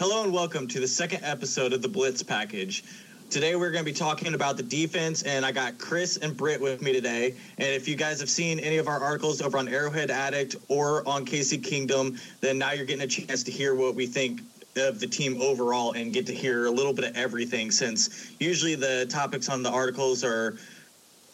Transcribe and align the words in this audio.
Hello 0.00 0.24
and 0.24 0.32
welcome 0.32 0.66
to 0.68 0.80
the 0.80 0.88
second 0.88 1.24
episode 1.24 1.74
of 1.74 1.82
the 1.82 1.88
Blitz 1.88 2.22
Package. 2.22 2.84
Today 3.28 3.54
we're 3.54 3.70
going 3.70 3.84
to 3.84 3.92
be 3.92 3.94
talking 3.94 4.32
about 4.32 4.56
the 4.56 4.62
defense, 4.62 5.24
and 5.24 5.44
I 5.44 5.52
got 5.52 5.76
Chris 5.76 6.16
and 6.16 6.34
Britt 6.34 6.58
with 6.58 6.80
me 6.80 6.94
today. 6.94 7.34
And 7.58 7.68
if 7.68 7.86
you 7.86 7.96
guys 7.96 8.18
have 8.20 8.30
seen 8.30 8.58
any 8.60 8.78
of 8.78 8.88
our 8.88 8.98
articles 8.98 9.42
over 9.42 9.58
on 9.58 9.68
Arrowhead 9.68 10.10
Addict 10.10 10.56
or 10.68 11.06
on 11.06 11.26
KC 11.26 11.62
Kingdom, 11.62 12.16
then 12.40 12.56
now 12.56 12.72
you're 12.72 12.86
getting 12.86 13.02
a 13.02 13.06
chance 13.06 13.42
to 13.42 13.50
hear 13.50 13.74
what 13.74 13.94
we 13.94 14.06
think 14.06 14.40
of 14.76 15.00
the 15.00 15.06
team 15.06 15.38
overall 15.42 15.92
and 15.92 16.14
get 16.14 16.24
to 16.28 16.34
hear 16.34 16.64
a 16.64 16.70
little 16.70 16.94
bit 16.94 17.04
of 17.04 17.14
everything. 17.14 17.70
Since 17.70 18.32
usually 18.40 18.76
the 18.76 19.04
topics 19.10 19.50
on 19.50 19.62
the 19.62 19.70
articles 19.70 20.24
are 20.24 20.56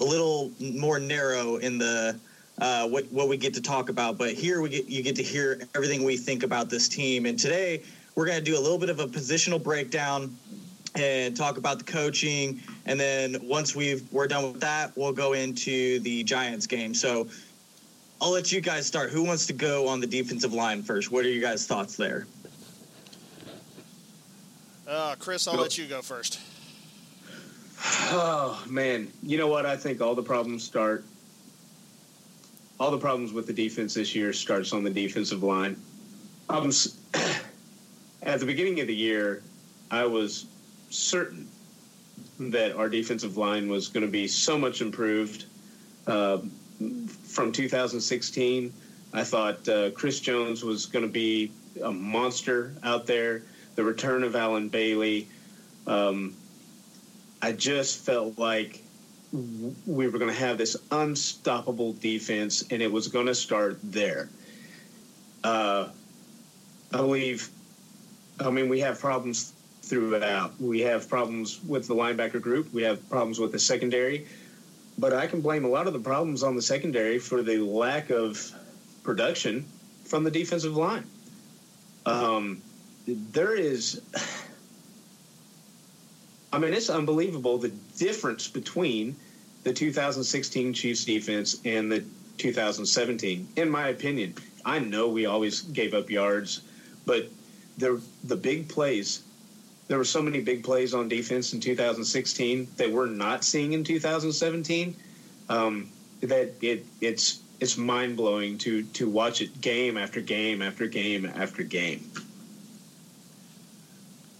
a 0.00 0.04
little 0.04 0.50
more 0.58 0.98
narrow 0.98 1.58
in 1.58 1.78
the 1.78 2.18
uh, 2.58 2.88
what 2.88 3.04
what 3.12 3.28
we 3.28 3.36
get 3.36 3.54
to 3.54 3.62
talk 3.62 3.90
about, 3.90 4.18
but 4.18 4.32
here 4.32 4.60
we 4.60 4.70
get 4.70 4.88
you 4.88 5.04
get 5.04 5.14
to 5.14 5.22
hear 5.22 5.60
everything 5.76 6.02
we 6.02 6.16
think 6.16 6.42
about 6.42 6.68
this 6.68 6.88
team. 6.88 7.26
And 7.26 7.38
today 7.38 7.82
we're 8.16 8.24
going 8.24 8.38
to 8.38 8.44
do 8.44 8.58
a 8.58 8.60
little 8.60 8.78
bit 8.78 8.88
of 8.88 8.98
a 8.98 9.06
positional 9.06 9.62
breakdown 9.62 10.36
and 10.94 11.36
talk 11.36 11.58
about 11.58 11.78
the 11.78 11.84
coaching. 11.84 12.62
And 12.86 12.98
then 12.98 13.36
once 13.42 13.76
we've 13.76 14.10
we're 14.10 14.26
done 14.26 14.52
with 14.52 14.60
that, 14.62 14.96
we'll 14.96 15.12
go 15.12 15.34
into 15.34 16.00
the 16.00 16.24
Giants 16.24 16.66
game. 16.66 16.94
So 16.94 17.28
I'll 18.20 18.30
let 18.30 18.50
you 18.50 18.62
guys 18.62 18.86
start. 18.86 19.10
Who 19.10 19.22
wants 19.22 19.46
to 19.46 19.52
go 19.52 19.86
on 19.86 20.00
the 20.00 20.06
defensive 20.06 20.54
line 20.54 20.82
first? 20.82 21.12
What 21.12 21.26
are 21.26 21.28
you 21.28 21.42
guys' 21.42 21.66
thoughts 21.66 21.96
there? 21.96 22.26
Uh, 24.88 25.14
Chris, 25.18 25.46
I'll 25.46 25.60
let 25.60 25.76
you 25.76 25.86
go 25.86 26.00
first. 26.00 26.40
Oh 28.08 28.64
man, 28.66 29.12
you 29.22 29.36
know 29.36 29.48
what? 29.48 29.66
I 29.66 29.76
think 29.76 30.00
all 30.00 30.14
the 30.14 30.22
problems 30.22 30.64
start. 30.64 31.04
All 32.80 32.90
the 32.90 32.98
problems 32.98 33.32
with 33.32 33.46
the 33.46 33.52
defense 33.52 33.92
this 33.92 34.14
year 34.14 34.32
starts 34.32 34.72
on 34.72 34.84
the 34.84 34.90
defensive 34.90 35.42
line. 35.42 35.76
Problems 36.48 36.98
at 38.26 38.40
the 38.40 38.46
beginning 38.46 38.80
of 38.80 38.88
the 38.88 38.94
year, 38.94 39.42
I 39.90 40.04
was 40.04 40.46
certain 40.90 41.48
that 42.38 42.76
our 42.76 42.88
defensive 42.88 43.36
line 43.36 43.68
was 43.70 43.88
going 43.88 44.04
to 44.04 44.10
be 44.10 44.26
so 44.26 44.58
much 44.58 44.82
improved 44.82 45.46
uh, 46.06 46.38
from 47.22 47.52
2016. 47.52 48.72
I 49.14 49.24
thought 49.24 49.68
uh, 49.68 49.90
Chris 49.92 50.20
Jones 50.20 50.64
was 50.64 50.86
going 50.86 51.04
to 51.04 51.10
be 51.10 51.52
a 51.82 51.90
monster 51.90 52.74
out 52.82 53.06
there. 53.06 53.42
The 53.76 53.84
return 53.84 54.24
of 54.24 54.34
Allen 54.34 54.68
Bailey. 54.68 55.28
Um, 55.86 56.34
I 57.40 57.52
just 57.52 58.04
felt 58.04 58.38
like 58.38 58.82
we 59.32 60.08
were 60.08 60.18
going 60.18 60.32
to 60.32 60.38
have 60.38 60.58
this 60.58 60.76
unstoppable 60.90 61.92
defense, 61.92 62.64
and 62.70 62.82
it 62.82 62.90
was 62.90 63.08
going 63.08 63.26
to 63.26 63.34
start 63.34 63.78
there. 63.84 64.28
Uh, 65.44 65.88
I 66.92 66.96
believe. 66.96 67.50
I 68.40 68.50
mean, 68.50 68.68
we 68.68 68.80
have 68.80 68.98
problems 68.98 69.52
throughout. 69.82 70.60
We 70.60 70.80
have 70.80 71.08
problems 71.08 71.62
with 71.62 71.86
the 71.86 71.94
linebacker 71.94 72.40
group. 72.40 72.72
We 72.72 72.82
have 72.82 73.08
problems 73.08 73.38
with 73.38 73.52
the 73.52 73.58
secondary. 73.58 74.26
But 74.98 75.12
I 75.12 75.26
can 75.26 75.40
blame 75.40 75.64
a 75.64 75.68
lot 75.68 75.86
of 75.86 75.92
the 75.92 75.98
problems 76.00 76.42
on 76.42 76.56
the 76.56 76.62
secondary 76.62 77.18
for 77.18 77.42
the 77.42 77.58
lack 77.58 78.10
of 78.10 78.52
production 79.02 79.64
from 80.04 80.24
the 80.24 80.30
defensive 80.30 80.76
line. 80.76 81.04
Um, 82.04 82.62
there 83.06 83.54
is, 83.54 84.00
I 86.52 86.58
mean, 86.58 86.72
it's 86.72 86.90
unbelievable 86.90 87.58
the 87.58 87.72
difference 87.98 88.48
between 88.48 89.16
the 89.64 89.72
2016 89.72 90.72
Chiefs 90.72 91.04
defense 91.04 91.60
and 91.64 91.90
the 91.90 92.04
2017, 92.38 93.48
in 93.56 93.70
my 93.70 93.88
opinion. 93.88 94.34
I 94.64 94.78
know 94.78 95.08
we 95.08 95.26
always 95.26 95.62
gave 95.62 95.94
up 95.94 96.10
yards, 96.10 96.62
but 97.04 97.28
the 97.78 98.00
the 98.24 98.36
big 98.36 98.68
plays 98.68 99.22
there 99.88 99.98
were 99.98 100.04
so 100.04 100.20
many 100.20 100.40
big 100.40 100.64
plays 100.64 100.94
on 100.94 101.08
defense 101.08 101.52
in 101.52 101.60
2016 101.60 102.68
that 102.76 102.90
we're 102.90 103.06
not 103.06 103.44
seeing 103.44 103.72
in 103.72 103.84
2017 103.84 104.96
um, 105.48 105.88
that 106.20 106.52
it 106.60 106.84
it's 107.00 107.40
it's 107.60 107.76
mind 107.76 108.16
blowing 108.16 108.58
to 108.58 108.82
to 108.82 109.08
watch 109.08 109.40
it 109.40 109.60
game 109.60 109.96
after 109.96 110.20
game 110.20 110.60
after 110.62 110.86
game 110.86 111.24
after 111.24 111.62
game. 111.62 112.10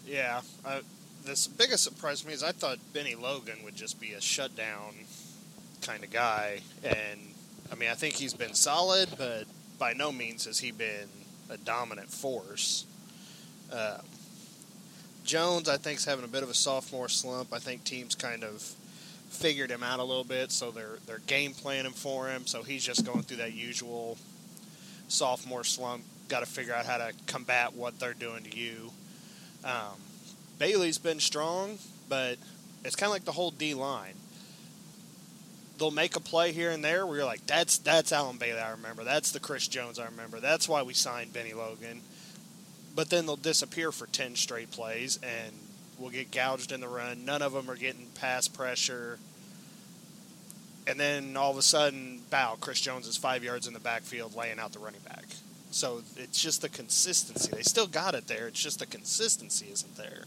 Yeah, 0.06 0.40
I, 0.64 0.80
this 1.24 1.46
biggest 1.46 1.84
surprise 1.84 2.22
to 2.22 2.28
me 2.28 2.32
is 2.32 2.42
I 2.42 2.52
thought 2.52 2.78
Bennie 2.92 3.14
Logan 3.14 3.58
would 3.64 3.76
just 3.76 4.00
be 4.00 4.12
a 4.12 4.20
shutdown 4.20 4.94
kind 5.82 6.02
of 6.02 6.10
guy, 6.10 6.60
and 6.82 7.20
I 7.70 7.74
mean 7.76 7.90
I 7.90 7.94
think 7.94 8.14
he's 8.14 8.34
been 8.34 8.54
solid, 8.54 9.10
but 9.16 9.44
by 9.78 9.92
no 9.92 10.10
means 10.10 10.46
has 10.46 10.58
he 10.58 10.72
been 10.72 11.08
a 11.48 11.56
dominant 11.56 12.10
force. 12.10 12.86
Um, 13.72 14.02
Jones, 15.24 15.68
I 15.68 15.76
think, 15.76 15.98
is 15.98 16.04
having 16.04 16.24
a 16.24 16.28
bit 16.28 16.42
of 16.44 16.50
a 16.50 16.54
sophomore 16.54 17.08
slump. 17.08 17.52
I 17.52 17.58
think 17.58 17.84
teams 17.84 18.14
kind 18.14 18.44
of 18.44 18.62
figured 19.28 19.70
him 19.70 19.82
out 19.82 19.98
a 19.98 20.04
little 20.04 20.24
bit, 20.24 20.52
so 20.52 20.70
they're 20.70 20.98
they're 21.06 21.18
game 21.26 21.52
planning 21.52 21.92
for 21.92 22.28
him. 22.28 22.46
So 22.46 22.62
he's 22.62 22.84
just 22.84 23.04
going 23.04 23.22
through 23.22 23.38
that 23.38 23.52
usual 23.52 24.18
sophomore 25.08 25.64
slump. 25.64 26.04
Got 26.28 26.40
to 26.40 26.46
figure 26.46 26.74
out 26.74 26.86
how 26.86 26.98
to 26.98 27.12
combat 27.26 27.74
what 27.74 27.98
they're 27.98 28.14
doing 28.14 28.44
to 28.44 28.56
you. 28.56 28.92
Um, 29.64 29.98
Bailey's 30.58 30.98
been 30.98 31.20
strong, 31.20 31.78
but 32.08 32.38
it's 32.84 32.96
kind 32.96 33.08
of 33.08 33.12
like 33.12 33.24
the 33.24 33.32
whole 33.32 33.50
D 33.50 33.74
line. 33.74 34.14
They'll 35.78 35.90
make 35.90 36.16
a 36.16 36.20
play 36.20 36.52
here 36.52 36.70
and 36.70 36.82
there 36.82 37.04
where 37.04 37.16
you're 37.16 37.26
like, 37.26 37.46
"That's 37.46 37.78
that's 37.78 38.12
Allen 38.12 38.38
Bailey. 38.38 38.60
I 38.60 38.70
remember. 38.70 39.02
That's 39.02 39.32
the 39.32 39.40
Chris 39.40 39.66
Jones. 39.66 39.98
I 39.98 40.06
remember. 40.06 40.40
That's 40.40 40.68
why 40.68 40.82
we 40.82 40.94
signed 40.94 41.32
Bennie 41.32 41.52
Logan." 41.52 42.00
But 42.96 43.10
then 43.10 43.26
they'll 43.26 43.36
disappear 43.36 43.92
for 43.92 44.06
10 44.06 44.34
straight 44.34 44.70
plays 44.70 45.20
and 45.22 45.52
we'll 45.98 46.10
get 46.10 46.32
gouged 46.32 46.72
in 46.72 46.80
the 46.80 46.88
run. 46.88 47.24
None 47.24 47.42
of 47.42 47.52
them 47.52 47.70
are 47.70 47.76
getting 47.76 48.06
pass 48.18 48.48
pressure. 48.48 49.18
And 50.88 50.98
then 50.98 51.36
all 51.36 51.50
of 51.50 51.58
a 51.58 51.62
sudden, 51.62 52.22
bow, 52.30 52.56
Chris 52.58 52.80
Jones 52.80 53.06
is 53.06 53.16
five 53.16 53.44
yards 53.44 53.66
in 53.66 53.74
the 53.74 53.80
backfield 53.80 54.34
laying 54.34 54.58
out 54.58 54.72
the 54.72 54.78
running 54.78 55.00
back. 55.00 55.24
So 55.70 56.02
it's 56.16 56.40
just 56.40 56.62
the 56.62 56.70
consistency. 56.70 57.50
They 57.54 57.62
still 57.62 57.86
got 57.86 58.14
it 58.14 58.26
there. 58.28 58.48
It's 58.48 58.62
just 58.62 58.78
the 58.78 58.86
consistency 58.86 59.66
isn't 59.70 59.96
there. 59.96 60.24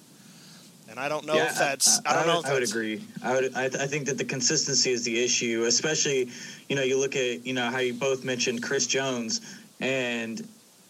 And 0.89 0.99
I 0.99 1.09
don't 1.09 1.25
know 1.25 1.35
yeah, 1.35 1.45
if 1.45 1.57
that's. 1.57 1.99
I, 2.05 2.09
I, 2.09 2.11
I 2.11 2.15
don't 2.17 2.27
know. 2.27 2.37
Would, 2.37 2.45
I 2.45 2.53
would 2.53 2.63
agree. 2.63 3.03
I 3.23 3.33
would. 3.33 3.55
I, 3.55 3.65
I 3.65 3.69
think 3.69 4.07
that 4.07 4.17
the 4.17 4.25
consistency 4.25 4.91
is 4.91 5.03
the 5.03 5.23
issue, 5.23 5.63
especially, 5.67 6.29
you 6.67 6.75
know, 6.75 6.81
you 6.81 6.99
look 6.99 7.15
at 7.15 7.45
you 7.45 7.53
know 7.53 7.69
how 7.69 7.77
you 7.77 7.93
both 7.93 8.23
mentioned 8.23 8.63
Chris 8.63 8.87
Jones, 8.87 9.41
and 9.79 10.47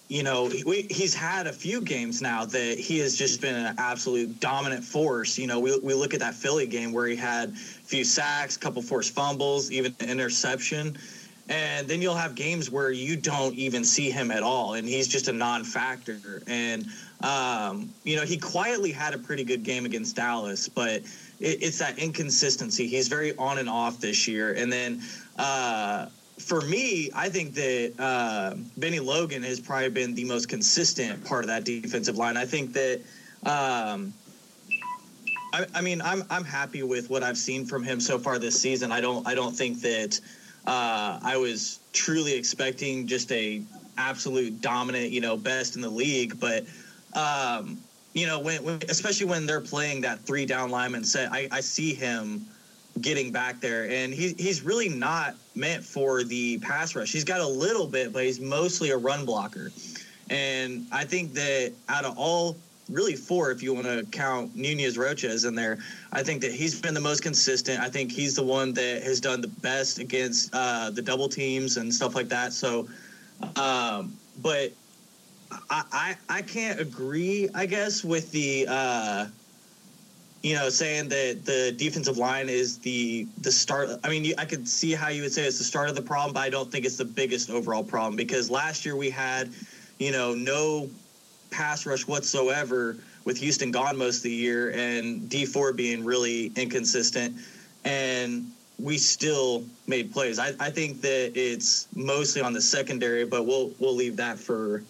you 0.09 0.23
know, 0.23 0.47
he's 0.49 1.13
had 1.13 1.45
a 1.45 1.53
few 1.53 1.81
games 1.81 2.19
now 2.19 2.43
that 2.43 2.79
he 2.79 2.97
has 2.97 3.15
just 3.15 3.41
been 3.41 3.53
an 3.53 3.75
absolute 3.77 4.39
dominant 4.39 4.83
force. 4.83 5.37
You 5.37 5.45
know, 5.45 5.59
we, 5.59 5.77
we 5.79 5.93
look 5.93 6.15
at 6.15 6.19
that 6.19 6.33
Philly 6.33 6.65
game 6.65 6.91
where 6.91 7.05
he 7.05 7.15
had 7.15 7.49
a 7.49 7.53
few 7.53 8.03
sacks, 8.03 8.57
a 8.57 8.59
couple 8.59 8.81
forced 8.81 9.13
fumbles, 9.13 9.71
even 9.71 9.95
an 9.99 10.09
interception. 10.09 10.97
And 11.47 11.87
then 11.87 12.01
you'll 12.01 12.15
have 12.15 12.33
games 12.33 12.71
where 12.71 12.89
you 12.89 13.17
don't 13.17 13.53
even 13.53 13.83
see 13.83 14.09
him 14.09 14.31
at 14.31 14.41
all, 14.41 14.73
and 14.75 14.87
he's 14.87 15.07
just 15.07 15.27
a 15.27 15.33
non-factor. 15.33 16.41
And 16.47 16.85
um, 17.21 17.93
you 18.03 18.15
know, 18.15 18.23
he 18.23 18.37
quietly 18.37 18.91
had 18.91 19.13
a 19.13 19.17
pretty 19.17 19.43
good 19.43 19.63
game 19.63 19.85
against 19.85 20.15
Dallas, 20.15 20.69
but 20.69 20.89
it, 20.89 21.05
it's 21.39 21.77
that 21.79 21.99
inconsistency. 21.99 22.87
He's 22.87 23.07
very 23.09 23.35
on 23.37 23.59
and 23.59 23.69
off 23.69 23.99
this 23.99 24.27
year. 24.27 24.53
And 24.53 24.71
then 24.71 25.01
uh, 25.37 26.07
for 26.39 26.61
me, 26.61 27.11
I 27.13 27.29
think 27.29 27.53
that 27.55 27.93
uh, 27.99 28.55
Bennie 28.77 28.99
Logan 28.99 29.43
has 29.43 29.59
probably 29.59 29.89
been 29.89 30.15
the 30.15 30.25
most 30.25 30.47
consistent 30.49 31.23
part 31.25 31.43
of 31.43 31.47
that 31.47 31.65
defensive 31.65 32.17
line. 32.17 32.37
I 32.37 32.45
think 32.45 32.73
that, 32.73 33.01
um, 33.45 34.13
I, 35.53 35.65
I, 35.75 35.81
mean, 35.81 36.01
I'm 36.01 36.23
I'm 36.29 36.43
happy 36.43 36.83
with 36.83 37.09
what 37.09 37.23
I've 37.23 37.37
seen 37.37 37.65
from 37.65 37.83
him 37.83 37.99
so 37.99 38.17
far 38.17 38.39
this 38.39 38.59
season. 38.59 38.91
I 38.91 39.01
don't 39.01 39.27
I 39.27 39.35
don't 39.35 39.55
think 39.55 39.81
that 39.81 40.19
uh, 40.65 41.19
I 41.21 41.37
was 41.37 41.79
truly 41.93 42.33
expecting 42.33 43.07
just 43.07 43.31
a 43.31 43.61
absolute 43.97 44.61
dominant, 44.61 45.11
you 45.11 45.21
know, 45.21 45.37
best 45.37 45.75
in 45.75 45.81
the 45.81 45.89
league, 45.89 46.39
but. 46.39 46.65
Um, 47.13 47.79
you 48.13 48.25
know, 48.25 48.39
when, 48.39 48.63
when, 48.63 48.79
especially 48.89 49.27
when 49.27 49.45
they're 49.45 49.61
playing 49.61 50.01
that 50.01 50.19
three 50.21 50.45
down 50.45 50.71
lineman 50.71 51.03
set, 51.03 51.31
I, 51.31 51.47
I 51.51 51.61
see 51.61 51.93
him 51.93 52.45
getting 53.01 53.31
back 53.31 53.61
there. 53.61 53.89
And 53.89 54.13
he, 54.13 54.33
he's 54.37 54.61
really 54.61 54.89
not 54.89 55.35
meant 55.55 55.83
for 55.83 56.23
the 56.23 56.57
pass 56.59 56.95
rush. 56.95 57.11
He's 57.11 57.23
got 57.23 57.39
a 57.39 57.47
little 57.47 57.87
bit, 57.87 58.13
but 58.13 58.23
he's 58.23 58.39
mostly 58.39 58.91
a 58.91 58.97
run 58.97 59.25
blocker. 59.25 59.71
And 60.29 60.85
I 60.91 61.05
think 61.05 61.33
that 61.33 61.73
out 61.87 62.05
of 62.05 62.17
all, 62.17 62.57
really 62.89 63.15
four, 63.15 63.51
if 63.51 63.61
you 63.61 63.73
want 63.73 63.85
to 63.85 64.05
count 64.11 64.55
Nunez 64.55 64.97
Roches 64.97 65.45
in 65.45 65.55
there, 65.55 65.79
I 66.11 66.23
think 66.23 66.41
that 66.41 66.51
he's 66.51 66.79
been 66.79 66.93
the 66.93 66.99
most 66.99 67.21
consistent. 67.21 67.79
I 67.79 67.89
think 67.89 68.11
he's 68.11 68.35
the 68.35 68.43
one 68.43 68.73
that 68.73 69.03
has 69.03 69.19
done 69.19 69.41
the 69.41 69.47
best 69.47 69.99
against 69.99 70.49
uh, 70.53 70.89
the 70.89 71.01
double 71.01 71.29
teams 71.29 71.77
and 71.77 71.93
stuff 71.93 72.15
like 72.15 72.29
that. 72.29 72.53
So, 72.53 72.87
um, 73.55 74.17
but 74.41 74.71
I, 75.69 75.83
I, 75.91 76.17
I 76.29 76.41
can't 76.41 76.79
agree, 76.79 77.49
I 77.53 77.65
guess, 77.65 78.03
with 78.03 78.31
the. 78.31 78.67
Uh, 78.67 79.27
you 80.41 80.55
know, 80.55 80.69
saying 80.69 81.09
that 81.09 81.41
the 81.43 81.73
defensive 81.77 82.17
line 82.17 82.47
is 82.47 82.77
the 82.79 83.27
the 83.39 83.51
start. 83.51 83.89
I 84.03 84.09
mean, 84.09 84.33
I 84.37 84.45
could 84.45 84.67
see 84.67 84.93
how 84.93 85.09
you 85.09 85.23
would 85.23 85.33
say 85.33 85.45
it's 85.45 85.57
the 85.57 85.63
start 85.63 85.89
of 85.89 85.95
the 85.95 86.01
problem, 86.01 86.33
but 86.33 86.41
I 86.41 86.49
don't 86.49 86.71
think 86.71 86.85
it's 86.85 86.97
the 86.97 87.05
biggest 87.05 87.49
overall 87.49 87.83
problem 87.83 88.15
because 88.15 88.49
last 88.49 88.85
year 88.85 88.95
we 88.95 89.09
had, 89.09 89.51
you 89.97 90.11
know, 90.11 90.33
no 90.33 90.89
pass 91.51 91.85
rush 91.85 92.07
whatsoever 92.07 92.95
with 93.25 93.37
Houston 93.37 93.71
gone 93.71 93.97
most 93.97 94.17
of 94.17 94.23
the 94.23 94.31
year 94.31 94.71
and 94.71 95.27
Dee 95.29 95.45
Ford 95.45 95.75
being 95.75 96.05
really 96.05 96.51
inconsistent. 96.55 97.35
And 97.83 98.49
we 98.77 98.97
still 98.97 99.65
made 99.87 100.11
plays. 100.11 100.39
I, 100.39 100.53
I 100.59 100.69
think 100.69 101.01
that 101.01 101.33
it's 101.35 101.87
mostly 101.95 102.41
on 102.41 102.53
the 102.53 102.61
secondary, 102.61 103.25
but 103.25 103.45
we'll 103.45 103.73
we'll 103.79 103.95
leave 103.95 104.15
that 104.17 104.39
for 104.39 104.83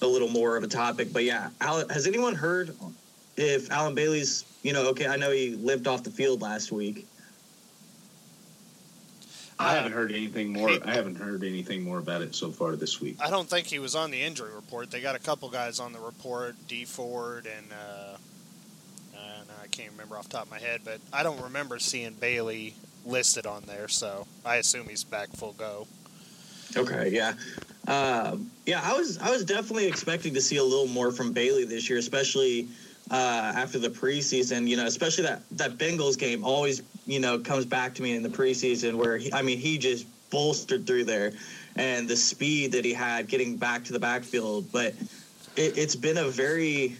a 0.00 0.06
little 0.06 0.28
more 0.28 0.56
of 0.56 0.64
a 0.64 0.68
topic. 0.68 1.12
But 1.12 1.24
yeah, 1.24 1.50
has 1.60 2.06
anyone 2.06 2.34
heard 2.34 2.74
if 3.36 3.70
Allen 3.70 3.94
Bailey's? 3.94 4.44
You 4.62 4.72
know, 4.72 4.88
okay, 4.88 5.06
I 5.06 5.16
know 5.16 5.30
he 5.30 5.56
limped 5.56 5.86
off 5.86 6.02
the 6.02 6.10
field 6.10 6.40
last 6.42 6.72
week. 6.72 7.06
I 9.58 9.74
haven't 9.74 9.92
heard 9.92 10.10
anything 10.10 10.52
more. 10.52 10.70
I 10.84 10.94
haven't 10.94 11.16
heard 11.16 11.44
anything 11.44 11.82
more 11.82 11.98
about 11.98 12.22
it 12.22 12.34
so 12.34 12.50
far 12.50 12.74
this 12.76 13.00
week. 13.00 13.16
I 13.20 13.30
don't 13.30 13.48
think 13.48 13.66
he 13.66 13.78
was 13.78 13.94
on 13.94 14.10
the 14.10 14.20
injury 14.20 14.52
report. 14.52 14.90
They 14.90 15.00
got 15.00 15.14
a 15.14 15.20
couple 15.20 15.48
guys 15.48 15.78
on 15.78 15.92
the 15.92 16.00
report, 16.00 16.56
Dee 16.66 16.84
Ford 16.84 17.46
and 17.46 17.66
uh, 17.72 18.16
uh, 19.16 19.42
I 19.62 19.66
can't 19.68 19.92
remember 19.92 20.16
off 20.16 20.24
the 20.24 20.36
top 20.36 20.46
of 20.46 20.50
my 20.50 20.58
head, 20.58 20.80
but 20.84 20.98
I 21.12 21.22
don't 21.22 21.40
remember 21.40 21.78
seeing 21.78 22.14
Bailey 22.14 22.74
listed 23.06 23.46
on 23.46 23.62
there. 23.66 23.88
So 23.88 24.26
I 24.44 24.56
assume 24.56 24.88
he's 24.88 25.04
back 25.04 25.28
full 25.30 25.52
go. 25.52 25.86
Okay, 26.76 27.10
yeah, 27.10 27.34
um, 27.86 28.50
yeah. 28.66 28.80
I 28.82 28.94
was 28.94 29.18
I 29.18 29.30
was 29.30 29.44
definitely 29.44 29.86
expecting 29.86 30.34
to 30.34 30.40
see 30.40 30.56
a 30.56 30.64
little 30.64 30.88
more 30.88 31.12
from 31.12 31.32
Bailey 31.32 31.64
this 31.64 31.88
year, 31.88 32.00
especially 32.00 32.66
uh, 33.10 33.52
after 33.54 33.78
the 33.78 33.88
preseason. 33.88 34.66
You 34.66 34.76
know, 34.76 34.86
especially 34.86 35.24
that 35.24 35.42
that 35.52 35.78
Bengals 35.78 36.18
game 36.18 36.44
always 36.44 36.82
you 37.06 37.20
know 37.20 37.38
comes 37.38 37.64
back 37.64 37.94
to 37.94 38.02
me 38.02 38.16
in 38.16 38.22
the 38.22 38.28
preseason 38.28 38.94
where 38.94 39.16
he, 39.16 39.32
I 39.32 39.42
mean 39.42 39.58
he 39.58 39.78
just 39.78 40.06
bolstered 40.30 40.86
through 40.86 41.04
there, 41.04 41.32
and 41.76 42.08
the 42.08 42.16
speed 42.16 42.72
that 42.72 42.84
he 42.84 42.92
had 42.92 43.28
getting 43.28 43.56
back 43.56 43.84
to 43.84 43.92
the 43.92 44.00
backfield. 44.00 44.70
But 44.72 44.94
it, 45.56 45.78
it's 45.78 45.96
been 45.96 46.18
a 46.18 46.28
very 46.28 46.96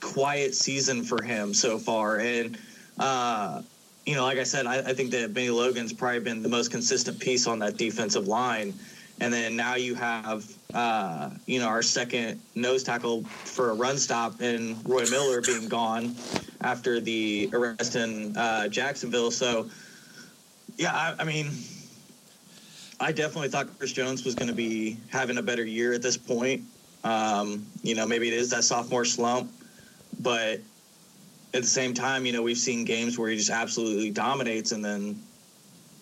quiet 0.00 0.54
season 0.54 1.04
for 1.04 1.22
him 1.22 1.54
so 1.54 1.78
far, 1.78 2.18
and. 2.18 2.58
Uh, 2.98 3.62
you 4.08 4.14
know, 4.14 4.24
like 4.24 4.38
I 4.38 4.44
said, 4.44 4.64
I, 4.64 4.78
I 4.78 4.94
think 4.94 5.10
that 5.10 5.34
Bennie 5.34 5.50
Logan's 5.50 5.92
probably 5.92 6.20
been 6.20 6.42
the 6.42 6.48
most 6.48 6.70
consistent 6.70 7.20
piece 7.20 7.46
on 7.46 7.58
that 7.58 7.76
defensive 7.76 8.26
line. 8.26 8.72
And 9.20 9.30
then 9.30 9.54
now 9.54 9.74
you 9.74 9.94
have, 9.96 10.50
uh, 10.74 11.30
you 11.46 11.58
know, 11.58 11.66
our 11.66 11.82
second 11.82 12.40
nose 12.54 12.82
tackle 12.82 13.24
for 13.24 13.70
a 13.70 13.74
run 13.74 13.96
stop 13.96 14.40
and 14.40 14.76
Roy 14.88 15.04
Miller 15.10 15.40
being 15.40 15.68
gone 15.68 16.14
after 16.60 17.00
the 17.00 17.48
arrest 17.52 17.96
in 17.96 18.36
uh, 18.36 18.68
Jacksonville. 18.68 19.30
So, 19.30 19.70
yeah, 20.76 20.92
I, 20.92 21.14
I, 21.20 21.24
mean, 21.24 21.50
I 23.00 23.12
definitely 23.12 23.48
thought 23.48 23.78
Chris 23.78 23.92
Jones 23.92 24.24
was 24.24 24.34
going 24.34 24.48
to 24.48 24.54
be 24.54 24.98
having 25.08 25.38
a 25.38 25.42
better 25.42 25.64
year 25.64 25.94
at 25.94 26.02
this 26.02 26.18
point. 26.18 26.62
Um, 27.02 27.66
you 27.82 27.94
know, 27.94 28.06
maybe 28.06 28.28
it 28.28 28.34
is 28.34 28.50
that 28.50 28.64
sophomore 28.64 29.04
slump, 29.04 29.50
but 30.20 30.60
at 31.54 31.62
the 31.62 31.68
same 31.68 31.94
time, 31.94 32.26
you 32.26 32.32
know, 32.32 32.42
we've 32.42 32.58
seen 32.58 32.84
games 32.84 33.18
where 33.18 33.30
he 33.30 33.36
just 33.36 33.50
absolutely 33.50 34.10
dominates, 34.10 34.72
and 34.72 34.84
then 34.84 35.18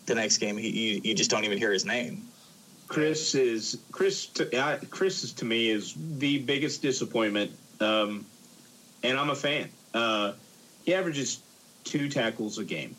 the 0.07 0.15
next 0.15 0.39
game, 0.39 0.57
he 0.57 0.71
you, 0.71 1.01
you 1.05 1.15
just 1.15 1.31
don't 1.31 1.45
even 1.45 1.59
hear 1.59 1.71
his 1.71 1.85
name. 1.85 2.26
Chris 2.89 3.35
is 3.35 3.79
Chris. 3.91 4.27
To, 4.27 4.57
uh, 4.57 4.79
Chris 4.91 5.25
is 5.25 5.33
to 5.35 5.45
me 5.45 5.71
is 5.71 5.95
the 6.19 6.39
biggest 6.39 6.83
disappointment, 6.83 7.51
um, 7.81 8.25
and 9.03 9.19
I'm 9.19 9.31
a 9.31 9.35
fan. 9.35 9.69
Uh, 9.93 10.33
he 10.85 10.95
averages 10.95 11.41
two 11.85 12.09
tackles 12.09 12.59
a 12.59 12.65
game. 12.65 12.95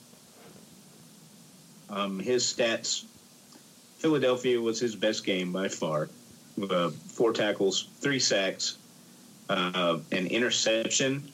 Um, 1.89 2.19
his 2.19 2.43
stats: 2.43 3.05
Philadelphia 3.97 4.59
was 4.59 4.79
his 4.79 4.95
best 4.95 5.25
game 5.25 5.51
by 5.53 5.69
far. 5.69 6.09
Uh, 6.69 6.89
four 6.89 7.33
tackles, 7.33 7.87
three 7.99 8.19
sacks, 8.19 8.77
uh, 9.49 9.99
an 10.11 10.27
interception, 10.27 11.31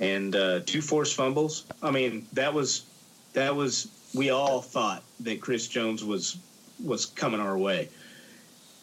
and 0.00 0.36
uh, 0.36 0.60
two 0.66 0.82
forced 0.82 1.14
fumbles. 1.14 1.64
I 1.82 1.90
mean, 1.90 2.26
that 2.34 2.52
was 2.52 2.84
that 3.32 3.54
was 3.56 3.88
we 4.14 4.30
all 4.30 4.60
thought 4.60 5.02
that 5.20 5.40
Chris 5.40 5.68
Jones 5.68 6.04
was 6.04 6.36
was 6.82 7.06
coming 7.06 7.40
our 7.40 7.56
way. 7.56 7.88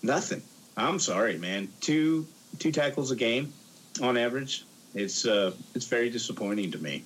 Nothing. 0.02 0.42
I'm 0.78 1.00
sorry, 1.00 1.38
man. 1.38 1.70
Two 1.82 2.26
two 2.58 2.72
tackles 2.72 3.12
a 3.12 3.16
game 3.16 3.54
on 4.02 4.18
average. 4.18 4.66
It's 4.96 5.26
uh, 5.26 5.54
it's 5.76 5.86
very 5.86 6.10
disappointing 6.10 6.72
to 6.72 6.78
me. 6.78 7.04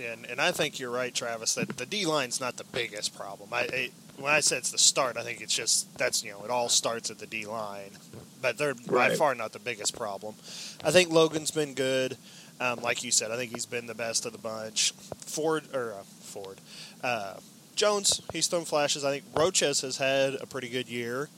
And, 0.00 0.24
and 0.26 0.40
I 0.40 0.52
think 0.52 0.78
you're 0.78 0.90
right, 0.90 1.14
Travis. 1.14 1.54
That 1.54 1.76
the 1.76 1.86
D 1.86 2.06
line's 2.06 2.40
not 2.40 2.56
the 2.56 2.64
biggest 2.64 3.16
problem. 3.16 3.50
I, 3.52 3.60
I 3.60 3.90
when 4.16 4.32
I 4.32 4.40
said 4.40 4.58
it's 4.58 4.70
the 4.70 4.78
start, 4.78 5.16
I 5.16 5.22
think 5.22 5.40
it's 5.40 5.54
just 5.54 5.96
that's 5.98 6.24
you 6.24 6.32
know 6.32 6.44
it 6.44 6.50
all 6.50 6.68
starts 6.68 7.10
at 7.10 7.18
the 7.18 7.26
D 7.26 7.46
line, 7.46 7.90
but 8.40 8.58
they're 8.58 8.74
right. 8.86 9.10
by 9.10 9.14
far 9.14 9.34
not 9.34 9.52
the 9.52 9.58
biggest 9.58 9.96
problem. 9.96 10.34
I 10.84 10.90
think 10.90 11.10
Logan's 11.10 11.50
been 11.50 11.74
good. 11.74 12.16
Um, 12.60 12.80
like 12.82 13.02
you 13.02 13.10
said, 13.10 13.30
I 13.30 13.36
think 13.36 13.52
he's 13.52 13.64
been 13.64 13.86
the 13.86 13.94
best 13.94 14.26
of 14.26 14.32
the 14.32 14.38
bunch. 14.38 14.92
Ford 15.24 15.64
or 15.72 15.94
uh, 15.94 16.02
Ford, 16.20 16.60
uh, 17.02 17.34
Jones, 17.80 18.20
he's 18.30 18.46
thrown 18.46 18.66
flashes. 18.66 19.06
I 19.06 19.10
think 19.10 19.24
Roches 19.34 19.80
has 19.80 19.96
had 19.96 20.34
a 20.34 20.44
pretty 20.44 20.68
good 20.68 20.86
year. 20.86 21.30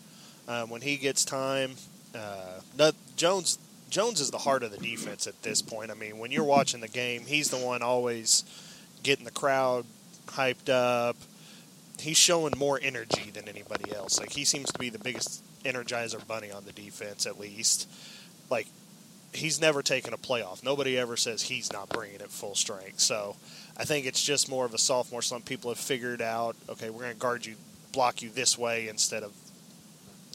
Um, 0.48 0.70
when 0.70 0.80
he 0.80 0.96
gets 0.96 1.24
time, 1.24 1.76
uh, 2.16 2.90
Jones 3.14 3.60
Jones 3.90 4.20
is 4.20 4.32
the 4.32 4.38
heart 4.38 4.64
of 4.64 4.72
the 4.72 4.78
defense 4.78 5.28
at 5.28 5.40
this 5.44 5.62
point. 5.62 5.92
I 5.92 5.94
mean, 5.94 6.18
when 6.18 6.32
you're 6.32 6.42
watching 6.42 6.80
the 6.80 6.88
game, 6.88 7.26
he's 7.26 7.50
the 7.50 7.58
one 7.58 7.80
always 7.80 8.42
getting 9.04 9.24
the 9.24 9.30
crowd 9.30 9.84
hyped 10.26 10.68
up. 10.68 11.16
He's 12.00 12.16
showing 12.16 12.54
more 12.58 12.80
energy 12.82 13.30
than 13.30 13.48
anybody 13.48 13.94
else. 13.94 14.18
Like 14.18 14.32
he 14.32 14.44
seems 14.44 14.72
to 14.72 14.78
be 14.80 14.88
the 14.88 14.98
biggest 14.98 15.44
energizer 15.64 16.26
bunny 16.26 16.50
on 16.50 16.64
the 16.64 16.72
defense, 16.72 17.24
at 17.24 17.38
least. 17.38 17.88
Like 18.50 18.66
he's 19.32 19.60
never 19.60 19.80
taken 19.80 20.12
a 20.12 20.18
playoff. 20.18 20.64
Nobody 20.64 20.98
ever 20.98 21.16
says 21.16 21.42
he's 21.42 21.72
not 21.72 21.88
bringing 21.88 22.20
it 22.20 22.32
full 22.32 22.56
strength. 22.56 22.98
So 22.98 23.36
I 23.76 23.84
think 23.84 24.06
it's 24.06 24.22
just 24.22 24.50
more 24.50 24.64
of 24.64 24.74
a 24.74 24.78
sophomore 24.78 25.22
slump. 25.22 25.44
People 25.44 25.70
have 25.70 25.78
figured 25.78 26.22
out, 26.22 26.56
okay, 26.68 26.90
we're 26.90 27.02
going 27.02 27.14
to 27.14 27.18
guard 27.18 27.46
you, 27.46 27.56
block 27.92 28.22
you 28.22 28.30
this 28.30 28.58
way 28.58 28.88
instead 28.88 29.22
of 29.22 29.32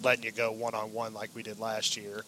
letting 0.03 0.23
you 0.23 0.31
go 0.31 0.51
one 0.51 0.75
on 0.75 0.93
one 0.93 1.13
like 1.13 1.29
we 1.35 1.43
did 1.43 1.59
last 1.59 1.97
year. 1.97 2.23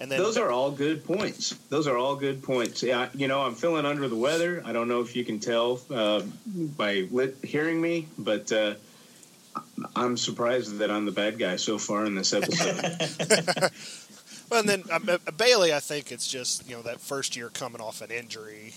And 0.00 0.10
then 0.10 0.18
those 0.18 0.36
are 0.36 0.50
all 0.50 0.70
good 0.70 1.04
points. 1.04 1.52
Those 1.70 1.86
are 1.86 1.96
all 1.96 2.14
good 2.16 2.42
points. 2.42 2.82
Yeah, 2.82 3.08
you 3.14 3.28
know, 3.28 3.40
I'm 3.40 3.54
feeling 3.54 3.84
under 3.84 4.08
the 4.08 4.16
weather. 4.16 4.62
I 4.64 4.72
don't 4.72 4.88
know 4.88 5.00
if 5.00 5.16
you 5.16 5.24
can 5.24 5.40
tell 5.40 5.80
uh, 5.90 6.22
by 6.76 7.08
lit- 7.10 7.38
hearing 7.42 7.80
me, 7.80 8.06
but 8.16 8.52
uh, 8.52 8.74
I'm 9.96 10.16
surprised 10.16 10.78
that 10.78 10.90
I'm 10.90 11.04
the 11.04 11.12
bad 11.12 11.38
guy 11.38 11.56
so 11.56 11.78
far 11.78 12.06
in 12.06 12.14
this 12.14 12.32
episode. 12.32 13.70
well, 14.50 14.60
and 14.60 14.68
then 14.68 14.84
uh, 14.90 15.18
Bailey, 15.36 15.74
I 15.74 15.80
think 15.80 16.12
it's 16.12 16.28
just 16.28 16.68
you 16.68 16.76
know 16.76 16.82
that 16.82 17.00
first 17.00 17.36
year 17.36 17.48
coming 17.48 17.80
off 17.80 18.00
an 18.00 18.10
injury. 18.10 18.74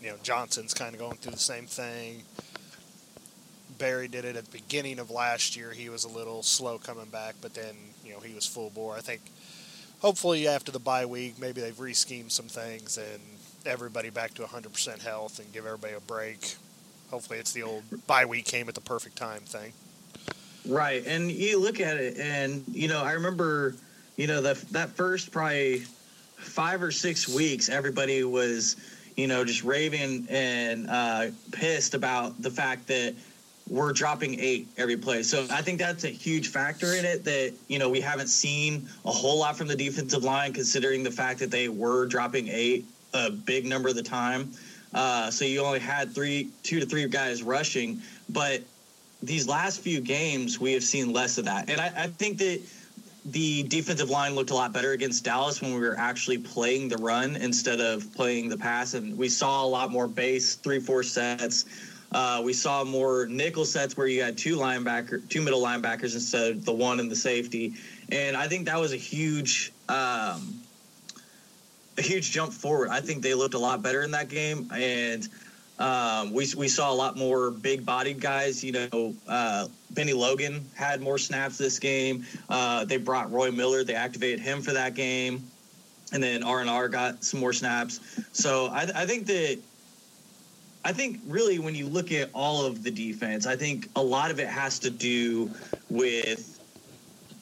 You 0.00 0.10
know 0.10 0.16
Johnson's 0.22 0.74
kind 0.74 0.94
of 0.94 1.00
going 1.00 1.16
through 1.16 1.32
the 1.32 1.38
same 1.38 1.66
thing. 1.66 2.22
Barry 3.78 4.08
did 4.08 4.24
it 4.24 4.36
at 4.36 4.44
the 4.46 4.50
beginning 4.50 4.98
of 4.98 5.10
last 5.10 5.56
year. 5.56 5.72
He 5.72 5.88
was 5.88 6.04
a 6.04 6.08
little 6.08 6.42
slow 6.42 6.78
coming 6.78 7.06
back, 7.06 7.34
but 7.40 7.54
then 7.54 7.74
you 8.04 8.12
know 8.12 8.20
he 8.20 8.34
was 8.34 8.46
full 8.46 8.70
bore. 8.70 8.96
I 8.96 9.00
think 9.00 9.20
hopefully 10.00 10.46
after 10.48 10.72
the 10.72 10.78
bye 10.78 11.06
week, 11.06 11.38
maybe 11.38 11.60
they've 11.60 11.74
reschemed 11.74 12.30
some 12.30 12.46
things 12.46 12.98
and 12.98 13.20
everybody 13.64 14.10
back 14.10 14.34
to 14.34 14.42
100% 14.42 15.02
health 15.02 15.38
and 15.38 15.52
give 15.52 15.66
everybody 15.66 15.94
a 15.94 16.00
break. 16.00 16.56
Hopefully 17.10 17.38
it's 17.38 17.52
the 17.52 17.62
old 17.62 17.82
bye 18.06 18.24
week 18.24 18.44
came 18.44 18.68
at 18.68 18.74
the 18.74 18.80
perfect 18.80 19.16
time 19.16 19.40
thing. 19.40 19.72
Right, 20.68 21.06
and 21.06 21.30
you 21.30 21.60
look 21.60 21.80
at 21.80 21.96
it, 21.96 22.18
and 22.18 22.64
you 22.72 22.88
know 22.88 23.00
I 23.00 23.12
remember, 23.12 23.74
you 24.16 24.26
know 24.26 24.42
that 24.42 24.56
that 24.72 24.90
first 24.90 25.30
probably 25.30 25.84
five 26.36 26.82
or 26.82 26.90
six 26.90 27.28
weeks, 27.28 27.68
everybody 27.68 28.24
was 28.24 28.76
you 29.16 29.26
know, 29.26 29.44
just 29.44 29.64
raving 29.64 30.26
and 30.28 30.88
uh, 30.88 31.26
pissed 31.52 31.94
about 31.94 32.40
the 32.42 32.50
fact 32.50 32.86
that 32.88 33.14
we're 33.68 33.92
dropping 33.92 34.38
eight 34.38 34.68
every 34.76 34.96
play. 34.96 35.22
So 35.22 35.46
I 35.50 35.60
think 35.62 35.78
that's 35.80 36.04
a 36.04 36.08
huge 36.08 36.48
factor 36.48 36.94
in 36.94 37.04
it 37.04 37.24
that, 37.24 37.52
you 37.66 37.78
know, 37.78 37.88
we 37.90 38.00
haven't 38.00 38.28
seen 38.28 38.86
a 39.04 39.10
whole 39.10 39.40
lot 39.40 39.56
from 39.56 39.66
the 39.66 39.74
defensive 39.74 40.22
line 40.22 40.52
considering 40.52 41.02
the 41.02 41.10
fact 41.10 41.40
that 41.40 41.50
they 41.50 41.68
were 41.68 42.06
dropping 42.06 42.48
eight 42.48 42.84
a 43.12 43.30
big 43.30 43.66
number 43.66 43.88
of 43.88 43.96
the 43.96 44.02
time. 44.02 44.52
Uh, 44.94 45.30
so 45.30 45.44
you 45.44 45.62
only 45.62 45.80
had 45.80 46.14
three, 46.14 46.50
two 46.62 46.78
to 46.78 46.86
three 46.86 47.08
guys 47.08 47.42
rushing. 47.42 48.00
But 48.28 48.62
these 49.22 49.48
last 49.48 49.80
few 49.80 50.00
games, 50.00 50.60
we 50.60 50.72
have 50.74 50.84
seen 50.84 51.12
less 51.12 51.38
of 51.38 51.46
that. 51.46 51.68
And 51.68 51.80
I, 51.80 51.92
I 51.96 52.06
think 52.06 52.38
that 52.38 52.60
the 53.30 53.64
defensive 53.64 54.08
line 54.08 54.34
looked 54.34 54.50
a 54.50 54.54
lot 54.54 54.72
better 54.72 54.92
against 54.92 55.24
Dallas 55.24 55.60
when 55.60 55.74
we 55.74 55.80
were 55.80 55.98
actually 55.98 56.38
playing 56.38 56.88
the 56.88 56.96
run 56.96 57.36
instead 57.36 57.80
of 57.80 58.12
playing 58.14 58.48
the 58.48 58.56
pass, 58.56 58.94
and 58.94 59.18
we 59.18 59.28
saw 59.28 59.64
a 59.64 59.66
lot 59.66 59.90
more 59.90 60.06
base 60.06 60.54
three 60.54 60.78
four 60.78 61.02
sets. 61.02 61.64
Uh, 62.12 62.40
we 62.44 62.52
saw 62.52 62.84
more 62.84 63.26
nickel 63.26 63.64
sets 63.64 63.96
where 63.96 64.06
you 64.06 64.22
had 64.22 64.38
two 64.38 64.56
linebacker, 64.56 65.28
two 65.28 65.42
middle 65.42 65.60
linebackers 65.60 66.14
instead 66.14 66.52
of 66.52 66.64
the 66.64 66.72
one 66.72 67.00
and 67.00 67.10
the 67.10 67.16
safety, 67.16 67.74
and 68.12 68.36
I 68.36 68.46
think 68.46 68.66
that 68.66 68.78
was 68.78 68.92
a 68.92 68.96
huge, 68.96 69.72
um, 69.88 70.60
a 71.98 72.02
huge 72.02 72.30
jump 72.30 72.52
forward. 72.52 72.90
I 72.90 73.00
think 73.00 73.22
they 73.22 73.34
looked 73.34 73.54
a 73.54 73.58
lot 73.58 73.82
better 73.82 74.02
in 74.02 74.12
that 74.12 74.28
game, 74.28 74.70
and 74.72 75.28
Um, 75.78 76.32
we, 76.32 76.46
we 76.56 76.68
saw 76.68 76.90
a 76.90 76.94
lot 76.94 77.16
more 77.16 77.50
big 77.50 77.84
bodied 77.84 78.20
guys. 78.20 78.64
You 78.64 78.88
know, 78.90 79.14
uh, 79.28 79.68
Bennie 79.90 80.14
Logan 80.14 80.64
had 80.74 81.00
more 81.00 81.18
snaps 81.18 81.58
this 81.58 81.78
game. 81.78 82.24
Uh, 82.48 82.84
they 82.84 82.96
brought 82.96 83.30
Roy 83.30 83.50
Miller. 83.50 83.84
They 83.84 83.94
activated 83.94 84.40
him 84.40 84.62
for 84.62 84.72
that 84.72 84.94
game. 84.94 85.44
And 86.12 86.22
then 86.22 86.42
R&R 86.42 86.88
got 86.88 87.24
some 87.24 87.40
more 87.40 87.52
snaps. 87.52 88.00
So 88.32 88.66
I, 88.66 88.82
I 88.94 89.06
think 89.06 89.26
that 89.26 89.58
I 90.84 90.92
think 90.92 91.20
really 91.26 91.58
when 91.58 91.74
you 91.74 91.88
look 91.88 92.12
at 92.12 92.30
all 92.32 92.64
of 92.64 92.84
the 92.84 92.92
defense, 92.92 93.44
I 93.44 93.56
think 93.56 93.88
a 93.96 94.02
lot 94.02 94.30
of 94.30 94.38
it 94.38 94.46
has 94.46 94.78
to 94.78 94.90
do 94.90 95.50
with 95.90 96.55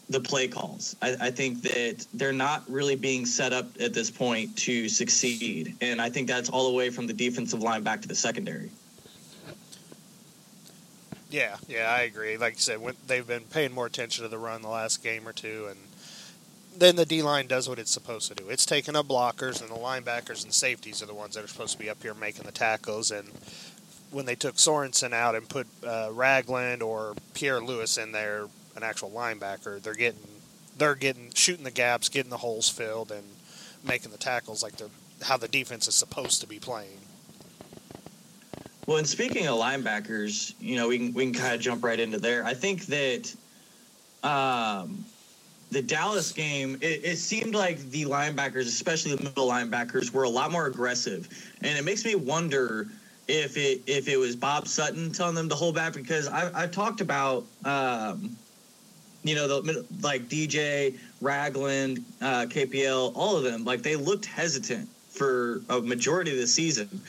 the 0.08 0.20
play 0.20 0.48
calls. 0.48 0.96
I, 1.00 1.16
I, 1.20 1.30
think 1.30 1.62
that 1.62 2.06
they're 2.12 2.32
not 2.32 2.62
really 2.68 2.94
being 2.94 3.24
set 3.24 3.52
up 3.52 3.66
at 3.80 3.94
this 3.94 4.10
point 4.10 4.56
to 4.58 4.88
succeed, 4.88 5.76
and 5.80 6.00
I 6.00 6.10
think 6.10 6.28
that's 6.28 6.50
all 6.50 6.70
the 6.70 6.76
way 6.76 6.90
from 6.90 7.06
the 7.06 7.12
defensive 7.12 7.62
line 7.62 7.82
back 7.82 8.02
to 8.02 8.08
the 8.08 8.14
secondary. 8.14 8.70
Yeah, 11.30 11.56
yeah, 11.68 11.90
I 11.90 12.02
agree. 12.02 12.36
Like 12.36 12.54
you 12.54 12.60
said, 12.60 12.80
when, 12.80 12.94
they've 13.06 13.26
been 13.26 13.42
paying 13.44 13.72
more 13.72 13.86
attention 13.86 14.22
to 14.22 14.28
the 14.28 14.38
run 14.38 14.62
the 14.62 14.68
last 14.68 15.02
game 15.02 15.26
or 15.26 15.32
two, 15.32 15.66
and 15.68 15.78
then 16.76 16.96
the 16.96 17.06
D 17.06 17.22
line 17.22 17.46
does 17.46 17.68
what 17.68 17.78
it's 17.78 17.90
supposed 17.90 18.28
to 18.28 18.34
do. 18.34 18.48
It's 18.48 18.66
taking 18.66 18.94
up 18.94 19.08
blockers, 19.08 19.60
and 19.60 19.70
the 19.70 19.74
linebackers 19.74 20.44
and 20.44 20.52
safeties 20.52 21.02
are 21.02 21.06
the 21.06 21.14
ones 21.14 21.34
that 21.34 21.44
are 21.44 21.48
supposed 21.48 21.72
to 21.72 21.78
be 21.78 21.90
up 21.90 22.02
here 22.02 22.14
making 22.14 22.44
the 22.44 22.52
tackles. 22.52 23.10
And 23.10 23.30
when 24.10 24.26
they 24.26 24.34
took 24.34 24.56
Sorensen 24.56 25.12
out 25.12 25.34
and 25.34 25.48
put 25.48 25.66
uh, 25.84 26.10
Ragland 26.12 26.82
or 26.82 27.14
Pierre 27.32 27.60
Louis 27.60 27.98
in 27.98 28.12
there, 28.12 28.46
an 28.76 28.82
actual 28.82 29.10
linebacker. 29.10 29.82
They're 29.82 29.94
getting 29.94 30.20
they're 30.76 30.94
getting 30.94 31.30
shooting 31.34 31.64
the 31.64 31.70
gaps, 31.70 32.08
getting 32.08 32.30
the 32.30 32.38
holes 32.38 32.68
filled, 32.68 33.12
and 33.12 33.24
making 33.86 34.10
the 34.10 34.18
tackles 34.18 34.62
like 34.62 34.76
the 34.76 34.90
how 35.22 35.36
the 35.36 35.48
defense 35.48 35.88
is 35.88 35.94
supposed 35.94 36.40
to 36.40 36.46
be 36.46 36.58
playing. 36.58 36.98
Well, 38.86 38.98
and 38.98 39.06
speaking 39.06 39.46
of 39.46 39.58
linebackers, 39.58 40.54
you 40.60 40.76
know, 40.76 40.88
we 40.88 40.98
can 40.98 41.14
we 41.14 41.24
can 41.24 41.34
kind 41.34 41.54
of 41.54 41.60
jump 41.60 41.84
right 41.84 41.98
into 41.98 42.18
there. 42.18 42.44
I 42.44 42.54
think 42.54 42.86
that 42.86 43.34
um, 44.22 45.04
the 45.70 45.82
Dallas 45.82 46.32
game, 46.32 46.76
it, 46.80 47.04
it, 47.04 47.16
seemed 47.16 47.54
like 47.54 47.78
the 47.90 48.04
linebackers, 48.04 48.66
especially 48.66 49.14
the 49.14 49.22
middle 49.22 49.48
linebackers, 49.48 50.12
were 50.12 50.24
a 50.24 50.28
lot 50.28 50.52
more 50.52 50.66
aggressive, 50.66 51.28
and 51.62 51.78
it 51.78 51.84
makes 51.84 52.04
me 52.04 52.14
wonder 52.14 52.88
if 53.26 53.56
it 53.56 53.82
if 53.86 54.06
it 54.08 54.18
was 54.18 54.36
Bob 54.36 54.68
Sutton 54.68 55.10
telling 55.12 55.34
them 55.34 55.48
to 55.48 55.54
hold 55.54 55.74
back 55.74 55.94
because 55.94 56.28
I, 56.28 56.64
I 56.64 56.66
talked 56.66 57.00
about 57.00 57.44
um, 57.64 58.36
you 59.24 59.34
know, 59.34 59.48
the, 59.48 59.86
like 60.02 60.28
DJ, 60.28 60.98
Ragland, 61.20 62.04
uh, 62.20 62.46
KPL, 62.48 63.12
all 63.16 63.36
of 63.36 63.42
them, 63.42 63.64
like 63.64 63.82
they 63.82 63.96
looked 63.96 64.26
hesitant 64.26 64.88
for 65.08 65.62
a 65.70 65.80
majority 65.80 66.30
of 66.30 66.38
the 66.38 66.46
season. 66.46 67.00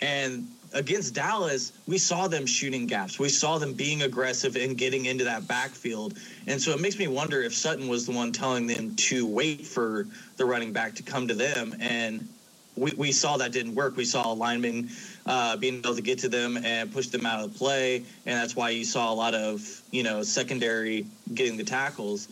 And 0.00 0.48
against 0.72 1.14
Dallas, 1.14 1.72
we 1.86 1.98
saw 1.98 2.28
them 2.28 2.46
shooting 2.46 2.86
gaps. 2.86 3.18
We 3.18 3.28
saw 3.28 3.58
them 3.58 3.72
being 3.74 4.02
aggressive 4.02 4.56
and 4.56 4.78
getting 4.78 5.06
into 5.06 5.24
that 5.24 5.48
backfield. 5.48 6.14
And 6.46 6.60
so 6.60 6.72
it 6.72 6.80
makes 6.80 6.98
me 6.98 7.08
wonder 7.08 7.42
if 7.42 7.54
Sutton 7.54 7.88
was 7.88 8.06
the 8.06 8.12
one 8.12 8.32
telling 8.32 8.66
them 8.66 8.94
to 8.96 9.26
wait 9.26 9.66
for 9.66 10.06
the 10.36 10.44
running 10.44 10.72
back 10.72 10.94
to 10.96 11.02
come 11.02 11.28
to 11.28 11.34
them. 11.34 11.74
And 11.80 12.28
we, 12.76 12.92
we 12.96 13.12
saw 13.12 13.36
that 13.38 13.52
didn't 13.52 13.74
work. 13.74 13.96
We 13.96 14.04
saw 14.04 14.32
a 14.32 14.34
lineman 14.34 14.90
uh, 15.26 15.56
being 15.56 15.78
able 15.78 15.94
to 15.94 16.02
get 16.02 16.18
to 16.20 16.28
them 16.28 16.56
and 16.56 16.92
push 16.92 17.08
them 17.08 17.24
out 17.26 17.42
of 17.42 17.52
the 17.52 17.58
play, 17.58 17.96
and 18.26 18.38
that's 18.38 18.54
why 18.54 18.70
you 18.70 18.84
saw 18.84 19.12
a 19.12 19.14
lot 19.14 19.34
of 19.34 19.82
you 19.90 20.02
know 20.02 20.22
secondary 20.22 21.06
getting 21.32 21.56
the 21.56 21.64
tackles 21.64 22.28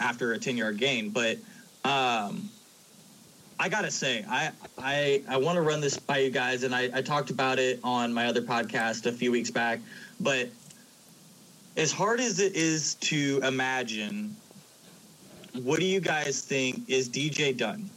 after 0.00 0.32
a 0.32 0.38
ten 0.38 0.56
yard 0.56 0.78
gain. 0.78 1.10
But 1.10 1.38
um, 1.84 2.48
I 3.58 3.68
gotta 3.68 3.90
say, 3.90 4.24
I 4.28 4.50
I 4.78 5.22
I 5.28 5.36
want 5.36 5.56
to 5.56 5.62
run 5.62 5.80
this 5.80 5.98
by 5.98 6.18
you 6.18 6.30
guys, 6.30 6.62
and 6.62 6.74
I, 6.74 6.90
I 6.94 7.02
talked 7.02 7.30
about 7.30 7.58
it 7.58 7.80
on 7.84 8.12
my 8.12 8.26
other 8.26 8.42
podcast 8.42 9.06
a 9.06 9.12
few 9.12 9.30
weeks 9.30 9.50
back. 9.50 9.80
But 10.18 10.48
as 11.76 11.92
hard 11.92 12.20
as 12.20 12.40
it 12.40 12.56
is 12.56 12.94
to 12.96 13.40
imagine, 13.44 14.36
what 15.62 15.78
do 15.78 15.86
you 15.86 16.00
guys 16.00 16.42
think 16.42 16.88
is 16.88 17.08
DJ 17.08 17.56
done? 17.56 17.90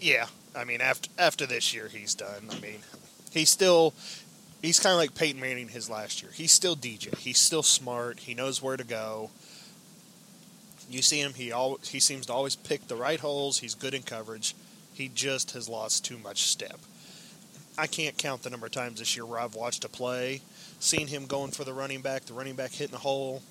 Yeah, 0.00 0.26
I 0.54 0.64
mean 0.64 0.80
after 0.80 1.10
after 1.18 1.46
this 1.46 1.74
year 1.74 1.88
he's 1.88 2.14
done. 2.14 2.48
I 2.50 2.60
mean, 2.60 2.80
he's 3.32 3.50
still 3.50 3.94
he's 4.60 4.80
kind 4.80 4.92
of 4.92 4.98
like 4.98 5.14
Peyton 5.14 5.40
Manning 5.40 5.68
his 5.68 5.90
last 5.90 6.22
year. 6.22 6.30
He's 6.32 6.52
still 6.52 6.76
DJ. 6.76 7.16
He's 7.16 7.38
still 7.38 7.62
smart. 7.62 8.20
He 8.20 8.34
knows 8.34 8.62
where 8.62 8.76
to 8.76 8.84
go. 8.84 9.30
You 10.88 11.02
see 11.02 11.20
him. 11.20 11.34
He 11.34 11.52
all 11.52 11.78
he 11.82 12.00
seems 12.00 12.26
to 12.26 12.32
always 12.32 12.56
pick 12.56 12.88
the 12.88 12.96
right 12.96 13.20
holes. 13.20 13.58
He's 13.58 13.74
good 13.74 13.94
in 13.94 14.02
coverage. 14.02 14.54
He 14.94 15.08
just 15.08 15.52
has 15.52 15.68
lost 15.68 16.04
too 16.04 16.18
much 16.18 16.42
step. 16.42 16.78
I 17.78 17.86
can't 17.86 18.18
count 18.18 18.42
the 18.42 18.50
number 18.50 18.66
of 18.66 18.72
times 18.72 18.98
this 18.98 19.16
year 19.16 19.24
where 19.24 19.40
I've 19.40 19.54
watched 19.54 19.84
a 19.84 19.88
play, 19.88 20.42
seen 20.78 21.06
him 21.06 21.24
going 21.24 21.52
for 21.52 21.64
the 21.64 21.72
running 21.72 22.02
back, 22.02 22.26
the 22.26 22.34
running 22.34 22.54
back 22.54 22.72
hitting 22.72 22.94
a 22.94 22.98
hole, 22.98 23.42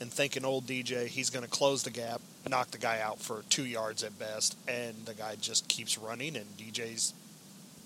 and 0.00 0.10
thinking 0.10 0.44
old 0.44 0.66
DJ 0.66 1.06
he's 1.06 1.28
going 1.28 1.44
to 1.44 1.50
close 1.50 1.82
the 1.82 1.90
gap, 1.90 2.22
knock 2.48 2.70
the 2.70 2.78
guy 2.78 3.00
out 3.00 3.20
for 3.20 3.44
two 3.48 3.64
yards 3.64 4.02
at 4.02 4.18
best, 4.18 4.56
and 4.68 4.94
the 5.04 5.14
guy 5.14 5.36
just 5.36 5.68
keeps 5.68 5.98
running, 5.98 6.36
and 6.36 6.46
DJ's 6.56 7.12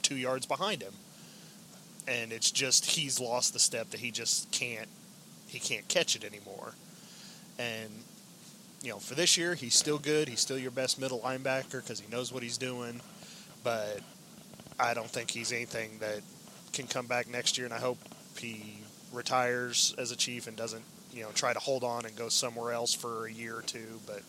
two 0.03 0.17
yards 0.17 0.47
behind 0.47 0.83
him, 0.83 0.95
and 2.07 2.33
it's 2.33 2.51
just 2.51 2.87
he's 2.87 3.21
lost 3.21 3.53
the 3.53 3.59
step 3.59 3.91
that 3.91 4.01
he 4.01 4.11
just 4.11 4.51
can't 4.51 4.89
he 5.47 5.59
can't 5.59 5.89
catch 5.89 6.15
it 6.15 6.25
anymore, 6.25 6.75
and 7.59 7.91
you 8.83 8.91
know 8.91 8.99
for 8.99 9.15
this 9.15 9.37
year 9.37 9.55
he's 9.55 9.75
still 9.75 9.99
good, 9.99 10.29
he's 10.29 10.41
still 10.41 10.59
your 10.59 10.71
best 10.71 11.01
middle 11.01 11.21
linebacker 11.21 11.83
because 11.83 12.01
he 12.01 12.11
knows 12.11 12.33
what 12.33 12.43
he's 12.43 12.59
doing, 12.59 13.01
but 13.65 14.01
I 14.79 14.95
don't 14.95 15.11
think 15.11 15.31
he's 15.31 15.53
anything 15.53 15.99
that 16.01 16.21
can 16.73 16.87
come 16.87 17.07
back 17.07 17.29
next 17.29 17.59
year, 17.59 17.67
and 17.67 17.75
I 17.75 17.79
hope 17.79 17.99
he 18.39 18.79
retires 19.13 19.95
as 19.99 20.13
a 20.13 20.17
chief 20.17 20.47
and 20.47 20.57
doesn't 20.57 20.85
you 21.13 21.23
know 21.23 21.31
try 21.35 21.53
to 21.53 21.59
hold 21.59 21.83
on 21.85 22.05
and 22.07 22.17
go 22.17 22.29
somewhere 22.29 22.73
else 22.73 22.95
for 22.95 23.27
a 23.27 23.33
year 23.33 23.57
or 23.57 23.63
two, 23.63 24.01
but 24.07 24.23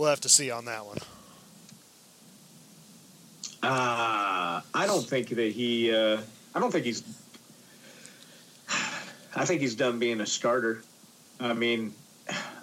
we'll 0.00 0.08
have 0.08 0.20
to 0.22 0.30
see 0.30 0.50
on 0.50 0.64
that 0.64 0.86
one. 0.86 0.96
Uh, 3.62 4.62
I 4.74 4.86
don't 4.86 5.06
think 5.06 5.28
that 5.28 5.52
he. 5.52 5.94
Uh, 5.94 6.18
I 6.54 6.60
don't 6.60 6.72
think 6.72 6.86
he's. 6.86 7.02
I 9.36 9.44
think 9.44 9.60
he's 9.60 9.74
done 9.74 9.98
being 9.98 10.22
a 10.22 10.26
starter. 10.26 10.82
I 11.38 11.52
mean, 11.52 11.92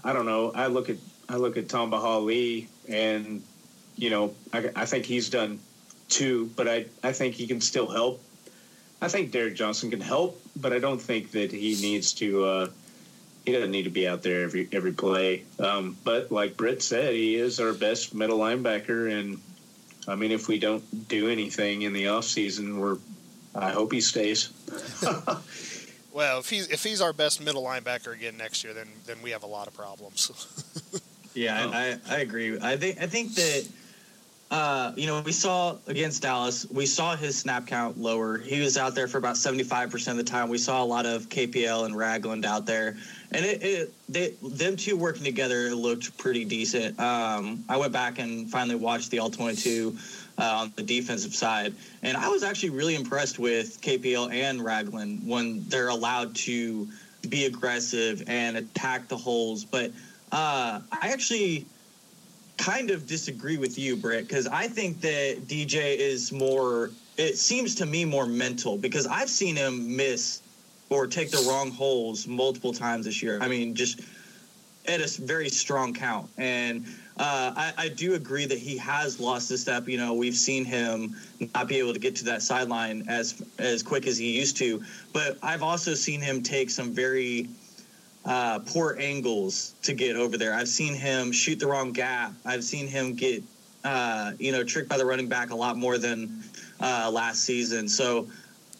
I 0.03 0.13
don't 0.13 0.25
know. 0.25 0.51
I 0.51 0.65
look 0.65 0.89
at 0.89 0.97
I 1.29 1.35
look 1.35 1.57
at 1.57 1.69
Tamba 1.69 1.99
Hali, 1.99 2.67
and 2.89 3.43
you 3.95 4.09
know, 4.09 4.33
I, 4.51 4.71
I 4.75 4.85
think 4.85 5.05
he's 5.05 5.29
done 5.29 5.59
too. 6.09 6.49
but 6.55 6.67
I 6.67 6.85
I 7.03 7.11
think 7.11 7.35
he 7.35 7.45
can 7.45 7.61
still 7.61 7.87
help. 7.87 8.19
I 8.99 9.09
think 9.09 9.31
Derrick 9.31 9.53
Johnson 9.53 9.91
can 9.91 10.01
help, 10.01 10.41
but 10.55 10.73
I 10.73 10.79
don't 10.79 10.99
think 10.99 11.31
that 11.31 11.51
he 11.51 11.77
needs 11.79 12.13
to. 12.13 12.43
Uh, 12.43 12.67
he 13.47 13.53
doesn't 13.53 13.71
need 13.71 13.83
to 13.83 13.89
be 13.89 14.05
out 14.05 14.23
there 14.23 14.43
every 14.43 14.67
every 14.73 14.91
play. 14.91 15.45
Um, 15.57 15.95
but 16.03 16.33
like 16.33 16.57
Britt 16.57 16.83
said, 16.83 17.13
he 17.13 17.35
is 17.37 17.61
our 17.61 17.71
best 17.71 18.13
middle 18.13 18.39
linebacker, 18.39 19.09
and 19.09 19.39
I 20.05 20.15
mean, 20.15 20.31
if 20.31 20.49
we 20.49 20.59
don't 20.59 21.07
do 21.07 21.29
anything 21.29 21.83
in 21.83 21.93
the 21.93 22.03
offseason, 22.03 22.77
we're. 22.77 22.97
I 23.55 23.71
hope 23.71 23.93
he 23.93 24.01
stays. 24.01 24.51
well, 26.11 26.39
if 26.39 26.49
he's 26.49 26.67
if 26.67 26.83
he's 26.83 26.99
our 26.99 27.13
best 27.13 27.39
middle 27.39 27.63
linebacker 27.63 28.13
again 28.13 28.35
next 28.35 28.65
year, 28.65 28.73
then 28.73 28.89
then 29.05 29.15
we 29.23 29.31
have 29.31 29.43
a 29.43 29.47
lot 29.47 29.67
of 29.67 29.73
problems. 29.73 30.29
yeah, 31.33 31.65
oh. 31.65 31.71
I, 31.73 31.97
I 32.09 32.19
agree. 32.19 32.59
I 32.59 32.75
think 32.75 33.01
I 33.01 33.07
think 33.07 33.33
that 33.35 33.65
uh, 34.49 34.93
you 34.95 35.07
know, 35.07 35.21
we 35.21 35.33
saw 35.33 35.75
against 35.87 36.21
Dallas, 36.21 36.65
we 36.71 36.85
saw 36.85 37.17
his 37.17 37.37
snap 37.37 37.67
count 37.67 37.97
lower. 37.97 38.37
He 38.37 38.61
was 38.61 38.77
out 38.77 38.95
there 38.95 39.07
for 39.07 39.17
about 39.17 39.35
75% 39.35 40.11
of 40.11 40.17
the 40.17 40.23
time. 40.23 40.47
We 40.47 40.57
saw 40.57 40.81
a 40.81 40.85
lot 40.85 41.05
of 41.05 41.27
KPL 41.27 41.85
and 41.85 41.95
Ragland 41.95 42.45
out 42.45 42.65
there. 42.65 42.95
And 43.31 43.45
it, 43.45 43.61
it 43.61 43.93
they, 44.07 44.29
them 44.41 44.77
two 44.77 44.95
working 44.95 45.25
together, 45.25 45.75
looked 45.75 46.17
pretty 46.17 46.45
decent. 46.45 46.97
Um, 46.97 47.65
I 47.67 47.75
went 47.75 47.91
back 47.91 48.19
and 48.19 48.49
finally 48.49 48.75
watched 48.75 49.11
the 49.11 49.19
All 49.19 49.29
22 49.29 49.97
uh, 50.37 50.43
on 50.43 50.73
the 50.77 50.83
defensive 50.83 51.35
side. 51.35 51.73
And 52.01 52.15
I 52.15 52.29
was 52.29 52.43
actually 52.43 52.69
really 52.69 52.95
impressed 52.95 53.39
with 53.39 53.81
KPL 53.81 54.31
and 54.31 54.63
Ragland 54.63 55.27
when 55.27 55.67
they're 55.67 55.89
allowed 55.89 56.35
to 56.35 56.87
be 57.27 57.45
aggressive 57.45 58.23
and 58.27 58.55
attack 58.55 59.09
the 59.09 59.17
holes. 59.17 59.65
But 59.65 59.91
uh, 60.31 60.79
I 60.89 61.09
actually 61.09 61.65
kind 62.57 62.91
of 62.91 63.07
disagree 63.07 63.57
with 63.57 63.77
you, 63.77 63.95
Britt, 63.95 64.27
because 64.27 64.47
I 64.47 64.67
think 64.67 65.01
that 65.01 65.47
DJ 65.47 65.95
is 65.97 66.31
more. 66.31 66.91
It 67.17 67.37
seems 67.37 67.75
to 67.75 67.85
me 67.85 68.05
more 68.05 68.25
mental 68.25 68.77
because 68.77 69.07
I've 69.07 69.29
seen 69.29 69.55
him 69.55 69.95
miss 69.95 70.41
or 70.89 71.07
take 71.07 71.31
the 71.31 71.43
wrong 71.49 71.71
holes 71.71 72.27
multiple 72.27 72.73
times 72.73 73.05
this 73.05 73.23
year. 73.23 73.39
I 73.41 73.47
mean, 73.47 73.75
just 73.75 74.01
at 74.87 75.01
a 75.01 75.21
very 75.21 75.49
strong 75.49 75.93
count. 75.93 76.29
And 76.37 76.85
uh, 77.17 77.51
I, 77.55 77.73
I, 77.77 77.89
do 77.89 78.13
agree 78.13 78.45
that 78.45 78.57
he 78.57 78.77
has 78.77 79.19
lost 79.19 79.51
a 79.51 79.57
step. 79.57 79.87
You 79.87 79.97
know, 79.97 80.13
we've 80.13 80.35
seen 80.35 80.63
him 80.63 81.15
not 81.53 81.67
be 81.67 81.77
able 81.77 81.93
to 81.93 81.99
get 81.99 82.15
to 82.17 82.25
that 82.25 82.41
sideline 82.41 83.05
as 83.07 83.41
as 83.57 83.83
quick 83.83 84.07
as 84.07 84.17
he 84.17 84.37
used 84.37 84.57
to. 84.57 84.83
But 85.13 85.37
I've 85.41 85.63
also 85.63 85.93
seen 85.93 86.21
him 86.21 86.43
take 86.43 86.69
some 86.69 86.91
very 86.91 87.49
uh, 88.27 88.59
poor 88.59 88.97
angles 88.99 89.73
to 89.83 89.93
get 89.93 90.15
over 90.15 90.37
there. 90.37 90.53
I've 90.53 90.67
seen 90.67 90.93
him 90.93 91.31
shoot 91.31 91.59
the 91.59 91.67
wrong 91.67 91.93
gap. 91.93 92.33
I've 92.45 92.63
seen 92.63 92.87
him 92.87 93.15
get, 93.15 93.41
uh, 93.83 94.33
you 94.37 94.51
know, 94.51 94.63
tricked 94.63 94.89
by 94.89 94.97
the 94.97 95.05
running 95.05 95.29
back 95.29 95.51
a 95.51 95.55
lot 95.55 95.77
more 95.77 95.97
than 95.97 96.43
uh, 96.81 97.09
last 97.11 97.43
season. 97.45 97.87
So 97.87 98.27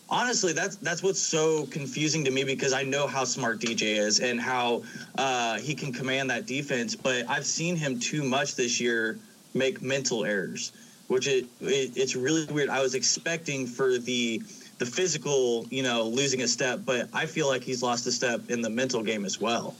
honestly, 0.10 0.52
that's 0.52 0.76
that's 0.76 1.02
what's 1.02 1.20
so 1.20 1.66
confusing 1.68 2.26
to 2.26 2.32
me 2.32 2.44
because 2.44 2.74
I 2.74 2.84
know 2.84 3.08
how 3.08 3.24
smart 3.24 3.60
DJ 3.60 3.98
is 3.98 4.20
and 4.20 4.40
how 4.40 4.84
uh, 5.18 5.58
he 5.60 5.74
can 5.76 5.94
command 5.94 6.30
that 6.30 6.46
defense, 6.46 6.96
but 6.96 7.28
I've 7.30 7.46
seen 7.46 7.78
him 7.78 8.00
too 8.00 8.24
much 8.24 8.56
this 8.56 8.82
year 8.82 9.18
make 9.54 9.82
mental 9.82 10.26
errors, 10.26 10.74
which 11.08 11.28
it, 11.28 11.46
it 11.62 11.96
it's 11.96 12.16
really 12.16 12.46
weird. 12.48 12.70
I 12.70 12.82
was 12.82 12.96
expecting 12.96 13.66
for 13.66 13.98
the 13.98 14.42
the 14.78 14.86
physical, 14.86 15.66
you 15.70 15.84
know, 15.84 16.04
losing 16.04 16.42
a 16.42 16.48
step, 16.48 16.82
but 16.86 17.10
I 17.14 17.26
feel 17.26 17.48
like 17.48 17.64
he's 17.64 17.82
lost 17.82 18.06
a 18.08 18.12
step 18.12 18.50
in 18.50 18.62
the 18.62 18.70
mental 18.70 19.04
game 19.04 19.26
as 19.26 19.40
well. 19.40 19.76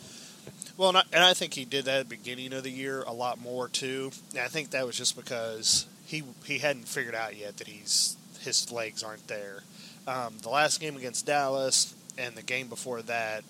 Well, 0.78 0.90
and 0.90 0.98
I, 1.00 1.04
and 1.12 1.24
I 1.24 1.34
think 1.34 1.54
he 1.54 1.66
did 1.66 1.86
that 1.86 2.02
at 2.02 2.10
the 2.10 2.16
beginning 2.16 2.54
of 2.54 2.64
the 2.64 2.70
year 2.70 3.02
a 3.04 3.14
lot 3.14 3.40
more 3.42 3.68
too. 3.68 4.12
And 4.32 4.40
I 4.40 4.48
think 4.48 4.72
that 4.72 4.86
was 4.86 4.96
just 4.96 5.16
because 5.16 5.88
he 6.06 6.24
he 6.46 6.60
hadn't 6.60 6.88
figured 6.88 7.16
out 7.16 7.36
yet 7.36 7.58
that 7.58 7.68
he's 7.68 8.16
his 8.40 8.72
legs 8.72 9.04
aren't 9.04 9.28
there. 9.28 9.64
Um, 10.08 10.36
the 10.42 10.50
last 10.50 10.80
game 10.80 10.96
against 10.96 11.26
Dallas 11.26 11.96
and 12.18 12.36
the 12.36 12.44
game 12.44 12.70
before 12.70 13.02
that, 13.04 13.44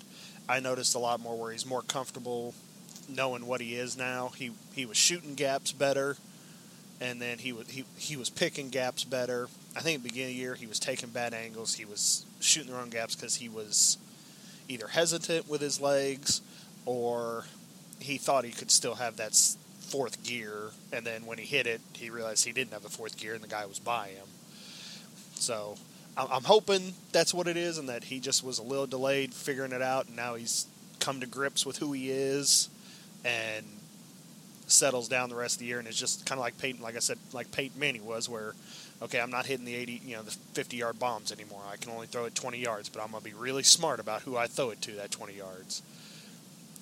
I 0.50 0.60
noticed 0.60 0.96
a 0.96 1.00
lot 1.00 1.20
more 1.20 1.38
where 1.38 1.52
he's 1.52 1.66
more 1.66 1.82
comfortable 1.82 2.54
knowing 3.10 3.46
what 3.46 3.62
he 3.62 3.76
is 3.76 3.98
now. 3.98 4.30
He 4.30 4.52
he 4.74 4.86
was 4.86 4.98
shooting 4.98 5.36
gaps 5.36 5.72
better, 5.72 6.18
and 7.02 7.22
then 7.22 7.40
he 7.40 7.52
was 7.52 7.70
he, 7.70 7.86
he 7.98 8.16
was 8.16 8.30
picking 8.30 8.70
gaps 8.70 9.04
better. 9.04 9.50
I 9.78 9.82
think 9.82 9.98
at 9.98 10.04
the 10.04 10.10
beginning 10.10 10.32
of 10.32 10.36
the 10.36 10.42
year 10.42 10.56
he 10.56 10.66
was 10.66 10.80
taking 10.80 11.10
bad 11.10 11.36
angles. 11.36 11.76
He 11.76 11.86
was 11.86 12.26
shooting 12.40 12.72
the 12.72 12.78
wrong 12.78 12.90
gaps 12.90 13.16
because 13.16 13.36
he 13.36 13.48
was 13.48 14.00
either 14.68 14.88
hesitant 14.88 15.48
with 15.48 15.62
his 15.62 15.80
legs 15.80 16.42
or 16.86 17.46
he 18.00 18.18
thought 18.18 18.44
he 18.44 18.52
could 18.52 18.72
still 18.72 18.96
have 18.96 19.18
that 19.18 19.36
fourth 19.80 20.24
gear, 20.24 20.72
and 20.92 21.06
then 21.06 21.26
when 21.26 21.38
he 21.38 21.46
hit 21.46 21.68
it, 21.68 21.80
he 21.94 22.10
realized 22.10 22.44
he 22.46 22.52
didn't 22.52 22.74
have 22.74 22.84
the 22.84 22.90
fourth 22.90 23.18
gear, 23.18 23.34
and 23.34 23.44
the 23.44 23.48
guy 23.48 23.66
was 23.66 23.80
by 23.80 24.08
him. 24.08 24.26
So 25.36 25.78
I'm 26.18 26.44
hoping 26.44 26.94
that's 27.12 27.34
what 27.34 27.48
it 27.48 27.56
is, 27.56 27.78
and 27.78 27.88
that 27.88 28.06
he 28.06 28.20
just 28.20 28.44
was 28.44 28.60
a 28.60 28.64
little 28.64 28.88
delayed 28.88 29.34
figuring 29.34 29.72
it 29.72 29.82
out, 29.82 30.08
and 30.08 30.16
now 30.16 30.36
he's 30.36 30.68
come 31.00 31.20
to 31.22 31.28
grips 31.28 31.66
with 31.66 31.78
who 31.78 31.94
he 31.94 32.10
is, 32.12 32.70
and 33.24 33.66
settles 34.68 35.08
down 35.08 35.30
the 35.30 35.36
rest 35.36 35.56
of 35.56 35.60
the 35.60 35.66
year, 35.66 35.80
and 35.80 35.88
it's 35.88 35.98
just 35.98 36.26
kind 36.26 36.40
of 36.40 36.44
like 36.44 36.58
Peyton, 36.58 36.82
like 36.82 36.96
I 36.96 37.00
said, 37.00 37.18
like 37.32 37.52
Peyton 37.52 37.80
Manning 37.80 38.06
was, 38.06 38.28
where 38.28 38.54
okay, 39.02 39.20
I'm 39.20 39.30
not 39.30 39.46
hitting 39.46 39.66
the 39.66 39.76
80, 39.76 40.02
you 40.06 40.16
know, 40.16 40.24
the 40.24 40.32
50 40.32 40.78
yard 40.78 41.00
bombs 41.00 41.32
anymore. 41.32 41.62
I 41.72 41.78
can 41.78 41.92
only 41.92 42.08
throw 42.08 42.26
it 42.26 42.36
20 42.36 42.58
yards, 42.58 42.90
but 42.90 43.02
I'm 43.02 43.12
gonna 43.12 43.24
be 43.24 43.34
really 43.34 43.64
smart 43.64 44.00
about 44.00 44.22
who 44.22 44.38
I 44.38 44.48
throw 44.48 44.72
it 44.72 44.82
to 44.84 44.92
that 44.94 45.12
20 45.12 45.34
yards. 45.34 45.82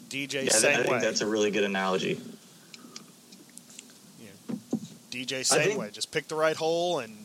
DJ, 0.10 0.46
yeah, 0.46 0.52
same 0.52 0.72
I 0.72 0.76
think 0.78 0.92
way. 0.92 1.00
that's 1.00 1.22
a 1.22 1.26
really 1.28 1.52
good 1.52 1.64
analogy. 1.64 2.20
Yeah. 4.20 4.56
DJ, 5.12 5.44
same 5.44 5.62
think- 5.64 5.80
way. 5.80 5.90
Just 5.92 6.12
pick 6.12 6.28
the 6.28 6.36
right 6.36 6.56
hole 6.56 7.00
and 7.00 7.18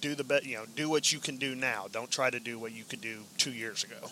do 0.00 0.14
the 0.14 0.24
bet. 0.24 0.44
You 0.44 0.56
know, 0.56 0.64
do 0.76 0.88
what 0.88 1.12
you 1.12 1.18
can 1.18 1.36
do 1.36 1.54
now. 1.54 1.86
Don't 1.92 2.10
try 2.10 2.30
to 2.30 2.40
do 2.40 2.58
what 2.58 2.72
you 2.72 2.84
could 2.84 3.00
do 3.00 3.24
two 3.38 3.52
years 3.52 3.84
ago. 3.84 4.10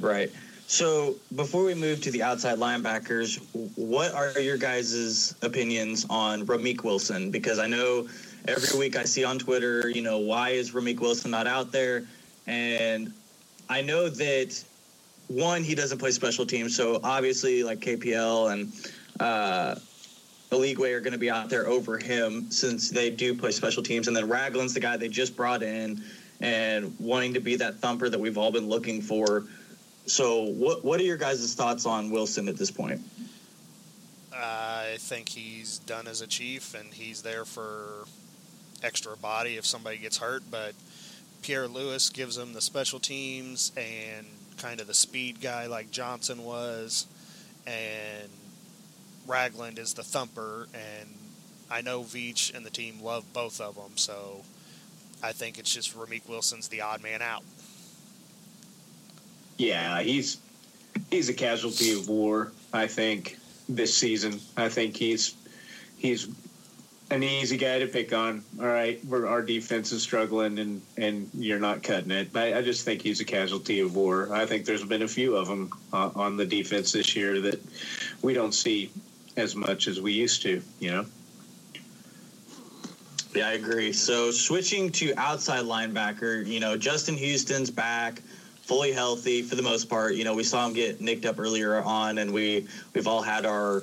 Right. 0.00 0.30
So 0.66 1.16
before 1.34 1.64
we 1.64 1.74
move 1.74 2.02
to 2.02 2.10
the 2.10 2.22
outside 2.22 2.58
linebackers, 2.58 3.38
what 3.76 4.12
are 4.12 4.38
your 4.38 4.58
guys' 4.58 5.34
opinions 5.40 6.06
on 6.10 6.46
Ramik 6.46 6.84
Wilson? 6.84 7.30
Because 7.30 7.58
I 7.58 7.66
know 7.66 8.06
every 8.48 8.78
week 8.78 8.96
I 8.96 9.04
see 9.04 9.24
on 9.24 9.38
Twitter, 9.38 9.88
you 9.88 10.02
know, 10.02 10.18
why 10.18 10.50
is 10.50 10.72
Ramik 10.72 11.00
Wilson 11.00 11.30
not 11.30 11.46
out 11.46 11.70
there? 11.70 12.06
And 12.46 13.12
I 13.68 13.82
know 13.82 14.08
that 14.08 14.64
one, 15.28 15.62
he 15.62 15.74
doesn't 15.74 15.98
play 15.98 16.10
special 16.10 16.46
teams, 16.46 16.74
so 16.74 17.00
obviously 17.04 17.62
like 17.62 17.80
KPL 17.80 18.52
and 18.52 18.72
uh, 19.20 19.74
Eligwe 20.50 20.94
are 20.94 21.00
going 21.00 21.12
to 21.12 21.18
be 21.18 21.30
out 21.30 21.50
there 21.50 21.66
over 21.66 21.98
him 21.98 22.50
since 22.50 22.90
they 22.90 23.10
do 23.10 23.34
play 23.34 23.50
special 23.50 23.82
teams, 23.82 24.08
and 24.08 24.16
then 24.16 24.28
Ragland's 24.28 24.72
the 24.74 24.80
guy 24.80 24.96
they 24.96 25.08
just 25.08 25.36
brought 25.36 25.62
in 25.62 26.02
and 26.40 26.94
wanting 26.98 27.34
to 27.34 27.40
be 27.40 27.56
that 27.56 27.76
thumper 27.80 28.08
that 28.08 28.18
we've 28.18 28.38
all 28.38 28.50
been 28.50 28.68
looking 28.68 29.02
for. 29.02 29.44
So, 30.06 30.44
what 30.44 30.82
what 30.82 30.98
are 31.00 31.04
your 31.04 31.18
guys' 31.18 31.54
thoughts 31.54 31.84
on 31.84 32.10
Wilson 32.10 32.48
at 32.48 32.56
this 32.56 32.70
point? 32.70 33.02
I 34.32 34.96
think 34.98 35.28
he's 35.28 35.80
done 35.80 36.06
as 36.06 36.22
a 36.22 36.26
chief, 36.26 36.74
and 36.74 36.94
he's 36.94 37.20
there 37.20 37.44
for 37.44 38.06
extra 38.82 39.16
body 39.16 39.56
if 39.56 39.66
somebody 39.66 39.98
gets 39.98 40.18
hurt. 40.18 40.42
But 40.50 40.74
Pierre-Louis 41.42 42.10
gives 42.10 42.36
them 42.36 42.52
the 42.52 42.60
special 42.60 42.98
teams 42.98 43.72
and 43.76 44.26
kind 44.58 44.80
of 44.80 44.86
the 44.86 44.94
speed 44.94 45.40
guy 45.40 45.66
like 45.66 45.90
Johnson 45.90 46.44
was, 46.44 47.06
and 47.66 48.28
Ragland 49.26 49.78
is 49.78 49.94
the 49.94 50.02
thumper. 50.02 50.68
And 50.74 51.10
I 51.70 51.80
know 51.80 52.02
Veach 52.02 52.54
and 52.54 52.66
the 52.66 52.70
team 52.70 53.00
love 53.00 53.32
both 53.32 53.60
of 53.60 53.76
them, 53.76 53.96
so 53.96 54.42
I 55.22 55.32
think 55.32 55.58
it's 55.58 55.72
just 55.72 55.96
Ramik 55.96 56.28
Wilson's 56.28 56.68
the 56.68 56.80
odd 56.80 57.02
man 57.02 57.22
out. 57.22 57.42
Yeah, 59.56 60.00
he's 60.02 60.38
he's 61.10 61.28
a 61.28 61.34
casualty 61.34 61.92
of 61.92 62.08
war. 62.08 62.52
I 62.72 62.86
think 62.86 63.38
this 63.68 63.96
season. 63.96 64.40
I 64.56 64.68
think 64.68 64.96
he's 64.96 65.34
he's 65.96 66.28
an 67.10 67.22
easy 67.22 67.56
guy 67.56 67.78
to 67.78 67.86
pick 67.86 68.12
on. 68.12 68.44
All 68.60 68.66
right, 68.66 69.02
where 69.06 69.26
our 69.26 69.42
defense 69.42 69.92
is 69.92 70.02
struggling 70.02 70.58
and 70.58 70.82
and 70.96 71.30
you're 71.34 71.58
not 71.58 71.82
cutting 71.82 72.10
it. 72.10 72.32
But 72.32 72.54
I 72.54 72.62
just 72.62 72.84
think 72.84 73.02
he's 73.02 73.20
a 73.20 73.24
casualty 73.24 73.80
of 73.80 73.96
war. 73.96 74.32
I 74.32 74.46
think 74.46 74.64
there's 74.64 74.84
been 74.84 75.02
a 75.02 75.08
few 75.08 75.36
of 75.36 75.48
them 75.48 75.70
uh, 75.92 76.10
on 76.14 76.36
the 76.36 76.46
defense 76.46 76.92
this 76.92 77.16
year 77.16 77.40
that 77.40 77.60
we 78.22 78.34
don't 78.34 78.52
see 78.52 78.90
as 79.36 79.54
much 79.54 79.86
as 79.86 80.00
we 80.00 80.12
used 80.12 80.42
to. 80.42 80.62
You 80.80 80.90
know. 80.90 81.06
Yeah, 83.34 83.48
I 83.48 83.52
agree. 83.52 83.92
So, 83.92 84.30
switching 84.30 84.90
to 84.92 85.14
outside 85.16 85.64
linebacker, 85.64 86.46
you 86.46 86.60
know, 86.60 86.76
Justin 86.78 87.14
Houston's 87.14 87.70
back, 87.70 88.22
fully 88.62 88.90
healthy 88.90 89.42
for 89.42 89.54
the 89.54 89.62
most 89.62 89.88
part. 89.88 90.14
You 90.14 90.24
know, 90.24 90.34
we 90.34 90.42
saw 90.42 90.66
him 90.66 90.72
get 90.72 91.00
nicked 91.00 91.26
up 91.26 91.38
earlier 91.38 91.82
on, 91.82 92.18
and 92.18 92.32
we 92.32 92.66
we've 92.94 93.06
all 93.06 93.22
had 93.22 93.46
our 93.46 93.82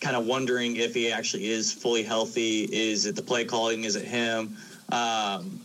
kind 0.00 0.16
of 0.16 0.26
wondering 0.26 0.76
if 0.76 0.94
he 0.94 1.10
actually 1.10 1.48
is 1.48 1.72
fully 1.72 2.02
healthy. 2.02 2.64
Is 2.64 3.06
it 3.06 3.16
the 3.16 3.22
play 3.22 3.44
calling? 3.44 3.84
Is 3.84 3.96
it 3.96 4.04
him? 4.04 4.56
Um, 4.90 5.60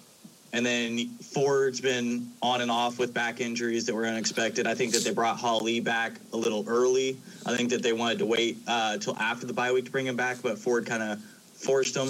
and 0.54 0.64
then 0.66 1.10
Ford's 1.20 1.82
been 1.82 2.32
on 2.42 2.62
and 2.62 2.70
off 2.70 3.00
with 3.00 3.14
back 3.14 3.42
injuries 3.42 3.86
that 3.88 3.96
were 3.96 4.06
unexpected. 4.06 4.68
I 4.68 4.76
think 4.76 4.94
that 4.94 5.04
they 5.04 5.12
brought 5.12 5.40
Hali 5.40 5.80
back 5.80 6.14
a 6.32 6.38
little 6.38 6.64
early. 6.68 7.18
I 7.46 7.56
think 7.56 7.72
that 7.72 7.82
they 7.82 7.94
wanted 7.94 8.20
to 8.20 8.26
wait 8.26 8.58
uh, 8.68 8.98
till 8.98 9.18
after 9.18 9.48
the 9.48 9.54
bye 9.54 9.72
week 9.72 9.86
to 9.86 9.92
bring 9.92 10.06
him 10.06 10.16
back, 10.16 10.38
but 10.44 10.60
Ford 10.60 10.86
kind 10.86 11.02
of 11.02 11.20
forced 11.56 11.96
him. 11.96 12.10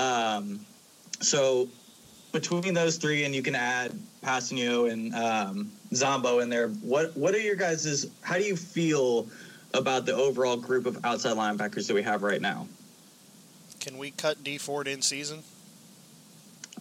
Um, 0.00 0.60
so 1.20 1.68
between 2.30 2.74
those 2.74 2.96
three, 2.96 3.24
and 3.24 3.34
you 3.34 3.42
can 3.42 3.54
add 3.56 3.92
Kpassagnon 4.22 4.92
and 4.92 5.14
um, 5.14 5.72
Zombo 5.94 6.40
in 6.40 6.48
there. 6.48 6.68
What 6.68 7.16
what 7.16 7.34
are 7.34 7.40
your 7.40 7.54
guys' 7.54 8.06
How 8.22 8.36
do 8.36 8.44
you 8.44 8.56
feel 8.56 9.28
about 9.74 10.06
the 10.06 10.14
overall 10.14 10.56
group 10.56 10.86
of 10.86 11.04
outside 11.04 11.36
linebackers 11.36 11.86
that 11.88 11.94
we 11.94 12.02
have 12.02 12.22
right 12.22 12.40
now? 12.40 12.66
Can 13.80 13.98
we 13.98 14.10
cut 14.12 14.42
Dee 14.42 14.58
Ford 14.58 14.88
in 14.88 15.02
season? 15.02 15.42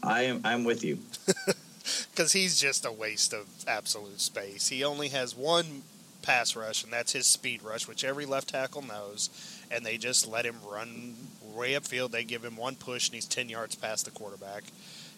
I 0.02 0.24
am 0.24 0.42
I'm 0.44 0.64
with 0.64 0.84
you. 0.84 1.00
because 2.12 2.32
he's 2.32 2.60
just 2.60 2.86
a 2.86 2.92
waste 2.92 3.34
of 3.34 3.48
absolute 3.68 4.22
space. 4.22 4.70
He 4.70 4.84
only 4.84 5.10
has 5.10 5.36
one 5.36 5.84
pass 6.22 6.56
rush, 6.56 6.84
and 6.84 6.94
that's 6.94 7.12
his 7.12 7.28
speed 7.28 7.62
rush, 7.64 7.88
which 7.88 8.04
every 8.04 8.26
left 8.26 8.50
tackle 8.50 8.82
knows. 8.82 9.30
And 9.70 9.86
they 9.86 9.98
just 9.98 10.28
let 10.28 10.46
him 10.46 10.56
run 10.70 11.16
way 11.54 11.74
upfield. 11.74 12.12
They 12.12 12.24
give 12.24 12.44
him 12.44 12.56
one 12.56 12.76
push, 12.76 13.08
and 13.08 13.16
he's 13.16 13.26
10 13.26 13.50
yards 13.50 13.76
past 13.76 14.06
the 14.06 14.12
quarterback. 14.12 14.64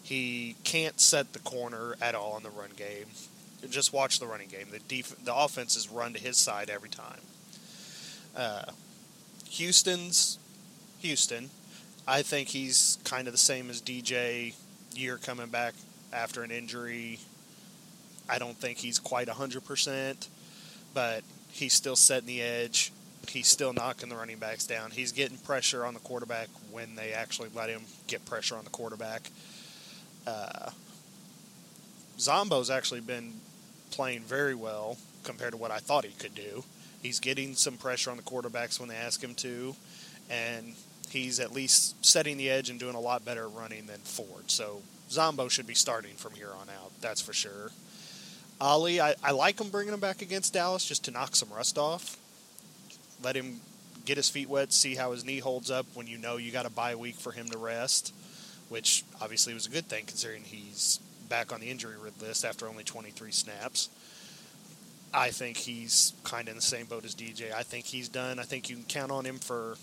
He 0.01 0.55
can't 0.63 0.99
set 0.99 1.33
the 1.33 1.39
corner 1.39 1.95
at 2.01 2.15
all 2.15 2.37
in 2.37 2.43
the 2.43 2.49
run 2.49 2.71
game. 2.75 3.05
Just 3.69 3.93
watch 3.93 4.19
the 4.19 4.27
running 4.27 4.49
game. 4.49 4.67
The 4.71 4.79
def- 4.79 5.23
the 5.23 5.35
offense 5.35 5.75
is 5.75 5.89
run 5.89 6.13
to 6.13 6.19
his 6.19 6.37
side 6.37 6.69
every 6.69 6.89
time. 6.89 7.19
Uh, 8.35 8.65
Houston's 9.49 10.39
Houston. 10.99 11.49
I 12.07 12.21
think 12.21 12.49
he's 12.49 12.97
kind 13.03 13.27
of 13.27 13.33
the 13.33 13.37
same 13.37 13.69
as 13.69 13.81
DJ 13.81 14.53
year 14.93 15.17
coming 15.17 15.47
back 15.47 15.73
after 16.11 16.43
an 16.43 16.51
injury. 16.51 17.19
I 18.29 18.37
don't 18.37 18.57
think 18.57 18.77
he's 18.77 18.99
quite 18.99 19.27
100%, 19.27 20.27
but 20.93 21.23
he's 21.51 21.73
still 21.73 21.95
setting 21.95 22.27
the 22.27 22.41
edge. 22.41 22.91
He's 23.27 23.47
still 23.47 23.73
knocking 23.73 24.09
the 24.09 24.15
running 24.15 24.37
backs 24.37 24.67
down. 24.67 24.91
He's 24.91 25.11
getting 25.11 25.37
pressure 25.37 25.85
on 25.85 25.93
the 25.93 25.99
quarterback 25.99 26.47
when 26.71 26.95
they 26.95 27.13
actually 27.13 27.49
let 27.55 27.69
him 27.69 27.81
get 28.07 28.25
pressure 28.25 28.55
on 28.55 28.63
the 28.63 28.69
quarterback. 28.69 29.31
Uh, 30.27 30.71
Zombo's 32.17 32.69
actually 32.69 33.01
been 33.01 33.33
playing 33.91 34.21
very 34.21 34.55
well 34.55 34.97
compared 35.23 35.51
to 35.51 35.57
what 35.57 35.71
I 35.71 35.77
thought 35.77 36.05
he 36.05 36.11
could 36.11 36.35
do. 36.35 36.63
He's 37.05 37.19
getting 37.19 37.53
some 37.53 37.77
pressure 37.77 38.09
on 38.09 38.17
the 38.17 38.23
quarterbacks 38.23 38.79
when 38.79 38.89
they 38.89 38.95
ask 38.95 39.23
him 39.23 39.35
to, 39.35 39.75
and 40.27 40.73
he's 41.09 41.39
at 41.39 41.51
least 41.53 42.03
setting 42.03 42.35
the 42.35 42.49
edge 42.49 42.71
and 42.71 42.79
doing 42.79 42.95
a 42.95 42.99
lot 42.99 43.23
better 43.23 43.47
running 43.47 43.85
than 43.85 43.99
Ford. 43.99 44.49
So 44.49 44.81
Zombo 45.11 45.47
should 45.47 45.67
be 45.67 45.75
starting 45.75 46.15
from 46.15 46.33
here 46.33 46.49
on 46.49 46.67
out. 46.67 46.91
That's 47.01 47.21
for 47.21 47.31
sure. 47.31 47.69
Hali, 48.59 48.99
I, 48.99 49.13
I 49.23 49.31
like 49.31 49.61
him 49.61 49.69
bringing 49.69 49.93
him 49.93 49.99
back 49.99 50.23
against 50.23 50.53
Dallas 50.53 50.83
just 50.83 51.05
to 51.05 51.11
knock 51.11 51.35
some 51.35 51.49
rust 51.49 51.77
off. 51.77 52.17
Let 53.23 53.35
him 53.35 53.61
get 54.05 54.17
his 54.17 54.29
feet 54.29 54.49
wet, 54.49 54.73
see 54.73 54.95
how 54.95 55.11
his 55.11 55.23
knee 55.23 55.39
holds 55.39 55.69
up 55.69 55.85
when 55.93 56.07
you 56.07 56.17
know 56.17 56.37
you 56.37 56.51
got 56.51 56.65
a 56.65 56.71
bye 56.71 56.95
week 56.95 57.15
for 57.15 57.31
him 57.31 57.47
to 57.49 57.57
rest. 57.59 58.13
which 58.69 59.03
obviously 59.21 59.53
was 59.53 59.67
a 59.67 59.69
good 59.69 59.85
thing 59.85 60.05
considering 60.05 60.43
he's 60.43 60.99
back 61.29 61.53
on 61.53 61.59
the 61.59 61.69
injury 61.69 61.95
list 62.19 62.43
after 62.43 62.67
only 62.67 62.83
23 62.83 63.31
snaps. 63.31 63.89
I 65.15 65.29
think 65.29 65.55
he's 65.55 66.13
kind 66.25 66.49
of 66.49 66.51
in 66.51 66.55
the 66.57 66.61
same 66.61 66.87
boat 66.87 67.05
as 67.05 67.15
DJ. 67.15 67.53
I 67.53 67.63
think 67.63 67.85
he's 67.85 68.09
done. 68.09 68.37
I 68.37 68.43
think 68.43 68.69
you 68.69 68.75
can 68.75 68.85
count 68.85 69.11
on 69.11 69.25
him 69.25 69.37
for 69.37 69.77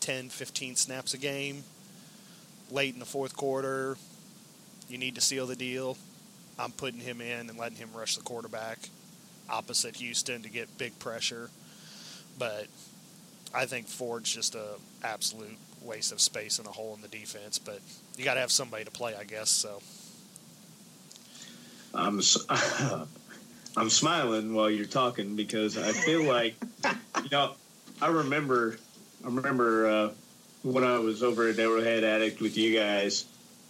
10, 0.00 0.28
15 0.28 0.74
snaps 0.74 1.14
a 1.14 1.18
game. 1.18 1.62
Late 2.68 2.92
in 2.92 2.98
the 2.98 3.06
fourth 3.06 3.36
quarter, 3.36 3.96
you 4.88 4.98
need 4.98 5.14
to 5.14 5.20
seal 5.20 5.46
the 5.46 5.54
deal. 5.54 5.96
I'm 6.58 6.72
putting 6.72 7.00
him 7.00 7.20
in 7.20 7.48
and 7.48 7.56
letting 7.56 7.76
him 7.76 7.90
rush 7.94 8.16
the 8.16 8.22
quarterback 8.22 8.78
opposite 9.48 9.96
Houston 9.96 10.42
to 10.42 10.48
get 10.48 10.78
big 10.78 10.98
pressure. 10.98 11.50
But 12.38 12.66
I 13.54 13.66
think 13.66 13.86
Ford's 13.86 14.34
just 14.34 14.54
a 14.56 14.76
absolute 15.04 15.58
waste 15.82 16.10
of 16.10 16.20
space 16.20 16.58
and 16.58 16.66
a 16.66 16.72
hole 16.72 16.94
in 16.94 17.02
the 17.02 17.08
defense. 17.08 17.58
But 17.58 17.80
you 18.16 18.24
got 18.24 18.34
to 18.34 18.40
have 18.40 18.50
somebody 18.50 18.84
to 18.84 18.90
play, 18.90 19.14
I 19.14 19.24
guess. 19.24 19.50
So 19.50 19.80
I'm 21.94 22.20
I'm 23.76 23.90
smiling 23.90 24.54
while 24.54 24.70
you're 24.70 24.84
talking 24.84 25.36
because 25.36 25.78
I 25.78 25.92
feel 25.92 26.24
like 26.28 26.54
you 27.22 27.30
know 27.30 27.54
I 28.00 28.08
remember 28.08 28.76
I 29.24 29.28
remember 29.28 29.86
uh, 29.88 30.10
when 30.62 30.84
I 30.84 30.98
was 30.98 31.22
over 31.22 31.48
at 31.48 31.58
Arrowhead 31.58 32.04
Addict 32.04 32.40
with 32.40 32.56
you 32.56 32.78
guys 32.78 33.24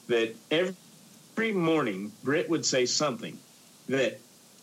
that 0.08 0.34
every 0.50 1.52
morning 1.52 2.12
Britt 2.24 2.48
would 2.50 2.66
say 2.66 2.86
something 2.86 3.38
that 3.88 4.18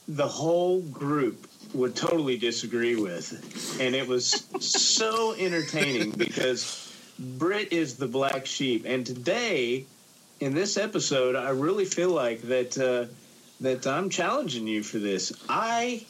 the 0.08 0.28
whole 0.28 0.82
group 0.82 1.48
would 1.74 1.96
totally 1.96 2.38
disagree 2.38 2.96
with, 2.96 3.78
and 3.80 3.94
it 3.94 4.08
was 4.08 4.48
so 4.60 5.34
entertaining 5.36 6.12
because 6.12 6.96
Britt 7.20 7.72
is 7.72 7.96
the 7.96 8.08
black 8.08 8.48
sheep, 8.48 8.86
and 8.88 9.06
today 9.06 9.86
in 10.40 10.56
this 10.56 10.78
episode 10.78 11.36
I 11.36 11.52
really 11.52 11.86
feel 11.86 12.12
like 12.12 12.42
that. 12.44 12.78
Uh, 12.78 13.14
that 13.62 13.86
I'm 13.86 14.10
challenging 14.10 14.68
you 14.68 14.84
for 14.84 15.00
this. 15.00 15.34
I 15.48 16.06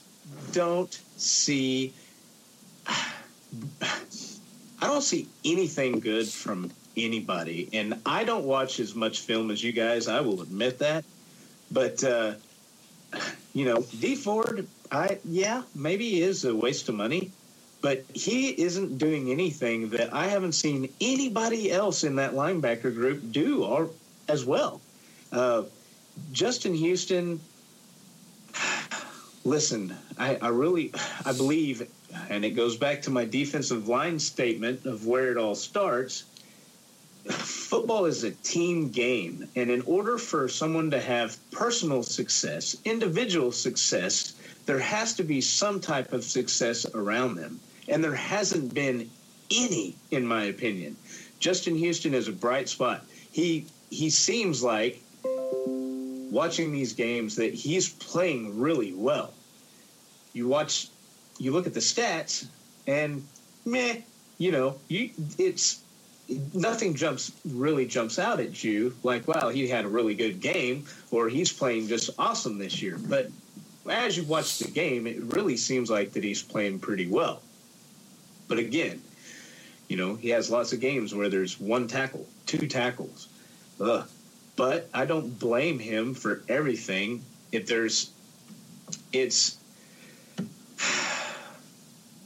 don't 0.52 0.94
see 1.18 1.94
I 4.82 4.88
don't 4.88 5.02
see 5.02 5.28
anything 5.44 6.00
good 6.00 6.28
from 6.28 6.72
anybody, 6.96 7.70
and 7.74 8.00
I 8.06 8.24
don't 8.24 8.46
watch 8.46 8.80
as 8.80 8.96
much 8.96 9.20
film 9.20 9.52
as 9.52 9.64
you 9.64 9.72
guys. 9.72 10.08
I 10.08 10.22
will 10.22 10.42
admit 10.42 10.80
that, 10.80 11.04
but 11.72 12.04
uh, 12.04 12.36
you 13.54 13.66
know, 13.66 13.82
Dee 14.00 14.16
Ford, 14.16 14.68
I 14.92 15.20
yeah, 15.26 15.64
maybe 15.76 16.22
is 16.22 16.46
a 16.46 16.56
waste 16.56 16.88
of 16.90 16.96
money, 16.96 17.32
but 17.82 18.06
he 18.14 18.50
isn't 18.62 18.98
doing 18.98 19.32
anything 19.32 19.90
that 19.90 20.14
I 20.14 20.28
haven't 20.28 20.54
seen 20.54 20.90
anybody 21.02 21.72
else 21.72 22.04
in 22.04 22.16
that 22.18 22.34
linebacker 22.34 22.94
group 22.94 23.32
do 23.32 23.64
or 23.64 23.90
as 24.28 24.46
well. 24.46 24.80
Uh, 25.32 25.64
Justin 26.32 26.73
Houston, 26.73 27.39
listen, 29.43 29.95
I, 30.17 30.38
I 30.41 30.49
really, 30.49 30.91
I 31.25 31.34
believe, 31.34 31.89
and 32.29 32.45
it 32.45 32.51
goes 32.51 32.77
back 32.77 33.01
to 33.03 33.10
my 33.10 33.25
defensive 33.25 33.88
line 33.88 34.19
statement 34.19 34.86
of 34.86 35.05
where 35.05 35.32
it 35.32 35.38
all 35.38 35.55
starts. 35.55 36.25
Football 37.25 38.05
is 38.05 38.23
a 38.23 38.32
team 38.32 38.89
game, 38.89 39.47
and 39.55 39.69
in 39.69 39.82
order 39.82 40.17
for 40.17 40.47
someone 40.47 40.89
to 40.91 40.99
have 40.99 41.38
personal 41.51 42.01
success, 42.01 42.75
individual 42.86 43.51
success, 43.51 44.34
there 44.65 44.79
has 44.79 45.13
to 45.15 45.23
be 45.23 45.41
some 45.41 45.79
type 45.79 46.13
of 46.13 46.23
success 46.23 46.86
around 46.93 47.36
them. 47.36 47.60
And 47.88 48.03
there 48.03 48.15
hasn't 48.15 48.73
been 48.73 49.10
any, 49.51 49.95
in 50.12 50.25
my 50.25 50.43
opinion. 50.43 50.95
Justin 51.39 51.75
Houston 51.75 52.13
is 52.13 52.27
a 52.27 52.32
bright 52.32 52.69
spot. 52.69 53.05
He 53.32 53.65
he 53.89 54.10
seems 54.10 54.62
like 54.62 55.01
watching 56.32 56.72
these 56.72 56.94
games 56.94 57.36
that 57.38 57.54
he's 57.54 57.89
playing 57.89 58.60
really 58.60 58.94
well. 58.94 59.34
You 60.34 60.48
watch, 60.48 60.88
you 61.38 61.52
look 61.52 61.68
at 61.68 61.74
the 61.74 61.80
stats, 61.80 62.46
and 62.88 63.26
meh, 63.65 64.02
you 64.38 64.52
know, 64.52 64.78
you 64.88 65.12
it's 65.38 65.82
nothing 66.54 66.94
jumps 66.94 67.32
really 67.44 67.86
jumps 67.86 68.20
out 68.20 68.39
at 68.39 68.63
you 68.63 68.96
like 69.02 69.28
wow 69.28 69.50
he 69.50 69.68
had 69.68 69.86
a 69.86 69.88
really 69.88 70.13
good 70.13 70.39
game 70.39 70.86
or 71.12 71.28
he's 71.28 71.52
playing 71.52 71.88
just 71.88 72.12
awesome 72.20 72.60
this 72.60 72.82
year 72.82 73.00
but 73.08 73.30
as 73.89 74.15
you 74.15 74.24
watch 74.24 74.60
the 74.60 74.70
game 74.70 75.08
it 75.08 75.18
really 75.34 75.58
seems 75.58 75.89
like 75.89 76.13
that 76.13 76.24
he's 76.24 76.44
playing 76.44 76.78
pretty 76.78 77.08
well 77.08 77.42
but 78.48 78.60
again 78.60 79.02
you 79.88 79.98
know 79.98 80.13
he 80.13 80.30
has 80.30 80.52
lots 80.52 80.72
of 80.72 80.80
games 80.80 81.15
where 81.15 81.30
there's 81.30 81.60
one 81.60 81.88
tackle 81.88 82.28
two 82.46 82.68
tackles 82.68 83.28
Ugh. 83.82 84.08
But 84.60 84.89
I 84.93 85.06
don't 85.06 85.39
blame 85.39 85.80
him 85.80 86.13
for 86.13 86.43
everything. 86.50 87.24
If 87.54 87.65
there's, 87.65 88.12
it's, 89.13 89.58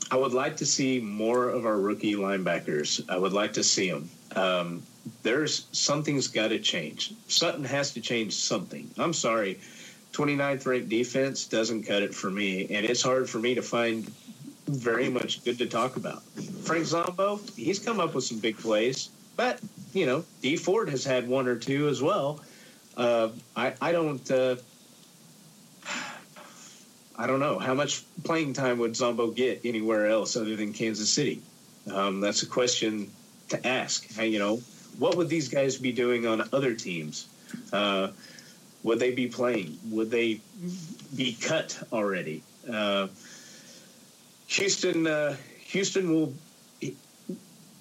I 0.10 0.15
would 0.15 0.34
like 0.34 0.58
to 0.58 0.65
see 0.65 1.00
more 1.00 1.50
of 1.50 1.67
our 1.67 1.80
rookie 1.80 2.15
linebackers. 2.15 3.08
I 3.08 3.19
would 3.19 3.34
like 3.34 3.54
to 3.54 3.63
see 3.63 3.91
them. 3.91 4.10
Um, 4.36 4.82
there's 5.22 5.67
something's 5.74 6.28
got 6.28 6.48
to 6.48 6.58
change. 6.58 7.13
Sutton 7.28 7.63
has 7.65 7.93
to 7.93 8.02
change 8.02 8.34
something. 8.34 8.89
I'm 8.98 9.13
sorry. 9.13 9.60
29th 10.13 10.65
ranked 10.65 10.89
defense 10.89 11.46
doesn't 11.46 11.84
cut 11.84 12.02
it 12.02 12.15
for 12.15 12.32
me, 12.32 12.63
and 12.72 12.84
it's 12.84 13.04
hard 13.04 13.30
for 13.30 13.38
me 13.38 13.54
to 13.54 13.62
find 13.62 14.12
very 14.65 15.08
much 15.08 15.43
good 15.46 15.60
to 15.60 15.67
talk 15.67 15.98
about. 15.98 16.24
Frank 16.63 16.86
Zombo, 16.86 17.41
he's 17.56 17.78
come 17.78 18.00
up 18.00 18.15
with 18.15 18.24
some 18.24 18.39
big 18.39 18.58
plays. 18.58 19.10
But 19.36 19.60
you 19.93 20.06
know, 20.06 20.26
Dee 20.41 20.58
Ford 20.58 20.89
has 20.89 21.04
had 21.04 21.28
one 21.28 21.48
or 21.48 21.56
two 21.56 21.88
as 21.88 22.02
well. 22.02 22.41
Uh, 22.96 23.30
I 23.56 23.74
I 23.82 23.91
don't 23.91 24.30
uh, 24.32 24.56
I 27.15 27.28
don't 27.28 27.39
know 27.39 27.60
how 27.60 27.74
much 27.74 28.04
playing 28.24 28.54
time 28.54 28.80
would 28.80 28.96
Zombo 28.96 29.32
get 29.32 29.62
anywhere 29.65 30.08
else 30.08 30.36
other 30.36 30.56
than 30.56 30.74
Kansas 30.74 31.10
City. 31.10 31.41
Um, 31.91 32.22
that's 32.22 32.43
a 32.43 32.48
question 32.48 33.12
to 33.50 33.67
ask. 33.67 34.19
You 34.19 34.39
know, 34.39 34.58
what 35.00 35.15
would 35.17 35.30
these 35.30 35.50
guys 35.50 35.78
be 35.78 35.91
doing 35.91 36.26
on 36.26 36.50
other 36.54 36.74
teams? 36.74 37.28
Uh, 37.72 38.10
would 38.84 39.00
they 39.00 39.12
be 39.12 39.28
playing? 39.28 39.80
Would 39.91 40.12
they 40.12 40.41
be 41.15 41.38
cut 41.39 41.82
already? 41.91 42.43
Uh, 42.69 43.08
Houston, 44.48 45.08
uh, 45.08 45.36
Houston 45.60 46.13
will 46.13 46.34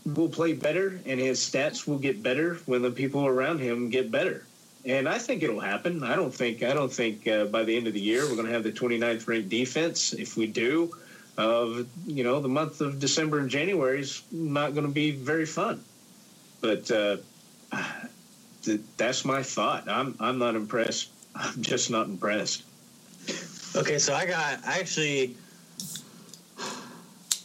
will 0.05 0.29
play 0.29 0.53
better 0.53 1.01
and 1.07 1.21
his 1.21 1.39
stats 1.39 1.87
will 1.87 1.99
get 1.99 2.23
better 2.23 2.55
when 2.67 2.83
the 2.83 2.91
people 2.91 3.27
around 3.27 3.59
him 3.59 3.91
get 3.91 4.11
better. 4.11 4.45
And 4.85 5.09
I 5.09 5.19
think 5.19 5.43
it'll 5.43 5.61
happen. 5.61 6.03
I 6.03 6.17
don't 6.17 6.35
think 6.35 6.63
I 6.63 6.75
don't 6.75 6.93
think 6.93 7.29
uh, 7.29 7.45
by 7.45 7.63
the 7.63 7.77
end 7.77 7.87
of 7.87 7.95
the 7.95 8.01
year 8.01 8.23
we're 8.23 8.35
going 8.35 8.47
to 8.47 8.53
have 8.53 8.65
the 8.65 8.73
29th 8.73 9.29
ranked 9.29 9.49
defense. 9.49 10.13
If 10.13 10.37
we 10.37 10.49
do, 10.49 10.93
uh, 11.39 11.85
you 12.07 12.25
know, 12.25 12.41
the 12.41 12.49
month 12.49 12.81
of 12.81 12.99
December 12.99 13.39
and 13.39 13.49
January 13.49 14.01
is 14.01 14.23
not 14.33 14.75
going 14.75 14.87
to 14.87 14.93
be 14.93 15.13
very 15.13 15.47
fun. 15.47 15.85
But 16.61 16.91
uh, 16.91 17.19
th- 18.63 18.81
that's 18.97 19.25
my 19.25 19.43
thought. 19.43 19.89
I'm 19.89 20.17
I'm 20.19 20.39
not 20.39 20.57
impressed. 20.57 21.11
I'm 21.37 21.63
just 21.63 21.91
not 21.91 22.07
impressed. 22.07 22.65
Okay, 23.77 23.99
so 23.99 24.15
I 24.15 24.27
got 24.27 24.67
I 24.67 24.81
actually 24.81 25.37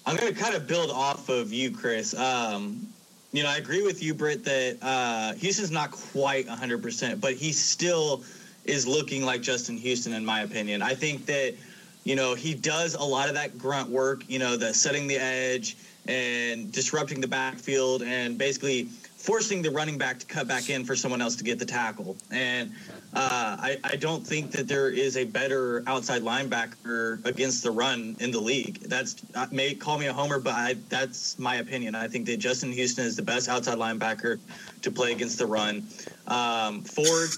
I'm 0.08 0.16
going 0.16 0.34
to 0.34 0.40
kind 0.40 0.56
of 0.56 0.68
build 0.68 0.90
off 0.90 1.28
of 1.28 1.52
you, 1.52 1.70
Chris. 1.70 2.18
Um, 2.18 2.88
you 3.34 3.44
know, 3.44 3.50
I 3.50 3.58
agree 3.58 3.84
with 3.84 4.02
you, 4.02 4.14
Britt, 4.14 4.46
that 4.46 4.78
uh, 4.82 5.34
Houston's 5.34 5.70
not 5.70 5.92
quite 5.92 6.48
100%, 6.48 7.20
but 7.20 7.34
he 7.34 7.52
still 7.52 8.24
is 8.64 8.88
looking 8.88 9.26
like 9.26 9.42
Justin 9.42 9.76
Houston, 9.76 10.14
in 10.14 10.24
my 10.24 10.44
opinion. 10.44 10.82
I 10.82 10.94
think 10.94 11.26
that, 11.26 11.56
you 12.06 12.16
know, 12.16 12.36
he 12.36 12.54
does 12.54 12.96
a 12.96 13.04
lot 13.04 13.28
of 13.28 13.36
that 13.36 13.58
grunt 13.58 13.90
work, 13.90 14.24
you 14.30 14.40
know, 14.40 14.56
the 14.56 14.74
setting 14.74 15.08
the 15.08 15.18
edge 15.18 15.76
and 16.08 16.72
disrupting 16.72 17.20
the 17.20 17.28
backfield 17.28 18.02
and 18.02 18.38
basically 18.38 18.88
forcing 19.28 19.62
the 19.62 19.70
running 19.70 19.98
back 19.98 20.18
to 20.18 20.26
cut 20.26 20.48
back 20.48 20.70
in 20.70 20.86
for 20.86 20.96
someone 20.96 21.22
else 21.22 21.36
to 21.36 21.44
get 21.44 21.60
the 21.60 21.66
tackle. 21.66 22.16
And 22.32 22.72
uh, 23.14 23.58
I, 23.60 23.78
I, 23.84 23.98
don't 23.98 24.26
think 24.26 24.52
that 24.52 24.70
there 24.70 24.90
is 24.90 25.18
a 25.18 25.26
better 25.26 25.84
outside 25.86 26.22
linebacker 26.22 27.26
against 27.26 27.62
the 27.62 27.72
run 27.72 28.16
in 28.22 28.32
the 28.32 28.40
league. 28.40 28.80
That's 28.84 29.18
uh, 29.36 29.48
may 29.52 29.76
call 29.76 29.98
me 29.98 30.06
a 30.06 30.14
homer, 30.14 30.40
but 30.40 30.54
I, 30.54 30.76
that's 30.88 31.38
my 31.38 31.56
opinion. 31.56 31.94
I 31.94 32.08
think 32.08 32.26
that 32.28 32.38
Justin 32.38 32.72
Houston 32.72 33.06
is 33.06 33.18
the 33.18 33.22
best 33.22 33.50
outside 33.50 33.78
linebacker 33.78 34.40
to 34.82 34.92
play 34.92 35.12
against 35.12 35.40
the 35.40 35.46
run. 35.46 35.86
Um, 36.28 36.84
Ford, 36.84 37.32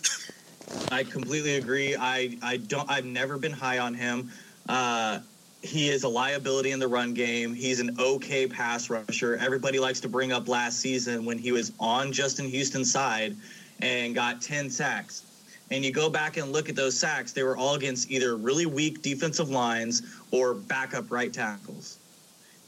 I 0.91 1.03
completely 1.03 1.55
agree. 1.55 1.95
I, 1.95 2.37
I 2.43 2.57
don't. 2.57 2.87
I've 2.87 3.05
never 3.05 3.39
been 3.39 3.53
high 3.53 3.79
on 3.79 3.95
him. 3.95 4.31
Uh, 4.67 5.21
he 5.61 5.89
is 5.89 6.03
a 6.03 6.09
liability 6.09 6.71
in 6.71 6.79
the 6.79 6.87
run 6.87 7.13
game. 7.13 7.53
He's 7.53 7.79
an 7.79 7.95
okay 7.99 8.47
pass 8.47 8.89
rusher. 8.89 9.37
Everybody 9.37 9.79
likes 9.79 9.99
to 10.01 10.09
bring 10.09 10.31
up 10.31 10.47
last 10.47 10.79
season 10.79 11.25
when 11.25 11.37
he 11.37 11.51
was 11.51 11.73
on 11.79 12.11
Justin 12.11 12.47
Houston's 12.47 12.91
side 12.91 13.35
and 13.81 14.15
got 14.15 14.41
10 14.41 14.69
sacks 14.69 15.23
and 15.71 15.85
you 15.85 15.91
go 15.91 16.09
back 16.09 16.37
and 16.37 16.51
look 16.51 16.69
at 16.69 16.75
those 16.75 16.97
sacks, 16.97 17.31
they 17.31 17.43
were 17.43 17.55
all 17.55 17.75
against 17.75 18.09
either 18.09 18.35
really 18.35 18.65
weak 18.65 19.01
defensive 19.01 19.49
lines 19.49 20.01
or 20.31 20.53
backup 20.53 21.11
right 21.11 21.31
tackles. 21.31 21.99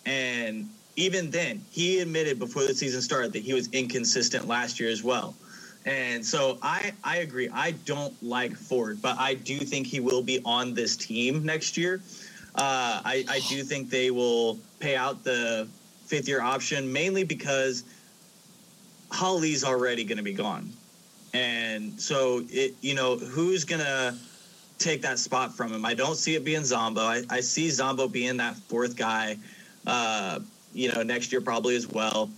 And 0.06 0.70
even 0.96 1.32
then, 1.32 1.64
he 1.72 2.00
admitted 2.00 2.38
before 2.38 2.64
the 2.64 2.74
season 2.74 3.02
started 3.02 3.34
that 3.34 3.42
he 3.42 3.54
was 3.54 3.70
inconsistent 3.72 4.48
last 4.48 4.80
year 4.80 4.90
as 4.90 5.04
well. 5.04 5.36
And 5.86 6.24
so 6.24 6.60
I 6.62 6.92
I 7.04 7.18
agree. 7.18 7.50
I 7.52 7.72
don't 7.72 8.14
like 8.22 8.56
Ford, 8.56 9.02
but 9.02 9.18
I 9.18 9.34
do 9.34 9.58
think 9.60 9.88
he 9.88 10.00
will 10.00 10.22
be 10.22 10.40
on 10.46 10.76
this 10.76 10.96
team 10.96 11.44
next 11.44 11.76
year. 11.76 12.02
Uh, 12.56 13.02
I 13.06 13.26
I 13.30 13.40
do 13.50 13.64
think 13.64 13.90
they 13.90 14.12
will 14.12 14.60
pay 14.80 14.96
out 14.96 15.24
the 15.24 15.68
fifth 16.06 16.28
year 16.28 16.42
option 16.42 16.92
mainly 16.92 17.24
because 17.24 17.84
Hali's 19.12 19.64
already 19.64 20.04
going 20.04 20.18
to 20.18 20.24
be 20.24 20.34
gone, 20.34 20.72
and 21.34 22.00
so 22.00 22.44
it 22.50 22.76
you 22.82 22.94
know 22.96 23.18
who's 23.18 23.64
gonna 23.64 24.18
take 24.82 25.02
that 25.04 25.20
spot 25.20 25.56
from 25.56 25.72
him. 25.72 25.86
I 25.86 25.94
don't 25.94 26.16
see 26.16 26.36
it 26.36 26.44
being 26.44 26.66
Zombo. 26.66 27.02
I, 27.02 27.24
I 27.30 27.40
see 27.42 27.70
Zombo 27.70 28.08
being 28.08 28.38
that 28.38 28.56
fourth 28.56 28.96
guy, 28.96 29.38
uh, 29.86 30.40
you 30.74 30.92
know, 30.92 31.04
next 31.04 31.32
year 31.32 31.40
probably 31.42 31.76
as 31.76 31.88
well. 31.88 32.30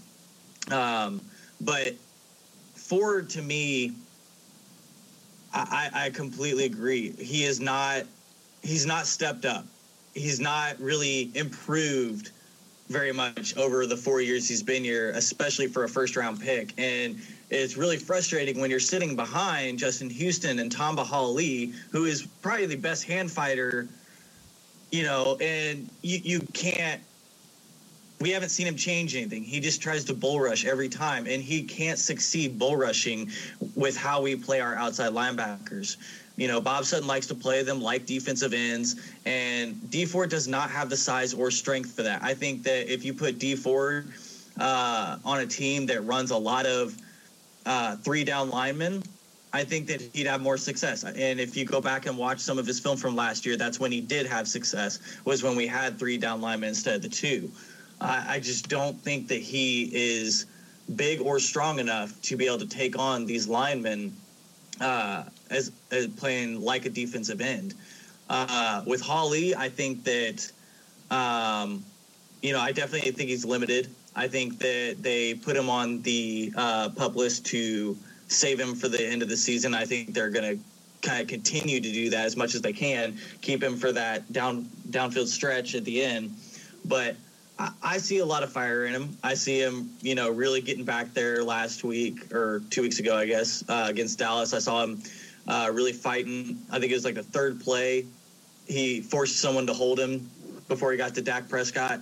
Um, 0.70 1.22
but 1.62 1.96
Ford 2.76 3.30
to 3.32 3.42
me, 3.42 3.94
I, 5.54 5.90
I 5.94 6.10
completely 6.10 6.66
agree. 6.66 7.12
He 7.12 7.46
is 7.46 7.60
not 7.60 8.04
he's 8.62 8.86
not 8.86 9.06
stepped 9.06 9.46
up. 9.46 9.66
He's 10.14 10.40
not 10.40 10.80
really 10.80 11.32
improved 11.36 12.32
very 12.90 13.12
much 13.12 13.56
over 13.58 13.88
the 13.88 13.98
four 13.98 14.22
years 14.22 14.48
he's 14.48 14.62
been 14.62 14.84
here, 14.84 15.12
especially 15.12 15.68
for 15.68 15.84
a 15.84 15.90
first 15.90 16.16
round 16.16 16.40
pick. 16.40 16.74
And 16.78 17.20
it's 17.50 17.78
really 17.78 17.98
frustrating 17.98 18.60
when 18.60 18.70
you're 18.70 18.80
sitting 18.80 19.16
behind 19.16 19.80
Justin 19.80 20.10
Houston 20.10 20.60
and 20.60 20.72
Tamba 20.72 21.04
Hali, 21.04 21.74
who 21.92 22.06
is 22.06 22.28
probably 22.42 22.66
the 22.68 22.76
best 22.76 23.06
hand 23.06 23.32
fighter, 23.32 23.88
you 24.92 25.04
know, 25.04 25.38
and 25.42 25.90
you, 26.02 26.20
you 26.24 26.40
can't 26.54 27.02
we 28.24 28.30
haven't 28.30 28.50
seen 28.50 28.66
him 28.66 28.78
change 28.78 29.18
anything. 29.18 29.44
He 29.44 29.60
just 29.60 29.82
tries 29.82 30.06
to 30.06 30.14
bull 30.14 30.40
rush 30.40 30.66
every 30.66 30.88
time, 30.88 31.28
and 31.28 31.44
he 31.44 31.64
can't 31.64 32.00
succeed 32.00 32.58
bull 32.58 32.78
rushing 32.78 33.30
with 33.76 33.98
how 33.98 34.22
we 34.22 34.38
play 34.38 34.62
our 34.62 34.76
outside 34.76 35.12
linebackers. 35.12 35.98
You 36.36 36.48
know, 36.48 36.60
Bob 36.60 36.86
Sutton 36.86 37.08
likes 37.08 37.28
to 37.28 37.36
play 37.36 37.62
them 37.62 37.82
like 37.82 38.06
defensive 38.06 38.54
ends, 38.54 38.96
and 39.26 39.90
Dee 39.92 40.06
Ford 40.06 40.30
does 40.30 40.48
not 40.48 40.72
have 40.72 40.90
the 40.90 40.98
size 40.98 41.34
or 41.34 41.52
strength 41.52 41.92
for 41.92 42.04
that. 42.04 42.24
I 42.24 42.34
think 42.34 42.64
that 42.64 42.92
if 42.92 43.06
you 43.06 43.14
put 43.14 43.38
Dee 43.38 43.56
Ford 43.56 44.12
uh, 44.60 45.18
on 45.24 45.42
a 45.42 45.46
team 45.46 45.86
that 45.88 46.02
runs 46.02 46.32
a 46.32 46.38
lot 46.38 46.66
of 46.66 46.98
uh, 47.66 47.98
three 47.98 48.24
down 48.24 48.50
linemen, 48.50 49.04
I 49.54 49.64
think 49.64 49.86
that 49.88 50.02
he'd 50.02 50.26
have 50.26 50.42
more 50.42 50.58
success. 50.58 51.04
And 51.04 51.40
if 51.40 51.56
you 51.56 51.66
go 51.66 51.80
back 51.80 52.08
and 52.08 52.18
watch 52.18 52.40
some 52.40 52.58
of 52.58 52.66
his 52.66 52.80
film 52.80 52.98
from 52.98 53.16
last 53.16 53.46
year, 53.46 53.56
that's 53.56 53.80
when 53.80 53.92
he 53.92 54.02
did 54.02 54.26
have 54.26 54.48
success. 54.48 55.00
Was 55.26 55.44
when 55.44 55.56
we 55.56 55.68
had 55.68 56.00
three 56.00 56.18
down 56.18 56.42
linemen 56.42 56.70
instead 56.70 56.96
of 56.96 57.02
the 57.04 57.10
two. 57.10 57.52
I, 58.02 58.36
I 58.36 58.40
just 58.40 58.68
don't 58.68 59.00
think 59.00 59.28
that 59.28 59.40
he 59.40 59.92
is 59.94 60.48
big 60.96 61.22
or 61.22 61.40
strong 61.40 61.78
enough 61.78 62.20
to 62.24 62.36
be 62.36 62.48
able 62.48 62.58
to 62.58 62.68
take 62.68 62.98
on 62.98 63.28
these 63.28 63.48
linemen 63.48 64.18
uh, 64.84 65.24
as, 65.50 65.72
as, 65.92 66.08
playing 66.08 66.62
like 66.62 66.86
a 66.86 66.90
defensive 66.90 67.42
end. 67.42 67.74
Uh, 68.30 68.84
with 68.86 69.02
Hali, 69.02 69.56
I 69.56 69.70
think 69.70 70.04
that 70.04 70.52
um, 71.10 71.84
you 72.42 72.54
know 72.54 72.60
I 72.60 72.72
definitely 72.72 73.12
think 73.12 73.30
he's 73.30 73.46
limited. 73.46 73.90
I 74.16 74.28
think 74.28 74.60
that 74.60 74.98
they 75.00 75.34
put 75.34 75.56
him 75.56 75.70
on 75.70 76.02
the 76.02 76.54
uh, 76.56 76.90
list 77.16 77.46
to 77.48 77.98
save 78.28 78.60
him 78.60 78.76
for 78.76 78.88
the 78.88 79.04
end 79.06 79.22
of 79.22 79.30
the 79.30 79.38
season. 79.38 79.74
I 79.74 79.86
think 79.86 80.14
they're 80.14 80.30
going 80.30 80.58
to 80.58 80.64
kind 81.08 81.22
of 81.22 81.28
continue 81.28 81.80
to 81.80 81.92
do 81.92 82.10
that 82.12 82.26
as 82.26 82.38
much 82.38 82.56
as 82.56 82.62
they 82.62 82.74
can, 82.74 83.18
keep 83.42 83.62
him 83.62 83.76
for 83.78 83.92
that 83.92 84.32
down 84.32 84.64
downfield 84.90 85.28
stretch 85.28 85.76
at 85.76 85.84
the 85.86 86.04
end. 86.04 86.36
But 86.86 87.16
I, 87.60 87.98
see 87.98 88.18
a 88.20 88.26
lot 88.26 88.44
of 88.44 88.52
fire 88.52 88.86
in 88.86 88.94
him. 88.94 89.18
I 89.24 89.36
see 89.36 89.60
him, 89.60 89.92
you 90.02 90.16
know, 90.16 90.30
really 90.30 90.62
getting 90.62 90.86
back 90.86 91.14
there 91.14 91.44
last 91.44 91.84
week 91.84 92.34
or 92.34 92.62
two 92.70 92.82
weeks 92.82 93.00
ago, 93.00 93.16
I 93.16 93.26
guess, 93.26 93.64
uh, 93.70 93.86
against 93.88 94.18
Dallas. 94.20 94.54
I 94.54 94.60
saw 94.60 94.84
him 94.84 95.02
uh, 95.48 95.70
really 95.72 95.94
fighting. 95.94 96.58
I 96.72 96.80
think 96.80 96.92
it 96.92 96.96
was 96.96 97.06
like 97.06 97.16
the 97.16 97.24
third 97.24 97.62
play. 97.62 98.06
He 98.68 99.02
forced 99.02 99.38
someone 99.38 99.68
to 99.68 99.74
hold 99.74 100.00
him 100.00 100.30
before 100.68 100.92
he 100.92 100.98
got 100.98 101.14
to 101.16 101.22
Dak 101.22 101.48
Prescott. 101.48 102.00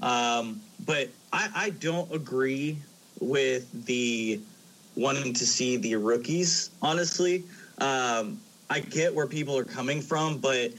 Um, 0.00 0.60
but 0.84 1.08
I, 1.32 1.48
I 1.54 1.70
don't 1.70 2.12
agree 2.12 2.78
with 3.20 3.86
the 3.86 4.40
wanting 4.96 5.32
to 5.34 5.46
see 5.46 5.76
the 5.76 5.96
rookies, 5.96 6.70
honestly. 6.82 7.42
Um, 7.78 8.38
I 8.70 8.80
get 8.80 9.14
where 9.14 9.26
people 9.26 9.56
are 9.58 9.64
coming 9.64 10.00
from, 10.00 10.38
but 10.38 10.72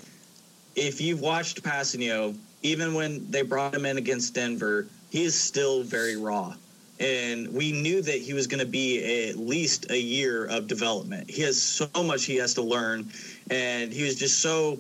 if 0.76 1.02
you've 1.02 1.22
watched 1.22 1.64
Kpassagnon 1.64 2.38
even 2.62 2.94
when 2.94 3.30
they 3.32 3.42
brought 3.42 3.74
him 3.74 3.86
in 3.86 3.98
against 3.98 4.34
Denver, 4.34 4.88
he 5.10 5.24
is 5.24 5.40
still 5.40 5.84
very 5.84 6.18
raw. 6.18 6.54
And 7.00 7.54
we 7.54 7.72
knew 7.72 8.02
that 8.02 8.22
he 8.22 8.34
was 8.34 8.48
going 8.48 8.62
to 8.62 8.66
be 8.66 9.30
at 9.30 9.36
least 9.36 9.92
a 9.92 10.00
year 10.00 10.46
of 10.46 10.68
development. 10.68 11.30
He 11.30 11.42
has 11.42 11.62
so 11.62 11.90
much 12.04 12.24
he 12.24 12.38
has 12.38 12.54
to 12.54 12.62
learn. 12.62 13.12
And 13.50 13.92
he 13.92 14.04
was 14.04 14.16
just 14.16 14.40
so 14.40 14.80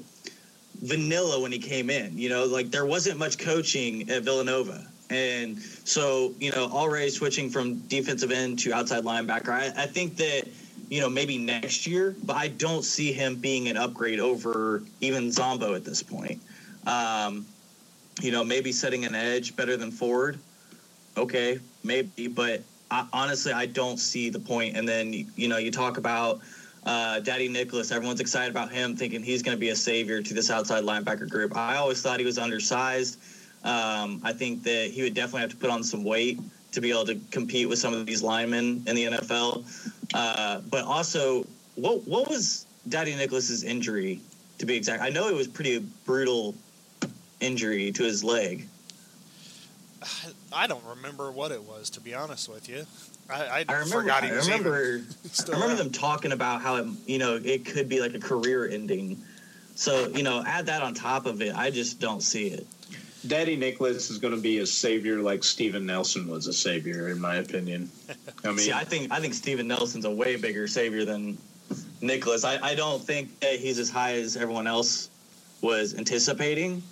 vanilla 0.81 1.41
when 1.41 1.51
he 1.51 1.59
came 1.59 1.89
in. 1.89 2.17
You 2.17 2.29
know, 2.29 2.45
like 2.45 2.71
there 2.71 2.85
wasn't 2.85 3.19
much 3.19 3.37
coaching 3.37 4.09
at 4.09 4.23
Villanova. 4.23 4.87
And 5.09 5.59
so, 5.59 6.33
you 6.39 6.51
know, 6.51 6.65
already 6.71 7.09
switching 7.09 7.49
from 7.49 7.79
defensive 7.87 8.31
end 8.31 8.59
to 8.59 8.73
outside 8.73 9.03
linebacker, 9.03 9.49
I, 9.49 9.83
I 9.83 9.85
think 9.85 10.17
that, 10.17 10.47
you 10.89 11.01
know, 11.01 11.09
maybe 11.09 11.37
next 11.37 11.85
year, 11.85 12.15
but 12.23 12.37
I 12.37 12.47
don't 12.47 12.83
see 12.83 13.11
him 13.11 13.35
being 13.35 13.67
an 13.67 13.77
upgrade 13.77 14.19
over 14.19 14.83
even 15.01 15.31
Zombo 15.31 15.75
at 15.75 15.83
this 15.83 16.01
point. 16.01 16.41
Um, 16.87 17.45
you 18.21 18.31
know, 18.31 18.43
maybe 18.43 18.71
setting 18.71 19.05
an 19.05 19.15
edge 19.15 19.55
better 19.55 19.77
than 19.77 19.91
Ford. 19.91 20.39
Okay, 21.17 21.59
maybe, 21.83 22.27
but 22.27 22.61
I, 22.91 23.07
honestly, 23.13 23.53
I 23.53 23.65
don't 23.65 23.97
see 23.97 24.29
the 24.29 24.39
point. 24.39 24.75
And 24.75 24.87
then 24.87 25.13
you 25.35 25.47
know, 25.47 25.57
you 25.57 25.71
talk 25.71 25.97
about 25.97 26.41
uh, 26.85 27.19
Dadi 27.21 27.49
Nicolas. 27.49 27.91
Everyone's 27.91 28.19
excited 28.19 28.51
about 28.51 28.71
him, 28.71 28.95
thinking 28.95 29.23
he's 29.23 29.41
going 29.41 29.55
to 29.55 29.59
be 29.59 29.69
a 29.69 29.75
savior 29.75 30.21
to 30.21 30.33
this 30.33 30.49
outside 30.49 30.83
linebacker 30.83 31.29
group. 31.29 31.55
I 31.55 31.77
always 31.77 32.01
thought 32.01 32.19
he 32.19 32.25
was 32.25 32.37
undersized. 32.37 33.19
Um, 33.63 34.21
I 34.23 34.31
think 34.33 34.63
that 34.63 34.91
he 34.91 35.01
would 35.01 35.15
definitely 35.15 35.41
have 35.41 35.49
to 35.51 35.57
put 35.57 35.69
on 35.69 35.83
some 35.83 36.03
weight 36.03 36.39
to 36.71 36.81
be 36.81 36.91
able 36.91 37.05
to 37.05 37.19
compete 37.31 37.67
with 37.67 37.79
some 37.79 37.93
of 37.93 38.05
these 38.05 38.21
linemen 38.21 38.83
in 38.85 38.95
the 38.95 39.05
NFL. 39.05 39.65
Uh, 40.13 40.61
but 40.69 40.85
also, 40.85 41.45
what 41.75 42.07
what 42.07 42.29
was 42.29 42.65
Dadi 42.89 43.17
Nicolas's 43.17 43.63
injury 43.63 44.19
to 44.59 44.65
be 44.65 44.75
exact? 44.75 45.01
I 45.01 45.09
know 45.09 45.27
it 45.27 45.35
was 45.35 45.47
pretty 45.47 45.79
brutal 46.05 46.53
injury 47.39 47.91
to 47.91 48.03
his 48.03 48.23
leg? 48.23 48.67
I 50.53 50.67
don't 50.67 50.83
remember 50.85 51.31
what 51.31 51.51
it 51.51 51.63
was, 51.63 51.89
to 51.91 52.01
be 52.01 52.13
honest 52.13 52.47
with 52.47 52.69
you. 52.69 52.85
I, 53.29 53.33
I, 53.33 53.65
I 53.67 53.73
remember. 53.79 54.11
I 54.11 54.29
remember. 54.29 55.01
I 55.47 55.51
remember 55.51 55.75
them 55.75 55.91
talking 55.91 56.31
about 56.31 56.61
how 56.61 56.75
it, 56.77 56.87
you 57.07 57.17
know, 57.17 57.39
it 57.43 57.65
could 57.65 57.89
be 57.89 57.99
like 57.99 58.13
a 58.13 58.19
career 58.19 58.67
ending. 58.67 59.17
So 59.75 60.07
you 60.09 60.23
know, 60.23 60.43
add 60.45 60.67
that 60.67 60.81
on 60.81 60.93
top 60.93 61.25
of 61.25 61.41
it. 61.41 61.55
I 61.55 61.71
just 61.71 61.99
don't 61.99 62.21
see 62.21 62.47
it. 62.47 62.67
Dadi 63.25 63.57
Nicolas 63.57 64.11
is 64.11 64.19
going 64.19 64.35
to 64.35 64.39
be 64.39 64.59
a 64.59 64.65
savior 64.65 65.17
like 65.17 65.43
Steven 65.43 65.85
Nelson 65.85 66.27
was 66.27 66.45
a 66.45 66.53
savior, 66.53 67.09
in 67.09 67.19
my 67.19 67.37
opinion. 67.37 67.89
I 68.43 68.47
mean, 68.49 68.57
see, 68.59 68.71
I 68.71 68.83
think 68.83 69.11
I 69.11 69.19
think 69.19 69.33
Steven 69.33 69.67
Nelson's 69.67 70.05
a 70.05 70.11
way 70.11 70.35
bigger 70.35 70.67
savior 70.67 71.05
than 71.05 71.37
Nicolas. 72.01 72.43
I, 72.43 72.59
I 72.61 72.75
don't 72.75 73.01
think 73.01 73.43
he's 73.43 73.79
as 73.79 73.89
high 73.89 74.13
as 74.13 74.37
everyone 74.37 74.67
else 74.67 75.09
was 75.61 75.95
anticipating. 75.95 76.83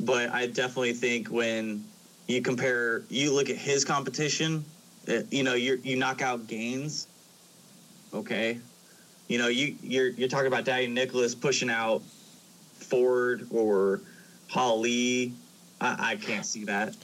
But 0.00 0.30
I 0.30 0.46
definitely 0.46 0.94
think 0.94 1.28
when 1.28 1.84
you 2.26 2.42
compare, 2.42 3.02
you 3.08 3.32
look 3.32 3.50
at 3.50 3.56
his 3.56 3.84
competition, 3.84 4.64
uh, 5.08 5.20
you 5.30 5.42
know, 5.42 5.54
you 5.54 5.80
you 5.82 5.96
knock 5.96 6.22
out 6.22 6.46
Gaines. 6.46 7.06
Okay, 8.14 8.58
you 9.28 9.38
know, 9.38 9.48
you 9.48 9.76
you're 9.82 10.08
you're 10.08 10.28
talking 10.28 10.48
about 10.48 10.64
Dadi 10.64 10.90
Nicolas 10.90 11.34
pushing 11.34 11.70
out 11.70 12.02
Ford 12.74 13.46
or 13.50 14.00
Hali. 14.48 15.32
I, 15.80 16.12
I 16.12 16.16
can't 16.16 16.46
see 16.46 16.64
that 16.64 16.94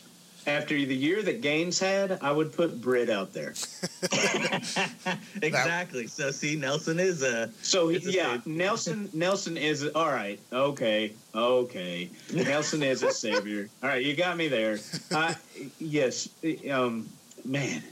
after 0.46 0.74
the 0.74 0.94
year 0.94 1.22
that 1.22 1.40
Gaines 1.40 1.78
had, 1.78 2.18
I 2.22 2.30
would 2.32 2.52
put 2.52 2.80
Britt 2.80 3.10
out 3.10 3.32
there. 3.32 3.50
exactly. 5.42 6.06
So 6.06 6.30
see, 6.30 6.56
Nelson 6.56 6.98
is 6.98 7.22
a. 7.22 7.50
So 7.62 7.90
is 7.90 8.06
yeah, 8.06 8.40
a 8.44 8.48
Nelson. 8.48 9.10
Nelson 9.12 9.56
is 9.56 9.88
all 9.94 10.08
right. 10.08 10.40
Okay, 10.52 11.12
okay. 11.34 12.10
Nelson 12.32 12.82
is 12.82 13.02
a 13.02 13.10
savior. 13.10 13.68
All 13.82 13.88
right, 13.88 14.04
you 14.04 14.14
got 14.14 14.36
me 14.36 14.48
there. 14.48 14.78
Uh, 15.10 15.34
yes. 15.78 16.28
Um, 16.70 17.08
man, 17.44 17.82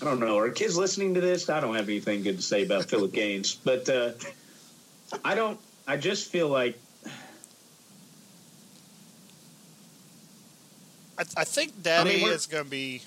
I 0.00 0.04
don't 0.04 0.20
know. 0.20 0.38
Are 0.38 0.50
kids 0.50 0.76
listening 0.76 1.14
to 1.14 1.20
this? 1.20 1.48
I 1.48 1.60
don't 1.60 1.74
have 1.74 1.88
anything 1.88 2.22
good 2.22 2.36
to 2.36 2.42
say 2.42 2.64
about 2.64 2.84
Phillip 2.86 3.12
Gaines, 3.12 3.54
but 3.54 3.88
uh, 3.88 4.12
I 5.24 5.34
don't. 5.34 5.58
I 5.86 5.96
just 5.96 6.30
feel 6.30 6.48
like 6.48 6.78
I, 11.18 11.24
I 11.38 11.44
think 11.44 11.82
Dadi 11.82 12.00
I 12.00 12.04
mean, 12.04 12.28
is 12.28 12.46
going 12.46 12.64
to 12.64 12.70
be. 12.70 13.02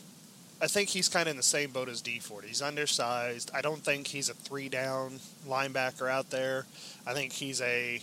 I 0.62 0.67
think 0.67 0.89
he's 0.89 1.10
kind 1.10 1.28
of 1.28 1.32
in 1.32 1.38
the 1.38 1.43
same 1.43 1.71
boat 1.71 1.89
as 1.89 2.02
Dee 2.02 2.19
Ford. 2.19 2.45
He's 2.45 2.62
undersized. 2.62 3.50
I 3.54 3.62
don't 3.62 3.84
think 3.84 4.08
he's 4.08 4.30
a 4.30 4.34
three 4.36 4.69
down 4.69 5.19
linebacker 5.47 6.10
out 6.10 6.30
there. 6.30 6.65
I 7.08 7.13
think 7.13 7.32
he's 7.32 7.62
a 7.62 8.02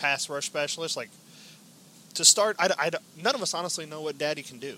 pass 0.00 0.28
rush 0.28 0.46
specialist. 0.46 0.96
Like 0.96 1.10
to 2.14 2.24
start, 2.24 2.56
I, 2.58 2.70
I, 2.78 2.90
none 3.22 3.36
of 3.36 3.42
us 3.42 3.54
honestly 3.54 3.86
know 3.86 4.00
what 4.00 4.18
Dadi 4.18 4.46
can 4.46 4.58
do. 4.58 4.76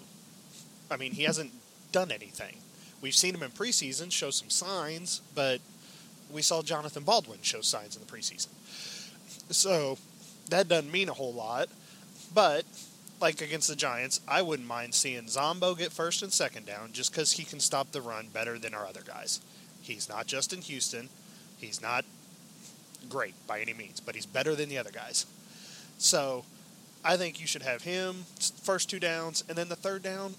I 0.91 0.99
mean, 0.99 1.13
he 1.13 1.23
hasn't 1.23 1.53
done 1.91 2.11
anything. 2.11 2.57
We've 3.01 3.15
seen 3.15 3.35
him 3.35 3.43
in 3.43 3.51
preseason 3.51 4.13
show 4.13 4.31
some 4.31 4.51
signs, 4.51 5.23
but 5.35 5.61
we 6.31 6.43
saw 6.43 6.63
Jonathan 6.63 7.03
Baldwin 7.03 7.39
show 7.43 7.61
signs 7.63 7.97
in 7.97 8.03
the 8.05 8.13
preseason. 8.13 8.49
So 9.51 9.99
that 10.51 10.69
doesn't 10.69 10.93
mean 10.93 11.09
a 11.09 11.15
whole 11.15 11.33
lot, 11.33 11.69
but 12.35 12.65
like 13.23 13.41
against 13.41 13.69
the 13.69 13.77
Giants, 13.77 14.21
I 14.27 14.43
wouldn't 14.43 14.69
mind 14.69 14.95
seeing 14.95 15.29
Zombo 15.29 15.75
get 15.75 15.93
first 15.93 16.23
and 16.23 16.33
second 16.33 16.67
down 16.67 16.91
just 16.93 17.13
because 17.13 17.33
he 17.33 17.45
can 17.45 17.61
stop 17.61 17.93
the 17.93 18.03
run 18.03 18.27
better 18.33 18.59
than 18.59 18.75
our 18.75 18.85
other 18.85 19.03
guys. 19.07 19.41
He's 19.81 20.09
not 20.09 20.27
Justin 20.27 20.61
Houston. 20.61 21.09
He's 21.57 21.81
not 21.81 22.05
great 23.09 23.35
by 23.47 23.61
any 23.61 23.73
means, 23.73 24.01
but 24.01 24.17
he's 24.17 24.27
better 24.27 24.55
than 24.55 24.69
the 24.69 24.79
other 24.79 24.91
guys. 24.91 25.27
So 25.99 26.45
I 27.05 27.17
think 27.17 27.41
you 27.41 27.47
should 27.47 27.63
have 27.63 27.83
him 27.83 28.25
first 28.63 28.91
two 28.91 29.01
downs, 29.01 29.45
and 29.49 29.57
then 29.57 29.69
the 29.69 29.77
third 29.77 30.03
down, 30.03 30.35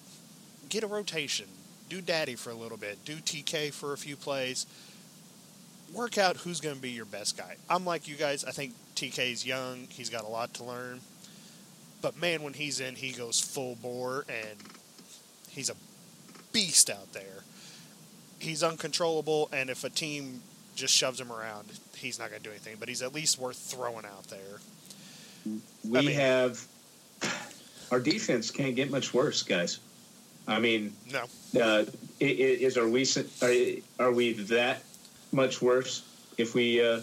get 0.69 0.83
a 0.83 0.87
rotation. 0.87 1.47
Do 1.89 2.01
Dadi 2.01 2.37
for 2.37 2.49
a 2.49 2.55
little 2.55 2.77
bit. 2.77 3.03
Do 3.05 3.15
TK 3.15 3.73
for 3.73 3.93
a 3.93 3.97
few 3.97 4.15
plays. 4.15 4.65
Work 5.93 6.17
out 6.17 6.37
who's 6.37 6.59
going 6.59 6.75
to 6.75 6.81
be 6.81 6.91
your 6.91 7.05
best 7.05 7.37
guy. 7.37 7.55
I'm 7.69 7.85
like 7.85 8.07
you 8.07 8.15
guys. 8.15 8.43
I 8.43 8.51
think 8.51 8.73
TK's 8.95 9.45
young. 9.45 9.87
He's 9.89 10.09
got 10.09 10.23
a 10.23 10.27
lot 10.27 10.53
to 10.55 10.63
learn. 10.63 11.01
But 12.03 12.17
man, 12.19 12.43
when 12.43 12.53
he's 12.53 12.81
in, 12.81 12.95
he 12.95 13.11
goes 13.13 13.39
full 13.39 13.75
bore, 13.81 14.25
and 14.27 14.59
he's 15.49 15.69
a 15.69 15.75
beast 16.51 16.89
out 16.89 17.13
there. 17.13 17.43
He's 18.39 18.61
uncontrollable, 18.61 19.47
and 19.53 19.69
if 19.69 19.85
a 19.85 19.89
team 19.89 20.41
just 20.75 20.93
shoves 20.93 21.19
him 21.19 21.31
around, 21.31 21.65
he's 21.95 22.19
not 22.19 22.29
going 22.29 22.41
to 22.41 22.43
do 22.43 22.51
anything. 22.51 22.75
But 22.77 22.89
he's 22.89 23.01
at 23.01 23.13
least 23.15 23.39
worth 23.39 23.55
throwing 23.57 24.05
out 24.05 24.25
there. 24.27 24.59
We 25.89 25.99
I 25.99 26.01
mean- 26.01 26.11
have 26.15 26.67
our 27.89 28.01
defense 28.01 28.51
can't 28.51 28.75
get 28.75 28.91
much 28.91 29.13
worse, 29.13 29.41
guys. 29.41 29.79
I 30.45 30.59
mean, 30.59 30.93
No, 31.09 31.23
uh, 31.61 31.85
i- 32.19 32.25
i- 32.25 32.27
is 32.27 32.75
are 32.75 32.89
we 32.89 33.07
are, 33.41 34.05
are 34.07 34.11
we 34.11 34.33
that 34.33 34.83
much 35.31 35.61
worse 35.61 36.03
if 36.37 36.53
we 36.53 36.83
uh, 36.85 36.99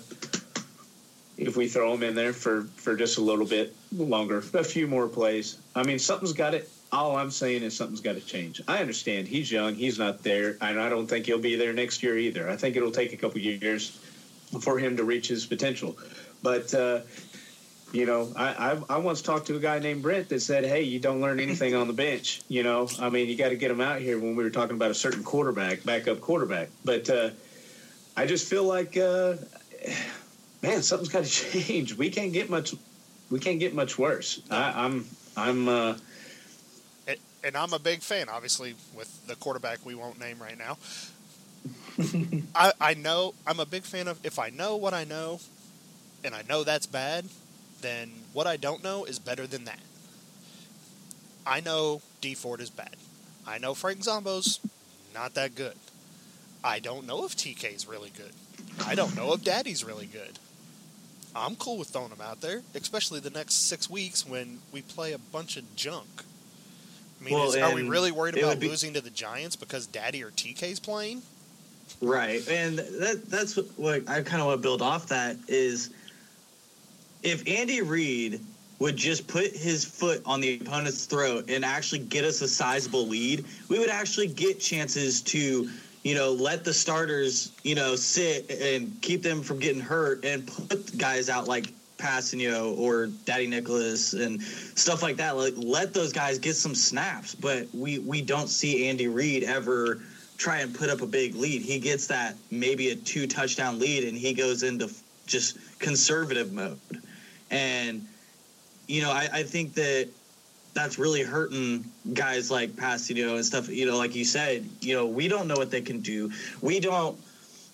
if 1.40 1.56
we 1.56 1.68
throw 1.68 1.94
him 1.94 2.02
in 2.02 2.14
there 2.14 2.32
for 2.32 2.62
for 2.76 2.94
just 2.94 3.18
a 3.18 3.20
little 3.20 3.46
bit 3.46 3.74
longer, 3.92 4.38
a 4.54 4.64
few 4.64 4.86
more 4.86 5.08
plays? 5.08 5.58
I 5.74 5.82
mean, 5.82 5.98
something's 5.98 6.32
got 6.32 6.54
it. 6.54 6.68
All 6.92 7.16
I'm 7.16 7.30
saying 7.30 7.62
is 7.62 7.76
something's 7.76 8.00
got 8.00 8.14
to 8.14 8.20
change. 8.20 8.60
I 8.66 8.78
understand 8.78 9.28
he's 9.28 9.50
young, 9.50 9.74
he's 9.74 9.98
not 9.98 10.22
there, 10.22 10.56
and 10.60 10.80
I 10.80 10.88
don't 10.88 11.06
think 11.06 11.26
he'll 11.26 11.38
be 11.38 11.56
there 11.56 11.72
next 11.72 12.02
year 12.02 12.18
either. 12.18 12.48
I 12.48 12.56
think 12.56 12.76
it'll 12.76 12.90
take 12.90 13.12
a 13.12 13.16
couple 13.16 13.38
years 13.38 13.98
for 14.60 14.78
him 14.78 14.96
to 14.96 15.04
reach 15.04 15.28
his 15.28 15.46
potential. 15.46 15.96
But 16.42 16.74
uh, 16.74 17.00
you 17.92 18.06
know, 18.06 18.32
I, 18.36 18.72
I 18.72 18.96
I 18.96 18.96
once 18.98 19.22
talked 19.22 19.46
to 19.48 19.56
a 19.56 19.60
guy 19.60 19.78
named 19.78 20.02
Brent 20.02 20.28
that 20.28 20.40
said, 20.40 20.64
"Hey, 20.64 20.82
you 20.82 21.00
don't 21.00 21.20
learn 21.20 21.40
anything 21.40 21.74
on 21.74 21.86
the 21.86 21.92
bench." 21.92 22.42
You 22.48 22.62
know, 22.62 22.88
I 23.00 23.08
mean, 23.08 23.28
you 23.28 23.36
got 23.36 23.48
to 23.48 23.56
get 23.56 23.70
him 23.70 23.80
out 23.80 24.00
here. 24.00 24.18
When 24.18 24.36
we 24.36 24.44
were 24.44 24.50
talking 24.50 24.76
about 24.76 24.90
a 24.90 24.94
certain 24.94 25.24
quarterback, 25.24 25.84
backup 25.84 26.20
quarterback, 26.20 26.68
but 26.84 27.08
uh, 27.08 27.30
I 28.16 28.26
just 28.26 28.48
feel 28.48 28.64
like, 28.64 28.96
uh, 28.96 29.36
man, 30.62 30.82
something's 30.82 31.08
got 31.08 31.24
to 31.24 31.30
change. 31.60 31.96
We 31.96 32.10
can't 32.10 32.32
get 32.32 32.50
much. 32.50 32.74
We 33.30 33.38
can't 33.38 33.60
get 33.60 33.74
much 33.74 33.98
worse. 33.98 34.42
I, 34.50 34.84
I'm 34.84 35.06
I'm 35.36 35.68
uh, 35.68 35.94
and, 37.06 37.18
and 37.44 37.56
I'm 37.56 37.72
a 37.72 37.78
big 37.78 38.00
fan, 38.00 38.28
obviously, 38.28 38.74
with 38.96 39.26
the 39.26 39.36
quarterback 39.36 39.84
we 39.84 39.94
won't 39.94 40.18
name 40.18 40.38
right 40.40 40.58
now. 40.58 40.78
I, 42.54 42.72
I 42.80 42.94
know 42.94 43.34
I'm 43.46 43.60
a 43.60 43.66
big 43.66 43.82
fan 43.82 44.08
of 44.08 44.18
if 44.24 44.38
I 44.38 44.50
know 44.50 44.76
what 44.76 44.94
I 44.94 45.04
know, 45.04 45.40
and 46.24 46.34
I 46.34 46.42
know 46.48 46.64
that's 46.64 46.86
bad, 46.86 47.26
then 47.80 48.10
what 48.32 48.46
I 48.46 48.56
don't 48.56 48.82
know 48.82 49.04
is 49.04 49.18
better 49.18 49.46
than 49.46 49.64
that. 49.64 49.80
I 51.46 51.60
know 51.60 52.02
Dee 52.20 52.34
Ford 52.34 52.60
is 52.60 52.70
bad. 52.70 52.96
I 53.46 53.58
know 53.58 53.74
Frank 53.74 54.00
Zombo's 54.00 54.60
not 55.14 55.34
that 55.34 55.54
good. 55.54 55.74
I 56.62 56.78
don't 56.78 57.06
know 57.06 57.24
if 57.24 57.36
TK's 57.36 57.88
really 57.88 58.12
good. 58.16 58.32
I 58.86 58.94
don't 58.94 59.16
know 59.16 59.32
if 59.32 59.42
Dadi's 59.42 59.82
really 59.82 60.06
good. 60.06 60.38
I'm 61.34 61.56
cool 61.56 61.78
with 61.78 61.88
throwing 61.88 62.10
them 62.10 62.20
out 62.20 62.40
there, 62.40 62.62
especially 62.74 63.20
the 63.20 63.30
next 63.30 63.68
six 63.68 63.88
weeks 63.88 64.26
when 64.26 64.58
we 64.72 64.82
play 64.82 65.12
a 65.12 65.18
bunch 65.18 65.56
of 65.56 65.76
junk. 65.76 66.24
I 67.20 67.24
mean, 67.24 67.34
Well, 67.34 67.50
is, 67.50 67.56
are 67.56 67.74
we 67.74 67.88
really 67.88 68.12
worried 68.12 68.36
about 68.38 68.58
be- 68.60 68.68
losing 68.68 68.94
to 68.94 69.00
the 69.00 69.10
Giants 69.10 69.54
because 69.56 69.86
Dadi 69.86 70.22
or 70.22 70.30
TK's 70.30 70.80
playing? 70.80 71.22
Right, 72.00 72.46
and 72.48 72.78
that 72.78 73.28
that's 73.28 73.56
what 73.76 74.08
I 74.08 74.22
kind 74.22 74.40
of 74.40 74.46
want 74.46 74.58
to 74.58 74.62
build 74.62 74.80
off 74.80 75.08
that 75.08 75.36
is 75.48 75.90
if 77.22 77.46
Andy 77.48 77.82
Reid 77.82 78.40
would 78.78 78.96
just 78.96 79.26
put 79.26 79.52
his 79.54 79.84
foot 79.84 80.22
on 80.24 80.40
the 80.40 80.58
opponent's 80.58 81.04
throat 81.04 81.50
and 81.50 81.64
actually 81.64 81.98
get 81.98 82.24
us 82.24 82.40
a 82.40 82.48
sizable 82.48 83.06
lead, 83.06 83.44
we 83.68 83.78
would 83.78 83.90
actually 83.90 84.28
get 84.28 84.58
chances 84.58 85.20
to, 85.20 85.68
you 86.02 86.14
know, 86.14 86.32
let 86.32 86.64
the 86.64 86.72
starters, 86.72 87.52
you 87.62 87.74
know, 87.74 87.94
sit 87.96 88.50
and 88.50 89.00
keep 89.02 89.22
them 89.22 89.42
from 89.42 89.58
getting 89.58 89.82
hurt 89.82 90.24
and 90.24 90.46
put 90.46 90.96
guys 90.96 91.28
out 91.28 91.46
like 91.46 91.66
Kpassagnon 91.98 92.78
or 92.78 93.08
Dadi 93.26 93.48
Nicolas 93.48 94.14
and 94.14 94.40
stuff 94.42 95.02
like 95.02 95.16
that. 95.16 95.36
Like 95.36 95.54
let 95.56 95.92
those 95.92 96.12
guys 96.12 96.38
get 96.38 96.56
some 96.56 96.74
snaps, 96.74 97.34
but 97.34 97.66
we 97.74 97.98
we 97.98 98.22
don't 98.22 98.48
see 98.48 98.88
Andy 98.88 99.08
Reid 99.08 99.44
ever 99.44 100.00
try 100.38 100.60
and 100.60 100.74
put 100.74 100.88
up 100.88 101.02
a 101.02 101.06
big 101.06 101.34
lead. 101.34 101.60
He 101.60 101.78
gets 101.78 102.06
that 102.06 102.34
maybe 102.50 102.90
a 102.90 102.96
two 102.96 103.26
touchdown 103.26 103.78
lead 103.78 104.04
and 104.04 104.16
he 104.16 104.32
goes 104.32 104.62
into 104.62 104.90
just 105.26 105.58
conservative 105.78 106.50
mode. 106.50 106.80
And, 107.50 108.06
you 108.86 109.02
know, 109.02 109.10
I, 109.10 109.28
I 109.32 109.42
think 109.42 109.74
that 109.74 110.08
that's 110.74 110.98
really 110.98 111.22
hurting 111.22 111.84
guys 112.14 112.50
like 112.50 112.70
Kpassagnon 112.70 113.34
and 113.34 113.44
stuff. 113.44 113.68
You 113.68 113.86
know, 113.86 113.96
like 113.96 114.14
you 114.14 114.24
said, 114.24 114.68
you 114.80 114.94
know, 114.94 115.06
we 115.06 115.28
don't 115.28 115.48
know 115.48 115.56
what 115.56 115.70
they 115.70 115.80
can 115.80 116.00
do. 116.00 116.30
We 116.60 116.80
don't, 116.80 117.18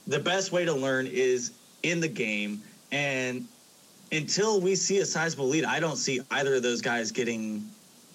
the 0.07 0.19
best 0.19 0.53
way 0.53 0.65
to 0.65 0.73
learn 0.73 1.07
is 1.07 1.53
in 1.83 2.01
the 2.01 2.09
game. 2.09 2.63
And 2.93 3.47
until 4.13 4.61
we 4.61 4.77
see 4.77 4.99
a 4.99 5.07
sizable 5.07 5.49
lead, 5.49 5.65
I 5.65 5.81
don't 5.81 5.97
see 5.97 6.21
either 6.31 6.55
of 6.55 6.63
those 6.63 6.81
guys 6.81 7.11
getting 7.11 7.69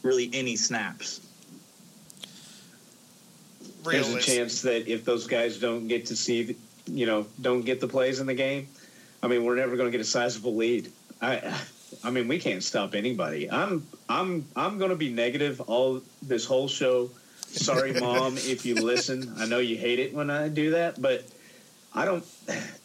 really 0.04 0.30
any 0.34 0.56
snaps. 0.56 1.22
there's 3.84 4.14
a 4.14 4.20
chance 4.20 4.62
that 4.62 4.88
if 4.88 5.06
those 5.06 5.28
guys 5.28 5.60
don't 5.60 5.88
get 5.88 6.06
to 6.08 6.16
see, 6.16 6.56
you 6.88 7.06
know, 7.06 7.26
don't 7.42 7.62
get 7.62 7.80
the 7.80 7.88
plays 7.88 8.20
in 8.20 8.28
the 8.28 8.34
game, 8.34 8.68
I 9.22 9.28
mean, 9.28 9.44
we're 9.44 9.56
never 9.56 9.76
going 9.76 9.88
to 9.88 9.92
get 9.92 10.02
a 10.02 10.10
sizable 10.10 10.56
lead. 10.56 10.92
I, 11.22 11.56
I 12.04 12.10
mean, 12.10 12.28
we 12.28 12.40
can't 12.40 12.64
stop 12.64 12.96
anybody. 12.96 13.50
I'm, 13.50 13.88
I'm, 14.10 14.48
I'm 14.56 14.78
going 14.78 14.90
to 14.90 14.96
be 14.96 15.12
negative 15.12 15.62
all 15.62 16.02
this 16.22 16.46
whole 16.46 16.68
show. 16.68 17.10
Sorry, 17.42 17.94
mom, 18.00 18.38
if 18.38 18.66
you 18.66 18.76
listen. 18.76 19.34
I 19.38 19.46
know 19.46 19.60
you 19.60 19.78
hate 19.78 20.00
it 20.00 20.14
when 20.14 20.30
I 20.30 20.48
do 20.48 20.72
that, 20.72 21.02
but 21.02 21.26
I 21.94 22.06
don't. 22.06 22.26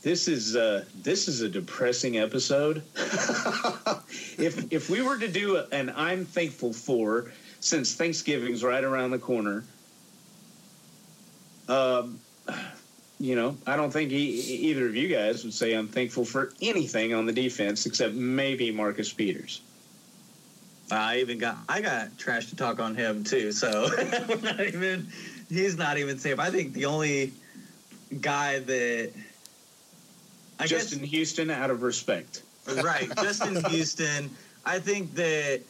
This 0.03 0.27
is 0.27 0.57
uh, 0.57 0.85
this 1.03 1.29
is 1.29 1.41
a 1.41 1.49
depressing 1.49 2.19
episode. 2.19 2.83
if 2.97 4.73
if 4.73 4.91
we 4.91 5.01
were 5.01 5.19
to 5.19 5.29
do 5.29 5.63
an 5.71 5.93
I'm 5.95 6.25
thankful 6.25 6.73
for, 6.73 7.33
since 7.61 7.95
Thanksgiving's 7.95 8.65
right 8.65 8.83
around 8.83 9.13
the 9.13 9.19
corner, 9.19 9.65
um, 11.69 12.21
you 13.19 13.35
know, 13.35 13.57
I 13.67 13.77
don't 13.77 13.91
think 13.91 14.11
he, 14.11 14.19
either 14.69 14.87
of 14.87 14.95
you 14.95 15.09
guys 15.09 15.45
would 15.45 15.55
say 15.55 15.75
I'm 15.75 15.89
thankful 15.89 16.25
for 16.25 16.53
anything 16.61 17.15
on 17.15 17.27
the 17.27 17.33
defense 17.33 17.87
except 17.87 18.15
maybe 18.15 18.71
Marcus 18.71 19.13
Peters. 19.13 19.63
I 20.91 21.19
even 21.19 21.39
got 21.39 21.57
I 21.69 21.81
got 21.81 22.17
trash 22.19 22.47
to 22.47 22.57
talk 22.57 22.79
on 22.79 22.95
him 22.95 23.25
too. 23.25 23.53
So 23.53 23.89
we're 24.29 24.41
not 24.41 24.61
even 24.61 25.09
he's 25.49 25.77
not 25.77 25.99
even 25.99 26.19
safe. 26.19 26.39
I 26.39 26.51
think 26.51 26.75
the 26.75 26.85
only 26.87 27.33
guy 28.21 28.61
that 28.61 29.13
I 30.59 30.67
Justin 30.67 31.03
Houston, 31.03 31.51
out 31.51 31.71
of 31.71 31.83
respect. 31.83 32.43
right, 32.83 33.09
Justin 33.17 33.65
Houston. 33.71 34.31
I 34.65 34.79
think 34.79 35.15
that 35.15 35.63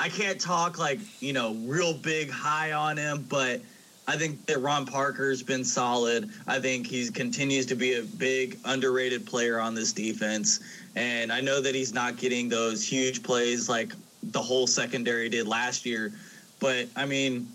I 0.00 0.08
can't 0.08 0.40
talk 0.40 0.78
like 0.78 0.98
you 1.20 1.32
know 1.32 1.54
real 1.54 1.94
big 1.94 2.30
high 2.30 2.72
on 2.72 2.96
him, 2.96 3.24
but 3.28 3.60
I 4.06 4.16
think 4.16 4.46
that 4.46 4.58
Ron 4.58 4.84
Parker's 4.84 5.42
been 5.42 5.64
solid. 5.64 6.28
I 6.46 6.58
think 6.58 6.86
he 6.86 7.08
continues 7.10 7.66
to 7.66 7.76
be 7.76 7.94
a 7.94 8.02
big 8.02 8.58
underrated 8.64 9.26
player 9.26 9.60
on 9.60 9.74
this 9.74 9.92
defense, 9.92 10.60
and 10.96 11.32
I 11.32 11.40
know 11.40 11.60
that 11.60 11.74
he's 11.74 11.94
not 11.94 12.16
getting 12.16 12.48
those 12.48 12.84
huge 12.84 13.22
plays 13.22 13.68
like 13.68 13.92
the 14.22 14.42
whole 14.42 14.66
secondary 14.66 15.28
did 15.28 15.46
last 15.46 15.86
year. 15.86 16.12
But 16.58 16.88
I 16.96 17.06
mean, 17.06 17.48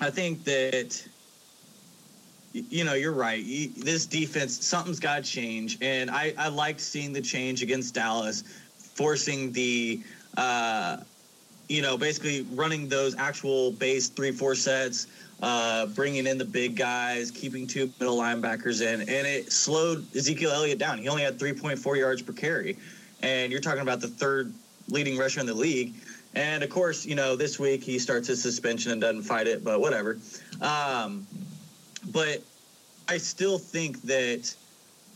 I 0.00 0.10
think 0.10 0.44
that 0.44 1.06
you 2.52 2.84
know 2.84 2.94
you're 2.94 3.12
right. 3.12 3.44
This 3.76 4.06
defense, 4.06 4.64
something's 4.66 5.00
got 5.00 5.24
to 5.24 5.30
change, 5.30 5.76
and 5.82 6.10
I 6.10 6.32
I 6.38 6.48
liked 6.48 6.80
seeing 6.80 7.12
the 7.12 7.22
change 7.22 7.62
against 7.62 7.94
Dallas, 7.94 8.44
forcing 8.94 9.52
the. 9.52 10.02
Uh, 10.36 10.98
you 11.70 11.82
know, 11.82 11.96
basically 11.96 12.42
running 12.52 12.88
those 12.88 13.14
actual 13.16 13.70
base 13.70 14.08
three, 14.08 14.32
four 14.32 14.56
sets, 14.56 15.06
uh, 15.40 15.86
bringing 15.86 16.26
in 16.26 16.36
the 16.36 16.44
big 16.44 16.74
guys, 16.74 17.30
keeping 17.30 17.64
two 17.64 17.92
middle 18.00 18.18
linebackers 18.18 18.82
in, 18.82 19.02
and 19.02 19.08
it 19.08 19.52
slowed 19.52 20.04
Ezekiel 20.16 20.50
Elliott 20.50 20.78
down. 20.78 20.98
He 20.98 21.08
only 21.08 21.22
had 21.22 21.38
3.4 21.38 21.96
yards 21.96 22.22
per 22.22 22.32
carry, 22.32 22.76
and 23.22 23.52
you're 23.52 23.60
talking 23.60 23.82
about 23.82 24.00
the 24.00 24.08
third 24.08 24.52
leading 24.88 25.16
rusher 25.16 25.38
in 25.38 25.46
the 25.46 25.54
league. 25.54 25.94
And 26.34 26.64
of 26.64 26.70
course, 26.70 27.06
you 27.06 27.14
know, 27.14 27.36
this 27.36 27.60
week 27.60 27.84
he 27.84 28.00
starts 28.00 28.26
his 28.26 28.42
suspension 28.42 28.90
and 28.90 29.00
doesn't 29.00 29.22
fight 29.22 29.46
it, 29.46 29.62
but 29.62 29.80
whatever. 29.80 30.18
Um, 30.60 31.24
but 32.10 32.42
I 33.08 33.16
still 33.18 33.58
think 33.58 34.02
that 34.02 34.52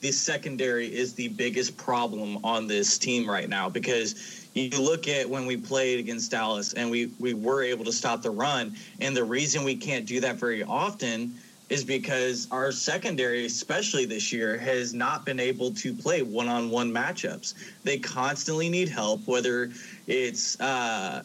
the 0.00 0.12
secondary 0.12 0.86
is 0.86 1.14
the 1.14 1.28
biggest 1.28 1.76
problem 1.76 2.44
on 2.44 2.68
this 2.68 2.96
team 2.98 3.28
right 3.28 3.48
now 3.48 3.68
because 3.68 4.43
you 4.55 4.80
look 4.80 5.09
at 5.09 5.28
when 5.28 5.46
we 5.46 5.57
played 5.57 5.98
against 5.98 6.30
Dallas 6.30 6.72
and 6.72 6.90
we 6.90 7.11
we 7.18 7.34
were 7.34 7.62
able 7.62 7.84
to 7.84 7.92
stop 7.92 8.22
the 8.22 8.30
run, 8.30 8.74
and 9.00 9.16
the 9.16 9.24
reason 9.24 9.64
we 9.64 9.76
can't 9.76 10.07
do 10.07 10.20
that 10.20 10.36
very 10.36 10.62
often 10.62 11.34
is 11.70 11.84
because 11.84 12.46
our 12.50 12.70
secondary, 12.70 13.46
especially 13.46 14.05
this 14.05 14.32
year, 14.32 14.57
has 14.59 14.92
not 14.92 15.24
been 15.24 15.40
able 15.40 15.72
to 15.72 15.94
play 15.94 16.22
one-on-one 16.22 16.92
matchups. 16.92 17.55
They 17.84 17.98
constantly 17.98 18.68
need 18.68 18.88
help, 18.88 19.26
whether 19.26 19.70
it's 20.07 20.61
uh, 20.61 21.24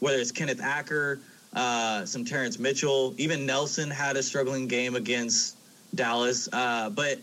whether 0.00 0.18
it's 0.18 0.32
Kenneth 0.32 0.60
Acker, 0.62 1.18
uh, 1.54 2.04
some 2.04 2.24
Terrence 2.24 2.58
Mitchell, 2.58 3.14
even 3.16 3.46
Nelson 3.46 3.90
had 3.90 4.16
a 4.16 4.22
struggling 4.22 4.68
game 4.68 4.96
against 4.96 5.56
Dallas. 5.94 6.48
Uh, 6.52 6.90
but 6.90 7.18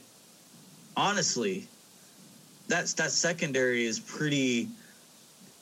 honestly, 0.97 1.67
that's 2.67 2.93
that 2.95 3.11
secondary 3.11 3.85
is 3.85 3.99
pretty 3.99 4.67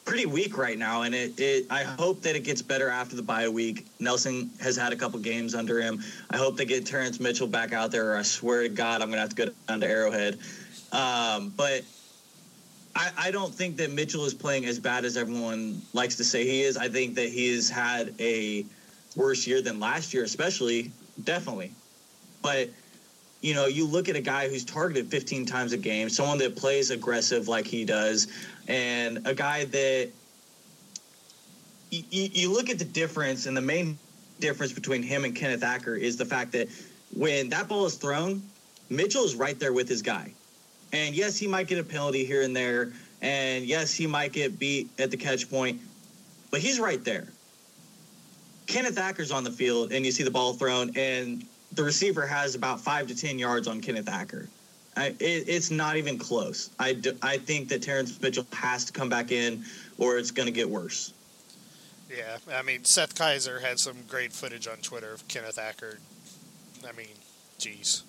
pretty 0.10 0.26
weak 0.26 0.58
right 0.58 0.80
now, 0.80 1.04
and 1.04 1.14
it, 1.14 1.40
it 1.40 1.68
I 1.70 1.84
hope 1.84 2.24
that 2.24 2.36
it 2.36 2.44
gets 2.44 2.64
better 2.64 2.90
after 2.90 3.16
the 3.16 3.22
bye 3.22 3.48
week. 3.48 3.86
Nelson 4.00 4.50
has 4.60 4.76
had 4.76 4.92
a 4.92 4.96
couple 4.96 5.20
games 5.20 5.54
under 5.54 5.80
him. 5.80 6.02
I 6.32 6.38
hope 6.38 6.58
they 6.58 6.66
get 6.66 6.88
Terrence 6.88 7.20
Mitchell 7.20 7.46
back 7.46 7.74
out 7.74 7.92
there. 7.92 8.14
Or 8.14 8.18
I 8.18 8.24
swear 8.24 8.64
to 8.64 8.70
God, 8.70 9.04
I'm 9.04 9.10
gonna 9.10 9.22
have 9.22 9.30
to 9.30 9.36
go 9.36 9.52
down 9.68 9.82
to 9.82 9.88
Arrowhead. 9.88 10.40
Um, 10.92 11.54
but 11.56 11.84
I, 12.96 13.12
I 13.18 13.32
don't 13.32 13.54
think 13.54 13.78
that 13.78 13.92
Mitchell 13.92 14.26
is 14.26 14.34
playing 14.34 14.66
as 14.66 14.80
bad 14.80 15.06
as 15.06 15.16
everyone 15.16 15.80
likes 15.94 16.16
to 16.16 16.24
say 16.24 16.44
he 16.44 16.64
is. 16.64 16.76
I 16.76 16.90
think 16.90 17.14
that 17.14 17.30
he 17.30 17.54
has 17.54 17.70
had 17.70 18.16
a 18.20 18.66
worse 19.16 19.46
year 19.46 19.62
than 19.62 19.80
last 19.80 20.12
year, 20.12 20.24
especially 20.24 20.92
definitely. 21.24 21.72
But 22.42 22.70
you 23.42 23.54
know, 23.54 23.68
you 23.68 23.86
look 23.86 24.10
at 24.10 24.16
a 24.16 24.22
guy 24.22 24.50
who's 24.50 24.66
targeted 24.66 25.08
15 25.10 25.46
times 25.46 25.72
a 25.72 25.78
game, 25.78 26.10
someone 26.10 26.38
that 26.40 26.56
plays 26.56 26.92
aggressive 26.92 27.48
like 27.48 27.66
he 27.66 27.86
does, 27.86 28.28
and 28.70 29.28
a 29.28 29.34
guy 29.34 29.66
that 29.66 30.10
you, 31.90 32.04
you 32.12 32.54
look 32.54 32.70
at 32.70 32.78
the 32.78 32.86
difference, 32.86 33.48
and 33.48 33.58
the 33.58 33.62
main 33.62 33.98
difference 34.40 34.72
between 34.72 35.02
him 35.02 35.26
and 35.26 35.36
Kenneth 35.36 35.64
Acker 35.64 35.96
is 35.96 36.16
the 36.16 36.26
fact 36.26 36.52
that 36.54 36.70
when 37.16 37.50
that 37.50 37.68
ball 37.68 37.86
is 37.88 37.96
thrown, 37.96 38.44
Mitchell 38.90 39.26
is 39.26 39.36
right 39.36 39.60
there 39.60 39.74
with 39.74 39.90
his 39.90 40.04
guy. 40.04 40.32
And 40.94 41.16
yes, 41.16 41.36
he 41.36 41.48
might 41.48 41.68
get 41.68 41.80
a 41.80 41.84
penalty 41.84 42.24
here 42.24 42.44
and 42.44 42.56
there, 42.56 42.94
and 43.22 43.66
yes, 43.66 43.94
he 43.94 44.08
might 44.08 44.34
get 44.34 44.60
beat 44.60 44.90
at 45.00 45.10
the 45.12 45.18
catch 45.18 45.50
point, 45.50 45.82
but 46.52 46.60
he's 46.60 46.80
right 46.80 47.04
there. 47.04 47.28
Kenneth 48.68 49.00
Acker's 49.00 49.32
on 49.32 49.44
the 49.44 49.52
field, 49.52 49.92
and 49.92 50.06
you 50.06 50.12
see 50.12 50.24
the 50.24 50.32
ball 50.32 50.54
thrown, 50.54 50.92
and 50.96 51.44
the 51.74 51.84
receiver 51.84 52.26
has 52.26 52.54
about 52.54 52.80
five 52.80 53.08
to 53.08 53.16
ten 53.16 53.40
yards 53.40 53.68
on 53.68 53.82
Kenneth 53.82 54.10
Acker. 54.10 54.48
I, 55.00 55.08
it, 55.20 55.48
it's 55.48 55.72
not 55.72 55.96
even 55.96 56.18
close. 56.18 56.70
I, 56.78 56.94
do, 56.94 57.18
I 57.22 57.38
think 57.38 57.70
that 57.70 57.82
Terrence 57.82 58.22
Mitchell 58.22 58.46
has 58.52 58.84
to 58.86 58.92
come 58.94 59.08
back 59.08 59.32
in, 59.32 59.64
or 59.98 60.18
it's 60.18 60.32
going 60.32 60.48
to 60.48 60.52
get 60.52 60.70
worse. 60.70 61.14
Yeah, 62.10 62.38
I 62.54 62.64
mean 62.64 62.84
Seth 62.86 63.14
Keysor 63.16 63.62
had 63.62 63.80
some 63.80 63.96
great 64.08 64.34
footage 64.34 64.68
on 64.68 64.78
Twitter 64.78 65.14
of 65.14 65.28
Kenneth 65.28 65.60
Acker. 65.60 66.00
I 66.88 66.92
mean, 66.94 67.08
geez, 67.60 68.04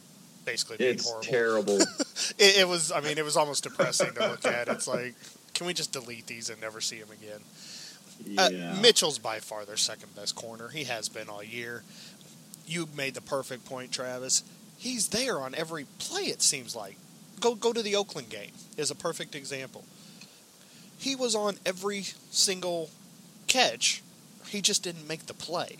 basically 0.46 0.78
being 0.78 0.94
it's 0.94 1.08
horrible. 1.08 1.28
terrible. 1.30 1.80
it, 2.38 2.60
it 2.60 2.68
was. 2.68 2.90
I 2.90 3.00
mean, 3.02 3.18
it 3.18 3.24
was 3.24 3.36
almost 3.36 3.64
depressing 3.64 4.14
to 4.14 4.28
look 4.28 4.46
at. 4.46 4.68
It's 4.68 4.88
like, 4.88 5.14
can 5.52 5.66
we 5.66 5.74
just 5.74 5.92
delete 5.92 6.26
these 6.26 6.48
and 6.48 6.58
never 6.62 6.80
see 6.80 6.96
him 6.96 7.08
again? 7.12 7.40
Yeah. 8.24 8.72
Uh, 8.72 8.80
Mitchell's 8.80 9.18
by 9.18 9.38
far 9.38 9.66
their 9.66 9.76
second 9.76 10.14
best 10.16 10.34
corner. 10.34 10.68
He 10.68 10.84
has 10.84 11.10
been 11.10 11.28
all 11.28 11.42
year. 11.42 11.82
You 12.66 12.88
made 12.96 13.14
the 13.14 13.20
perfect 13.20 13.66
point, 13.66 13.92
Travis. 13.92 14.44
He's 14.80 15.08
there 15.08 15.40
on 15.40 15.54
every 15.54 15.84
play. 15.98 16.22
It 16.22 16.40
seems 16.40 16.74
like. 16.74 16.96
Go 17.38 17.54
go 17.54 17.74
to 17.74 17.82
the 17.82 17.96
Oakland 17.96 18.30
game 18.30 18.52
is 18.78 18.90
a 18.90 18.94
perfect 18.94 19.34
example. 19.34 19.84
He 20.96 21.14
was 21.14 21.34
on 21.34 21.58
every 21.66 22.04
single 22.30 22.88
catch. 23.46 24.02
He 24.46 24.62
just 24.62 24.82
didn't 24.82 25.06
make 25.06 25.26
the 25.26 25.34
play. 25.34 25.76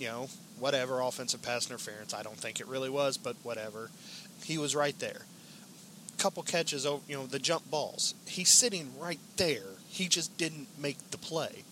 You 0.00 0.08
know, 0.08 0.28
whatever 0.58 1.00
offensive 1.00 1.42
pass 1.42 1.70
interference. 1.70 2.12
I 2.12 2.24
don't 2.24 2.36
think 2.36 2.58
it 2.58 2.66
really 2.66 2.90
was, 2.90 3.16
but 3.16 3.36
whatever. 3.44 3.90
He 4.42 4.58
was 4.58 4.74
right 4.74 4.98
there. 4.98 5.22
Couple 6.18 6.42
catches 6.42 6.86
over, 6.86 7.04
you 7.06 7.16
know, 7.16 7.26
the 7.26 7.38
jump 7.38 7.70
balls. 7.70 8.14
He's 8.26 8.48
sitting 8.48 8.98
right 8.98 9.20
there. 9.36 9.76
He 9.88 10.08
just 10.08 10.36
didn't 10.36 10.66
make 10.76 10.98
the 11.12 11.18
play. 11.18 11.62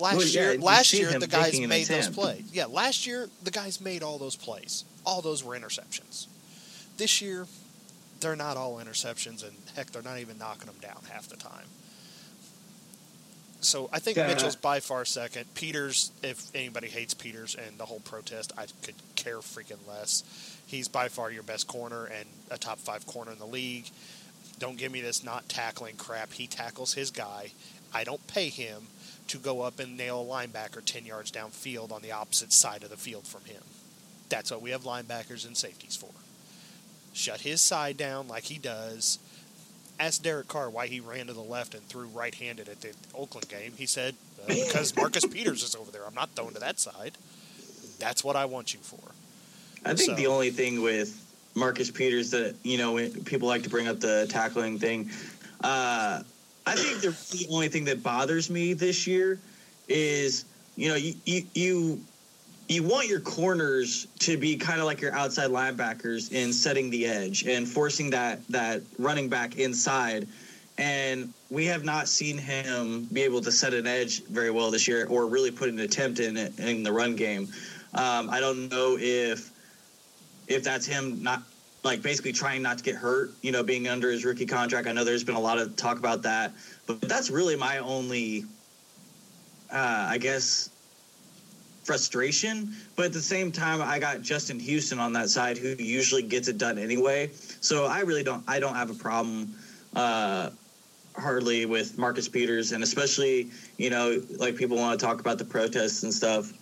Last 0.00 0.16
Well, 0.16 0.26
yeah, 0.26 0.50
year, 0.52 0.58
last 0.58 0.92
year 0.92 1.18
the 1.18 1.26
guys 1.26 1.60
made 1.60 1.86
those 1.86 2.08
plays. 2.08 2.42
Yeah, 2.52 2.66
last 2.66 3.06
year 3.06 3.28
the 3.42 3.50
guys 3.50 3.80
made 3.80 4.02
all 4.02 4.18
those 4.18 4.36
plays. 4.36 4.84
All 5.04 5.20
those 5.22 5.44
were 5.44 5.58
interceptions. 5.58 6.26
This 6.96 7.20
year, 7.20 7.46
they're 8.20 8.36
not 8.36 8.56
all 8.56 8.76
interceptions, 8.76 9.42
and 9.42 9.52
heck, 9.76 9.90
they're 9.90 10.02
not 10.02 10.18
even 10.18 10.38
knocking 10.38 10.66
them 10.66 10.76
down 10.80 11.02
half 11.10 11.28
the 11.28 11.36
time. 11.36 11.66
So 13.60 13.88
I 13.92 13.98
think 14.00 14.16
Yeah. 14.16 14.26
Mitchell's 14.26 14.56
by 14.56 14.80
far 14.80 15.04
second. 15.04 15.52
Peters, 15.54 16.10
if 16.22 16.44
anybody 16.54 16.88
hates 16.88 17.14
Peters 17.14 17.54
and 17.54 17.78
the 17.78 17.86
whole 17.86 18.00
protest, 18.00 18.52
I 18.56 18.66
could 18.82 18.96
care 19.14 19.38
freaking 19.38 19.86
less. 19.86 20.24
He's 20.66 20.88
by 20.88 21.08
far 21.08 21.30
your 21.30 21.44
best 21.44 21.66
corner 21.68 22.06
and 22.06 22.28
a 22.50 22.58
top 22.58 22.78
five 22.80 23.06
corner 23.06 23.30
in 23.32 23.38
the 23.38 23.46
league. 23.46 23.88
Don't 24.58 24.76
give 24.76 24.90
me 24.90 25.00
this 25.00 25.22
not 25.22 25.48
tackling 25.48 25.96
crap. 25.96 26.32
He 26.32 26.46
tackles 26.46 26.94
his 26.94 27.10
guy. 27.10 27.52
I 27.94 28.04
don't 28.04 28.26
pay 28.26 28.48
him 28.48 28.88
to 29.28 29.38
go 29.38 29.62
up 29.62 29.78
and 29.80 29.96
nail 29.96 30.20
a 30.20 30.24
linebacker 30.24 30.84
10 30.84 31.06
yards 31.06 31.30
downfield 31.32 31.90
on 31.92 32.02
the 32.02 32.12
opposite 32.12 32.52
side 32.52 32.82
of 32.82 32.90
the 32.90 32.96
field 32.96 33.26
from 33.26 33.44
him. 33.44 33.62
That's 34.28 34.50
what 34.50 34.62
we 34.62 34.70
have 34.70 34.82
linebackers 34.82 35.46
and 35.46 35.56
safeties 35.56 35.96
for. 35.96 36.10
Shut 37.12 37.40
his 37.42 37.60
side 37.60 37.96
down 37.96 38.28
like 38.28 38.44
he 38.44 38.58
does. 38.58 39.18
Ask 40.00 40.22
Derek 40.22 40.48
Carr 40.48 40.70
why 40.70 40.86
he 40.86 41.00
ran 41.00 41.26
to 41.26 41.32
the 41.34 41.40
left 41.40 41.74
and 41.74 41.82
threw 41.86 42.06
right 42.06 42.34
handed 42.34 42.68
at 42.68 42.80
the 42.80 42.92
Oakland 43.14 43.48
game. 43.48 43.74
He 43.76 43.86
said, 43.86 44.14
uh, 44.42 44.46
because 44.48 44.96
Marcus 44.96 45.24
Peters 45.26 45.62
is 45.62 45.74
over 45.76 45.90
there. 45.90 46.02
I'm 46.06 46.14
not 46.14 46.30
throwing 46.30 46.54
to 46.54 46.60
that 46.60 46.80
side. 46.80 47.12
That's 47.98 48.24
what 48.24 48.34
I 48.34 48.46
want 48.46 48.72
you 48.74 48.80
for. 48.80 48.98
I 49.84 49.94
think 49.94 50.10
So- 50.10 50.14
the 50.14 50.26
only 50.26 50.50
thing 50.50 50.80
with 50.82 51.18
Marcus 51.54 51.90
Peters 51.90 52.30
that 52.30 52.54
you 52.62 52.78
know 52.78 52.96
people 53.24 53.46
like 53.46 53.62
to 53.64 53.68
bring 53.70 53.86
up 53.86 54.00
the 54.00 54.26
tackling 54.30 54.78
thing. 54.78 55.10
Uh, 55.62 56.22
I 56.66 56.74
think 56.74 57.00
the, 57.00 57.46
only 57.50 57.68
thing 57.68 57.84
that 57.86 58.02
bothers 58.02 58.48
me 58.50 58.72
this 58.72 59.06
year 59.06 59.38
is 59.88 60.44
you 60.76 60.88
know 60.88 60.94
you 60.94 61.14
you 61.24 61.42
you, 61.54 62.00
you 62.68 62.82
want 62.82 63.08
your 63.08 63.20
corners 63.20 64.06
to 64.20 64.36
be 64.36 64.56
kind 64.56 64.80
of 64.80 64.86
like 64.86 65.00
your 65.00 65.12
outside 65.12 65.50
linebackers 65.50 66.32
in 66.32 66.52
setting 66.52 66.90
the 66.90 67.06
edge 67.06 67.44
and 67.46 67.68
forcing 67.68 68.10
that 68.10 68.46
that 68.48 68.82
running 68.98 69.28
back 69.28 69.56
inside. 69.56 70.28
And 70.78 71.32
we 71.50 71.66
have 71.66 71.84
not 71.84 72.08
seen 72.08 72.38
him 72.38 73.04
be 73.12 73.22
able 73.22 73.42
to 73.42 73.52
set 73.52 73.74
an 73.74 73.86
edge 73.86 74.22
very 74.24 74.50
well 74.50 74.70
this 74.70 74.88
year, 74.88 75.06
or 75.06 75.26
really 75.26 75.50
put 75.50 75.68
an 75.68 75.80
attempt 75.80 76.18
in 76.18 76.36
it 76.36 76.58
in 76.58 76.82
the 76.82 76.92
run 76.92 77.14
game. 77.14 77.48
Um, 77.94 78.30
I 78.30 78.40
don't 78.40 78.70
know 78.70 78.96
if 78.98 79.50
if 80.48 80.64
that's 80.64 80.86
him 80.86 81.22
not 81.22 81.42
like 81.84 82.02
basically 82.02 82.32
trying 82.32 82.62
not 82.62 82.78
to 82.78 82.84
get 82.84 82.94
hurt, 82.94 83.32
you 83.42 83.52
know, 83.52 83.62
being 83.62 83.88
under 83.88 84.10
his 84.10 84.24
rookie 84.24 84.46
contract. 84.46 84.86
I 84.86 84.92
know 84.92 85.04
there's 85.04 85.24
been 85.24 85.34
a 85.34 85.40
lot 85.40 85.58
of 85.58 85.74
talk 85.76 85.98
about 85.98 86.22
that, 86.22 86.52
but 86.86 87.00
that's 87.00 87.30
really 87.30 87.56
my 87.56 87.78
only, 87.78 88.44
uh, 89.72 90.06
I 90.08 90.18
guess, 90.18 90.70
frustration. 91.84 92.74
But 92.94 93.06
at 93.06 93.12
the 93.12 93.20
same 93.20 93.50
time, 93.50 93.82
I 93.82 93.98
got 93.98 94.22
Justin 94.22 94.60
Houston 94.60 95.00
on 95.00 95.12
that 95.14 95.28
side, 95.28 95.58
who 95.58 95.68
usually 95.68 96.22
gets 96.22 96.46
it 96.48 96.58
done 96.58 96.78
anyway. 96.78 97.30
So 97.60 97.86
I 97.86 98.00
really 98.00 98.22
don't, 98.22 98.44
I 98.46 98.60
don't 98.60 98.76
have 98.76 98.90
a 98.90 98.94
problem. 98.94 99.52
Uh, 99.94 100.50
hardly 101.14 101.66
with 101.66 101.98
Marcus 101.98 102.28
Peters, 102.28 102.72
and 102.72 102.82
especially 102.82 103.50
you 103.76 103.90
know, 103.90 104.22
like 104.38 104.56
people 104.56 104.76
want 104.76 104.98
to 104.98 105.04
talk 105.04 105.20
about 105.20 105.38
the 105.38 105.44
protests 105.44 106.02
and 106.02 106.12
stuff. 106.12 106.52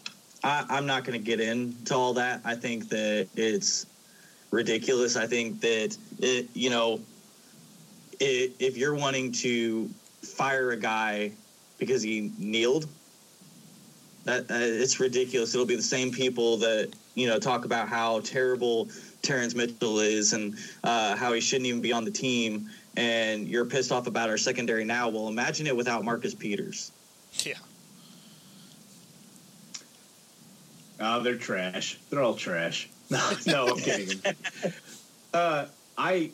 I, 0.42 0.64
I'm 0.68 0.86
not 0.86 1.04
going 1.04 1.18
to 1.18 1.24
get 1.24 1.40
into 1.40 1.94
all 1.94 2.14
that. 2.14 2.40
I 2.44 2.54
think 2.54 2.88
that 2.88 3.28
it's 3.36 3.86
ridiculous. 4.50 5.16
I 5.16 5.26
think 5.26 5.60
that 5.60 5.96
it, 6.18 6.48
you 6.54 6.70
know, 6.70 7.00
it, 8.18 8.52
if 8.58 8.76
you're 8.76 8.94
wanting 8.94 9.32
to 9.32 9.88
fire 10.22 10.70
a 10.70 10.76
guy 10.76 11.32
because 11.78 12.02
he 12.02 12.32
kneeled, 12.38 12.86
that 14.24 14.50
uh, 14.50 14.54
it's 14.58 15.00
ridiculous. 15.00 15.54
It'll 15.54 15.66
be 15.66 15.76
the 15.76 15.82
same 15.82 16.10
people 16.10 16.58
that 16.58 16.90
you 17.14 17.26
know 17.26 17.38
talk 17.38 17.64
about 17.64 17.88
how 17.88 18.20
terrible 18.20 18.88
Terrence 19.22 19.54
Mitchell 19.54 20.00
is 20.00 20.32
and 20.32 20.56
uh, 20.84 21.16
how 21.16 21.32
he 21.32 21.40
shouldn't 21.40 21.66
even 21.66 21.80
be 21.80 21.92
on 21.92 22.04
the 22.04 22.10
team. 22.10 22.70
And 22.96 23.48
you're 23.48 23.64
pissed 23.64 23.92
off 23.92 24.06
about 24.06 24.28
our 24.28 24.36
secondary 24.36 24.84
now. 24.84 25.08
Well, 25.08 25.28
imagine 25.28 25.66
it 25.66 25.76
without 25.76 26.04
Marcus 26.04 26.34
Peters. 26.34 26.90
Yeah. 27.44 27.54
Oh, 30.98 31.20
they're 31.20 31.36
trash. 31.36 31.98
They're 32.10 32.20
all 32.20 32.34
trash. 32.34 32.88
No, 33.10 33.30
no, 33.46 33.68
I'm 33.68 33.76
kidding. 33.76 34.20
Uh, 35.34 35.66
I 35.98 36.30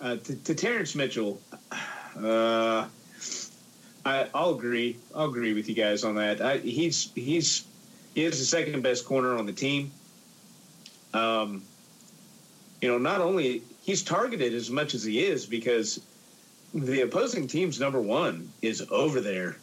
uh, 0.00 0.16
to, 0.16 0.36
to 0.36 0.54
Terrence 0.54 0.94
Mitchell. 0.94 1.40
Uh, 2.16 2.86
I, 4.04 4.28
I'll 4.34 4.50
agree. 4.50 4.96
I'll 5.14 5.26
agree 5.26 5.52
with 5.52 5.68
you 5.68 5.74
guys 5.74 6.04
on 6.04 6.14
that. 6.16 6.40
I, 6.40 6.58
he's 6.58 7.12
he's 7.14 7.66
he 8.14 8.24
is 8.24 8.38
the 8.38 8.44
second 8.44 8.82
best 8.82 9.04
corner 9.04 9.36
on 9.36 9.46
the 9.46 9.52
team. 9.52 9.90
Um, 11.12 11.62
you 12.80 12.88
know, 12.88 12.98
not 12.98 13.20
only 13.20 13.62
he's 13.82 14.02
targeted 14.02 14.54
as 14.54 14.70
much 14.70 14.94
as 14.94 15.04
he 15.04 15.24
is 15.24 15.46
because 15.46 16.00
the 16.72 17.02
opposing 17.02 17.46
team's 17.46 17.80
number 17.80 18.00
one 18.00 18.50
is 18.62 18.86
over 18.90 19.20
there 19.20 19.56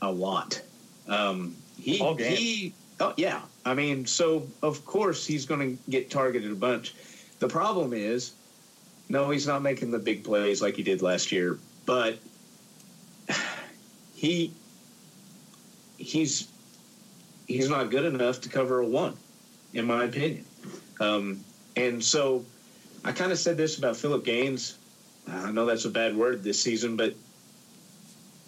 a 0.00 0.10
lot. 0.10 0.60
Um, 1.08 1.56
he 1.78 1.98
he 1.98 2.74
oh 3.00 3.14
yeah. 3.16 3.42
I 3.64 3.74
mean, 3.74 4.06
so 4.06 4.46
of 4.62 4.84
course 4.84 5.26
he's 5.26 5.46
going 5.46 5.76
to 5.76 5.90
get 5.90 6.10
targeted 6.10 6.50
a 6.50 6.56
bunch. 6.56 6.94
The 7.38 7.48
problem 7.48 7.92
is, 7.92 8.32
no, 9.08 9.30
he's 9.30 9.46
not 9.46 9.62
making 9.62 9.90
the 9.90 9.98
big 9.98 10.24
plays 10.24 10.62
like 10.62 10.76
he 10.76 10.82
did 10.82 11.02
last 11.02 11.32
year, 11.32 11.58
but 11.86 12.18
he 14.14 14.52
he's 15.98 16.48
he's 17.46 17.68
not 17.68 17.90
good 17.90 18.04
enough 18.04 18.40
to 18.42 18.48
cover 18.48 18.80
a 18.80 18.86
one, 18.86 19.16
in 19.74 19.86
my 19.86 20.04
opinion. 20.04 20.44
Um, 21.00 21.44
and 21.76 22.02
so 22.02 22.44
I 23.04 23.12
kind 23.12 23.32
of 23.32 23.38
said 23.38 23.56
this 23.56 23.78
about 23.78 23.96
Phillip 23.96 24.24
Gaines. 24.24 24.78
I 25.28 25.50
know 25.52 25.66
that's 25.66 25.84
a 25.84 25.90
bad 25.90 26.16
word 26.16 26.42
this 26.42 26.60
season, 26.60 26.96
but 26.96 27.14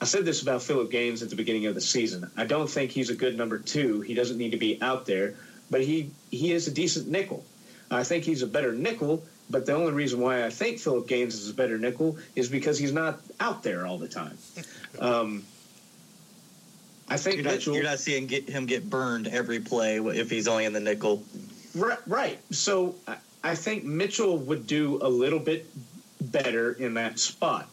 I 0.04 0.06
said 0.06 0.26
this 0.26 0.42
about 0.42 0.62
Phillip 0.62 0.90
Gaines 0.90 1.22
at 1.22 1.30
the 1.30 1.34
beginning 1.34 1.64
of 1.64 1.74
the 1.74 1.80
season. 1.80 2.30
I 2.36 2.44
don't 2.44 2.68
think 2.68 2.90
he's 2.90 3.08
a 3.08 3.14
good 3.14 3.38
number 3.38 3.58
two. 3.58 4.02
He 4.02 4.12
doesn't 4.12 4.36
need 4.36 4.50
to 4.50 4.58
be 4.58 4.78
out 4.82 5.06
there, 5.06 5.32
but 5.70 5.80
he 5.80 6.10
he 6.30 6.52
is 6.52 6.68
a 6.68 6.70
decent 6.70 7.08
nickel. 7.08 7.42
I 7.90 8.04
think 8.04 8.24
he's 8.24 8.42
a 8.42 8.46
better 8.46 8.70
nickel, 8.74 9.24
but 9.48 9.64
the 9.64 9.72
only 9.72 9.94
reason 9.94 10.20
why 10.20 10.44
I 10.44 10.50
think 10.50 10.78
Phillip 10.78 11.08
Gaines 11.08 11.36
is 11.36 11.48
a 11.48 11.54
better 11.54 11.78
nickel 11.78 12.18
is 12.36 12.50
because 12.50 12.78
he's 12.78 12.92
not 12.92 13.18
out 13.40 13.62
there 13.62 13.86
all 13.86 13.96
the 13.96 14.08
time. 14.08 14.36
Um, 15.00 15.42
I 17.08 17.16
think 17.16 17.36
you're 17.38 17.44
not, 17.44 17.66
you're 17.66 17.82
not 17.82 17.98
seeing 17.98 18.28
get, 18.28 18.48
him 18.48 18.66
get 18.66 18.88
burned 18.88 19.26
every 19.26 19.58
play 19.58 19.96
if 19.96 20.30
he's 20.30 20.46
only 20.46 20.66
in 20.66 20.72
the 20.72 20.78
nickel. 20.78 21.24
Right. 21.74 21.98
right. 22.06 22.38
So 22.52 22.94
I 23.42 23.56
think 23.56 23.82
Mitchell 23.82 24.38
would 24.38 24.68
do 24.68 25.00
a 25.02 25.08
little 25.08 25.40
bit 25.40 25.66
better 26.20 26.74
in 26.74 26.94
that 26.94 27.18
spot. 27.18 27.68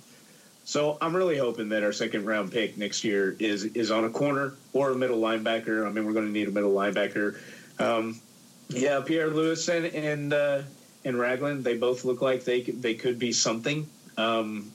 So 0.64 0.98
I'm 1.02 1.16
really 1.16 1.38
hoping 1.38 1.70
that 1.70 1.84
our 1.84 1.92
second 1.92 2.26
round 2.26 2.52
pick 2.52 2.78
next 2.78 3.04
year 3.04 3.36
is 3.40 3.66
is 3.66 3.92
on 3.92 4.06
a 4.06 4.10
corner 4.10 4.54
or 4.74 4.92
a 4.92 4.96
middle 4.96 5.20
linebacker. 5.20 5.86
I 5.88 5.92
mean, 5.92 6.06
we're 6.06 6.14
going 6.14 6.28
to 6.28 6.32
need 6.32 6.48
a 6.48 6.52
middle 6.52 6.74
linebacker. 6.74 7.38
Um, 7.80 8.20
yeah, 8.70 9.02
Pierre-Louis 9.02 9.68
and 9.70 9.86
and, 9.88 10.34
uh, 10.34 10.62
and 11.04 11.20
Ragland, 11.20 11.64
they 11.64 11.78
both 11.78 12.06
look 12.06 12.22
like 12.22 12.46
they 12.46 12.62
they 12.62 12.94
could 12.94 13.20
be 13.20 13.32
something. 13.34 13.88
Um, 14.18 14.72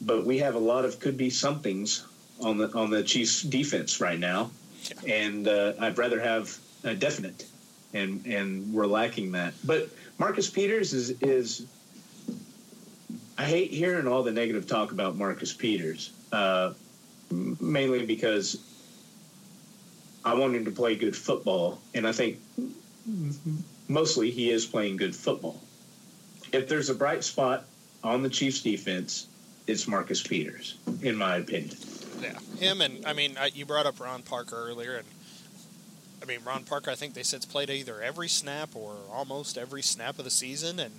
but 0.00 0.24
we 0.24 0.38
have 0.38 0.54
a 0.54 0.60
lot 0.60 0.84
of 0.84 1.00
could 1.00 1.16
be 1.16 1.30
somethings 1.30 2.06
on 2.40 2.58
the 2.58 2.72
on 2.74 2.90
the 2.90 3.02
Chiefs 3.02 3.42
defense 3.42 4.00
right 4.00 4.18
now, 4.18 4.50
and 5.06 5.48
uh, 5.48 5.74
I'd 5.80 5.98
rather 5.98 6.20
have 6.20 6.56
a 6.84 6.94
definite, 6.94 7.46
and 7.92 8.24
and 8.26 8.72
we're 8.72 8.86
lacking 8.86 9.32
that. 9.32 9.54
But 9.64 9.90
Marcus 10.18 10.48
Peters 10.48 10.92
is 10.92 11.10
is. 11.20 11.66
I 13.38 13.44
hate 13.44 13.70
hearing 13.70 14.06
all 14.06 14.22
the 14.22 14.32
negative 14.32 14.66
talk 14.66 14.92
about 14.92 15.16
Marcus 15.16 15.52
Peters, 15.52 16.12
uh, 16.32 16.72
mainly 17.30 18.04
because 18.04 18.58
I 20.24 20.34
want 20.34 20.54
him 20.54 20.64
to 20.66 20.70
play 20.70 20.96
good 20.96 21.16
football, 21.16 21.80
and 21.94 22.06
I 22.06 22.12
think 22.12 22.38
mostly 23.88 24.30
he 24.30 24.50
is 24.50 24.66
playing 24.66 24.96
good 24.96 25.16
football. 25.16 25.60
If 26.52 26.68
there's 26.68 26.90
a 26.90 26.94
bright 26.94 27.24
spot 27.24 27.64
on 28.04 28.22
the 28.22 28.28
Chiefs 28.28 28.60
defense, 28.60 29.26
it's 29.66 29.88
Marcus 29.88 30.22
Peters, 30.22 30.76
in 31.02 31.16
my 31.16 31.36
opinion. 31.36 31.76
Yeah, 32.20 32.38
him 32.58 32.80
and 32.80 33.04
I 33.06 33.14
mean, 33.14 33.36
you 33.54 33.64
brought 33.64 33.86
up 33.86 33.98
Ron 33.98 34.22
Parker 34.22 34.56
earlier, 34.56 34.96
and 34.96 35.06
I 36.22 36.26
mean 36.26 36.40
Ron 36.44 36.64
Parker. 36.64 36.90
I 36.90 36.94
think 36.94 37.14
they 37.14 37.22
said 37.22 37.44
played 37.48 37.70
either 37.70 38.00
every 38.00 38.28
snap 38.28 38.76
or 38.76 38.96
almost 39.10 39.58
every 39.58 39.82
snap 39.82 40.18
of 40.18 40.24
the 40.24 40.30
season, 40.30 40.78
and 40.78 40.92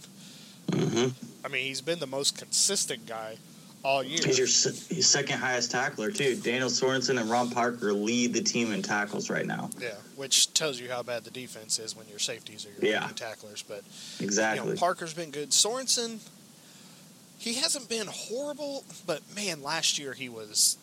mm-hmm. 0.67 1.45
I 1.45 1.47
mean 1.49 1.65
he's 1.65 1.81
been 1.81 1.99
the 1.99 2.07
most 2.07 2.37
consistent 2.37 3.05
guy 3.05 3.37
all 3.83 4.03
year. 4.03 4.19
He's 4.23 4.37
your 4.37 4.47
second 4.47 5.39
highest 5.39 5.71
tackler 5.71 6.09
too. 6.09 6.35
Daniel 6.35 6.69
Sorensen 6.69 7.19
and 7.19 7.29
Ron 7.29 7.51
Parker 7.51 7.93
lead 7.93 8.33
the 8.33 8.41
team 8.41 8.71
in 8.71 8.81
tackles 8.81 9.29
right 9.29 9.45
now. 9.45 9.69
Yeah, 9.79 9.95
which 10.15 10.53
tells 10.53 10.79
you 10.79 10.89
how 10.89 11.03
bad 11.03 11.23
the 11.23 11.31
defense 11.31 11.79
is 11.79 11.95
when 11.95 12.07
your 12.07 12.19
safeties 12.19 12.65
are 12.65 12.71
your 12.81 12.91
yeah. 12.93 13.09
tacklers. 13.15 13.63
But 13.63 13.83
exactly, 14.19 14.69
you 14.69 14.73
know, 14.75 14.79
Parker's 14.79 15.13
been 15.13 15.31
good. 15.31 15.49
Sorensen, 15.49 16.19
he 17.37 17.55
hasn't 17.55 17.89
been 17.89 18.07
horrible, 18.07 18.85
but 19.05 19.21
man, 19.35 19.61
last 19.61 19.99
year 19.99 20.13
he 20.13 20.29
was 20.29 20.77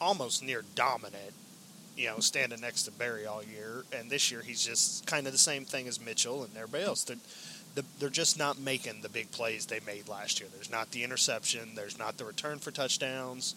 almost 0.00 0.42
near 0.42 0.64
dominant, 0.76 1.32
you 1.96 2.06
know, 2.06 2.20
standing 2.20 2.60
next 2.60 2.84
to 2.84 2.92
Berry 2.92 3.26
all 3.26 3.42
year. 3.42 3.84
And 3.92 4.08
this 4.08 4.30
year 4.30 4.42
he's 4.42 4.64
just 4.64 5.06
kind 5.06 5.26
of 5.26 5.32
the 5.32 5.38
same 5.38 5.64
thing 5.64 5.88
as 5.88 6.00
Mitchell 6.00 6.44
and 6.44 6.56
everybody 6.56 6.84
else. 6.84 7.02
They're, 7.02 7.16
they're 7.98 8.08
just 8.08 8.38
not 8.38 8.58
making 8.58 9.02
the 9.02 9.08
big 9.08 9.30
plays 9.30 9.66
they 9.66 9.80
made 9.86 10.08
last 10.08 10.40
year. 10.40 10.48
There's 10.52 10.70
not 10.70 10.90
the 10.90 11.04
interception. 11.04 11.70
There's 11.74 11.98
not 11.98 12.16
the 12.16 12.24
return 12.24 12.58
for 12.58 12.70
touchdowns. 12.70 13.54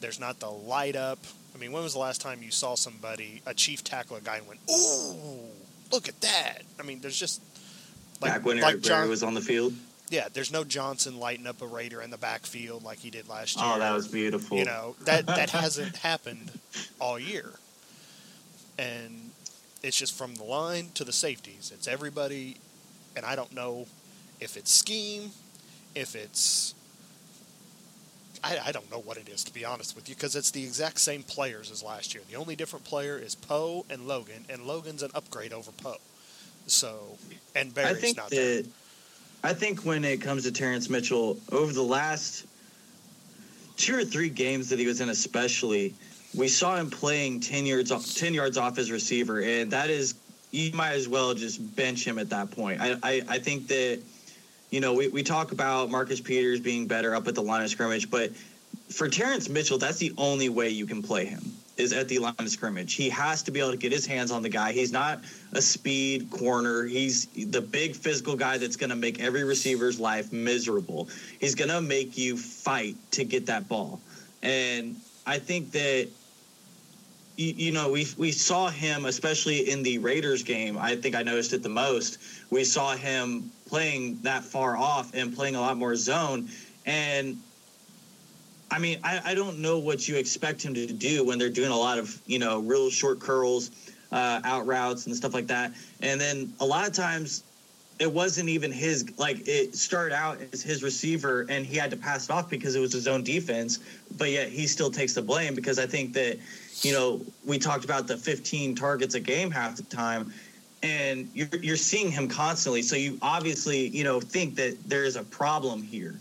There's 0.00 0.20
not 0.20 0.40
the 0.40 0.50
light 0.50 0.96
up. 0.96 1.18
I 1.54 1.58
mean, 1.58 1.72
when 1.72 1.82
was 1.82 1.92
the 1.92 2.00
last 2.00 2.20
time 2.20 2.42
you 2.42 2.50
saw 2.50 2.74
somebody, 2.74 3.40
a 3.46 3.54
chief 3.54 3.84
tackle, 3.84 4.16
a 4.16 4.20
guy, 4.20 4.38
and 4.38 4.48
went, 4.48 4.60
"Ooh, 4.70 5.38
look 5.92 6.08
at 6.08 6.20
that"? 6.20 6.62
I 6.80 6.82
mean, 6.82 7.00
there's 7.00 7.18
just 7.18 7.40
like 8.20 8.32
Back 8.32 8.44
when 8.44 8.60
like 8.60 8.72
Eric 8.72 8.82
John, 8.82 9.08
was 9.08 9.22
on 9.22 9.34
the 9.34 9.40
field. 9.40 9.74
Yeah, 10.10 10.28
there's 10.32 10.52
no 10.52 10.64
Johnson 10.64 11.18
lighting 11.18 11.46
up 11.46 11.62
a 11.62 11.66
Raider 11.66 12.02
in 12.02 12.10
the 12.10 12.18
backfield 12.18 12.84
like 12.84 12.98
he 12.98 13.10
did 13.10 13.28
last 13.28 13.56
oh, 13.58 13.64
year. 13.64 13.74
Oh, 13.76 13.78
that 13.78 13.94
was 13.94 14.08
beautiful. 14.08 14.58
You 14.58 14.64
know 14.64 14.96
that 15.02 15.26
that 15.26 15.50
hasn't 15.62 15.96
happened 15.96 16.50
all 17.00 17.18
year, 17.18 17.52
and 18.78 19.30
it's 19.82 19.96
just 19.96 20.16
from 20.16 20.34
the 20.34 20.44
line 20.44 20.88
to 20.94 21.04
the 21.04 21.12
safeties. 21.12 21.70
It's 21.74 21.86
everybody, 21.86 22.56
and 23.16 23.24
I 23.24 23.36
don't 23.36 23.52
know 23.54 23.86
if 24.40 24.56
it's 24.56 24.72
scheme, 24.72 25.30
if 25.94 26.14
it's 26.14 26.74
I, 28.42 28.58
I, 28.66 28.72
don't 28.72 28.90
know 28.90 29.00
what 29.00 29.16
it 29.16 29.28
is 29.28 29.42
to 29.44 29.54
be 29.54 29.64
honest 29.64 29.96
with 29.96 30.08
you 30.08 30.14
because 30.14 30.36
it's 30.36 30.50
the 30.50 30.62
exact 30.62 31.00
same 31.00 31.22
players 31.22 31.70
as 31.70 31.82
last 31.82 32.14
year. 32.14 32.22
The 32.30 32.36
only 32.36 32.56
different 32.56 32.84
player 32.84 33.16
is 33.16 33.34
Poe 33.34 33.86
and 33.88 34.06
Logan, 34.06 34.44
and 34.50 34.64
Logan's 34.66 35.02
an 35.02 35.10
upgrade 35.14 35.52
over 35.52 35.72
Poe. 35.72 35.96
So 36.66 37.16
and 37.54 37.74
Berry's 37.74 37.96
I 37.96 38.00
think 38.00 38.16
not 38.16 38.30
that, 38.30 38.36
there. 38.36 38.62
I 39.42 39.54
think 39.54 39.84
when 39.84 40.04
it 40.04 40.20
comes 40.20 40.44
to 40.44 40.52
Terrence 40.52 40.90
Mitchell, 40.90 41.38
over 41.52 41.72
the 41.72 41.82
last 41.82 42.46
two 43.76 43.96
or 43.96 44.04
three 44.04 44.28
games 44.28 44.68
that 44.70 44.78
he 44.78 44.86
was 44.86 45.00
in, 45.00 45.08
especially, 45.08 45.94
we 46.34 46.48
saw 46.48 46.76
him 46.76 46.90
playing 46.90 47.40
ten 47.40 47.64
yards 47.66 47.90
off, 47.92 48.14
ten 48.14 48.34
yards 48.34 48.58
off 48.58 48.76
his 48.76 48.90
receiver, 48.90 49.40
and 49.40 49.70
that 49.70 49.90
is 49.90 50.14
you 50.54 50.72
might 50.72 50.92
as 50.92 51.08
well 51.08 51.34
just 51.34 51.74
bench 51.74 52.06
him 52.06 52.18
at 52.18 52.30
that 52.30 52.50
point. 52.50 52.80
I 52.80 52.96
I, 53.02 53.22
I 53.28 53.38
think 53.38 53.68
that 53.68 54.00
you 54.70 54.80
know 54.80 54.94
we, 54.94 55.08
we 55.08 55.22
talk 55.22 55.52
about 55.52 55.90
Marcus 55.90 56.20
Peters 56.20 56.60
being 56.60 56.86
better 56.86 57.14
up 57.14 57.26
at 57.28 57.34
the 57.34 57.42
line 57.42 57.64
of 57.64 57.70
scrimmage, 57.70 58.10
but 58.10 58.30
for 58.90 59.08
Terrence 59.08 59.48
Mitchell, 59.48 59.78
that's 59.78 59.98
the 59.98 60.12
only 60.16 60.48
way 60.48 60.68
you 60.68 60.86
can 60.86 61.02
play 61.02 61.24
him 61.24 61.42
is 61.76 61.92
at 61.92 62.08
the 62.08 62.18
line 62.18 62.34
of 62.38 62.48
scrimmage. 62.48 62.94
He 62.94 63.08
has 63.10 63.42
to 63.44 63.50
be 63.50 63.58
able 63.58 63.72
to 63.72 63.76
get 63.76 63.90
his 63.90 64.06
hands 64.06 64.30
on 64.30 64.42
the 64.42 64.48
guy. 64.48 64.72
He's 64.72 64.92
not 64.92 65.20
a 65.52 65.60
speed 65.60 66.30
corner. 66.30 66.84
He's 66.84 67.26
the 67.26 67.60
big 67.60 67.96
physical 67.96 68.36
guy 68.36 68.58
that's 68.58 68.76
going 68.76 68.90
to 68.90 68.96
make 68.96 69.20
every 69.20 69.42
receiver's 69.42 69.98
life 69.98 70.32
miserable. 70.32 71.08
He's 71.40 71.56
going 71.56 71.70
to 71.70 71.80
make 71.80 72.16
you 72.16 72.36
fight 72.36 72.94
to 73.12 73.24
get 73.24 73.46
that 73.46 73.68
ball. 73.68 74.00
And 74.42 74.96
I 75.26 75.38
think 75.40 75.72
that 75.72 76.10
you, 77.36 77.72
know 77.72 77.90
we 77.90 78.06
we 78.16 78.30
saw 78.30 78.68
him 78.68 79.06
especially 79.06 79.70
in 79.70 79.82
the 79.82 79.98
Raiders 79.98 80.42
game. 80.42 80.78
I 80.78 80.96
think 80.96 81.14
I 81.14 81.22
noticed 81.22 81.52
it 81.52 81.62
the 81.62 81.68
most. 81.68 82.18
We 82.50 82.64
saw 82.64 82.94
him 82.94 83.50
playing 83.66 84.20
that 84.22 84.44
far 84.44 84.76
off 84.76 85.14
and 85.14 85.34
playing 85.34 85.56
a 85.56 85.60
lot 85.60 85.76
more 85.76 85.96
zone 85.96 86.48
and 86.86 87.38
I 88.70 88.78
mean, 88.78 88.98
I, 89.04 89.20
I 89.24 89.34
don't 89.34 89.60
know 89.60 89.78
what 89.78 90.08
you 90.08 90.16
expect 90.16 90.64
him 90.64 90.74
to 90.74 90.86
do 90.86 91.24
when 91.24 91.38
they're 91.38 91.48
doing 91.48 91.70
a 91.70 91.76
lot 91.76 91.98
of, 91.98 92.20
you 92.26 92.38
know, 92.40 92.58
real 92.60 92.90
short 92.90 93.20
curls, 93.20 93.70
uh, 94.10 94.40
out 94.42 94.66
routes 94.66 95.06
and 95.06 95.14
stuff 95.14 95.32
like 95.32 95.46
that. 95.46 95.72
And 96.00 96.20
then 96.20 96.52
a 96.60 96.66
lot 96.66 96.86
of 96.86 96.92
times 96.92 97.44
it 98.00 98.10
wasn't 98.10 98.48
even 98.48 98.72
his, 98.72 99.16
like, 99.16 99.46
it 99.46 99.76
started 99.76 100.12
out 100.12 100.40
as 100.52 100.62
his 100.62 100.82
receiver 100.82 101.46
and 101.48 101.64
he 101.64 101.76
had 101.76 101.90
to 101.92 101.96
pass 101.96 102.24
it 102.24 102.32
off 102.32 102.50
because 102.50 102.74
it 102.74 102.80
was 102.80 102.92
his 102.92 103.06
own 103.06 103.22
defense. 103.22 103.78
But 104.18 104.30
yet 104.30 104.48
he 104.48 104.66
still 104.66 104.90
takes 104.90 105.14
the 105.14 105.22
blame 105.22 105.54
because 105.54 105.78
I 105.78 105.86
think 105.86 106.12
that, 106.14 106.38
you 106.82 106.92
know, 106.92 107.20
we 107.44 107.58
talked 107.58 107.84
about 107.84 108.06
the 108.06 108.16
15 108.16 108.74
targets 108.74 109.14
a 109.14 109.20
game 109.20 109.50
half 109.50 109.76
the 109.76 109.82
time 109.84 110.32
and 110.82 111.30
you're, 111.32 111.48
you're 111.60 111.76
seeing 111.76 112.10
him 112.10 112.28
constantly. 112.28 112.82
So 112.82 112.96
you 112.96 113.18
obviously, 113.22 113.88
you 113.88 114.04
know, 114.04 114.20
think 114.20 114.54
that 114.56 114.76
there 114.86 115.04
is 115.04 115.16
a 115.16 115.24
problem 115.24 115.82
here 115.82 116.20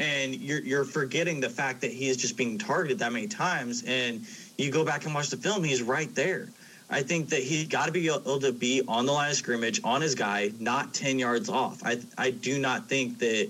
and 0.00 0.34
you're 0.34 0.60
you're 0.60 0.84
forgetting 0.84 1.40
the 1.40 1.50
fact 1.50 1.80
that 1.82 1.92
he 1.92 2.08
is 2.08 2.16
just 2.16 2.36
being 2.36 2.58
targeted 2.58 2.98
that 2.98 3.12
many 3.12 3.28
times. 3.28 3.84
And 3.86 4.26
you 4.58 4.70
go 4.70 4.84
back 4.84 5.04
and 5.04 5.14
watch 5.14 5.28
the 5.28 5.36
film, 5.36 5.62
he's 5.62 5.82
right 5.82 6.12
there. 6.14 6.48
I 6.88 7.02
think 7.02 7.28
that 7.28 7.42
he 7.42 7.64
got 7.64 7.86
to 7.86 7.92
be 7.92 8.08
able 8.08 8.40
to 8.40 8.52
be 8.52 8.82
on 8.88 9.06
the 9.06 9.12
line 9.12 9.30
of 9.30 9.36
scrimmage 9.36 9.80
on 9.84 10.00
his 10.00 10.14
guy, 10.14 10.50
not 10.58 10.92
ten 10.94 11.18
yards 11.18 11.48
off. 11.48 11.82
I 11.84 12.00
I 12.18 12.30
do 12.30 12.58
not 12.58 12.88
think 12.88 13.18
that 13.18 13.48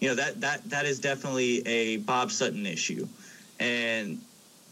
you 0.00 0.08
know 0.08 0.14
that 0.16 0.40
that 0.40 0.68
that 0.68 0.84
is 0.84 0.98
definitely 0.98 1.66
a 1.66 1.98
Bob 1.98 2.30
Sutton 2.30 2.66
issue, 2.66 3.06
and 3.60 4.20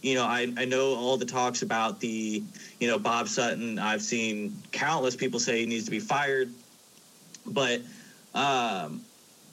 you 0.02 0.14
know 0.14 0.24
I 0.24 0.52
I 0.56 0.64
know 0.66 0.94
all 0.94 1.16
the 1.16 1.24
talks 1.24 1.62
about 1.62 2.00
the 2.00 2.42
you 2.80 2.88
know 2.88 2.98
Bob 2.98 3.28
Sutton. 3.28 3.78
I've 3.78 4.02
seen 4.02 4.56
countless 4.72 5.16
people 5.16 5.40
say 5.40 5.60
he 5.60 5.66
needs 5.66 5.86
to 5.86 5.90
be 5.90 6.00
fired. 6.00 6.50
But, 7.46 7.82
um, 8.34 9.02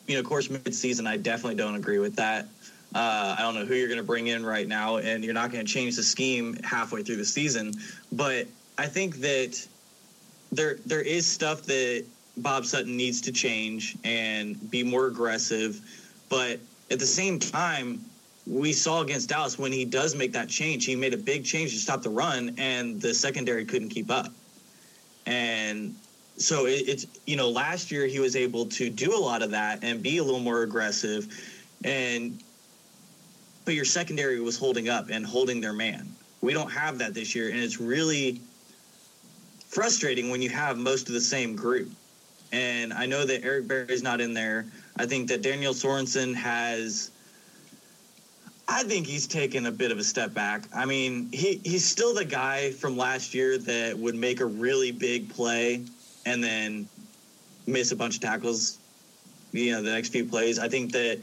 you 0.08 0.16
know, 0.16 0.20
of 0.20 0.26
course, 0.26 0.48
midseason, 0.48 1.08
I 1.08 1.18
definitely 1.18 1.56
don't 1.56 1.76
agree 1.76 2.00
with 2.00 2.16
that. 2.16 2.48
Uh, 2.94 3.36
I 3.38 3.42
don't 3.42 3.54
know 3.54 3.66
who 3.66 3.76
you're 3.76 3.88
going 3.88 4.00
to 4.00 4.06
bring 4.06 4.28
in 4.28 4.46
right 4.46 4.68
now, 4.68 4.98
and 4.98 5.24
you're 5.24 5.34
not 5.34 5.52
going 5.52 5.66
to 5.66 5.72
change 5.72 5.96
the 5.96 6.04
scheme 6.04 6.56
halfway 6.64 7.04
through 7.04 7.18
the 7.18 7.26
season. 7.26 7.74
But 8.12 8.48
I 8.78 8.88
think 8.88 9.18
that 9.18 9.68
there 10.52 10.78
there 10.88 11.02
is 11.02 11.28
stuff 11.28 11.64
that 11.64 12.06
Bob 12.38 12.66
Sutton 12.66 12.98
needs 12.98 13.22
to 13.22 13.32
change 13.32 13.96
and 14.04 14.72
be 14.72 14.82
more 14.82 15.06
aggressive. 15.06 15.80
But 16.30 16.60
at 16.90 16.98
the 16.98 17.06
same 17.06 17.38
time, 17.38 18.04
we 18.50 18.74
saw 18.74 19.02
against 19.02 19.30
Dallas 19.30 19.60
when 19.60 19.72
he 19.72 19.86
does 19.86 20.16
make 20.16 20.34
that 20.34 20.50
change, 20.50 20.86
he 20.86 20.96
made 20.96 21.14
a 21.14 21.18
big 21.18 21.46
change 21.46 21.72
to 21.72 21.78
stop 21.78 22.02
the 22.02 22.10
run, 22.10 22.56
and 22.58 23.00
the 23.00 23.14
secondary 23.14 23.64
couldn't 23.64 23.90
keep 23.90 24.10
up. 24.10 24.34
And 25.28 25.96
so 26.38 26.66
it, 26.66 26.84
it's 26.88 27.06
you 27.28 27.36
know 27.36 27.50
last 27.50 27.92
year 27.92 28.08
he 28.08 28.20
was 28.20 28.36
able 28.36 28.66
to 28.66 28.90
do 28.90 29.16
a 29.16 29.22
lot 29.22 29.44
of 29.44 29.52
that 29.52 29.84
and 29.84 30.02
be 30.02 30.18
a 30.18 30.24
little 30.24 30.40
more 30.40 30.64
aggressive, 30.64 31.28
and 31.84 32.42
but 33.66 33.76
your 33.76 33.86
secondary 33.86 34.40
was 34.40 34.58
holding 34.58 34.90
up 34.90 35.10
and 35.12 35.24
holding 35.24 35.62
their 35.62 35.74
man. 35.74 36.12
We 36.42 36.54
don't 36.54 36.72
have 36.72 36.98
that 36.98 37.14
this 37.14 37.36
year, 37.36 37.50
and 37.50 37.60
it's 37.60 37.80
really 37.80 38.42
frustrating 39.68 40.32
when 40.32 40.42
you 40.42 40.50
have 40.50 40.76
most 40.78 41.08
of 41.08 41.14
the 41.14 41.22
same 41.22 41.56
group. 41.56 41.92
And 42.52 42.94
I 42.94 43.06
know 43.06 43.26
that 43.26 43.44
Eric 43.44 43.68
Berry 43.68 43.90
is 43.90 44.02
not 44.02 44.22
in 44.22 44.34
there. 44.34 44.66
I 44.98 45.06
think 45.06 45.28
that 45.28 45.44
Daniel 45.44 45.74
Sorensen 45.74 46.34
has. 46.34 47.12
I 48.72 48.84
think 48.84 49.08
he's 49.08 49.26
taken 49.26 49.66
a 49.66 49.72
bit 49.72 49.92
of 49.92 49.98
a 49.98 50.04
step 50.04 50.32
back. 50.32 50.66
I 50.74 50.86
mean, 50.86 51.30
he, 51.32 51.60
he's 51.64 51.84
still 51.84 52.14
the 52.14 52.24
guy 52.24 52.72
from 52.72 52.96
last 52.96 53.34
year 53.34 53.58
that 53.58 53.98
would 53.98 54.14
make 54.14 54.42
a 54.42 54.46
really 54.46 54.92
big 54.92 55.28
play 55.28 55.84
and 56.28 56.44
then 56.44 56.88
miss 57.66 57.92
a 57.92 57.96
bunch 57.96 58.16
of 58.16 58.22
tackles, 58.22 58.78
you 59.52 59.72
know, 59.72 59.82
the 59.82 59.92
next 59.92 60.10
few 60.10 60.24
plays. 60.24 60.60
I 60.60 60.70
think 60.70 60.92
that 60.92 61.20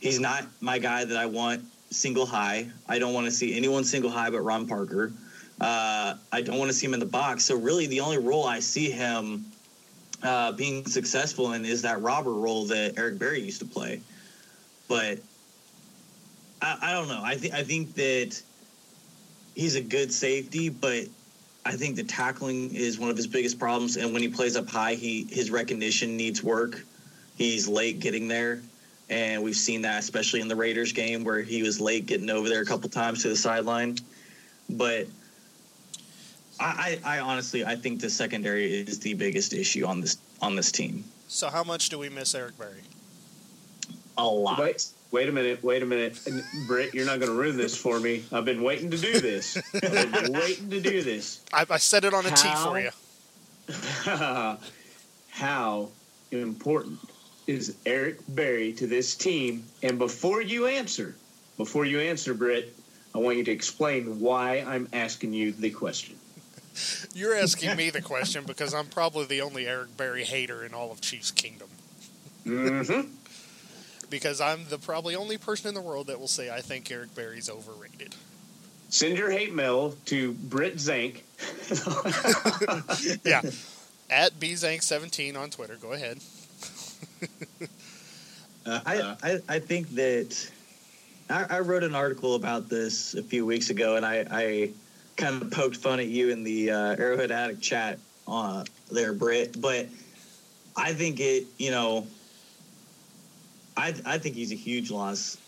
he's 0.00 0.20
not 0.20 0.44
my 0.60 0.78
guy 0.78 1.06
that 1.06 1.16
I 1.16 1.24
want 1.24 1.64
single 1.90 2.26
high. 2.26 2.68
I 2.86 2.98
don't 2.98 3.14
want 3.14 3.24
to 3.24 3.32
see 3.32 3.56
anyone 3.56 3.82
single 3.82 4.10
high 4.10 4.28
but 4.28 4.42
Ron 4.42 4.66
Parker. 4.66 5.14
Uh, 5.58 6.16
I 6.30 6.42
don't 6.42 6.58
want 6.58 6.68
to 6.68 6.74
see 6.74 6.86
him 6.86 6.92
in 6.92 7.00
the 7.00 7.06
box. 7.06 7.46
So 7.46 7.56
really, 7.56 7.86
the 7.86 8.00
only 8.00 8.18
role 8.18 8.44
I 8.44 8.60
see 8.60 8.90
him 8.90 9.46
uh, 10.22 10.52
being 10.52 10.84
successful 10.84 11.54
in 11.54 11.64
is 11.64 11.80
that 11.82 12.02
robber 12.02 12.34
role 12.34 12.66
that 12.66 12.98
Eric 12.98 13.18
Berry 13.18 13.40
used 13.40 13.60
to 13.60 13.66
play. 13.66 14.02
But 14.88 15.20
I, 16.62 16.78
I 16.82 16.92
don't 16.92 17.08
know. 17.08 17.20
I 17.22 17.36
think 17.36 17.54
I 17.54 17.62
think 17.62 17.94
that 17.94 18.40
he's 19.54 19.74
a 19.74 19.80
good 19.80 20.12
safety, 20.12 20.68
but 20.68 21.04
I 21.64 21.72
think 21.72 21.96
the 21.96 22.04
tackling 22.04 22.74
is 22.74 22.98
one 22.98 23.10
of 23.10 23.16
his 23.16 23.26
biggest 23.26 23.58
problems. 23.58 23.96
And 23.96 24.12
when 24.12 24.22
he 24.22 24.28
plays 24.28 24.56
up 24.56 24.68
high, 24.68 24.94
he 24.94 25.26
his 25.30 25.50
recognition 25.50 26.16
needs 26.16 26.42
work. 26.42 26.84
He's 27.36 27.68
late 27.68 28.00
getting 28.00 28.28
there, 28.28 28.62
and 29.10 29.42
we've 29.42 29.56
seen 29.56 29.82
that 29.82 29.98
especially 29.98 30.40
in 30.40 30.48
the 30.48 30.56
Raiders 30.56 30.92
game 30.92 31.24
where 31.24 31.42
he 31.42 31.62
was 31.62 31.80
late 31.80 32.06
getting 32.06 32.30
over 32.30 32.48
there 32.48 32.62
a 32.62 32.66
couple 32.66 32.88
times 32.88 33.22
to 33.22 33.28
the 33.28 33.36
sideline. 33.36 33.98
But 34.70 35.06
I, 36.58 36.98
I, 37.04 37.16
I 37.16 37.20
honestly 37.20 37.64
I 37.64 37.76
think 37.76 38.00
the 38.00 38.10
secondary 38.10 38.72
is 38.72 38.98
the 39.00 39.14
biggest 39.14 39.52
issue 39.52 39.84
on 39.84 40.00
this 40.00 40.18
on 40.40 40.56
this 40.56 40.72
team. 40.72 41.04
So 41.28 41.48
how 41.48 41.64
much 41.64 41.88
do 41.88 41.98
we 41.98 42.08
miss 42.08 42.34
Eric 42.34 42.58
Berry? 42.58 42.82
A 44.18 44.24
lot. 44.24 44.58
Wait, 44.60 44.86
wait 45.10 45.28
a 45.28 45.32
minute. 45.32 45.62
Wait 45.62 45.82
a 45.82 45.86
minute. 45.86 46.18
Britt, 46.66 46.94
you're 46.94 47.06
not 47.06 47.20
going 47.20 47.30
to 47.30 47.38
ruin 47.38 47.56
this 47.56 47.76
for 47.76 47.98
me. 48.00 48.24
I've 48.32 48.44
been 48.44 48.62
waiting 48.62 48.90
to 48.90 48.98
do 48.98 49.20
this. 49.20 49.56
I've 49.74 50.12
been 50.12 50.32
waiting 50.40 50.70
to 50.70 50.80
do 50.80 51.02
this. 51.02 51.40
I, 51.52 51.66
I 51.68 51.78
set 51.78 52.04
it 52.04 52.14
on 52.14 52.26
a 52.26 52.30
T 52.30 52.48
How? 52.48 52.70
for 52.70 52.80
you. 52.80 52.90
How 55.30 55.88
important 56.30 56.98
is 57.46 57.76
Eric 57.84 58.18
Berry 58.28 58.72
to 58.74 58.86
this 58.86 59.14
team? 59.14 59.64
And 59.82 59.98
before 59.98 60.42
you 60.42 60.66
answer, 60.66 61.14
before 61.56 61.84
you 61.84 62.00
answer, 62.00 62.34
Britt, 62.34 62.74
I 63.14 63.18
want 63.18 63.38
you 63.38 63.44
to 63.44 63.50
explain 63.50 64.20
why 64.20 64.58
I'm 64.66 64.88
asking 64.92 65.32
you 65.32 65.52
the 65.52 65.70
question. 65.70 66.16
You're 67.14 67.34
asking 67.34 67.76
me 67.76 67.90
the 67.90 68.02
question 68.02 68.44
because 68.46 68.74
I'm 68.74 68.86
probably 68.86 69.24
the 69.26 69.40
only 69.40 69.66
Eric 69.66 69.96
Berry 69.96 70.24
hater 70.24 70.64
in 70.64 70.74
all 70.74 70.92
of 70.92 71.00
Chiefs 71.00 71.30
Kingdom. 71.30 71.68
Mm-hmm. 72.44 73.08
Because 74.08 74.40
I'm 74.40 74.68
the 74.68 74.78
probably 74.78 75.14
only 75.16 75.36
person 75.36 75.68
in 75.68 75.74
the 75.74 75.80
world 75.80 76.06
that 76.06 76.20
will 76.20 76.28
say 76.28 76.50
I 76.50 76.60
think 76.60 76.90
Eric 76.90 77.14
Berry's 77.14 77.50
overrated. 77.50 78.14
Send 78.88 79.18
your 79.18 79.30
hate 79.30 79.52
mail 79.52 79.96
to 80.06 80.32
Britt 80.32 80.78
Zank. 80.78 81.24
Yeah. 83.24 83.42
At 84.08 84.38
bzank17 84.38 85.36
on 85.36 85.50
Twitter. 85.50 85.76
Go 85.80 85.92
ahead. 85.92 86.20
Uh, 88.64 88.80
I, 88.84 89.16
I 89.22 89.38
I 89.48 89.58
think 89.60 89.90
that 89.90 90.50
I, 91.30 91.46
I 91.48 91.60
wrote 91.60 91.84
an 91.84 91.94
article 91.94 92.34
about 92.34 92.68
this 92.68 93.14
a 93.14 93.22
few 93.22 93.46
weeks 93.46 93.70
ago, 93.70 93.96
and 93.96 94.04
I, 94.04 94.26
I 94.30 94.70
kind 95.16 95.40
of 95.40 95.50
poked 95.50 95.76
fun 95.76 96.00
at 96.00 96.06
you 96.06 96.30
in 96.30 96.44
the 96.44 96.70
uh, 96.70 96.96
Arrowhead 96.96 97.30
Addict 97.30 97.60
chat 97.60 97.98
uh, 98.28 98.64
there, 98.90 99.12
Britt. 99.12 99.60
But 99.60 99.86
I 100.76 100.92
think 100.92 101.20
it, 101.20 101.46
you 101.58 101.70
know, 101.70 102.06
I 103.76 103.94
I 104.04 104.18
think 104.18 104.34
he's 104.34 104.52
a 104.52 104.56
huge 104.56 104.90
loss. 104.90 105.38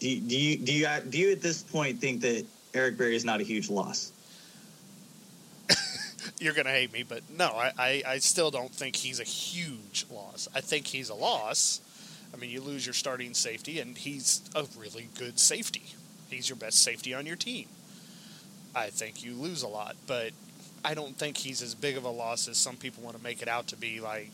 Do 0.00 0.08
you, 0.08 0.20
do 0.20 0.36
you 0.36 0.56
do 0.56 0.72
you 0.72 0.88
do 1.08 1.18
you 1.18 1.32
at 1.32 1.40
this 1.40 1.62
point 1.62 2.00
think 2.00 2.22
that 2.22 2.44
Eric 2.74 2.98
Berry 2.98 3.14
is 3.14 3.24
not 3.24 3.40
a 3.40 3.44
huge 3.44 3.70
loss? 3.70 4.12
You're 6.40 6.54
to 6.54 6.64
hate 6.64 6.92
me, 6.92 7.04
but 7.04 7.22
no, 7.30 7.46
I, 7.50 7.72
I, 7.78 8.02
I 8.06 8.18
still 8.18 8.50
don't 8.50 8.72
think 8.72 8.96
he's 8.96 9.20
a 9.20 9.24
huge 9.24 10.06
loss. 10.10 10.48
I 10.54 10.60
think 10.60 10.88
he's 10.88 11.08
a 11.08 11.14
loss. 11.14 11.80
I 12.34 12.36
mean, 12.36 12.50
you 12.50 12.60
lose 12.60 12.84
your 12.84 12.94
starting 12.94 13.34
safety, 13.34 13.78
and 13.78 13.96
he's 13.96 14.42
a 14.54 14.66
really 14.76 15.08
good 15.18 15.38
safety. 15.38 15.84
He's 16.30 16.48
your 16.48 16.56
best 16.56 16.82
safety 16.82 17.14
on 17.14 17.26
your 17.26 17.36
team. 17.36 17.68
I 18.74 18.88
think 18.88 19.22
you 19.22 19.34
lose 19.34 19.62
a 19.62 19.68
lot, 19.68 19.96
but 20.06 20.32
I 20.84 20.94
don't 20.94 21.16
think 21.16 21.36
he's 21.36 21.62
as 21.62 21.74
big 21.74 21.96
of 21.96 22.04
a 22.04 22.10
loss 22.10 22.48
as 22.48 22.56
some 22.56 22.76
people 22.76 23.04
want 23.04 23.16
to 23.16 23.22
make 23.22 23.42
it 23.42 23.48
out 23.48 23.66
to 23.68 23.76
be. 23.76 24.00
Like, 24.00 24.30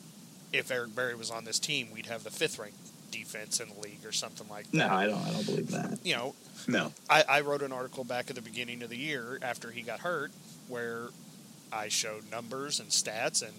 if 0.53 0.71
Eric 0.71 0.95
Berry 0.95 1.17
was 1.17 1.31
on 1.31 1.45
this 1.45 1.59
team, 1.59 1.89
we'd 1.93 2.07
have 2.07 2.23
the 2.25 2.31
fifth 2.31 2.59
ranked 2.59 2.79
defense 3.11 3.61
in 3.61 3.69
the 3.69 3.81
league 3.81 4.05
or 4.05 4.13
something 4.13 4.49
like 4.49 4.71
that. 4.71 4.77
No, 4.77 4.89
I 4.89 5.07
don't. 5.07 5.21
I 5.21 5.31
don't 5.31 5.47
believe 5.47 5.71
that. 5.71 5.99
You 6.05 6.17
know, 6.17 6.35
no. 6.67 6.93
I, 7.09 7.25
I 7.29 7.41
wrote 7.41 7.63
an 7.63 7.73
article 7.73 8.05
back 8.05 8.31
at 8.31 8.37
the 8.37 8.43
beginning 8.43 8.83
of 8.83 8.91
the 8.91 8.97
year 8.97 9.39
after 9.43 9.71
he 9.71 9.83
got 9.83 10.01
hurt 10.01 10.33
where 10.69 11.09
I 11.73 11.89
showed 11.89 12.31
numbers 12.31 12.81
and 12.81 12.91
stats 12.91 13.43
and 13.43 13.53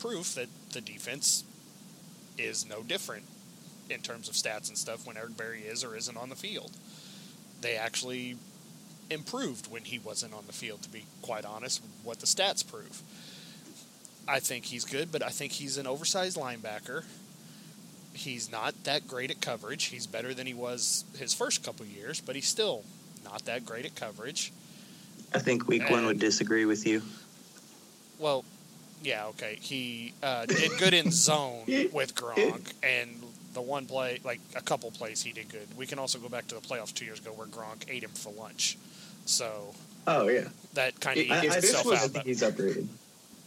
proof 0.00 0.34
that 0.34 0.48
the 0.72 0.80
defense 0.80 1.44
is 2.36 2.68
no 2.68 2.82
different 2.82 3.24
in 3.90 4.00
terms 4.00 4.28
of 4.28 4.34
stats 4.34 4.68
and 4.68 4.78
stuff 4.78 5.06
when 5.06 5.16
Eric 5.16 5.36
Berry 5.36 5.62
is 5.62 5.82
or 5.82 5.96
isn't 5.96 6.16
on 6.16 6.28
the 6.28 6.36
field. 6.36 6.72
They 7.60 7.76
actually 7.76 8.36
improved 9.10 9.70
when 9.70 9.84
he 9.84 9.98
wasn't 9.98 10.34
on 10.34 10.44
the 10.46 10.52
field, 10.52 10.82
to 10.82 10.88
be 10.88 11.04
quite 11.22 11.44
honest, 11.44 11.82
what 12.04 12.20
the 12.20 12.26
stats 12.26 12.66
prove. 12.66 13.02
I 14.26 14.40
think 14.40 14.66
he's 14.66 14.84
good, 14.84 15.10
but 15.10 15.22
I 15.22 15.30
think 15.30 15.52
he's 15.52 15.78
an 15.78 15.86
oversized 15.86 16.36
linebacker. 16.36 17.04
He's 18.14 18.50
not 18.50 18.74
that 18.84 19.06
great 19.06 19.30
at 19.30 19.40
coverage. 19.40 19.84
He's 19.86 20.06
better 20.06 20.34
than 20.34 20.46
he 20.46 20.54
was 20.54 21.04
his 21.18 21.32
first 21.34 21.62
couple 21.62 21.86
years, 21.86 22.20
but 22.20 22.34
he's 22.34 22.48
still 22.48 22.84
not 23.24 23.44
that 23.44 23.64
great 23.64 23.84
at 23.84 23.94
coverage. 23.94 24.52
I 25.34 25.38
think 25.38 25.68
Week 25.68 25.88
One 25.90 26.06
would 26.06 26.18
disagree 26.18 26.64
with 26.64 26.86
you. 26.86 27.02
Well, 28.18 28.44
yeah, 29.02 29.26
okay. 29.26 29.58
He 29.60 30.14
uh, 30.22 30.46
did 30.46 30.72
good 30.78 30.94
in 30.94 31.10
zone 31.10 31.62
with 31.92 32.14
Gronk, 32.14 32.72
and 32.82 33.10
the 33.54 33.60
one 33.60 33.86
play, 33.86 34.20
like 34.24 34.40
a 34.56 34.60
couple 34.62 34.90
plays, 34.90 35.22
he 35.22 35.32
did 35.32 35.48
good. 35.50 35.68
We 35.76 35.86
can 35.86 35.98
also 35.98 36.18
go 36.18 36.28
back 36.28 36.48
to 36.48 36.54
the 36.54 36.60
playoffs 36.60 36.92
two 36.94 37.04
years 37.04 37.20
ago 37.20 37.30
where 37.32 37.46
Gronk 37.46 37.84
ate 37.88 38.02
him 38.02 38.10
for 38.10 38.32
lunch. 38.32 38.76
So 39.26 39.74
Oh 40.06 40.28
yeah, 40.28 40.48
that 40.74 40.98
kind 41.00 41.20
of 41.20 41.30
I- 41.30 41.36
evens 41.38 41.56
I- 41.56 41.60
this 41.60 41.70
itself 41.70 41.86
I 41.88 41.94
out. 41.94 42.00
think 42.00 42.12
But 42.14 42.26
he's 42.26 42.42
upgraded. 42.42 42.86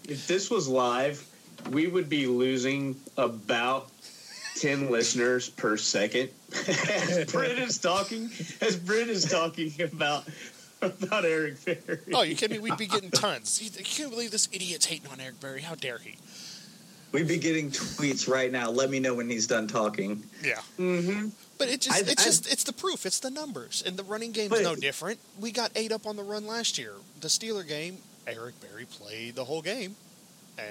If 0.07 0.27
this 0.27 0.49
was 0.49 0.67
live, 0.67 1.25
we 1.71 1.87
would 1.87 2.09
be 2.09 2.27
losing 2.27 2.95
about 3.17 3.89
10 4.61 4.91
listeners 4.91 5.49
per 5.49 5.75
second. 5.75 6.29
as 6.67 7.25
Britt 7.31 7.57
is 7.57 7.79
talking, 7.79 8.29
as 8.61 8.75
Britt 8.75 9.09
is 9.09 9.25
talking 9.25 9.73
about 9.81 10.23
about 10.81 11.25
Eric 11.25 11.63
Berry. 11.65 11.99
oh, 12.13 12.21
you 12.21 12.35
kidding 12.35 12.61
me? 12.61 12.69
We'd 12.69 12.77
be 12.77 12.85
getting 12.87 13.09
tons. 13.11 13.57
He- 13.57 13.71
I 13.79 13.81
can't 13.83 14.11
believe 14.11 14.29
this 14.31 14.47
idiot's 14.51 14.85
hating 14.85 15.09
on 15.11 15.19
Eric 15.19 15.39
Berry. 15.39 15.61
How 15.61 15.73
dare 15.75 15.97
he? 15.97 16.15
We'd 17.11 17.27
be 17.27 17.37
getting 17.37 17.71
tweets 17.71 18.27
right 18.29 18.51
now. 18.51 18.69
Let 18.71 18.89
me 18.89 18.99
know 18.99 19.13
when 19.15 19.29
he's 19.29 19.45
done 19.47 19.67
talking. 19.67 20.23
Yeah. 20.43 20.59
Mm-hmm. 20.79 21.29
But 21.57 21.67
it 21.69 21.81
just 21.81 21.97
I- 21.97 22.11
it's 22.11 22.21
I- 22.21 22.25
just 22.25 22.51
it's 22.51 22.63
the 22.63 22.73
proof. 22.73 23.05
It's 23.07 23.19
the 23.19 23.31
numbers. 23.31 23.83
And 23.85 23.97
the 23.97 24.03
running 24.03 24.31
game's 24.31 24.49
But- 24.51 24.61
no 24.63 24.75
different. 24.75 25.19
We 25.39 25.51
got 25.51 25.71
eight 25.75 25.91
up 25.91 26.05
on 26.05 26.15
the 26.17 26.23
run 26.23 26.45
last 26.45 26.77
year. 26.77 26.93
The 27.19 27.27
Steeler 27.29 27.67
game, 27.67 27.97
Eric 28.27 28.55
Berry 28.61 28.85
played 28.85 29.35
the 29.35 29.45
whole 29.45 29.61
game 29.63 29.95
and 30.57 30.67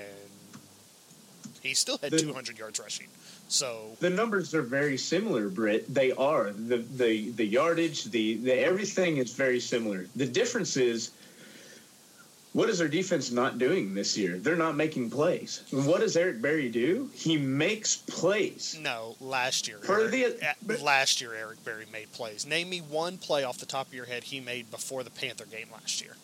he 1.61 1.75
still 1.75 1.99
had 1.99 2.13
The- 2.13 2.19
200 2.21 2.57
yards 2.59 2.79
rushing. 2.79 3.09
So, 3.51 3.97
The 3.99 4.09
numbers 4.11 4.55
are 4.55 4.63
very 4.63 4.97
similar, 4.97 5.49
Britt. 5.49 5.93
They 5.93 6.13
are 6.13 6.53
the 6.53 6.79
the 6.79 7.31
the 7.33 7.45
yardage, 7.45 8.05
the, 8.05 8.37
the 8.37 8.55
everything 8.55 9.17
is 9.17 9.33
very 9.33 9.59
similar. 9.59 10.07
The 10.15 10.27
difference 10.27 10.77
is 10.77 11.11
what 12.53 12.69
is 12.69 12.79
their 12.79 12.89
defense 12.89 13.31
not 13.33 13.59
doing 13.59 13.93
this 13.95 14.17
year? 14.17 14.39
They're 14.39 14.57
not 14.57 14.77
making 14.77 15.11
plays. 15.11 15.63
What 15.71 16.01
does 16.01 16.17
Eric 16.17 16.41
Berry 16.43 16.69
do? 16.69 17.11
He 17.15 17.37
makes 17.37 17.97
plays. 17.97 18.77
No, 18.81 19.17
last 19.21 19.69
year. 19.69 19.79
For 19.79 20.01
Eric, 20.01 20.11
the- 20.13 20.75
uh, 20.75 20.79
last 20.83 21.21
year, 21.21 21.35
Eric 21.35 21.65
Berry 21.65 21.87
made 21.93 22.13
plays. 22.13 22.47
Name 22.47 22.71
me 22.71 22.81
one 22.81 23.19
play 23.19 23.45
off 23.45 23.59
the 23.59 23.67
top 23.67 23.87
of 23.89 23.95
your 23.95 24.07
head 24.07 24.25
he 24.25 24.41
made 24.41 24.71
before 24.71 25.03
the 25.05 25.11
Panther 25.11 25.45
game 25.47 25.69
last 25.73 26.01
year. 26.01 26.17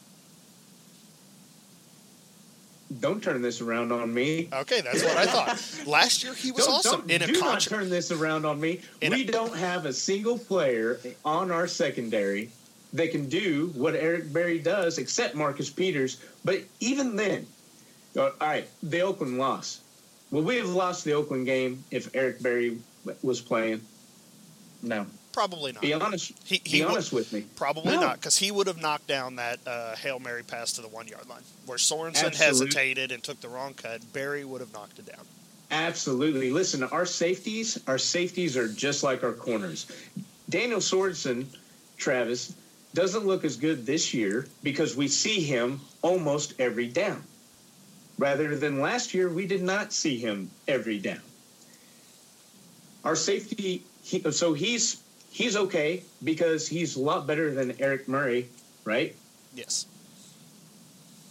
Don't 3.00 3.22
turn 3.22 3.42
this 3.42 3.60
around 3.60 3.90
on 3.92 4.12
me. 4.14 4.48
Okay, 4.52 4.80
that's 4.80 5.02
what 5.02 5.16
I 5.16 5.26
thought. 5.26 5.86
last 5.88 6.22
year 6.22 6.34
he 6.34 6.52
was 6.52 6.66
don't, 6.66 6.74
awesome 6.74 7.00
don't, 7.00 7.10
in 7.10 7.22
a 7.22 7.26
do 7.26 7.40
not 7.40 7.60
turn 7.60 7.90
this 7.90 8.12
around 8.12 8.46
on 8.46 8.60
me. 8.60 8.80
In 9.00 9.12
a- 9.12 9.16
we 9.16 9.24
don't 9.24 9.56
have 9.56 9.86
a 9.86 9.92
single 9.92 10.38
player 10.38 11.00
on 11.24 11.50
our 11.50 11.66
secondary 11.66 12.50
that 12.92 13.10
can 13.10 13.28
do 13.28 13.72
what 13.74 13.94
Eric 13.96 14.32
Berry 14.32 14.58
does, 14.58 14.98
except 14.98 15.34
Marcus 15.34 15.68
Peters. 15.68 16.22
But 16.44 16.62
even 16.80 17.16
then, 17.16 17.46
all 18.16 18.30
right, 18.40 18.68
the 18.82 19.00
Oakland 19.00 19.38
loss. 19.38 19.80
Would 20.30 20.44
we 20.44 20.56
have 20.56 20.68
lost 20.68 21.04
the 21.04 21.12
Oakland 21.12 21.46
game 21.46 21.84
if 21.90 22.14
Eric 22.14 22.40
Berry 22.42 22.78
was 23.22 23.40
playing? 23.40 23.80
No. 24.82 25.06
Probably 25.36 25.72
not. 25.72 25.82
Be 25.82 25.92
honest. 25.92 26.32
He- 26.44 26.62
he 26.64 26.78
be 26.78 26.84
would- 26.86 26.92
honest 26.92 27.12
with 27.12 27.30
me. 27.30 27.42
Probably 27.56 27.92
No. 27.94 28.00
not, 28.00 28.16
because 28.18 28.38
he 28.38 28.50
would 28.50 28.66
have 28.68 28.80
knocked 28.80 29.06
down 29.06 29.36
that 29.36 29.58
uh, 29.66 29.94
hail 29.96 30.18
mary 30.18 30.42
pass 30.42 30.72
to 30.72 30.80
the 30.80 30.88
one 30.88 31.06
yard 31.08 31.28
line, 31.28 31.42
where 31.66 31.76
Sorensen 31.76 32.24
Absolute- 32.24 32.36
hesitated 32.72 33.12
and 33.12 33.22
took 33.22 33.42
the 33.42 33.48
wrong 33.50 33.74
cut. 33.74 34.00
Berry 34.14 34.46
would 34.46 34.62
have 34.62 34.72
knocked 34.72 34.98
it 34.98 35.04
down. 35.04 35.26
Absolutely. 35.70 36.50
Listen, 36.50 36.82
our 36.84 37.04
safeties, 37.04 37.78
our 37.86 37.98
safeties 37.98 38.56
are 38.56 38.66
just 38.66 39.02
like 39.02 39.22
our 39.22 39.34
corners. 39.34 39.84
Daniel 40.48 40.80
Sorensen, 40.80 41.44
Travis, 41.98 42.54
doesn't 42.94 43.26
look 43.26 43.44
as 43.44 43.58
good 43.58 43.84
this 43.84 44.14
year 44.14 44.46
because 44.62 44.96
we 44.96 45.06
see 45.06 45.42
him 45.42 45.82
almost 46.00 46.54
every 46.58 46.86
down. 46.86 47.22
Rather 48.16 48.56
than 48.56 48.80
last 48.80 49.12
year, 49.12 49.28
we 49.28 49.44
did 49.46 49.62
not 49.62 49.92
see 49.92 50.16
him 50.18 50.50
every 50.66 50.98
down. 50.98 51.20
Our 53.04 53.16
safety, 53.16 53.82
he, 54.02 54.22
so 54.32 54.54
he's 54.54 54.96
he's 55.36 55.54
okay 55.54 56.02
because 56.24 56.66
he's 56.66 56.96
a 56.96 57.00
lot 57.00 57.26
better 57.26 57.52
than 57.52 57.78
Eric 57.78 58.08
Murray, 58.08 58.48
right? 58.86 59.14
Yes. 59.54 59.84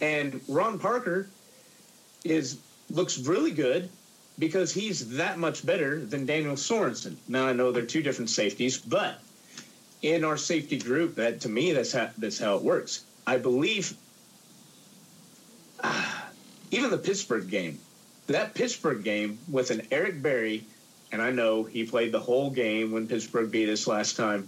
And 0.00 0.40
Ron 0.46 0.78
Parker 0.78 1.28
is 2.24 2.58
looks 2.88 3.18
really 3.18 3.50
good 3.50 3.90
because 4.38 4.72
he's 4.72 5.16
that 5.16 5.38
much 5.38 5.66
better 5.66 6.04
than 6.04 6.24
Daniel 6.24 6.54
Sorensen. 6.54 7.16
Now 7.26 7.48
I 7.48 7.52
know 7.52 7.72
they're 7.72 7.84
two 7.84 8.00
different 8.00 8.30
safeties, 8.30 8.78
but 8.78 9.20
in 10.02 10.22
our 10.22 10.36
safety 10.36 10.78
group, 10.78 11.16
that 11.16 11.40
to 11.40 11.48
me 11.48 11.72
that's 11.72 11.90
how 11.90 12.10
that's 12.16 12.38
how 12.38 12.54
it 12.54 12.62
works. 12.62 13.04
I 13.26 13.38
believe 13.38 13.96
ah, 15.82 16.28
even 16.70 16.90
the 16.90 16.98
Pittsburgh 16.98 17.50
game, 17.50 17.80
that 18.28 18.54
Pittsburgh 18.54 19.02
game 19.02 19.40
with 19.50 19.72
an 19.72 19.82
Eric 19.90 20.22
Berry, 20.22 20.64
and 21.16 21.22
I 21.22 21.30
know 21.30 21.62
he 21.62 21.84
played 21.84 22.12
the 22.12 22.20
whole 22.20 22.50
game 22.50 22.92
when 22.92 23.08
Pittsburgh 23.08 23.50
beat 23.50 23.70
us 23.70 23.86
last 23.86 24.18
time. 24.18 24.46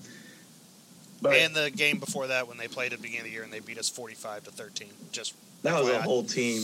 But 1.23 1.37
and 1.37 1.55
the 1.55 1.71
game 1.71 1.99
before 1.99 2.27
that, 2.27 2.47
when 2.47 2.59
they 2.59 2.69
played 2.69 2.93
at 2.93 2.99
the 2.99 3.03
beginning 3.03 3.21
of 3.21 3.25
the 3.25 3.33
year 3.33 3.43
and 3.43 3.51
they 3.51 3.61
beat 3.61 3.79
us 3.79 3.89
forty-five 3.89 4.45
to 4.45 4.51
thirteen. 4.51 4.91
Just 5.11 5.33
That 5.63 5.81
was 5.81 5.89
a 5.89 6.03
whole 6.03 6.23
team 6.25 6.61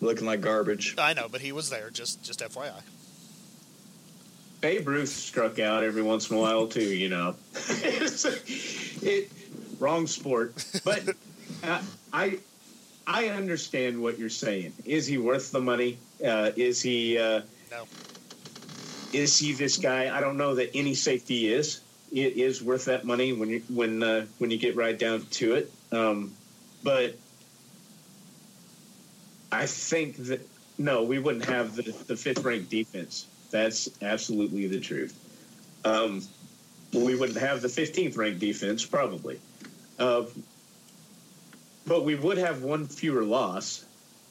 looking 0.00 0.24
like 0.24 0.40
garbage. 0.40 0.94
I 0.98 1.14
know, 1.14 1.28
but 1.28 1.40
he 1.40 1.50
was 1.50 1.68
there. 1.68 1.90
Just 1.90 2.22
just 2.22 2.38
FYI. 2.38 2.80
Babe 4.60 4.86
Ruth 4.86 5.08
struck 5.08 5.58
out 5.58 5.82
every 5.82 6.02
once 6.02 6.30
in 6.30 6.36
a 6.36 6.40
while 6.40 6.68
too. 6.68 6.84
You 6.84 7.08
know, 7.08 7.34
it 7.54 9.32
wrong 9.80 10.06
sport, 10.06 10.64
but 10.84 11.02
uh, 11.64 11.82
I 12.12 12.38
I 13.04 13.30
understand 13.30 14.00
what 14.00 14.16
you're 14.16 14.28
saying. 14.28 14.74
Is 14.84 15.08
he 15.08 15.18
worth 15.18 15.50
the 15.50 15.60
money? 15.60 15.98
Uh, 16.24 16.52
is 16.54 16.80
he? 16.80 17.18
Uh, 17.18 17.40
No. 17.72 17.86
Is 19.12 19.38
he 19.38 19.52
this 19.52 19.76
guy? 19.76 20.16
I 20.16 20.20
don't 20.20 20.36
know 20.36 20.54
that 20.54 20.70
any 20.74 20.94
safety 20.94 21.52
is. 21.52 21.80
It 22.12 22.36
is 22.36 22.62
worth 22.62 22.86
that 22.86 23.04
money 23.04 23.32
when 23.32 23.48
you 23.48 23.62
when 23.68 24.02
uh, 24.02 24.26
when 24.38 24.50
you 24.50 24.58
get 24.58 24.76
right 24.76 24.98
down 24.98 25.26
to 25.32 25.54
it. 25.54 25.72
Um, 25.92 26.32
but 26.82 27.16
I 29.52 29.66
think 29.66 30.16
that 30.26 30.40
no, 30.78 31.02
we 31.02 31.18
wouldn't 31.18 31.44
have 31.44 31.76
the, 31.76 31.82
the 32.06 32.16
fifth 32.16 32.42
ranked 32.44 32.70
defense. 32.70 33.26
That's 33.50 33.88
absolutely 34.00 34.66
the 34.66 34.80
truth. 34.80 35.14
Um, 35.84 36.22
we 36.92 37.14
wouldn't 37.14 37.38
have 37.38 37.62
the 37.62 37.68
15th 37.68 38.16
ranked 38.16 38.40
defense, 38.40 38.84
probably. 38.84 39.40
Uh, 39.98 40.24
but 41.86 42.04
we 42.04 42.14
would 42.14 42.38
have 42.38 42.62
one 42.62 42.86
fewer 42.86 43.22
loss, 43.22 43.84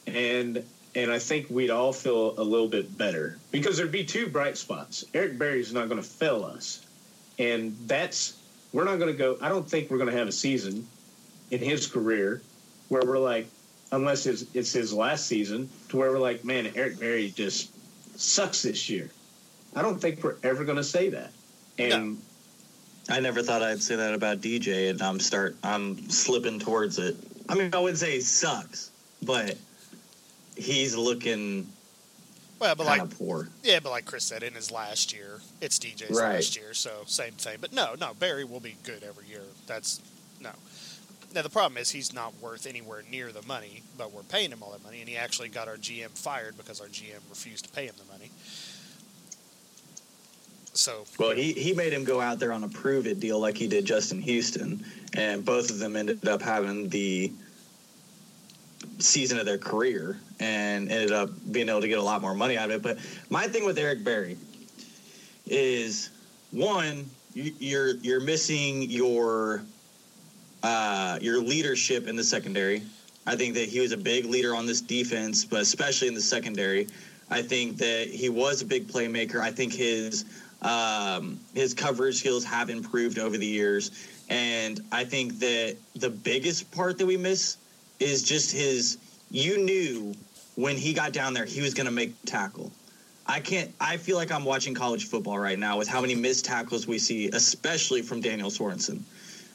and 0.07 0.63
and 0.95 1.11
I 1.11 1.19
think 1.19 1.49
we'd 1.49 1.69
all 1.69 1.93
feel 1.93 2.39
a 2.39 2.43
little 2.43 2.67
bit 2.67 2.97
better 2.97 3.37
because 3.51 3.77
there'd 3.77 3.91
be 3.91 4.03
two 4.03 4.27
bright 4.27 4.57
spots. 4.57 5.05
Eric 5.13 5.37
Berry's 5.37 5.73
not 5.73 5.89
going 5.89 6.01
to 6.01 6.07
fail 6.07 6.43
us, 6.43 6.85
and 7.37 7.75
that's 7.85 8.37
we're 8.73 8.85
not 8.85 8.97
going 8.99 9.11
to 9.11 9.17
go. 9.17 9.37
I 9.41 9.49
don't 9.49 9.69
think 9.69 9.89
we're 9.89 9.97
going 9.97 10.11
to 10.11 10.17
have 10.17 10.27
a 10.27 10.33
season 10.33 10.87
in 11.51 11.59
his 11.59 11.87
career 11.87 12.41
where 12.89 13.03
we're 13.05 13.19
like, 13.19 13.47
unless 13.91 14.25
it's, 14.25 14.45
it's 14.53 14.71
his 14.71 14.93
last 14.93 15.27
season, 15.27 15.69
to 15.89 15.97
where 15.97 16.11
we're 16.11 16.19
like, 16.19 16.43
man, 16.45 16.71
Eric 16.75 16.99
Berry 16.99 17.29
just 17.29 17.71
sucks 18.19 18.61
this 18.61 18.89
year. 18.89 19.09
I 19.75 19.81
don't 19.81 19.99
think 19.99 20.23
we're 20.23 20.35
ever 20.43 20.63
going 20.63 20.77
to 20.77 20.83
say 20.83 21.09
that. 21.09 21.31
And 21.77 22.21
I 23.09 23.19
never 23.19 23.41
thought 23.41 23.63
I'd 23.63 23.81
say 23.81 23.95
that 23.95 24.13
about 24.13 24.41
DJ, 24.41 24.89
and 24.89 25.01
I'm 25.01 25.19
start 25.19 25.55
I'm 25.63 26.09
slipping 26.09 26.59
towards 26.59 26.99
it. 26.99 27.15
I 27.47 27.55
mean, 27.55 27.73
I 27.73 27.79
wouldn't 27.79 27.97
say 27.99 28.19
sucks, 28.19 28.91
but 29.23 29.57
he's 30.61 30.95
looking 30.95 31.67
Well, 32.59 32.75
but 32.75 32.85
like 32.85 33.17
poor. 33.17 33.47
yeah, 33.63 33.79
but 33.81 33.89
like 33.91 34.05
Chris 34.05 34.23
said, 34.25 34.43
in 34.43 34.53
his 34.53 34.71
last 34.71 35.13
year, 35.13 35.39
it's 35.61 35.79
DJ's 35.79 36.11
Right. 36.19 36.35
last 36.35 36.55
year, 36.57 36.73
so 36.73 37.03
same 37.05 37.33
thing. 37.33 37.57
But 37.61 37.73
no, 37.73 37.95
no, 37.99 38.13
Berry 38.13 38.43
will 38.43 38.59
be 38.59 38.75
good 38.83 39.03
every 39.03 39.25
year. 39.27 39.43
That's 39.67 40.01
no. 40.41 40.51
Now 41.33 41.43
the 41.43 41.49
problem 41.49 41.77
is 41.77 41.91
he's 41.91 42.11
not 42.13 42.33
worth 42.41 42.65
anywhere 42.65 43.03
near 43.11 43.31
the 43.31 43.43
money, 43.43 43.83
but 43.97 44.11
we're 44.11 44.23
paying 44.23 44.51
him 44.51 44.63
all 44.63 44.71
that 44.71 44.83
money, 44.83 44.99
and 44.99 45.07
he 45.09 45.15
actually 45.15 45.49
got 45.49 45.67
our 45.67 45.77
GM 45.77 46.09
fired 46.17 46.57
because 46.57 46.81
our 46.81 46.87
GM 46.87 47.19
refused 47.29 47.65
to 47.65 47.71
pay 47.71 47.85
him 47.85 47.93
the 47.97 48.11
money. 48.11 48.31
So 50.73 51.05
Well, 51.17 51.31
he, 51.31 51.51
he 51.53 51.73
made 51.73 51.91
him 51.93 52.03
go 52.03 52.21
out 52.21 52.39
there 52.39 52.51
on 52.53 52.63
a 52.63 52.69
prove 52.69 53.05
it 53.05 53.19
deal 53.19 53.39
like 53.39 53.57
he 53.57 53.67
did 53.67 53.85
Justin 53.85 54.21
Houston, 54.21 54.83
and 55.13 55.43
both 55.43 55.69
of 55.69 55.79
them 55.79 55.95
ended 55.95 56.27
up 56.27 56.41
having 56.41 56.89
the 56.89 57.31
season 58.99 59.39
of 59.39 59.45
their 59.45 59.57
career 59.57 60.17
and 60.39 60.91
ended 60.91 61.11
up 61.11 61.29
being 61.51 61.69
able 61.69 61.81
to 61.81 61.87
get 61.87 61.99
a 61.99 62.03
lot 62.03 62.21
more 62.21 62.33
money 62.33 62.57
out 62.57 62.69
of 62.69 62.75
it. 62.77 62.81
But 62.83 62.97
my 63.29 63.47
thing 63.47 63.65
with 63.65 63.77
Eric 63.77 64.03
Berry 64.03 64.37
is 65.47 66.09
one, 66.51 67.09
you- 67.33 67.53
you're 67.59 67.95
you're 67.97 68.19
missing 68.19 68.83
your 68.89 69.63
uh, 70.63 71.17
your 71.21 71.41
leadership 71.41 72.07
in 72.07 72.15
the 72.15 72.23
secondary. 72.23 72.81
I 73.25 73.35
think 73.35 73.53
that 73.53 73.69
he 73.69 73.79
was 73.79 73.91
a 73.91 73.97
big 73.97 74.25
leader 74.25 74.55
on 74.55 74.65
this 74.65 74.81
defense, 74.81 75.45
but 75.45 75.61
especially 75.61 76.07
in 76.09 76.13
the 76.15 76.21
secondary. 76.21 76.87
I 77.29 77.41
think 77.43 77.77
that 77.77 78.07
he 78.07 78.27
was 78.27 78.61
a 78.61 78.65
big 78.65 78.87
playmaker. 78.87 79.39
I 79.39 79.51
think 79.51 79.71
his 79.73 80.25
um, 80.61 81.39
his 81.53 81.73
coverage 81.73 82.15
skills 82.15 82.43
have 82.43 82.69
improved 82.69 83.19
over 83.19 83.37
the 83.37 83.45
years, 83.45 83.91
and 84.29 84.81
I 84.91 85.05
think 85.05 85.39
that 85.39 85.77
the 85.95 86.09
biggest 86.09 86.69
part 86.71 86.97
that 86.97 87.05
we 87.05 87.15
miss 87.15 87.55
is 87.99 88.23
just 88.23 88.51
his. 88.51 88.97
You 89.31 89.57
knew 89.57 90.13
when 90.55 90.75
he 90.75 90.93
got 90.93 91.13
down 91.13 91.33
there, 91.33 91.45
he 91.45 91.61
was 91.61 91.73
going 91.73 91.85
to 91.85 91.91
make 91.91 92.13
tackle. 92.25 92.71
I 93.25 93.39
can't. 93.39 93.71
I 93.79 93.97
feel 93.97 94.17
like 94.17 94.31
I'm 94.31 94.43
watching 94.43 94.73
college 94.73 95.05
football 95.07 95.37
right 95.37 95.59
now 95.59 95.77
with 95.77 95.87
how 95.87 96.01
many 96.01 96.15
missed 96.15 96.45
tackles 96.45 96.87
we 96.87 96.97
see, 96.97 97.29
especially 97.29 98.01
from 98.01 98.21
Daniel 98.21 98.49
Sorensen. 98.49 99.01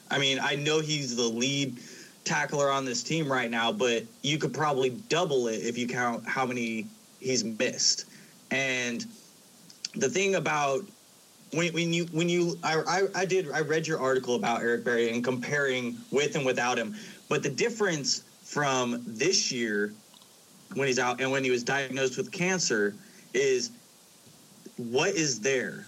I 0.09 0.17
mean, 0.17 0.39
I 0.41 0.55
know 0.55 0.79
he's 0.79 1.15
the 1.15 1.23
lead 1.23 1.77
tackler 2.23 2.69
on 2.71 2.85
this 2.85 3.03
team 3.03 3.31
right 3.31 3.49
now, 3.49 3.71
but 3.71 4.03
you 4.21 4.37
could 4.37 4.53
probably 4.53 4.89
double 5.09 5.47
it 5.47 5.57
if 5.57 5.77
you 5.77 5.87
count 5.87 6.27
how 6.27 6.45
many 6.45 6.87
he's 7.19 7.43
missed. 7.43 8.05
And 8.51 9.05
the 9.95 10.09
thing 10.09 10.35
about 10.35 10.85
when, 11.51 11.73
when 11.73 11.93
you 11.93 12.05
when 12.05 12.27
you 12.27 12.57
I, 12.63 12.81
I, 12.87 13.21
I 13.21 13.25
did 13.25 13.49
I 13.51 13.61
read 13.61 13.87
your 13.87 13.99
article 13.99 14.35
about 14.35 14.61
Eric 14.61 14.83
Berry 14.83 15.11
and 15.11 15.23
comparing 15.23 15.97
with 16.11 16.35
and 16.35 16.45
without 16.45 16.77
him, 16.77 16.95
but 17.29 17.43
the 17.43 17.49
difference 17.49 18.23
from 18.45 19.03
this 19.05 19.51
year 19.51 19.93
when 20.75 20.87
he's 20.87 20.99
out 20.99 21.19
and 21.19 21.31
when 21.31 21.43
he 21.43 21.51
was 21.51 21.63
diagnosed 21.63 22.15
with 22.15 22.31
cancer 22.31 22.95
is 23.33 23.71
what 24.77 25.09
is 25.09 25.39
there 25.39 25.85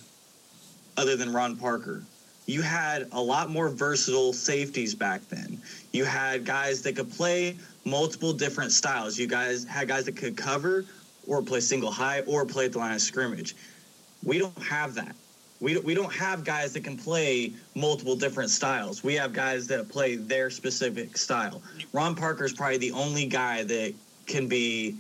other 0.97 1.15
than 1.15 1.31
Ron 1.31 1.55
Parker? 1.55 2.03
You 2.47 2.61
had 2.61 3.07
a 3.11 3.21
lot 3.21 3.49
more 3.49 3.69
versatile 3.69 4.33
safeties 4.33 4.95
back 4.95 5.21
then. 5.29 5.61
You 5.91 6.05
had 6.05 6.45
guys 6.45 6.81
that 6.83 6.95
could 6.95 7.11
play 7.11 7.57
multiple 7.85 8.33
different 8.33 8.71
styles. 8.71 9.17
You 9.17 9.27
guys 9.27 9.63
had 9.63 9.87
guys 9.87 10.05
that 10.05 10.15
could 10.15 10.35
cover 10.35 10.85
or 11.27 11.41
play 11.41 11.59
single 11.59 11.91
high 11.91 12.21
or 12.21 12.45
play 12.45 12.65
at 12.65 12.71
the 12.71 12.79
line 12.79 12.95
of 12.95 13.01
scrimmage. 13.01 13.55
We 14.23 14.39
don't 14.39 14.63
have 14.63 14.95
that. 14.95 15.15
We, 15.59 15.77
we 15.79 15.95
don't 15.95 16.13
have 16.13 16.43
guys 16.43 16.73
that 16.73 16.83
can 16.83 16.97
play 16.97 17.53
multiple 17.75 18.15
different 18.15 18.49
styles. 18.49 19.03
We 19.03 19.15
have 19.15 19.33
guys 19.33 19.67
that 19.67 19.89
play 19.89 20.15
their 20.15 20.49
specific 20.49 21.17
style. 21.17 21.61
Ron 21.93 22.15
Parker 22.15 22.45
is 22.45 22.53
probably 22.53 22.77
the 22.77 22.91
only 22.91 23.25
guy 23.25 23.63
that 23.63 23.93
can 24.27 24.47
be 24.47 24.97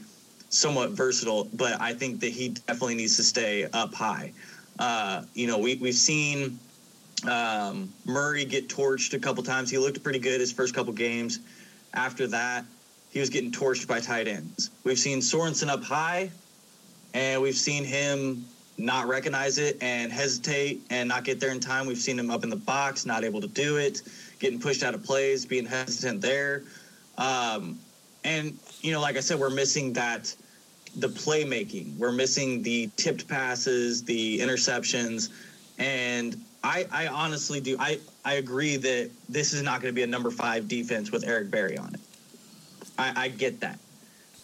somewhat 0.49 0.91
versatile, 0.91 1.47
but 1.53 1.79
I 1.79 1.93
think 1.93 2.19
that 2.21 2.31
he 2.31 2.49
definitely 2.49 2.95
needs 2.95 3.17
to 3.17 3.23
stay 3.23 3.65
up 3.65 3.93
high. 3.93 4.31
Uh, 4.79 5.23
you 5.33 5.47
know, 5.47 5.57
we, 5.57 5.75
we've 5.75 5.93
seen 5.93 6.57
um, 7.29 7.91
Murray 8.05 8.45
get 8.45 8.67
torched 8.69 9.13
a 9.13 9.19
couple 9.19 9.43
times. 9.43 9.69
He 9.69 9.77
looked 9.77 10.01
pretty 10.03 10.19
good 10.19 10.39
his 10.39 10.51
first 10.51 10.73
couple 10.73 10.93
games. 10.93 11.39
After 11.93 12.27
that, 12.27 12.65
he 13.09 13.19
was 13.19 13.29
getting 13.29 13.51
torched 13.51 13.87
by 13.87 13.99
tight 13.99 14.27
ends. 14.27 14.71
We've 14.83 14.99
seen 14.99 15.19
Sorensen 15.19 15.69
up 15.69 15.83
high, 15.83 16.29
and 17.13 17.41
we've 17.41 17.55
seen 17.55 17.83
him 17.83 18.45
not 18.77 19.07
recognize 19.07 19.57
it 19.57 19.77
and 19.81 20.11
hesitate 20.11 20.81
and 20.89 21.09
not 21.09 21.23
get 21.23 21.39
there 21.39 21.51
in 21.51 21.59
time. 21.59 21.87
We've 21.87 21.97
seen 21.97 22.17
him 22.17 22.29
up 22.29 22.43
in 22.43 22.49
the 22.49 22.55
box, 22.55 23.05
not 23.05 23.23
able 23.23 23.41
to 23.41 23.47
do 23.47 23.77
it, 23.77 24.01
getting 24.39 24.59
pushed 24.59 24.83
out 24.83 24.93
of 24.93 25.03
plays, 25.03 25.45
being 25.45 25.65
hesitant 25.65 26.21
there. 26.21 26.63
Um, 27.17 27.79
and, 28.23 28.57
you 28.81 28.91
know, 28.91 29.01
like 29.01 29.17
I 29.17 29.21
said, 29.21 29.39
we're 29.39 29.49
missing 29.49 29.93
that 29.93 30.35
the 30.97 31.07
playmaking. 31.07 31.97
We're 31.97 32.11
missing 32.11 32.61
the 32.61 32.89
tipped 32.97 33.27
passes, 33.27 34.03
the 34.03 34.39
interceptions. 34.39 35.29
And 35.77 36.43
I, 36.63 36.85
I 36.91 37.07
honestly 37.07 37.59
do. 37.59 37.77
I, 37.79 37.99
I 38.25 38.33
agree 38.33 38.77
that 38.77 39.09
this 39.29 39.53
is 39.53 39.61
not 39.61 39.81
going 39.81 39.93
to 39.93 39.95
be 39.95 40.03
a 40.03 40.07
number 40.07 40.31
five 40.31 40.67
defense 40.67 41.11
with 41.11 41.23
Eric 41.23 41.51
Berry 41.51 41.77
on 41.77 41.93
it. 41.93 41.99
I, 42.97 43.13
I 43.25 43.27
get 43.29 43.59
that. 43.61 43.79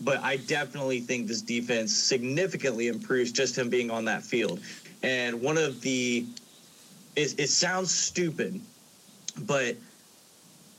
But 0.01 0.21
I 0.21 0.37
definitely 0.37 0.99
think 0.99 1.27
this 1.27 1.41
defense 1.41 1.93
significantly 1.93 2.87
improves 2.87 3.31
just 3.31 3.57
him 3.57 3.69
being 3.69 3.89
on 3.89 4.05
that 4.05 4.23
field. 4.23 4.59
And 5.01 5.41
one 5.41 5.57
of 5.57 5.81
the, 5.81 6.25
it, 7.15 7.39
it 7.39 7.49
sounds 7.49 7.91
stupid, 7.91 8.59
but 9.37 9.75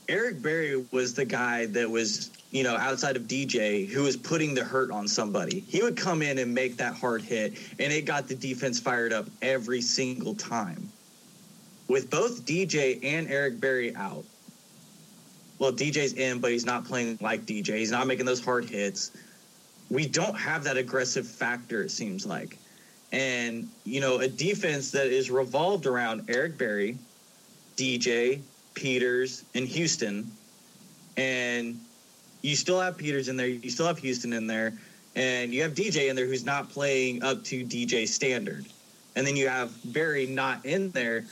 Eric 0.07 0.41
Berry 0.41 0.85
was 0.91 1.13
the 1.13 1.25
guy 1.25 1.65
that 1.67 1.89
was, 1.89 2.29
you 2.51 2.63
know, 2.63 2.75
outside 2.75 3.15
of 3.15 3.23
DJ 3.23 3.87
who 3.87 4.03
was 4.03 4.15
putting 4.15 4.53
the 4.53 4.63
hurt 4.63 4.91
on 4.91 5.07
somebody. 5.07 5.61
He 5.61 5.81
would 5.81 5.97
come 5.97 6.21
in 6.21 6.37
and 6.37 6.53
make 6.53 6.77
that 6.77 6.95
hard 6.95 7.21
hit, 7.21 7.53
and 7.79 7.91
it 7.91 8.05
got 8.05 8.27
the 8.27 8.35
defense 8.35 8.79
fired 8.79 9.13
up 9.13 9.27
every 9.41 9.81
single 9.81 10.35
time. 10.35 10.91
With 11.87 12.09
both 12.09 12.45
DJ 12.45 13.03
and 13.03 13.29
Eric 13.29 13.59
Berry 13.59 13.95
out, 13.95 14.25
well, 15.59 15.71
DJ's 15.71 16.13
in, 16.13 16.39
but 16.39 16.51
he's 16.51 16.65
not 16.65 16.85
playing 16.85 17.17
like 17.21 17.45
DJ. 17.45 17.77
He's 17.77 17.91
not 17.91 18.07
making 18.07 18.25
those 18.25 18.43
hard 18.43 18.65
hits. 18.65 19.11
We 19.89 20.07
don't 20.07 20.35
have 20.35 20.63
that 20.65 20.77
aggressive 20.77 21.27
factor, 21.27 21.83
it 21.83 21.91
seems 21.91 22.25
like. 22.25 22.57
And, 23.11 23.69
you 23.85 24.01
know, 24.01 24.19
a 24.19 24.27
defense 24.27 24.91
that 24.91 25.07
is 25.07 25.31
revolved 25.31 25.85
around 25.85 26.25
Eric 26.27 26.57
Berry, 26.57 26.97
DJ, 27.77 28.41
Peters, 28.73 29.45
and 29.53 29.67
Houston. 29.67 30.29
And 31.15 31.79
you 32.41 32.55
still 32.55 32.79
have 32.79 32.97
Peters 32.97 33.29
in 33.29 33.37
there, 33.37 33.47
you 33.47 33.69
still 33.69 33.87
have 33.87 33.99
Houston 33.99 34.33
in 34.33 34.47
there, 34.47 34.73
and 35.15 35.53
you 35.53 35.61
have 35.61 35.73
DJ 35.73 36.09
in 36.09 36.15
there 36.15 36.25
who's 36.25 36.45
not 36.45 36.69
playing 36.69 37.23
up 37.23 37.43
to 37.45 37.63
DJ 37.63 38.07
standard. 38.07 38.65
And 39.15 39.25
then 39.25 39.37
you 39.37 39.47
have 39.47 39.71
Berry 39.85 40.25
not 40.25 40.65
in 40.65 40.91
there 40.91 41.25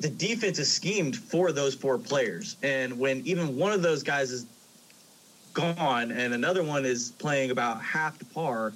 the 0.00 0.08
defense 0.08 0.58
is 0.58 0.70
schemed 0.70 1.16
for 1.16 1.52
those 1.52 1.74
four 1.74 1.98
players. 1.98 2.56
And 2.62 2.98
when 2.98 3.22
even 3.26 3.56
one 3.56 3.72
of 3.72 3.82
those 3.82 4.02
guys 4.02 4.30
is 4.30 4.46
gone 5.54 6.12
and 6.12 6.32
another 6.34 6.62
one 6.62 6.84
is 6.84 7.10
playing 7.18 7.50
about 7.50 7.82
half 7.82 8.18
the 8.18 8.24
par, 8.26 8.72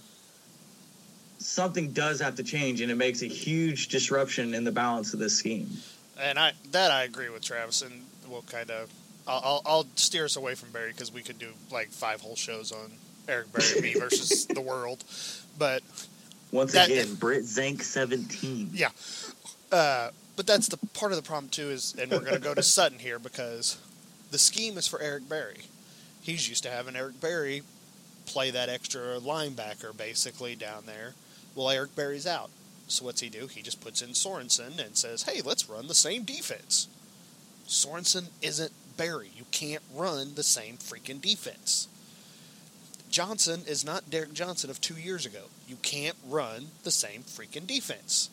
something 1.39 1.93
does 1.93 2.21
have 2.21 2.37
to 2.37 2.43
change, 2.43 2.81
and 2.81 2.91
it 2.91 2.97
makes 2.97 3.23
a 3.23 3.27
huge 3.27 3.89
disruption 3.89 4.55
in 4.55 4.65
the 4.65 4.73
balance 4.73 5.13
of 5.15 5.21
this 5.21 5.37
scheme. 5.37 5.71
And 6.21 6.39
I 6.39 6.53
that 6.71 6.91
I 6.91 7.05
agree 7.05 7.29
with 7.31 7.43
Travis, 7.43 7.83
and 7.83 8.05
we'll 8.29 8.43
kind 8.43 8.71
of 8.71 8.91
I'll, 9.27 9.63
I'll 9.65 9.87
steer 9.97 10.25
us 10.25 10.37
away 10.37 10.55
from 10.55 10.71
Berry 10.71 10.91
because 10.91 11.13
we 11.13 11.23
could 11.23 11.39
do 11.39 11.49
like 11.71 11.89
five 11.89 12.21
whole 12.21 12.37
shows 12.37 12.73
on 12.73 12.93
Eric 13.29 13.53
Berry 13.53 13.81
me 13.81 13.95
versus 13.99 14.47
the 14.47 14.61
world, 14.61 15.05
but 15.59 15.83
once 16.51 16.73
that, 16.73 16.91
again, 16.91 17.15
Britt 17.15 17.45
Zank 17.45 17.83
seventeen. 17.83 18.71
Yeah. 18.73 18.91
Uh, 19.71 20.11
but 20.37 20.47
that's 20.47 20.69
the 20.69 20.79
part 20.95 21.13
of 21.13 21.17
the 21.17 21.27
problem 21.27 21.51
too 21.51 21.71
is, 21.71 21.95
and 21.99 22.11
we're 22.11 22.21
going 22.21 22.35
to 22.35 22.41
go 22.41 22.55
to 22.55 22.63
Sutton 22.63 22.99
here 22.99 23.19
because 23.19 23.79
the 24.31 24.39
scheme 24.39 24.79
is 24.79 24.87
for 24.87 25.01
Eric 25.01 25.29
Berry. 25.29 25.63
He's 26.23 26.49
used 26.49 26.63
to 26.63 26.71
having 26.71 26.97
Eric 26.97 27.21
Berry 27.21 27.63
play 28.27 28.51
that 28.51 28.69
extra 28.69 29.19
linebacker 29.21 29.97
basically 29.97 30.55
down 30.55 30.85
there. 30.87 31.15
Well, 31.55 31.71
Eric 31.71 31.95
Berry's 31.95 32.27
out. 32.27 32.51
So 32.89 33.05
what's 33.05 33.21
he 33.21 33.29
do? 33.29 33.47
He 33.47 33.63
just 33.63 33.81
puts 33.81 34.03
in 34.03 34.11
Sorensen 34.11 34.85
and 34.85 34.97
says, 34.97 35.25
"Hey, 35.25 35.41
let's 35.43 35.69
run 35.69 35.87
the 35.87 35.95
same 35.95 36.25
defense." 36.25 36.89
Sorensen 37.67 38.27
isn't 38.41 38.73
Berry. 38.97 39.31
You 39.37 39.47
can't 39.51 39.83
run 39.95 40.35
the 40.35 40.43
same 40.43 40.77
freaking 40.77 41.21
defense. 41.21 41.89
Johnson 43.11 43.63
is 43.67 43.85
not 43.85 44.11
Derrick 44.11 44.33
Johnson 44.33 44.71
of 44.71 44.81
two 44.81 44.97
years 44.97 45.27
ago. 45.27 45.45
You 45.69 45.77
can't 45.77 46.17
run 46.27 46.69
the 46.83 46.91
same 46.91 47.23
freaking 47.23 47.67
defense. 47.67 48.31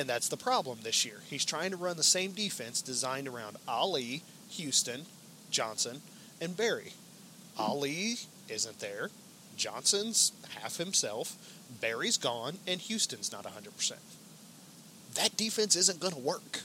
And 0.00 0.08
that's 0.08 0.28
the 0.28 0.36
problem 0.38 0.78
this 0.82 1.04
year. 1.04 1.18
He's 1.28 1.44
trying 1.44 1.72
to 1.72 1.76
run 1.76 1.98
the 1.98 2.02
same 2.02 2.32
defense 2.32 2.80
designed 2.80 3.28
around 3.28 3.58
Hali, 3.68 4.22
Houston, 4.52 5.02
Johnson, 5.50 6.00
and 6.40 6.56
Berry. 6.56 6.94
Hali 7.58 8.16
isn't 8.48 8.80
there. 8.80 9.10
Johnson's 9.58 10.32
half 10.58 10.78
himself. 10.78 11.36
Berry's 11.82 12.16
gone, 12.16 12.56
and 12.66 12.80
Houston's 12.80 13.30
not 13.30 13.44
100%. 13.44 13.92
That 15.16 15.36
defense 15.36 15.76
isn't 15.76 16.00
going 16.00 16.14
to 16.14 16.18
work. 16.20 16.60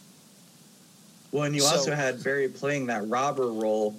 Well, 1.34 1.44
and 1.44 1.54
you 1.54 1.60
so, 1.60 1.76
also 1.76 1.94
had 1.94 2.24
Berry 2.24 2.48
playing 2.48 2.86
that 2.86 3.06
robber 3.10 3.48
role, 3.48 3.98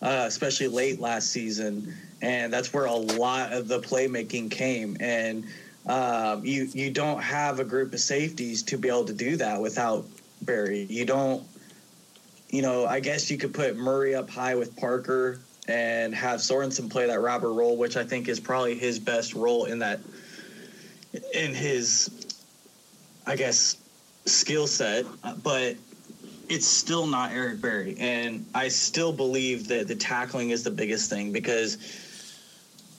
uh, 0.00 0.24
especially 0.26 0.68
late 0.68 0.98
last 0.98 1.28
season, 1.28 1.94
and 2.22 2.50
that's 2.50 2.72
where 2.72 2.86
a 2.86 2.94
lot 2.94 3.52
of 3.52 3.68
the 3.68 3.80
playmaking 3.80 4.50
came. 4.50 4.96
And 4.98 5.44
um, 5.88 6.44
you 6.44 6.68
you 6.72 6.90
don't 6.90 7.22
have 7.22 7.60
a 7.60 7.64
group 7.64 7.94
of 7.94 8.00
safeties 8.00 8.62
to 8.64 8.76
be 8.76 8.88
able 8.88 9.06
to 9.06 9.14
do 9.14 9.36
that 9.38 9.60
without 9.60 10.06
Berry. 10.42 10.82
You 10.82 11.04
don't. 11.04 11.42
You 12.50 12.62
know, 12.62 12.86
I 12.86 13.00
guess 13.00 13.30
you 13.30 13.36
could 13.36 13.52
put 13.52 13.76
Murray 13.76 14.14
up 14.14 14.30
high 14.30 14.54
with 14.54 14.74
Parker 14.76 15.40
and 15.66 16.14
have 16.14 16.40
Sorensen 16.40 16.90
play 16.90 17.06
that 17.06 17.20
robber 17.20 17.52
role, 17.52 17.76
which 17.76 17.96
I 17.96 18.04
think 18.04 18.28
is 18.28 18.40
probably 18.40 18.74
his 18.74 18.98
best 18.98 19.34
role 19.34 19.66
in 19.66 19.80
that 19.80 20.00
in 21.34 21.54
his, 21.54 22.10
I 23.26 23.36
guess, 23.36 23.76
skill 24.24 24.66
set. 24.66 25.04
But 25.42 25.76
it's 26.48 26.66
still 26.66 27.06
not 27.06 27.32
Eric 27.32 27.60
Berry, 27.60 27.96
and 27.98 28.46
I 28.54 28.68
still 28.68 29.12
believe 29.12 29.68
that 29.68 29.88
the 29.88 29.94
tackling 29.94 30.50
is 30.50 30.64
the 30.64 30.70
biggest 30.70 31.10
thing 31.10 31.32
because, 31.32 31.76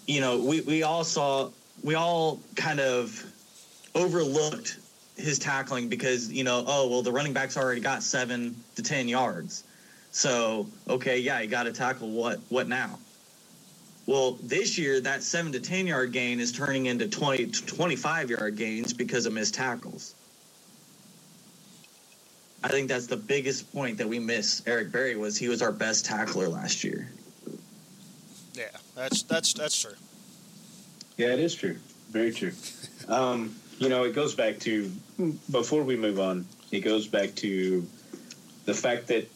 you 0.07 0.21
know, 0.21 0.39
we 0.39 0.61
we 0.61 0.83
all 0.83 1.03
saw 1.03 1.49
we 1.83 1.95
all 1.95 2.39
kind 2.55 2.79
of 2.79 3.23
overlooked 3.95 4.77
his 5.15 5.39
tackling 5.39 5.89
because 5.89 6.31
you 6.31 6.43
know 6.43 6.63
oh 6.65 6.87
well 6.89 7.01
the 7.01 7.11
running 7.11 7.33
backs 7.33 7.57
already 7.57 7.81
got 7.81 8.03
seven 8.03 8.55
to 8.75 8.83
ten 8.83 9.07
yards. 9.07 9.63
So 10.11 10.67
okay 10.87 11.19
yeah 11.19 11.39
you 11.41 11.47
got 11.47 11.63
to 11.63 11.73
tackle. 11.73 12.09
What 12.09 12.39
what 12.49 12.67
now? 12.67 12.99
Well 14.05 14.37
this 14.41 14.77
year 14.77 14.99
that 15.01 15.23
seven 15.23 15.51
to 15.51 15.59
ten 15.59 15.87
yard 15.87 16.11
gain 16.11 16.39
is 16.39 16.51
turning 16.51 16.85
into 16.87 17.07
20 17.07 17.47
to 17.47 17.65
25 17.65 18.29
yard 18.29 18.55
gains 18.55 18.93
because 18.93 19.25
of 19.25 19.33
missed 19.33 19.53
tackles. 19.53 20.15
I 22.61 22.67
think 22.67 22.89
that's 22.89 23.07
the 23.07 23.17
biggest 23.17 23.71
point 23.73 23.99
that 23.99 24.07
we 24.07 24.19
miss 24.19 24.61
eric 24.65 24.91
berry 24.91 25.15
was 25.15 25.37
he 25.37 25.47
was 25.47 25.61
our 25.61 25.71
best 25.71 26.05
tackler 26.05 26.47
last 26.47 26.83
year. 26.83 27.09
Yeah 28.53 28.65
that's 28.95 29.23
that's 29.23 29.53
that's 29.53 29.81
true 29.81 29.93
yeah, 31.19 31.33
it 31.33 31.39
is 31.39 31.53
true. 31.53 31.75
Very 32.11 32.31
true. 32.31 32.53
Um, 33.09 33.53
you 33.77 33.89
know, 33.89 34.05
it 34.05 34.15
goes 34.15 34.35
back 34.35 34.57
to 34.59 34.89
before 35.51 35.83
we 35.83 35.97
move 35.97 36.17
on. 36.17 36.47
It 36.71 36.79
goes 36.79 37.07
back 37.07 37.35
to 37.35 37.85
the 38.63 38.73
fact 38.73 39.07
that 39.07 39.29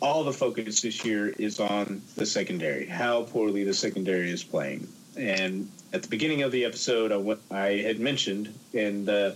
all 0.00 0.22
the 0.22 0.32
focus 0.32 0.82
this 0.82 1.04
year 1.04 1.28
is 1.30 1.58
on 1.58 2.00
the 2.14 2.24
secondary, 2.24 2.86
how 2.86 3.24
poorly 3.24 3.64
the 3.64 3.74
secondary 3.74 4.30
is 4.30 4.44
playing. 4.44 4.86
And 5.16 5.68
at 5.92 6.02
the 6.02 6.08
beginning 6.08 6.42
of 6.42 6.52
the 6.52 6.64
episode, 6.64 7.10
I, 7.10 7.16
went, 7.16 7.40
I 7.50 7.70
had 7.78 7.98
mentioned 7.98 8.56
and 8.72 9.04
the 9.04 9.34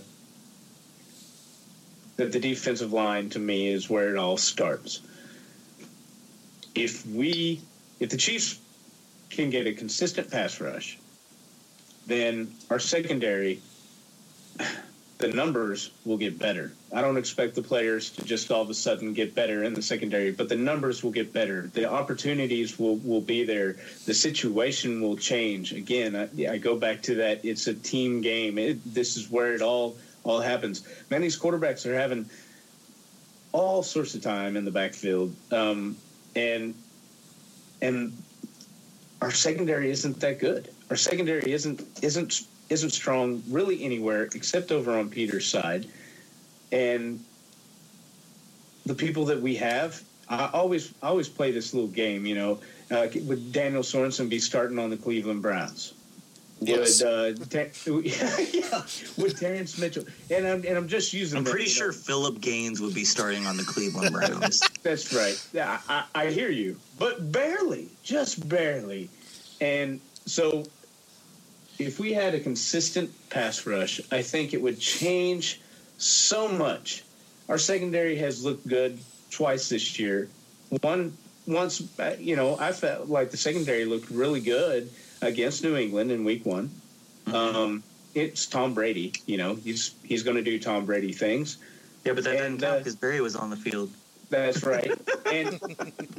that 2.15 2.31
the 2.31 2.39
defensive 2.39 2.93
line 2.93 3.31
to 3.31 3.39
me 3.39 3.67
is 3.67 3.89
where 3.89 4.15
it 4.15 4.17
all 4.17 4.37
starts. 4.37 5.01
If 6.73 7.05
we, 7.07 7.59
if 7.99 8.09
the 8.11 8.17
Chiefs 8.17 8.59
can 9.35 9.49
get 9.49 9.67
a 9.67 9.73
consistent 9.73 10.31
pass 10.31 10.59
rush, 10.59 10.97
then 12.07 12.53
our 12.69 12.79
secondary, 12.79 13.61
the 15.17 15.29
numbers 15.29 15.91
will 16.05 16.17
get 16.17 16.37
better. 16.37 16.73
I 16.91 17.01
don't 17.01 17.17
expect 17.17 17.55
the 17.55 17.61
players 17.61 18.09
to 18.11 18.23
just 18.25 18.51
all 18.51 18.61
of 18.61 18.69
a 18.69 18.73
sudden 18.73 19.13
get 19.13 19.33
better 19.33 19.63
in 19.63 19.73
the 19.73 19.81
secondary, 19.81 20.31
but 20.31 20.49
the 20.49 20.55
numbers 20.55 21.03
will 21.03 21.11
get 21.11 21.31
better. 21.31 21.69
The 21.73 21.89
opportunities 21.89 22.77
will, 22.77 22.97
will 22.97 23.21
be 23.21 23.43
there. 23.43 23.77
The 24.05 24.13
situation 24.13 25.01
will 25.01 25.17
change. 25.17 25.71
Again, 25.71 26.15
I, 26.15 26.53
I 26.53 26.57
go 26.57 26.75
back 26.75 27.01
to 27.03 27.15
that. 27.15 27.43
It's 27.43 27.67
a 27.67 27.73
team 27.73 28.21
game. 28.21 28.57
It, 28.57 28.93
this 28.93 29.17
is 29.17 29.29
where 29.29 29.53
it 29.53 29.61
all 29.61 29.95
all 30.23 30.39
happens. 30.39 30.87
Man, 31.09 31.21
these 31.21 31.37
quarterbacks 31.37 31.85
are 31.85 31.95
having 31.95 32.29
all 33.51 33.83
sorts 33.83 34.15
of 34.15 34.21
time 34.21 34.55
in 34.55 34.63
the 34.63 34.71
backfield, 34.71 35.35
um, 35.51 35.97
and 36.35 36.73
and 37.81 38.22
our 39.23 39.31
secondary 39.31 39.89
isn't 39.89 40.19
that 40.19 40.37
good. 40.39 40.69
Our 40.89 40.97
secondary 40.97 41.51
isn't 41.51 41.81
isn't 42.01 42.41
isn't 42.69 42.89
strong 42.89 43.41
really 43.49 43.83
anywhere 43.83 44.23
except 44.35 44.71
over 44.71 44.97
on 44.99 45.09
Peter's 45.09 45.47
side. 45.47 45.87
And 46.71 47.23
the 48.85 48.93
people 48.93 49.25
that 49.25 49.41
we 49.41 49.55
have, 49.55 50.01
I 50.27 50.49
always 50.51 50.93
I 51.01 51.07
always 51.07 51.29
play 51.29 51.51
this 51.51 51.73
little 51.73 51.89
game, 51.89 52.25
you 52.25 52.35
know, 52.35 52.59
uh, 52.91 53.07
would 53.23 53.53
Daniel 53.53 53.81
Sorensen 53.81 54.27
be 54.27 54.39
starting 54.39 54.77
on 54.77 54.89
the 54.89 54.97
Cleveland 54.97 55.41
Browns? 55.41 55.93
Yes. 56.65 57.01
Uh, 57.01 57.33
ter- 57.49 57.71
yeah, 58.01 58.81
with 59.17 59.39
Terrence 59.39 59.77
Mitchell, 59.77 60.05
and 60.29 60.47
I'm 60.47 60.65
and 60.65 60.77
I'm 60.77 60.87
just 60.87 61.13
using. 61.13 61.37
I'm 61.37 61.45
pretty 61.45 61.65
sure 61.65 61.87
know. 61.87 61.93
Phillip 61.93 62.41
Gaines 62.41 62.81
would 62.81 62.93
be 62.93 63.05
starting 63.05 63.45
on 63.45 63.57
the 63.57 63.63
Cleveland 63.63 64.13
Browns. 64.13 64.61
That's 64.81 65.13
right. 65.13 65.41
Yeah, 65.53 65.79
I, 65.89 66.05
I 66.15 66.25
hear 66.27 66.49
you, 66.49 66.79
but 66.99 67.31
barely, 67.31 67.89
just 68.03 68.47
barely, 68.47 69.09
and 69.61 69.99
so 70.25 70.65
if 71.79 71.99
we 71.99 72.13
had 72.13 72.35
a 72.35 72.39
consistent 72.39 73.11
pass 73.29 73.65
rush, 73.65 74.01
I 74.11 74.21
think 74.21 74.53
it 74.53 74.61
would 74.61 74.79
change 74.79 75.61
so 75.97 76.47
much. 76.47 77.03
Our 77.49 77.57
secondary 77.57 78.15
has 78.17 78.43
looked 78.43 78.67
good 78.67 78.99
twice 79.31 79.69
this 79.69 79.99
year. 79.99 80.29
One 80.81 81.17
once, 81.45 81.81
uh, 81.99 82.15
you 82.19 82.35
know, 82.35 82.57
I 82.57 82.71
felt 82.71 83.09
like 83.09 83.31
the 83.31 83.37
secondary 83.37 83.85
looked 83.85 84.09
really 84.09 84.39
good 84.39 84.89
against 85.23 85.63
New 85.63 85.75
England 85.75 86.11
in 86.11 86.23
Week 86.23 86.45
One. 86.45 86.69
Mm-hmm. 87.25 87.35
Um, 87.35 87.83
it's 88.13 88.45
Tom 88.45 88.73
Brady. 88.73 89.13
You 89.25 89.37
know, 89.37 89.55
he's 89.55 89.95
he's 90.03 90.23
going 90.23 90.37
to 90.37 90.43
do 90.43 90.59
Tom 90.59 90.85
Brady 90.85 91.13
things. 91.13 91.57
Yeah, 92.03 92.13
but 92.13 92.23
that 92.25 92.35
and, 92.35 92.59
didn't 92.59 92.61
count 92.61 92.79
because 92.79 92.95
uh, 92.95 92.99
Berry 92.99 93.21
was 93.21 93.35
on 93.35 93.49
the 93.49 93.55
field. 93.55 93.91
That's 94.29 94.63
right. 94.63 94.91
and 95.25 95.59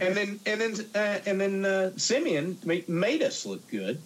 and 0.00 0.16
then 0.16 0.40
and 0.46 0.60
then 0.60 0.74
uh, 0.94 1.18
and 1.26 1.40
then 1.40 1.64
uh, 1.64 1.90
Siemian 1.96 2.58
made 2.88 3.22
us 3.22 3.46
look 3.46 3.68
good. 3.70 4.00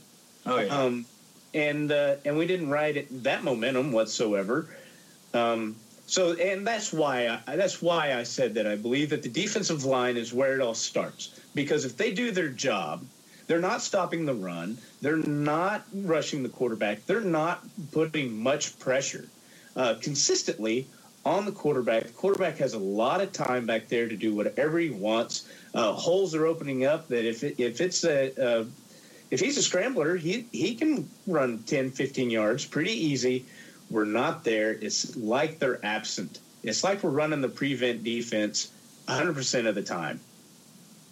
Oh 0.46 0.58
yeah. 0.58 0.68
Um, 0.68 1.06
and 1.54 1.92
uh, 1.92 2.16
and 2.24 2.36
we 2.36 2.46
didn't 2.46 2.70
ride 2.70 2.96
it, 2.96 3.22
that 3.24 3.44
momentum 3.44 3.92
whatsoever. 3.92 4.68
Um, 5.34 5.76
so, 6.06 6.32
and 6.32 6.66
that's 6.66 6.92
why 6.92 7.40
I, 7.46 7.56
that's 7.56 7.82
why 7.82 8.14
I 8.14 8.22
said 8.22 8.54
that 8.54 8.66
I 8.66 8.76
believe 8.76 9.10
that 9.10 9.22
the 9.22 9.28
defensive 9.28 9.84
line 9.84 10.16
is 10.16 10.32
where 10.32 10.54
it 10.54 10.60
all 10.60 10.74
starts. 10.74 11.38
Because 11.54 11.84
if 11.84 11.96
they 11.96 12.12
do 12.12 12.30
their 12.30 12.48
job, 12.48 13.04
they're 13.48 13.58
not 13.58 13.82
stopping 13.82 14.26
the 14.26 14.34
run, 14.34 14.78
they're 15.00 15.16
not 15.16 15.84
rushing 15.92 16.44
the 16.44 16.48
quarterback, 16.48 17.04
they're 17.06 17.20
not 17.20 17.64
putting 17.90 18.38
much 18.38 18.78
pressure 18.78 19.28
uh, 19.74 19.94
consistently 20.00 20.86
on 21.24 21.44
the 21.44 21.52
quarterback. 21.52 22.04
The 22.04 22.12
quarterback 22.12 22.58
has 22.58 22.74
a 22.74 22.78
lot 22.78 23.20
of 23.20 23.32
time 23.32 23.66
back 23.66 23.88
there 23.88 24.08
to 24.08 24.16
do 24.16 24.34
whatever 24.34 24.78
he 24.78 24.90
wants. 24.90 25.48
Uh, 25.74 25.92
holes 25.92 26.34
are 26.34 26.46
opening 26.46 26.84
up 26.84 27.08
that 27.08 27.24
if 27.24 27.42
it, 27.42 27.58
if 27.58 27.80
it's 27.80 28.04
a, 28.04 28.32
a 28.38 28.66
if 29.30 29.40
he's 29.40 29.58
a 29.58 29.62
scrambler, 29.62 30.16
he 30.16 30.46
he 30.52 30.74
can 30.74 31.08
run 31.26 31.62
10, 31.64 31.90
15 31.90 32.30
yards 32.30 32.64
pretty 32.64 32.92
easy. 32.92 33.46
We're 33.90 34.04
not 34.04 34.44
there. 34.44 34.72
It's 34.72 35.16
like 35.16 35.58
they're 35.58 35.84
absent. 35.84 36.40
It's 36.62 36.84
like 36.84 37.02
we're 37.02 37.10
running 37.10 37.40
the 37.40 37.48
prevent 37.48 38.04
defense 38.04 38.70
100% 39.06 39.66
of 39.66 39.74
the 39.74 39.82
time. 39.82 40.20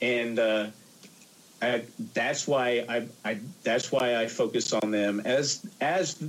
And 0.03 0.39
uh, 0.39 0.66
That's 1.61 2.46
why 2.46 2.84
I, 2.88 3.09
I 3.24 3.38
that's 3.62 3.90
why 3.90 4.16
I 4.16 4.26
focus 4.26 4.72
on 4.72 4.90
them 4.90 5.20
as 5.24 5.66
as 5.80 6.22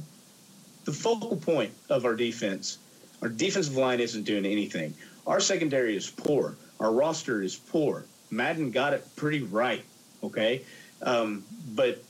the 0.85 0.93
focal 0.93 1.35
point 1.35 1.73
of 1.89 2.05
our 2.05 2.15
defense. 2.15 2.77
Our 3.21 3.29
defensive 3.29 3.75
line 3.75 3.99
isn't 3.99 4.23
doing 4.23 4.45
anything. 4.45 4.93
Our 5.25 5.39
secondary 5.39 5.97
is 5.97 6.09
poor. 6.09 6.55
Our 6.79 6.91
roster 6.91 7.41
is 7.41 7.55
poor. 7.55 8.05
Madden 8.29 8.71
got 8.71 8.93
it 8.93 9.05
pretty 9.15 9.41
right. 9.43 9.83
Okay, 10.23 10.63
um, 11.01 11.43
but 11.75 12.01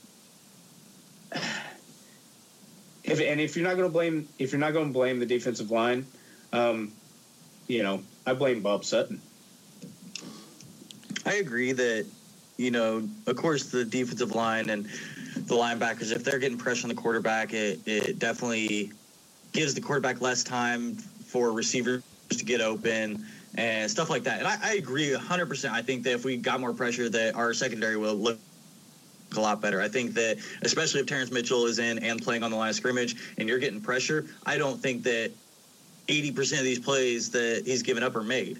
if 3.02 3.20
and 3.20 3.40
if 3.40 3.56
you're 3.56 3.66
not 3.66 3.76
going 3.76 3.88
to 3.88 3.92
blame 3.92 4.28
if 4.38 4.52
you're 4.52 4.60
not 4.60 4.72
going 4.72 4.86
to 4.86 4.92
blame 4.92 5.18
the 5.18 5.26
defensive 5.26 5.70
line, 5.72 6.06
um, 6.52 6.92
you 7.66 7.82
know, 7.82 8.02
I 8.26 8.34
blame 8.34 8.62
Bob 8.62 8.84
Sutton. 8.84 9.20
I 11.26 11.34
agree 11.34 11.72
that 11.72 12.06
you 12.58 12.72
know, 12.72 13.08
of 13.26 13.36
course, 13.36 13.70
the 13.70 13.84
defensive 13.84 14.34
line 14.34 14.68
and 14.68 14.84
the 15.36 15.54
linebackers, 15.54 16.12
if 16.12 16.24
they're 16.24 16.40
getting 16.40 16.58
pressure 16.58 16.84
on 16.84 16.88
the 16.88 17.00
quarterback, 17.00 17.54
it, 17.54 17.80
it 17.86 18.18
definitely 18.18 18.92
gives 19.52 19.74
the 19.74 19.80
quarterback 19.80 20.20
less 20.20 20.42
time 20.42 20.94
for 20.94 21.52
receivers 21.52 22.02
to 22.30 22.44
get 22.44 22.60
open 22.60 23.24
and 23.54 23.88
stuff 23.88 24.10
like 24.10 24.24
that. 24.24 24.40
And 24.40 24.48
I, 24.48 24.58
I 24.62 24.74
agree 24.74 25.10
100%. 25.10 25.70
I 25.70 25.82
think 25.82 26.02
that 26.02 26.12
if 26.12 26.24
we 26.24 26.36
got 26.36 26.60
more 26.60 26.74
pressure, 26.74 27.08
that 27.08 27.36
our 27.36 27.54
secondary 27.54 27.96
will 27.96 28.16
look 28.16 28.38
a 29.36 29.40
lot 29.40 29.60
better. 29.60 29.80
I 29.80 29.88
think 29.88 30.14
that, 30.14 30.38
especially 30.62 31.00
if 31.00 31.06
Terrence 31.06 31.30
Mitchell 31.30 31.64
is 31.66 31.78
in 31.78 32.00
and 32.00 32.20
playing 32.20 32.42
on 32.42 32.50
the 32.50 32.56
line 32.56 32.70
of 32.70 32.74
scrimmage 32.74 33.16
and 33.38 33.48
you're 33.48 33.58
getting 33.58 33.80
pressure, 33.80 34.26
I 34.46 34.58
don't 34.58 34.80
think 34.80 35.04
that 35.04 35.30
80% 36.08 36.58
of 36.58 36.64
these 36.64 36.80
plays 36.80 37.30
that 37.30 37.62
he's 37.66 37.82
given 37.82 38.02
up 38.02 38.16
are 38.16 38.22
made 38.22 38.58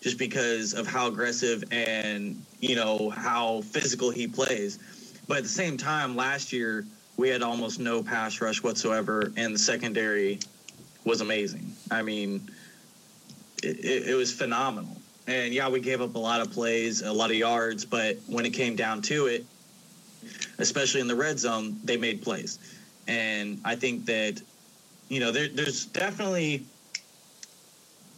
just 0.00 0.18
because 0.18 0.74
of 0.74 0.86
how 0.86 1.08
aggressive 1.08 1.64
and, 1.70 2.42
you 2.60 2.76
know, 2.76 3.10
how 3.10 3.62
physical 3.62 4.10
he 4.10 4.26
plays. 4.26 4.78
But 5.26 5.38
at 5.38 5.42
the 5.42 5.48
same 5.48 5.76
time, 5.76 6.14
last 6.16 6.52
year, 6.52 6.84
we 7.16 7.28
had 7.28 7.42
almost 7.42 7.80
no 7.80 8.02
pass 8.02 8.40
rush 8.40 8.62
whatsoever, 8.62 9.32
and 9.36 9.54
the 9.54 9.58
secondary 9.58 10.38
was 11.04 11.20
amazing. 11.20 11.72
I 11.90 12.02
mean, 12.02 12.48
it, 13.62 14.08
it, 14.08 14.14
was 14.14 14.32
phenomenal. 14.32 14.96
And 15.26 15.54
yeah, 15.54 15.68
we 15.68 15.80
gave 15.80 16.02
up 16.02 16.14
a 16.14 16.18
lot 16.18 16.40
of 16.40 16.52
plays, 16.52 17.02
a 17.02 17.12
lot 17.12 17.30
of 17.30 17.36
yards, 17.36 17.84
but 17.84 18.16
when 18.26 18.44
it 18.44 18.50
came 18.50 18.76
down 18.76 19.02
to 19.02 19.26
it, 19.26 19.44
especially 20.58 21.00
in 21.00 21.08
the 21.08 21.14
red 21.14 21.38
zone, 21.38 21.76
they 21.84 21.96
made 21.96 22.22
plays. 22.22 22.58
And 23.08 23.60
I 23.64 23.76
think 23.76 24.04
that, 24.06 24.40
you 25.08 25.20
know, 25.20 25.32
there, 25.32 25.48
there's 25.48 25.86
definitely 25.86 26.64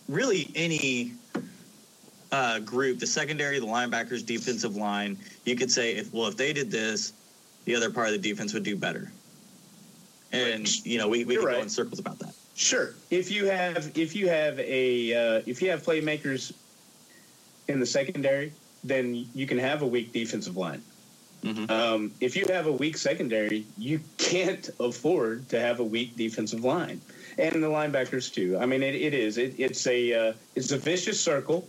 really 0.08 0.50
any 0.54 1.12
uh, 2.32 2.58
group, 2.60 2.98
the 2.98 3.06
secondary, 3.06 3.58
the 3.58 3.66
linebackers, 3.66 4.24
defensive 4.24 4.76
line, 4.76 5.16
you 5.44 5.56
could 5.56 5.70
say, 5.70 5.96
if 5.96 6.12
well, 6.12 6.26
if 6.26 6.36
they 6.36 6.52
did 6.52 6.70
this, 6.70 7.12
the 7.64 7.74
other 7.74 7.90
part 7.90 8.08
of 8.08 8.12
the 8.12 8.18
defense 8.18 8.52
would 8.54 8.62
do 8.62 8.76
better. 8.76 9.10
And 10.32 10.60
right. 10.60 10.86
you 10.86 10.98
know, 10.98 11.08
we, 11.08 11.24
we 11.24 11.36
can 11.36 11.44
right. 11.44 11.56
go 11.56 11.62
in 11.62 11.68
circles 11.68 11.98
about 11.98 12.18
that. 12.18 12.34
Sure. 12.54 12.94
If 13.10 13.30
you 13.30 13.46
have 13.46 13.96
if 13.96 14.14
you 14.16 14.28
have 14.28 14.58
a 14.58 15.14
uh, 15.38 15.42
if 15.46 15.62
you 15.62 15.70
have 15.70 15.82
playmakers 15.82 16.52
in 17.68 17.80
the 17.80 17.86
secondary, 17.86 18.52
then 18.84 19.26
you 19.34 19.46
can 19.46 19.58
have 19.58 19.82
a 19.82 19.86
weak 19.86 20.12
defensive 20.12 20.56
line. 20.56 20.82
Mm-hmm. 21.44 21.70
Um, 21.70 22.10
if 22.20 22.34
you 22.34 22.44
have 22.48 22.66
a 22.66 22.72
weak 22.72 22.96
secondary, 22.96 23.64
you 23.76 24.00
can't 24.16 24.68
afford 24.80 25.48
to 25.50 25.60
have 25.60 25.78
a 25.78 25.84
weak 25.84 26.16
defensive 26.16 26.64
line, 26.64 27.00
and 27.38 27.62
the 27.62 27.68
linebackers 27.68 28.32
too. 28.32 28.58
I 28.58 28.66
mean, 28.66 28.82
it, 28.82 28.96
it 28.96 29.14
is. 29.14 29.38
It, 29.38 29.54
it's 29.56 29.86
a 29.86 30.30
uh, 30.30 30.32
it's 30.56 30.72
a 30.72 30.78
vicious 30.78 31.20
circle. 31.20 31.68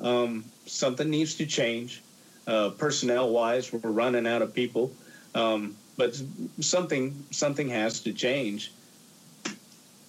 Um, 0.00 0.44
something 0.66 1.08
needs 1.08 1.34
to 1.36 1.46
change. 1.46 2.02
Uh, 2.46 2.70
personnel 2.70 3.30
wise, 3.30 3.72
we're 3.72 3.90
running 3.90 4.26
out 4.26 4.40
of 4.40 4.54
people, 4.54 4.92
um, 5.34 5.76
but 5.96 6.20
something 6.60 7.24
something 7.30 7.68
has 7.68 8.00
to 8.00 8.12
change. 8.12 8.72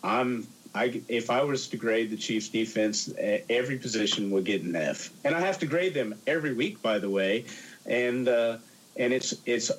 I'm 0.03 0.47
I, 0.73 1.01
if 1.07 1.29
I 1.29 1.43
was 1.43 1.67
to 1.69 1.77
grade 1.77 2.11
the 2.11 2.17
Chiefs' 2.17 2.49
defense, 2.49 3.11
every 3.49 3.77
position 3.77 4.29
would 4.31 4.45
get 4.45 4.61
an 4.61 4.75
F, 4.75 5.09
and 5.25 5.35
I 5.35 5.39
have 5.39 5.59
to 5.59 5.65
grade 5.65 5.93
them 5.93 6.15
every 6.27 6.53
week, 6.53 6.81
by 6.81 6.99
the 6.99 7.09
way. 7.09 7.45
And 7.85 8.27
uh, 8.27 8.57
and 8.95 9.11
it's 9.11 9.33
it's 9.45 9.71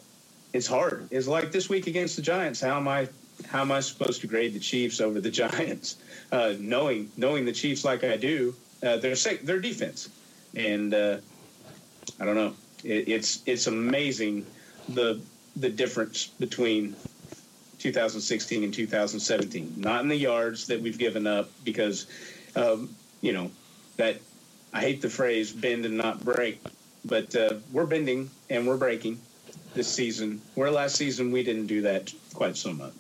it's 0.53 0.67
hard. 0.67 1.09
It's 1.11 1.29
like 1.29 1.53
this 1.53 1.69
week 1.69 1.87
against 1.87 2.17
the 2.17 2.23
Giants. 2.23 2.61
How 2.61 2.77
am 2.77 2.89
I 2.89 3.09
how 3.47 3.61
am 3.61 3.73
I 3.73 3.81
supposed 3.81 4.21
to 4.23 4.27
grade 4.27 4.53
the 4.53 4.61
Chiefs 4.61 5.01
over 5.01 5.21
the 5.21 5.31
Giants? 5.43 5.97
Uh, 6.33 6.55
knowing 6.59 7.11
knowing 7.17 7.45
the 7.45 7.53
Chiefs 7.53 7.85
like 7.85 8.03
I 8.03 8.17
do, 8.17 8.55
uh, 8.83 8.97
their 8.97 9.15
their 9.43 9.61
defense, 9.61 10.09
and 10.55 10.95
uh, 10.95 11.19
I 12.19 12.25
don't 12.25 12.35
know. 12.35 12.55
It, 12.85 13.09
it's 13.09 13.43
it's 13.47 13.67
amazing 13.67 14.47
the 14.89 15.21
the 15.57 15.69
difference 15.69 16.27
between 16.27 16.95
2016 17.79 18.63
and 18.65 18.73
2017. 18.73 19.75
Not 19.77 20.03
in 20.03 20.09
the 20.09 20.17
yards 20.17 20.67
that 20.69 20.81
we've 20.81 20.99
given 20.99 21.27
up 21.27 21.51
because, 21.65 22.07
um, 22.55 22.95
you 23.21 23.33
know, 23.33 23.51
that 23.97 24.21
I 24.73 24.81
hate 24.81 25.03
the 25.03 25.09
phrase 25.09 25.53
bend 25.53 25.87
and 25.87 25.97
not 25.97 26.25
break, 26.25 26.61
but 27.05 27.35
uh, 27.35 27.55
we're 27.73 27.87
bending 27.87 28.31
and 28.49 28.67
we're 28.67 28.77
breaking 28.77 29.21
this 29.75 29.89
season. 29.89 30.41
Where 30.55 30.71
last 30.71 30.97
season 30.97 31.33
we 31.33 31.43
didn't 31.43 31.67
do 31.67 31.83
that 31.83 32.13
quite 32.35 32.57
so 32.57 32.73
much. 32.73 32.95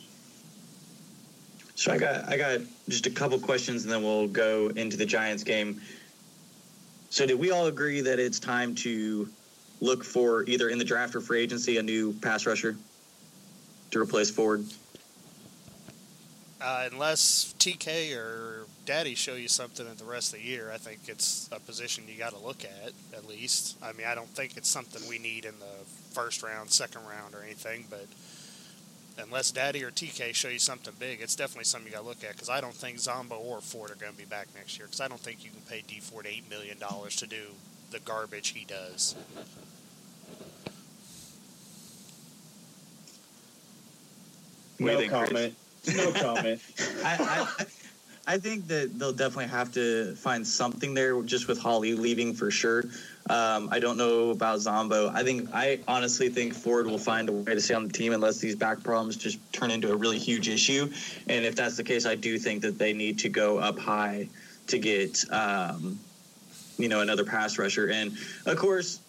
So 1.81 1.91
I 1.91 1.97
got 1.97 2.29
I 2.29 2.37
got 2.37 2.61
just 2.91 3.07
a 3.07 3.11
couple 3.11 3.39
questions, 3.39 3.85
and 3.85 3.91
then 3.91 4.03
we'll 4.03 4.29
go 4.29 4.69
into 4.69 4.99
the 4.99 5.07
Giants 5.07 5.43
game. 5.43 5.81
So 7.09 7.25
did 7.25 7.39
we 7.39 7.53
all 7.53 7.69
agree 7.69 8.03
that 8.03 8.19
it's 8.19 8.39
time 8.39 8.75
to 8.77 9.27
look 9.81 10.05
for 10.05 10.43
either 10.43 10.69
in 10.69 10.77
the 10.77 10.85
draft 10.85 11.15
or 11.15 11.23
free 11.23 11.41
agency 11.41 11.79
a 11.79 11.83
new 11.83 12.13
pass 12.13 12.45
rusher 12.45 12.77
to 13.93 13.99
replace 13.99 14.31
Ford? 14.31 14.63
Uh, 16.61 16.91
unless 16.93 17.55
TK 17.59 18.15
or 18.15 18.67
Dadi 18.85 19.17
show 19.17 19.35
you 19.35 19.49
something 19.49 19.87
in 19.87 19.97
the 19.97 20.05
rest 20.05 20.35
of 20.35 20.41
the 20.41 20.45
year, 20.45 20.71
I 20.71 20.77
think 20.77 21.09
it's 21.09 21.49
a 21.51 21.61
position 21.61 22.05
you 22.07 22.19
got 22.19 22.35
to 22.35 22.39
look 22.41 22.63
at 22.63 22.93
at 23.17 23.27
least. 23.27 23.79
I 23.83 23.93
mean, 23.93 24.07
I 24.07 24.15
don't 24.15 24.29
think 24.29 24.59
it's 24.59 24.69
something 24.69 25.01
we 25.09 25.19
need 25.19 25.47
in 25.47 25.59
the 25.59 25.87
first 26.13 26.43
round, 26.43 26.69
second 26.71 27.01
round, 27.07 27.35
or 27.35 27.43
anything, 27.43 27.87
but 27.89 28.05
unless 29.23 29.53
Dadi 29.53 29.83
or 29.83 29.91
TK 29.91 30.35
show 30.35 30.49
you 30.49 30.59
something 30.59 30.93
big, 30.99 31.21
it's 31.21 31.35
definitely 31.35 31.65
something 31.65 31.89
you 31.89 31.95
got 31.95 32.03
to 32.03 32.09
look 32.09 32.25
at. 32.25 32.33
Because 32.33 32.49
I 32.49 32.61
don't 32.61 32.75
think 32.75 32.99
Zombo 32.99 33.37
or 33.37 33.61
Ford 33.61 33.91
are 33.91 33.95
going 33.95 34.13
to 34.13 34.19
be 34.19 34.25
back 34.25 34.49
next 34.55 34.79
year. 34.79 34.87
Because 34.87 35.01
I 35.01 35.09
don't 35.09 35.21
think 35.21 35.45
you 35.45 35.51
can 35.51 35.61
pay 35.69 35.83
Dee 35.87 36.01
Ford 36.01 36.27
eight 36.29 36.49
million 36.51 36.79
dollars 36.79 37.17
to 37.17 37.27
do 37.27 37.43
the 37.91 38.01
garbage 38.01 38.49
he 38.49 38.65
does. 38.65 39.15
No 44.79 45.09
comment. 45.09 45.55
No 45.95 46.13
comment. 46.21 46.61
I, 47.05 47.47
I, 47.59 47.65
I 48.27 48.39
think 48.39 48.67
that 48.69 48.99
they'll 48.99 49.13
definitely 49.13 49.49
have 49.49 49.73
to 49.73 50.15
find 50.17 50.47
something 50.47 50.95
there 50.95 51.21
just 51.23 51.49
with 51.49 51.61
Hali 51.61 51.95
leaving 51.95 52.33
for 52.33 52.51
sure. 52.51 52.85
Um, 53.31 53.69
I 53.71 53.79
don't 53.79 53.97
know 53.97 54.31
about 54.31 54.59
Zombo. 54.59 55.09
I 55.15 55.23
think 55.23 55.51
I 55.55 55.79
honestly 55.87 56.29
think 56.31 56.53
Ford 56.53 56.89
will 56.89 56.99
find 56.99 57.29
a 57.29 57.33
way 57.33 57.55
to 57.55 57.61
stay 57.61 57.75
on 57.75 57.87
the 57.87 57.93
team 57.93 58.13
unless 58.13 58.39
these 58.39 58.57
back 58.57 58.83
problems 58.83 59.17
just 59.17 59.39
turn 59.53 59.71
into 59.71 59.93
a 59.93 59.97
really 59.97 60.19
huge 60.19 60.49
issue. 60.49 60.93
And 61.29 61.45
if 61.47 61.55
that's 61.55 61.77
the 61.77 61.85
case, 61.85 62.07
I 62.07 62.17
do 62.17 62.39
think 62.39 62.63
that 62.63 62.77
they 62.77 62.93
need 62.93 63.21
to 63.21 63.29
go 63.29 63.59
up 63.59 63.79
high 63.79 64.29
to 64.67 64.81
get 64.81 65.25
um, 65.33 66.01
you 66.77 66.89
know 66.89 67.03
another 67.03 67.25
pass 67.25 67.57
rusher. 67.57 67.89
And 67.91 68.19
of 68.47 68.59
course, 68.59 69.01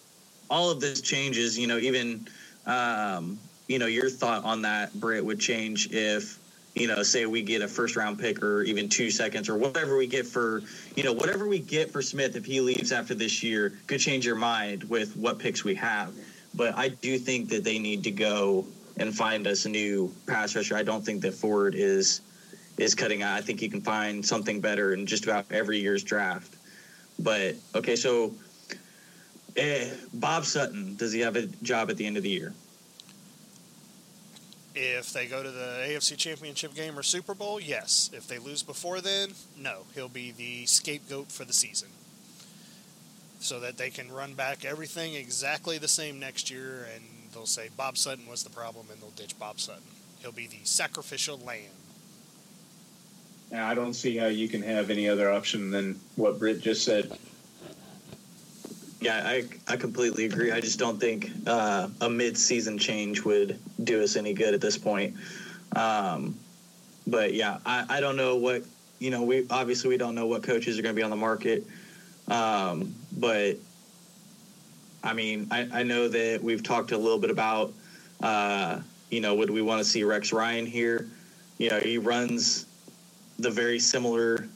all 0.48 0.70
of 0.70 0.80
this 0.80 1.00
changes. 1.00 1.58
You 1.58 1.66
know, 1.66 1.78
even 1.78 2.28
um, 2.66 3.40
you 3.66 3.80
know 3.80 3.86
your 3.86 4.08
thought 4.08 4.44
on 4.44 4.62
that, 4.62 4.94
Britt, 4.94 5.24
would 5.24 5.40
change 5.40 5.90
if 5.92 6.38
you 6.74 6.86
know, 6.86 7.02
say 7.02 7.26
we 7.26 7.42
get 7.42 7.60
a 7.60 7.68
first 7.68 7.96
round 7.96 8.18
pick 8.18 8.42
or 8.42 8.62
even 8.62 8.88
two 8.88 9.10
seconds 9.10 9.48
or 9.48 9.56
whatever 9.56 9.96
we 9.96 10.06
get 10.06 10.26
for, 10.26 10.62
you 10.96 11.04
know, 11.04 11.12
whatever 11.12 11.46
we 11.46 11.58
get 11.58 11.90
for 11.90 12.00
Smith 12.00 12.34
if 12.34 12.44
he 12.46 12.60
leaves 12.60 12.92
after 12.92 13.14
this 13.14 13.42
year 13.42 13.74
could 13.86 14.00
change 14.00 14.24
your 14.24 14.36
mind 14.36 14.84
with 14.84 15.16
what 15.16 15.38
picks 15.38 15.64
we 15.64 15.74
have. 15.74 16.14
But 16.54 16.76
I 16.76 16.88
do 16.88 17.18
think 17.18 17.50
that 17.50 17.64
they 17.64 17.78
need 17.78 18.04
to 18.04 18.10
go 18.10 18.66
and 18.96 19.14
find 19.14 19.46
us 19.46 19.66
a 19.66 19.68
new 19.68 20.14
pass 20.26 20.54
rusher. 20.56 20.76
I 20.76 20.82
don't 20.82 21.04
think 21.04 21.22
that 21.22 21.34
Ford 21.34 21.74
is 21.74 22.22
is 22.78 22.94
cutting 22.94 23.22
out. 23.22 23.36
I 23.36 23.42
think 23.42 23.60
you 23.60 23.68
can 23.70 23.82
find 23.82 24.24
something 24.24 24.60
better 24.60 24.94
in 24.94 25.06
just 25.06 25.24
about 25.24 25.44
every 25.50 25.78
year's 25.78 26.02
draft. 26.02 26.56
But 27.18 27.54
okay, 27.74 27.96
so 27.96 28.32
eh, 29.56 29.90
Bob 30.14 30.44
Sutton, 30.44 30.96
does 30.96 31.12
he 31.12 31.20
have 31.20 31.36
a 31.36 31.46
job 31.62 31.90
at 31.90 31.98
the 31.98 32.06
end 32.06 32.16
of 32.16 32.22
the 32.22 32.30
year? 32.30 32.54
If 34.74 35.12
they 35.12 35.26
go 35.26 35.42
to 35.42 35.50
the 35.50 35.84
AFC 35.86 36.16
Championship 36.16 36.74
game 36.74 36.98
or 36.98 37.02
Super 37.02 37.34
Bowl, 37.34 37.60
yes. 37.60 38.10
If 38.12 38.26
they 38.26 38.38
lose 38.38 38.62
before 38.62 39.00
then, 39.00 39.30
no. 39.56 39.82
He'll 39.94 40.08
be 40.08 40.30
the 40.30 40.66
scapegoat 40.66 41.30
for 41.30 41.44
the 41.44 41.52
season. 41.52 41.88
So 43.40 43.60
that 43.60 43.76
they 43.76 43.90
can 43.90 44.10
run 44.10 44.34
back 44.34 44.64
everything 44.64 45.14
exactly 45.14 45.76
the 45.76 45.88
same 45.88 46.18
next 46.18 46.50
year 46.50 46.88
and 46.94 47.04
they'll 47.34 47.44
say 47.44 47.68
Bob 47.76 47.98
Sutton 47.98 48.26
was 48.26 48.44
the 48.44 48.50
problem 48.50 48.86
and 48.90 49.00
they'll 49.00 49.10
ditch 49.10 49.38
Bob 49.38 49.60
Sutton. 49.60 49.82
He'll 50.20 50.32
be 50.32 50.46
the 50.46 50.60
sacrificial 50.64 51.38
lamb. 51.38 51.72
Now, 53.50 53.68
I 53.68 53.74
don't 53.74 53.94
see 53.94 54.16
how 54.16 54.26
you 54.26 54.48
can 54.48 54.62
have 54.62 54.88
any 54.88 55.08
other 55.08 55.30
option 55.30 55.70
than 55.70 56.00
what 56.16 56.38
Britt 56.38 56.62
just 56.62 56.84
said. 56.84 57.18
Yeah, 59.02 59.20
I, 59.24 59.44
I 59.66 59.76
completely 59.76 60.26
agree. 60.26 60.52
I 60.52 60.60
just 60.60 60.78
don't 60.78 61.00
think 61.00 61.28
uh, 61.48 61.88
a 62.00 62.08
mid-season 62.08 62.78
change 62.78 63.24
would 63.24 63.58
do 63.82 64.00
us 64.00 64.14
any 64.14 64.32
good 64.32 64.54
at 64.54 64.60
this 64.60 64.78
point. 64.78 65.16
Um, 65.74 66.38
but 67.08 67.34
yeah, 67.34 67.58
I, 67.66 67.84
I 67.88 68.00
don't 68.00 68.14
know 68.16 68.36
what 68.36 68.62
you 69.00 69.10
know. 69.10 69.22
We 69.22 69.44
obviously 69.50 69.88
we 69.88 69.96
don't 69.96 70.14
know 70.14 70.26
what 70.26 70.44
coaches 70.44 70.78
are 70.78 70.82
going 70.82 70.94
to 70.94 70.96
be 70.96 71.02
on 71.02 71.10
the 71.10 71.16
market. 71.16 71.66
Um, 72.28 72.94
but 73.18 73.56
I 75.02 75.14
mean, 75.14 75.48
I, 75.50 75.68
I 75.72 75.82
know 75.82 76.06
that 76.06 76.40
we've 76.40 76.62
talked 76.62 76.92
a 76.92 76.96
little 76.96 77.18
bit 77.18 77.30
about 77.30 77.72
uh, 78.22 78.78
you 79.10 79.20
know 79.20 79.34
would 79.34 79.50
we 79.50 79.62
want 79.62 79.80
to 79.80 79.84
see 79.84 80.04
Rex 80.04 80.32
Ryan 80.32 80.64
here? 80.64 81.08
You 81.58 81.70
know, 81.70 81.80
he 81.80 81.98
runs 81.98 82.66
the 83.40 83.50
very 83.50 83.80
similar 83.80 84.46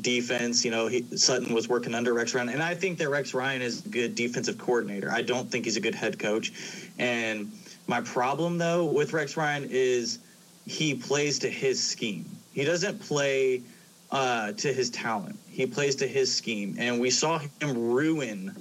defense. 0.00 0.64
You 0.64 0.70
know, 0.70 0.86
he, 0.86 1.02
Sutton 1.16 1.54
was 1.54 1.68
working 1.68 1.94
under 1.94 2.14
Rex 2.14 2.34
Ryan, 2.34 2.48
and 2.50 2.62
I 2.62 2.74
think 2.74 2.98
that 2.98 3.08
Rex 3.08 3.34
Ryan 3.34 3.62
is 3.62 3.84
a 3.84 3.88
good 3.88 4.14
defensive 4.14 4.58
coordinator. 4.58 5.10
I 5.10 5.22
don't 5.22 5.50
think 5.50 5.64
he's 5.64 5.76
a 5.76 5.80
good 5.80 5.94
head 5.94 6.18
coach. 6.18 6.52
And 6.98 7.52
my 7.86 8.00
problem 8.00 8.58
though 8.58 8.84
with 8.84 9.12
Rex 9.12 9.36
Ryan 9.36 9.68
is 9.70 10.18
he 10.66 10.94
plays 10.94 11.38
to 11.40 11.50
his 11.50 11.82
scheme. 11.82 12.24
He 12.52 12.64
doesn't 12.64 13.00
play 13.00 13.62
uh, 14.10 14.52
to 14.52 14.72
his 14.72 14.90
talent. 14.90 15.38
He 15.48 15.66
plays 15.66 15.96
to 15.96 16.06
his 16.06 16.34
scheme, 16.34 16.76
and 16.78 17.00
we 17.00 17.10
saw 17.10 17.38
him 17.38 17.90
ruin 17.90 18.54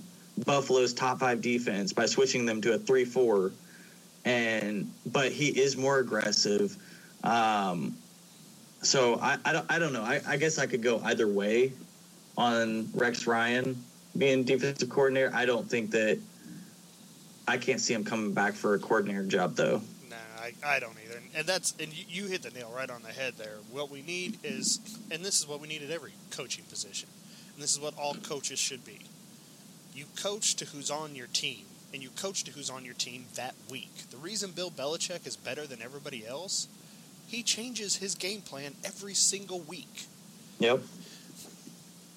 Buffalo's 0.46 0.94
top 0.94 1.20
five 1.20 1.42
defense 1.42 1.94
by 1.94 2.06
switching 2.06 2.46
them 2.46 2.62
to 2.62 2.74
a 2.74 2.78
three-four. 2.78 3.52
And 4.26 4.92
but 5.06 5.32
he 5.32 5.48
is 5.48 5.78
more 5.78 6.00
aggressive. 6.00 6.76
Um, 7.24 7.96
so 8.86 9.20
I, 9.22 9.38
I 9.44 9.54
don't 9.54 9.66
I 9.70 9.80
don't 9.80 9.94
know. 9.94 10.04
I, 10.04 10.22
I 10.28 10.38
guess 10.38 10.58
I 10.58 10.66
could 10.66 10.82
go 10.82 11.02
either 11.04 11.28
way 11.28 11.74
on 12.38 12.90
Rex 12.94 13.28
Ryan 13.28 13.82
being 14.18 14.44
defensive 14.44 14.90
coordinator. 14.90 15.32
I 15.34 15.46
don't 15.46 15.70
think 15.70 15.92
that 15.92 16.20
I 17.48 17.58
can't 17.58 17.80
see 17.80 17.94
him 17.94 18.04
coming 18.04 18.34
back 18.34 18.54
for 18.54 18.76
a 18.76 18.80
coordinator 18.80 19.24
job 19.24 19.56
though. 19.56 19.82
Nah, 20.10 20.16
I, 20.40 20.54
I 20.64 20.80
don't 20.80 20.96
either. 21.06 21.22
And 21.36 21.46
that's 21.46 21.76
and 21.80 21.92
you, 21.94 22.06
you 22.08 22.30
hit 22.30 22.44
the 22.44 22.52
nail 22.52 22.72
right 22.76 22.90
on 22.90 23.02
the 23.02 23.10
head 23.10 23.34
there. 23.38 23.58
What 23.72 23.90
we 23.90 24.02
need 24.02 24.40
is 24.44 24.80
and 25.12 25.24
this 25.24 25.40
is 25.40 25.48
what 25.48 25.60
we 25.60 25.68
need 25.68 25.84
at 25.84 25.92
every 25.92 26.14
coaching 26.32 26.66
position. 26.66 27.10
And 27.54 27.64
this 27.64 27.74
is 27.74 27.80
what 27.80 27.98
all 27.98 28.16
coaches 28.16 28.60
should 28.60 28.86
be. 28.86 29.00
You 29.94 30.06
coach 30.22 30.56
to 30.56 30.66
who's 30.66 30.92
on 30.92 31.16
your 31.16 31.28
team 31.28 31.66
and 31.94 32.04
you 32.04 32.10
coach 32.10 32.44
to 32.44 32.52
who's 32.52 32.70
on 32.70 32.84
your 32.84 32.94
team 32.94 33.26
that 33.36 33.56
week. 33.70 34.10
The 34.12 34.18
reason 34.18 34.52
Bill 34.52 34.70
Belichick 34.70 35.26
is 35.26 35.38
better 35.38 35.66
than 35.66 35.82
everybody 35.82 36.28
else 36.28 36.68
he 37.36 37.44
changes 37.44 37.98
his 37.98 38.16
game 38.16 38.42
plan 38.42 38.74
every 38.84 39.14
single 39.14 39.60
week. 39.60 40.06
Yep. 40.60 40.82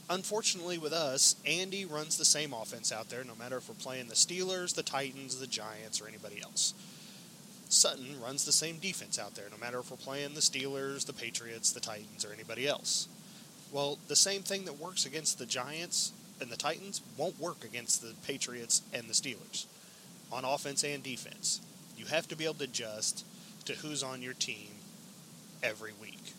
Unfortunately, 0.09 0.79
with 0.79 0.93
us, 0.93 1.37
Andy 1.45 1.85
runs 1.85 2.17
the 2.17 2.25
same 2.25 2.55
offense 2.55 2.93
out 2.93 3.11
there, 3.11 3.25
no 3.25 3.35
matter 3.35 3.57
if 3.57 3.69
we're 3.69 3.75
playing 3.75 4.09
the 4.09 4.15
Steelers, 4.15 4.75
the 4.75 4.83
Titans, 4.83 5.39
the 5.39 5.47
Giants, 5.47 6.01
or 6.01 6.09
anybody 6.09 6.41
else. 6.41 6.73
Sutton 7.69 8.19
runs 8.23 8.47
the 8.47 8.53
same 8.53 8.79
defense 8.79 9.19
out 9.19 9.35
there, 9.35 9.45
no 9.51 9.59
matter 9.59 9.81
if 9.81 9.91
we're 9.91 9.99
playing 9.99 10.33
the 10.35 10.41
Steelers, 10.41 11.05
the 11.05 11.13
Patriots, 11.13 11.73
the 11.73 11.81
Titans, 11.81 12.25
or 12.25 12.33
anybody 12.33 12.67
else. 12.67 13.09
Well, 13.71 13.99
the 14.09 14.17
same 14.17 14.43
thing 14.43 14.65
that 14.65 14.79
works 14.79 15.05
against 15.05 15.39
the 15.39 15.45
Giants 15.45 16.13
and 16.41 16.49
the 16.49 16.57
Titans 16.57 17.03
won't 17.19 17.39
work 17.39 17.65
against 17.65 18.01
the 18.01 18.15
Patriots 18.27 18.83
and 18.95 19.09
the 19.09 19.13
Steelers 19.13 19.67
on 20.33 20.45
offense 20.45 20.85
and 20.85 21.03
defense. 21.03 21.61
You 21.97 22.07
have 22.07 22.29
to 22.29 22.37
be 22.37 22.45
able 22.45 22.55
to 22.55 22.65
adjust 22.65 23.27
to 23.67 23.75
who's 23.75 24.03
on 24.03 24.23
your 24.23 24.35
team 24.35 24.69
every 25.63 25.93
week. 26.01 26.35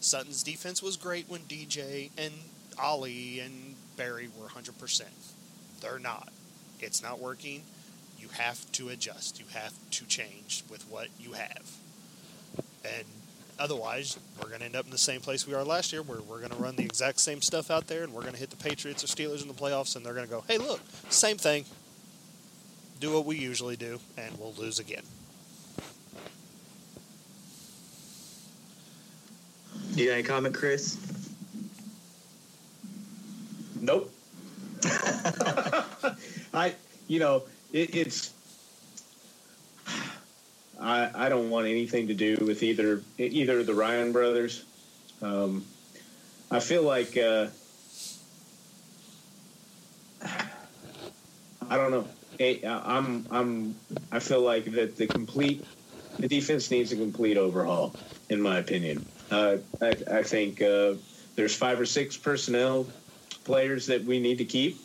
Sutton's 0.00 0.42
defense 0.42 0.82
was 0.82 0.96
great 0.96 1.28
when 1.28 1.40
DJ 1.42 2.10
and 2.16 2.32
Hali 2.76 3.40
and 3.40 3.74
Berry 3.96 4.28
were 4.38 4.46
100%. 4.46 5.02
They're 5.80 5.98
not. 5.98 6.28
It's 6.80 7.02
not 7.02 7.20
working. 7.20 7.62
You 8.18 8.28
have 8.28 8.70
to 8.72 8.88
adjust. 8.88 9.40
You 9.40 9.46
have 9.54 9.72
to 9.92 10.04
change 10.06 10.64
with 10.70 10.82
what 10.90 11.08
you 11.18 11.32
have. 11.32 11.72
And 12.84 13.04
otherwise, 13.58 14.18
we're 14.40 14.48
going 14.48 14.60
to 14.60 14.66
end 14.66 14.76
up 14.76 14.84
in 14.84 14.90
the 14.90 14.98
same 14.98 15.20
place 15.20 15.46
we 15.46 15.54
are 15.54 15.64
last 15.64 15.92
year 15.92 16.02
where 16.02 16.20
we're 16.20 16.38
going 16.38 16.50
to 16.50 16.56
run 16.56 16.76
the 16.76 16.84
exact 16.84 17.20
same 17.20 17.42
stuff 17.42 17.70
out 17.70 17.88
there 17.88 18.04
and 18.04 18.12
we're 18.12 18.22
going 18.22 18.34
to 18.34 18.38
hit 18.40 18.50
the 18.50 18.56
Patriots 18.56 19.02
or 19.02 19.08
Steelers 19.08 19.42
in 19.42 19.48
the 19.48 19.54
playoffs 19.54 19.96
and 19.96 20.06
they're 20.06 20.14
going 20.14 20.26
to 20.26 20.30
go, 20.30 20.44
hey, 20.46 20.58
look, 20.58 20.80
same 21.10 21.36
thing. 21.36 21.64
Do 23.00 23.12
what 23.14 23.24
we 23.24 23.36
usually 23.36 23.76
do 23.76 23.98
and 24.16 24.38
we'll 24.38 24.54
lose 24.54 24.78
again. 24.78 25.02
Do 29.98 30.04
you 30.04 30.10
have 30.10 30.18
any 30.20 30.28
comment, 30.28 30.54
Chris? 30.54 30.96
Nope. 33.80 34.14
I, 36.54 36.76
you 37.08 37.18
know, 37.18 37.42
it, 37.72 37.96
it's. 37.96 38.32
I 40.80 41.10
I 41.12 41.28
don't 41.28 41.50
want 41.50 41.66
anything 41.66 42.06
to 42.06 42.14
do 42.14 42.36
with 42.46 42.62
either 42.62 43.02
either 43.18 43.64
the 43.64 43.74
Ryan 43.74 44.12
brothers. 44.12 44.64
Um, 45.20 45.64
I 46.48 46.60
feel 46.60 46.84
like 46.84 47.16
uh, 47.16 47.48
I 51.68 51.76
don't 51.76 51.90
know. 51.90 52.06
I'm 52.64 53.26
I'm 53.32 53.74
I 54.12 54.20
feel 54.20 54.42
like 54.42 54.66
that 54.66 54.96
the 54.96 55.08
complete 55.08 55.64
the 56.20 56.28
defense 56.28 56.70
needs 56.70 56.92
a 56.92 56.96
complete 56.96 57.36
overhaul, 57.36 57.96
in 58.28 58.40
my 58.40 58.58
opinion. 58.58 59.04
Uh, 59.30 59.58
I, 59.80 59.88
I, 60.10 60.22
think 60.22 60.62
uh, 60.62 60.94
there's 61.36 61.54
five 61.54 61.78
or 61.78 61.86
six 61.86 62.16
personnel 62.16 62.86
players 63.44 63.86
that 63.86 64.04
we 64.04 64.20
need 64.20 64.38
to 64.38 64.44
keep. 64.44 64.78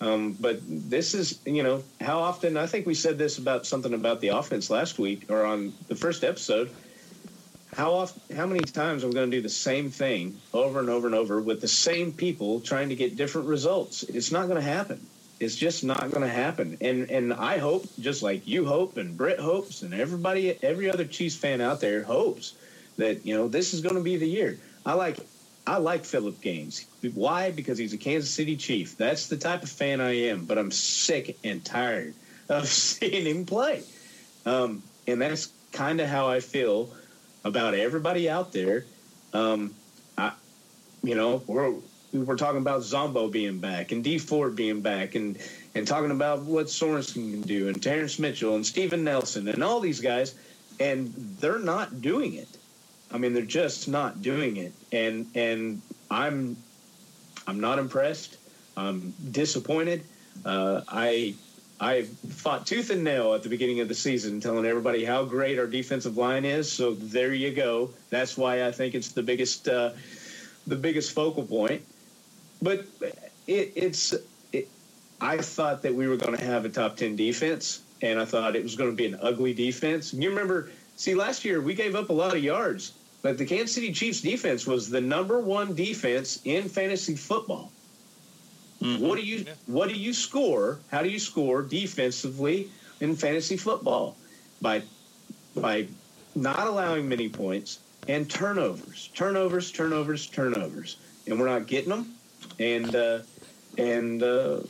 Um, 0.00 0.36
but 0.38 0.60
this 0.64 1.14
is, 1.14 1.40
you 1.44 1.62
know, 1.62 1.82
how 2.00 2.20
often 2.20 2.56
I 2.56 2.66
think 2.66 2.86
we 2.86 2.94
said 2.94 3.18
this 3.18 3.38
about 3.38 3.66
something 3.66 3.94
about 3.94 4.20
the 4.20 4.28
offense 4.28 4.70
last 4.70 4.98
week 4.98 5.30
or 5.30 5.44
on 5.44 5.72
the 5.88 5.96
first 5.96 6.22
episode. 6.22 6.70
How 7.74 7.92
often, 7.92 8.36
how 8.36 8.46
many 8.46 8.60
times 8.60 9.04
are 9.04 9.08
we 9.08 9.14
going 9.14 9.30
to 9.30 9.36
do 9.36 9.42
the 9.42 9.48
same 9.48 9.90
thing 9.90 10.38
over 10.54 10.78
and 10.80 10.88
over 10.88 11.06
and 11.06 11.14
over 11.14 11.40
with 11.40 11.60
the 11.60 11.68
same 11.68 12.12
people 12.12 12.60
trying 12.60 12.88
to 12.90 12.94
get 12.94 13.16
different 13.16 13.48
results? 13.48 14.04
It's 14.04 14.30
not 14.30 14.48
going 14.48 14.60
to 14.60 14.68
happen. 14.68 15.04
It's 15.40 15.54
just 15.54 15.84
not 15.84 16.10
going 16.10 16.22
to 16.22 16.28
happen. 16.28 16.76
And 16.80 17.10
and 17.10 17.32
I 17.32 17.58
hope, 17.58 17.86
just 18.00 18.22
like 18.22 18.46
you 18.46 18.64
hope, 18.64 18.96
and 18.96 19.16
Britt 19.16 19.38
hopes, 19.38 19.82
and 19.82 19.94
everybody, 19.94 20.58
every 20.62 20.90
other 20.90 21.04
Chiefs 21.04 21.36
fan 21.36 21.60
out 21.60 21.80
there 21.80 22.02
hopes 22.02 22.54
that 22.98 23.24
you 23.24 23.34
know 23.34 23.48
this 23.48 23.72
is 23.72 23.80
going 23.80 23.96
to 23.96 24.02
be 24.02 24.16
the 24.16 24.28
year. 24.28 24.58
I 24.84 24.92
like 24.92 25.18
I 25.66 25.78
like 25.78 26.04
Phillip 26.04 26.40
Gaines. 26.40 26.86
Why? 27.14 27.50
Because 27.50 27.78
he's 27.78 27.92
a 27.92 27.98
Kansas 27.98 28.30
City 28.30 28.56
Chief. 28.56 28.96
That's 28.96 29.28
the 29.28 29.36
type 29.36 29.62
of 29.62 29.68
fan 29.68 30.00
I 30.00 30.28
am. 30.28 30.44
But 30.44 30.58
I'm 30.58 30.70
sick 30.70 31.38
and 31.44 31.64
tired 31.64 32.14
of 32.48 32.68
seeing 32.68 33.26
him 33.26 33.46
play. 33.46 33.82
Um, 34.46 34.82
and 35.06 35.20
that's 35.20 35.52
kind 35.72 36.00
of 36.00 36.08
how 36.08 36.28
I 36.28 36.40
feel 36.40 36.90
about 37.44 37.74
everybody 37.74 38.28
out 38.28 38.52
there. 38.52 38.84
Um, 39.32 39.74
I, 40.16 40.32
you 41.02 41.14
know, 41.14 41.42
we're 41.46 41.74
we're 42.12 42.36
talking 42.36 42.60
about 42.60 42.82
Zombo 42.82 43.28
being 43.28 43.58
back 43.58 43.92
and 43.92 44.02
Dee 44.02 44.18
Ford 44.18 44.56
being 44.56 44.80
back 44.80 45.14
and 45.14 45.38
and 45.74 45.86
talking 45.86 46.10
about 46.10 46.42
what 46.42 46.66
Sorensen 46.66 47.30
can 47.32 47.42
do 47.42 47.68
and 47.68 47.82
Terrence 47.82 48.18
Mitchell 48.18 48.54
and 48.54 48.64
Steven 48.64 49.04
Nelson 49.04 49.48
and 49.48 49.62
all 49.62 49.80
these 49.80 50.00
guys, 50.00 50.34
and 50.80 51.12
they're 51.40 51.58
not 51.58 52.00
doing 52.00 52.34
it. 52.34 52.57
I 53.10 53.18
mean, 53.18 53.32
they're 53.32 53.42
just 53.42 53.88
not 53.88 54.22
doing 54.22 54.56
it, 54.56 54.72
and 54.92 55.26
and 55.34 55.80
I'm 56.10 56.56
I'm 57.46 57.60
not 57.60 57.78
impressed. 57.78 58.36
I'm 58.76 59.14
disappointed. 59.30 60.04
Uh, 60.44 60.82
I 60.88 61.34
I 61.80 62.02
fought 62.02 62.66
tooth 62.66 62.90
and 62.90 63.04
nail 63.04 63.34
at 63.34 63.42
the 63.42 63.48
beginning 63.48 63.80
of 63.80 63.88
the 63.88 63.94
season, 63.94 64.40
telling 64.40 64.66
everybody 64.66 65.04
how 65.04 65.24
great 65.24 65.58
our 65.58 65.66
defensive 65.66 66.16
line 66.16 66.44
is. 66.44 66.70
So 66.70 66.94
there 66.94 67.32
you 67.32 67.52
go. 67.52 67.90
That's 68.10 68.36
why 68.36 68.66
I 68.66 68.72
think 68.72 68.94
it's 68.94 69.12
the 69.12 69.22
biggest 69.22 69.68
uh, 69.68 69.92
the 70.66 70.76
biggest 70.76 71.12
focal 71.12 71.44
point. 71.44 71.82
But 72.60 72.86
it, 73.46 73.72
it's 73.74 74.14
it, 74.52 74.68
I 75.20 75.38
thought 75.38 75.82
that 75.82 75.94
we 75.94 76.08
were 76.08 76.16
going 76.16 76.36
to 76.36 76.44
have 76.44 76.64
a 76.64 76.68
top 76.68 76.96
ten 76.96 77.16
defense, 77.16 77.82
and 78.02 78.20
I 78.20 78.24
thought 78.24 78.56
it 78.56 78.62
was 78.62 78.76
going 78.76 78.90
to 78.90 78.96
be 78.96 79.06
an 79.06 79.18
ugly 79.22 79.54
defense. 79.54 80.12
You 80.12 80.28
remember, 80.30 80.70
see, 80.96 81.14
last 81.14 81.44
year 81.44 81.60
we 81.60 81.74
gave 81.74 81.94
up 81.94 82.10
a 82.10 82.12
lot 82.12 82.36
of 82.36 82.42
yards, 82.42 82.92
but 83.22 83.38
the 83.38 83.44
Kansas 83.44 83.74
City 83.74 83.92
Chiefs 83.92 84.20
defense 84.20 84.66
was 84.66 84.88
the 84.88 85.00
number 85.00 85.40
one 85.40 85.74
defense 85.74 86.40
in 86.44 86.68
fantasy 86.68 87.16
football. 87.16 87.72
Mm-hmm. 88.82 89.06
What 89.06 89.18
do 89.18 89.24
you 89.24 89.38
yeah. 89.38 89.52
what 89.66 89.88
do 89.88 89.94
you 89.94 90.12
score? 90.12 90.78
How 90.90 91.02
do 91.02 91.08
you 91.08 91.18
score 91.18 91.62
defensively 91.62 92.68
in 93.00 93.16
fantasy 93.16 93.56
football? 93.56 94.16
By 94.62 94.82
by 95.56 95.88
not 96.36 96.66
allowing 96.66 97.08
many 97.08 97.28
points 97.28 97.80
and 98.06 98.30
turnovers, 98.30 99.10
turnovers, 99.14 99.72
turnovers, 99.72 100.26
turnovers, 100.26 100.96
and 101.26 101.40
we're 101.40 101.48
not 101.48 101.66
getting 101.66 101.90
them. 101.90 102.14
And 102.60 102.94
uh, 102.94 103.20
and 103.76 104.22
uh, 104.22 104.60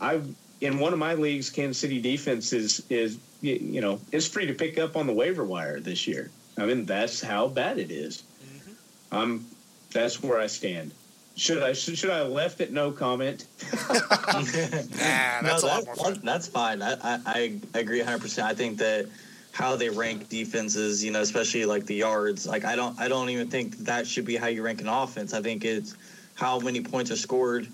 I 0.00 0.20
in 0.60 0.78
one 0.80 0.92
of 0.92 0.98
my 0.98 1.14
leagues, 1.14 1.50
Kansas 1.50 1.78
City 1.78 2.00
defense 2.00 2.52
is 2.52 2.82
is 2.90 3.18
you 3.40 3.80
know 3.80 4.00
is 4.10 4.26
free 4.26 4.46
to 4.46 4.54
pick 4.54 4.78
up 4.78 4.96
on 4.96 5.06
the 5.06 5.12
waiver 5.12 5.44
wire 5.44 5.78
this 5.78 6.08
year. 6.08 6.30
I 6.58 6.66
mean 6.66 6.84
that's 6.84 7.20
how 7.20 7.48
bad 7.48 7.78
it 7.78 7.90
is. 7.90 8.24
Mm-hmm. 8.44 9.16
Um, 9.16 9.46
that's 9.92 10.22
where 10.22 10.40
I 10.40 10.46
stand. 10.46 10.92
Should 11.36 11.62
I 11.62 11.74
should, 11.74 11.98
should 11.98 12.10
I 12.10 12.18
have 12.18 12.30
left 12.30 12.60
it 12.60 12.72
no 12.72 12.90
comment? 12.90 13.46
nah, 13.90 13.98
that's 14.00 15.62
no, 15.62 15.80
that, 15.80 16.20
that's 16.22 16.48
fine. 16.48 16.82
I, 16.82 16.96
I, 17.02 17.20
I 17.26 17.78
agree 17.78 17.98
100. 17.98 18.20
percent 18.20 18.48
I 18.48 18.54
think 18.54 18.78
that 18.78 19.06
how 19.52 19.74
they 19.74 19.88
rank 19.88 20.28
defenses, 20.28 21.02
you 21.02 21.10
know, 21.10 21.22
especially 21.22 21.64
like 21.64 21.86
the 21.86 21.94
yards, 21.94 22.46
like 22.46 22.64
I 22.64 22.76
don't 22.76 22.98
I 23.00 23.08
don't 23.08 23.30
even 23.30 23.48
think 23.48 23.76
that 23.78 24.06
should 24.06 24.24
be 24.24 24.36
how 24.36 24.48
you 24.48 24.62
rank 24.62 24.80
an 24.80 24.88
offense. 24.88 25.34
I 25.34 25.42
think 25.42 25.64
it's 25.64 25.94
how 26.34 26.58
many 26.58 26.82
points 26.82 27.10
are 27.10 27.16
scored 27.16 27.66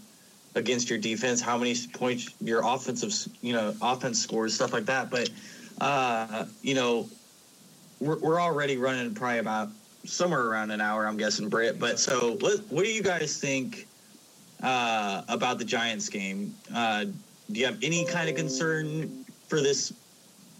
against 0.54 0.90
your 0.90 0.98
defense, 0.98 1.40
how 1.40 1.58
many 1.58 1.74
points 1.92 2.30
your 2.40 2.62
offensive, 2.64 3.12
you 3.42 3.52
know, 3.52 3.74
offense 3.80 4.20
scores, 4.20 4.54
stuff 4.54 4.72
like 4.72 4.86
that. 4.86 5.10
But 5.10 5.30
uh, 5.80 6.46
you 6.62 6.74
know, 6.74 7.08
we're, 8.02 8.18
we're 8.18 8.40
already 8.40 8.76
running 8.76 9.14
probably 9.14 9.38
about 9.38 9.68
somewhere 10.04 10.46
around 10.46 10.70
an 10.70 10.80
hour, 10.80 11.06
I'm 11.06 11.16
guessing, 11.16 11.48
Britt. 11.48 11.78
But 11.78 11.98
so, 11.98 12.36
what, 12.40 12.60
what 12.70 12.84
do 12.84 12.90
you 12.90 13.02
guys 13.02 13.38
think 13.38 13.86
uh, 14.62 15.22
about 15.28 15.58
the 15.58 15.64
Giants 15.64 16.08
game? 16.08 16.54
Uh, 16.74 17.06
do 17.50 17.60
you 17.60 17.66
have 17.66 17.78
any 17.82 18.04
kind 18.04 18.28
of 18.28 18.34
concern 18.34 19.24
for 19.48 19.60
this 19.60 19.92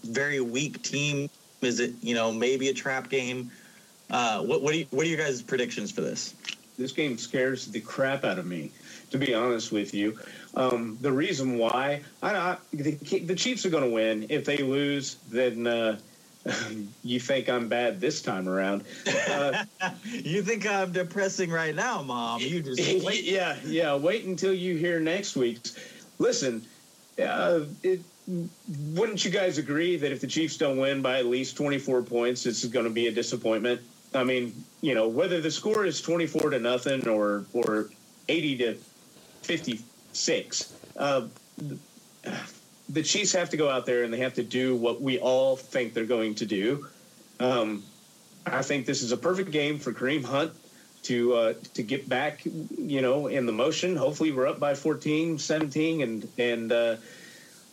very 0.03 0.39
weak 0.39 0.81
team? 0.83 1.29
Is 1.61 1.79
it 1.79 1.93
you 2.01 2.15
know 2.15 2.31
maybe 2.31 2.69
a 2.69 2.73
trap 2.73 3.09
game? 3.09 3.51
Uh, 4.09 4.41
what 4.41 4.61
what, 4.61 4.75
you, 4.75 4.85
what 4.91 5.05
are 5.05 5.09
your 5.09 5.17
guys' 5.17 5.41
predictions 5.41 5.91
for 5.91 6.01
this? 6.01 6.35
This 6.77 6.91
game 6.91 7.17
scares 7.17 7.67
the 7.67 7.79
crap 7.81 8.23
out 8.23 8.39
of 8.39 8.45
me, 8.45 8.71
to 9.11 9.17
be 9.17 9.33
honest 9.33 9.71
with 9.71 9.93
you. 9.93 10.17
Um, 10.55 10.97
the 11.01 11.11
reason 11.11 11.57
why 11.57 12.01
I, 12.21 12.35
I 12.35 12.57
the, 12.73 12.95
the 12.95 13.35
Chiefs 13.35 13.65
are 13.65 13.69
going 13.69 13.83
to 13.83 13.89
win. 13.89 14.25
If 14.29 14.45
they 14.45 14.57
lose, 14.57 15.15
then 15.29 15.67
uh, 15.67 15.97
you 17.03 17.19
think 17.19 17.49
I'm 17.49 17.67
bad 17.67 18.01
this 18.01 18.21
time 18.21 18.49
around. 18.49 18.83
Uh, 19.29 19.63
you 20.05 20.41
think 20.41 20.67
I'm 20.67 20.91
depressing 20.91 21.49
right 21.49 21.73
now, 21.73 22.01
Mom? 22.01 22.41
You 22.41 22.61
just 22.61 23.03
wait. 23.05 23.23
Yeah, 23.23 23.55
yeah. 23.65 23.95
Wait 23.95 24.25
until 24.25 24.53
you 24.53 24.75
hear 24.75 24.99
next 24.99 25.35
week's. 25.35 25.77
Listen, 26.19 26.65
uh, 27.21 27.61
it, 27.81 28.01
wouldn't 28.93 29.23
you 29.23 29.31
guys 29.31 29.57
agree 29.57 29.97
that 29.97 30.11
if 30.11 30.21
the 30.21 30.27
Chiefs 30.27 30.57
don't 30.57 30.77
win 30.77 31.01
by 31.01 31.19
at 31.19 31.25
least 31.25 31.57
24 31.57 32.03
points, 32.03 32.43
this 32.43 32.63
is 32.63 32.69
going 32.69 32.85
to 32.85 32.91
be 32.91 33.07
a 33.07 33.11
disappointment? 33.11 33.81
I 34.13 34.23
mean, 34.23 34.53
you 34.81 34.95
know, 34.95 35.07
whether 35.07 35.41
the 35.41 35.51
score 35.51 35.85
is 35.85 36.01
24 36.01 36.51
to 36.51 36.59
nothing 36.59 37.07
or 37.07 37.45
or 37.53 37.89
80 38.27 38.57
to 38.57 38.75
56. 39.41 40.73
Uh, 40.97 41.27
the 42.89 43.03
Chiefs 43.03 43.33
have 43.33 43.49
to 43.51 43.57
go 43.57 43.69
out 43.69 43.85
there 43.85 44.03
and 44.03 44.13
they 44.13 44.19
have 44.19 44.33
to 44.35 44.43
do 44.43 44.75
what 44.75 45.01
we 45.01 45.19
all 45.19 45.55
think 45.55 45.93
they're 45.93 46.05
going 46.05 46.35
to 46.35 46.45
do. 46.45 46.87
Um, 47.39 47.83
I 48.45 48.61
think 48.61 48.85
this 48.85 49.01
is 49.01 49.11
a 49.11 49.17
perfect 49.17 49.51
game 49.51 49.79
for 49.79 49.93
Kareem 49.93 50.23
Hunt 50.23 50.53
to 51.03 51.33
uh, 51.33 51.53
to 51.73 51.83
get 51.83 52.07
back, 52.07 52.41
you 52.45 53.01
know, 53.01 53.27
in 53.27 53.45
the 53.45 53.51
motion. 53.51 53.95
Hopefully, 53.95 54.31
we're 54.31 54.47
up 54.47 54.59
by 54.59 54.73
14, 54.73 55.37
17, 55.37 56.01
and 56.01 56.27
and 56.37 56.71
uh, 56.71 56.95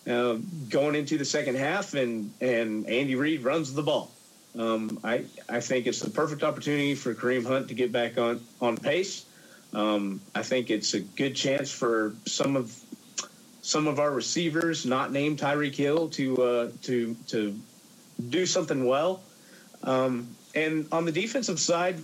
uh, 0.08 0.38
going 0.68 0.94
into 0.94 1.18
the 1.18 1.24
second 1.24 1.56
half, 1.56 1.94
and 1.94 2.32
and 2.40 2.88
Andy 2.88 3.14
Reid 3.14 3.42
runs 3.42 3.72
the 3.72 3.82
ball. 3.82 4.10
Um, 4.58 4.98
I 5.04 5.24
I 5.48 5.60
think 5.60 5.86
it's 5.86 6.00
the 6.00 6.10
perfect 6.10 6.42
opportunity 6.42 6.94
for 6.94 7.14
Kareem 7.14 7.46
Hunt 7.46 7.68
to 7.68 7.74
get 7.74 7.92
back 7.92 8.18
on 8.18 8.40
on 8.60 8.76
pace. 8.76 9.24
Um, 9.72 10.20
I 10.34 10.42
think 10.42 10.70
it's 10.70 10.94
a 10.94 11.00
good 11.00 11.36
chance 11.36 11.70
for 11.70 12.14
some 12.26 12.56
of 12.56 12.76
some 13.62 13.86
of 13.86 13.98
our 13.98 14.10
receivers, 14.10 14.86
not 14.86 15.12
named 15.12 15.38
Tyreek 15.38 15.74
Hill, 15.74 16.08
to 16.10 16.42
uh, 16.42 16.70
to 16.82 17.16
to 17.28 17.58
do 18.28 18.46
something 18.46 18.86
well. 18.86 19.22
Um, 19.82 20.28
and 20.54 20.86
on 20.92 21.04
the 21.04 21.12
defensive 21.12 21.58
side, 21.58 22.00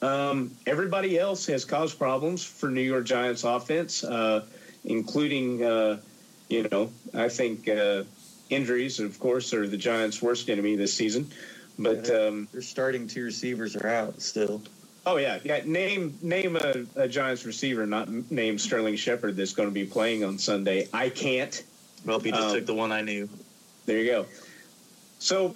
um, 0.00 0.50
everybody 0.66 1.18
else 1.18 1.46
has 1.46 1.64
caused 1.64 1.98
problems 1.98 2.44
for 2.44 2.70
New 2.70 2.80
York 2.80 3.04
Giants 3.04 3.44
offense, 3.44 4.04
uh, 4.04 4.44
including 4.84 5.64
uh, 5.64 6.00
you 6.48 6.68
know 6.70 6.90
I 7.14 7.28
think 7.28 7.68
uh, 7.68 8.04
injuries, 8.50 9.00
of 9.00 9.18
course, 9.18 9.52
are 9.54 9.66
the 9.66 9.76
Giants' 9.76 10.22
worst 10.22 10.48
enemy 10.50 10.76
this 10.76 10.94
season. 10.94 11.30
But 11.78 12.10
um, 12.10 12.48
their 12.52 12.62
starting 12.62 13.06
two 13.06 13.24
receivers 13.24 13.76
are 13.76 13.88
out 13.88 14.20
still. 14.20 14.60
Oh 15.04 15.16
yeah, 15.16 15.40
yeah. 15.42 15.62
Name 15.64 16.16
name 16.22 16.56
a, 16.56 16.84
a 16.94 17.08
Giants 17.08 17.44
receiver, 17.44 17.86
not 17.86 18.08
name 18.30 18.58
Sterling 18.58 18.96
Shepard 18.96 19.36
that's 19.36 19.52
going 19.52 19.68
to 19.68 19.74
be 19.74 19.84
playing 19.84 20.24
on 20.24 20.38
Sunday. 20.38 20.88
I 20.92 21.08
can't. 21.08 21.62
Well, 22.04 22.20
he 22.20 22.30
just 22.30 22.42
um, 22.42 22.54
took 22.54 22.66
the 22.66 22.74
one 22.74 22.92
I 22.92 23.02
knew. 23.02 23.28
There 23.86 23.98
you 23.98 24.06
go. 24.06 24.26
So, 25.18 25.54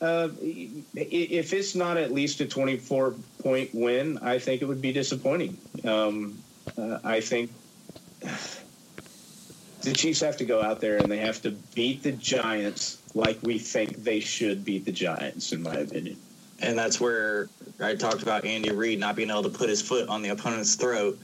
uh, 0.00 0.28
if 0.40 1.52
it's 1.52 1.74
not 1.74 1.96
at 1.98 2.12
least 2.12 2.40
a 2.40 2.46
24 2.46 3.14
point 3.42 3.70
win, 3.74 4.18
I 4.18 4.38
think 4.38 4.62
it 4.62 4.64
would 4.64 4.80
be 4.80 4.92
disappointing. 4.92 5.58
Um, 5.84 6.38
uh, 6.76 6.98
I 7.04 7.20
think 7.20 7.50
the 9.82 9.92
Chiefs 9.92 10.20
have 10.20 10.36
to 10.38 10.44
go 10.44 10.62
out 10.62 10.80
there 10.80 10.96
and 10.96 11.10
they 11.10 11.18
have 11.18 11.42
to 11.42 11.50
beat 11.74 12.02
the 12.02 12.12
Giants 12.12 13.02
like 13.14 13.38
we 13.42 13.58
think 13.58 14.04
they 14.04 14.20
should 14.20 14.64
beat 14.64 14.84
the 14.84 14.92
Giants, 14.92 15.52
in 15.52 15.62
my 15.62 15.74
opinion. 15.74 16.16
And 16.60 16.78
that's 16.78 17.00
where 17.00 17.48
I 17.80 17.94
talked 17.94 18.22
about 18.22 18.44
Andy 18.44 18.70
Reid 18.70 18.98
not 18.98 19.16
being 19.16 19.30
able 19.30 19.44
to 19.44 19.48
put 19.48 19.68
his 19.68 19.80
foot 19.80 20.08
on 20.08 20.22
the 20.22 20.30
opponent's 20.30 20.74
throat. 20.74 21.18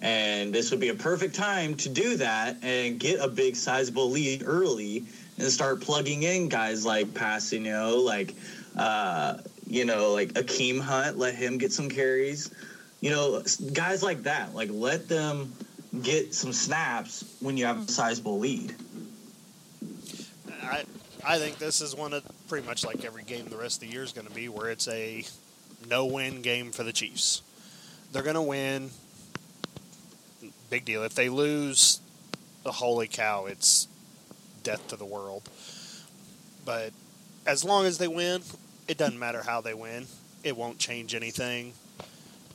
And 0.00 0.52
this 0.52 0.70
would 0.70 0.80
be 0.80 0.88
a 0.88 0.94
perfect 0.94 1.34
time 1.34 1.74
to 1.76 1.88
do 1.88 2.16
that 2.16 2.56
and 2.62 2.98
get 2.98 3.20
a 3.20 3.28
big, 3.28 3.54
sizable 3.54 4.10
lead 4.10 4.42
early 4.44 5.04
and 5.38 5.48
start 5.50 5.80
plugging 5.80 6.22
in 6.22 6.48
guys 6.48 6.84
like 6.84 7.08
Pacino, 7.08 8.02
like, 8.02 8.34
uh, 8.76 9.38
you 9.66 9.84
know, 9.84 10.12
like 10.12 10.32
Akeem 10.32 10.80
Hunt, 10.80 11.18
let 11.18 11.34
him 11.34 11.58
get 11.58 11.72
some 11.72 11.88
carries. 11.88 12.50
You 13.00 13.10
know, 13.10 13.42
guys 13.72 14.02
like 14.02 14.24
that, 14.24 14.54
like 14.54 14.70
let 14.72 15.08
them 15.08 15.52
get 16.02 16.34
some 16.34 16.52
snaps 16.52 17.36
when 17.40 17.56
you 17.56 17.66
have 17.66 17.88
a 17.88 17.90
sizable 17.90 18.38
lead. 18.38 18.74
I 20.62 20.84
I 21.24 21.38
think 21.38 21.58
this 21.58 21.80
is 21.80 21.94
one 21.94 22.12
of 22.12 22.24
pretty 22.48 22.66
much 22.66 22.84
like 22.84 23.04
every 23.04 23.22
game 23.22 23.46
the 23.48 23.56
rest 23.56 23.82
of 23.82 23.88
the 23.88 23.94
year 23.94 24.02
is 24.02 24.12
going 24.12 24.26
to 24.26 24.32
be, 24.32 24.48
where 24.48 24.70
it's 24.70 24.88
a 24.88 25.24
no-win 25.88 26.42
game 26.42 26.72
for 26.72 26.82
the 26.82 26.92
Chiefs. 26.92 27.42
They're 28.12 28.22
going 28.22 28.34
to 28.34 28.42
win. 28.42 28.90
Big 30.70 30.84
deal. 30.84 31.02
If 31.02 31.14
they 31.14 31.28
lose, 31.28 32.00
the 32.62 32.72
holy 32.72 33.06
cow, 33.06 33.46
it's 33.46 33.88
death 34.62 34.88
to 34.88 34.96
the 34.96 35.04
world. 35.04 35.42
But 36.64 36.92
as 37.46 37.64
long 37.64 37.86
as 37.86 37.98
they 37.98 38.08
win, 38.08 38.42
it 38.88 38.98
doesn't 38.98 39.18
matter 39.18 39.42
how 39.42 39.60
they 39.60 39.74
win. 39.74 40.06
It 40.42 40.56
won't 40.56 40.78
change 40.78 41.14
anything. 41.14 41.74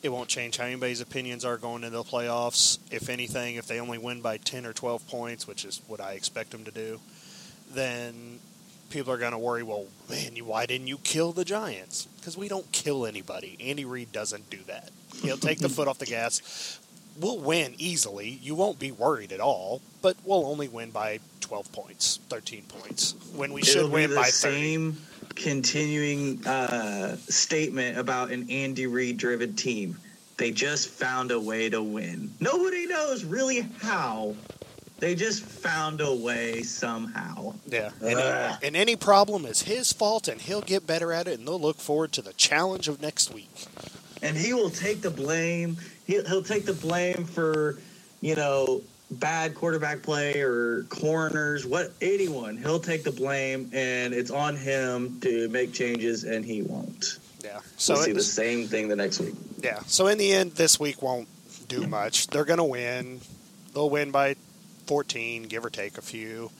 It 0.03 0.09
won't 0.09 0.29
change 0.29 0.57
how 0.57 0.65
anybody's 0.65 1.01
opinions 1.01 1.45
are 1.45 1.57
going 1.57 1.83
into 1.83 1.97
the 1.97 2.03
playoffs. 2.03 2.79
If 2.91 3.09
anything, 3.09 3.55
if 3.55 3.67
they 3.67 3.79
only 3.79 3.97
win 3.97 4.21
by 4.21 4.37
10 4.37 4.65
or 4.65 4.73
12 4.73 5.07
points, 5.07 5.47
which 5.47 5.65
is 5.65 5.81
what 5.87 5.99
I 5.99 6.13
expect 6.13 6.51
them 6.51 6.63
to 6.65 6.71
do, 6.71 6.99
then 7.73 8.39
people 8.89 9.11
are 9.13 9.17
going 9.17 9.31
to 9.31 9.37
worry, 9.37 9.63
well, 9.63 9.85
man, 10.09 10.35
why 10.45 10.65
didn't 10.65 10.87
you 10.87 10.97
kill 10.99 11.31
the 11.31 11.45
Giants? 11.45 12.07
Because 12.17 12.37
we 12.37 12.47
don't 12.47 12.69
kill 12.71 13.05
anybody. 13.05 13.57
Andy 13.59 13.85
Reid 13.85 14.11
doesn't 14.11 14.49
do 14.49 14.59
that. 14.67 14.89
He'll 15.21 15.37
take 15.37 15.59
the 15.59 15.69
foot 15.69 15.87
off 15.87 15.97
the 15.99 16.05
gas. 16.05 16.79
We'll 17.19 17.39
win 17.39 17.75
easily. 17.77 18.39
You 18.41 18.55
won't 18.55 18.77
be 18.79 18.91
worried 18.91 19.31
at 19.31 19.39
all, 19.39 19.81
but 20.01 20.17
we'll 20.25 20.45
only 20.45 20.67
win 20.67 20.91
by 20.91 21.19
12 21.41 21.71
points, 21.71 22.19
13 22.29 22.63
points, 22.63 23.15
when 23.35 23.53
we 23.53 23.63
should 23.63 23.77
It'll 23.77 23.89
win 23.91 24.09
the 24.09 24.15
by 24.17 24.23
30. 24.23 24.31
same 24.31 24.97
continuing 25.35 26.45
uh, 26.45 27.15
statement 27.17 27.97
about 27.97 28.31
an 28.31 28.49
Andy 28.49 28.87
Reid 28.87 29.17
driven 29.17 29.55
team. 29.55 29.97
They 30.37 30.51
just 30.51 30.89
found 30.89 31.31
a 31.31 31.39
way 31.39 31.69
to 31.69 31.81
win. 31.81 32.31
Nobody 32.41 32.87
knows 32.87 33.23
really 33.23 33.61
how. 33.79 34.35
They 34.99 35.13
just 35.15 35.43
found 35.43 35.99
a 35.99 36.13
way 36.15 36.61
somehow. 36.63 37.53
Yeah. 37.67 37.91
And, 38.01 38.19
and 38.63 38.75
any 38.75 38.95
problem 38.95 39.45
is 39.45 39.63
his 39.63 39.91
fault, 39.91 40.27
and 40.27 40.39
he'll 40.41 40.61
get 40.61 40.87
better 40.87 41.11
at 41.11 41.27
it, 41.27 41.37
and 41.37 41.47
they'll 41.47 41.59
look 41.59 41.77
forward 41.77 42.11
to 42.13 42.21
the 42.21 42.33
challenge 42.33 42.87
of 42.87 43.01
next 43.01 43.33
week. 43.33 43.49
and 44.21 44.37
he 44.37 44.53
will 44.53 44.69
take 44.69 45.01
the 45.01 45.09
blame. 45.11 45.77
He'll, 46.07 46.25
he'll 46.25 46.43
take 46.43 46.65
the 46.65 46.73
blame 46.73 47.25
for, 47.25 47.77
you 48.21 48.35
know, 48.35 48.81
bad 49.11 49.53
quarterback 49.53 50.01
play 50.01 50.39
or 50.41 50.83
corners, 50.83 51.65
what 51.65 51.91
anyone. 52.01 52.57
He'll 52.57 52.79
take 52.79 53.03
the 53.03 53.11
blame, 53.11 53.69
and 53.73 54.13
it's 54.13 54.31
on 54.31 54.55
him 54.55 55.19
to 55.21 55.49
make 55.49 55.73
changes, 55.73 56.23
and 56.23 56.43
he 56.45 56.61
won't. 56.61 57.19
Yeah. 57.43 57.59
So 57.77 57.93
So 57.93 57.93
we'll 57.95 58.03
see 58.03 58.11
the 58.13 58.21
same 58.23 58.67
thing 58.67 58.87
the 58.87 58.95
next 58.95 59.19
week. 59.19 59.35
Yeah. 59.61 59.79
So 59.87 60.07
in 60.07 60.17
the 60.17 60.31
end, 60.31 60.53
this 60.53 60.79
week 60.79 61.01
won't 61.01 61.27
do 61.67 61.85
much. 61.85 62.27
They're 62.27 62.45
going 62.45 62.57
to 62.59 62.63
win. 62.63 63.19
They'll 63.73 63.89
win 63.89 64.11
by 64.11 64.37
14, 64.85 65.43
give 65.43 65.65
or 65.65 65.69
take 65.69 65.97
a 65.97 66.01
few. 66.01 66.51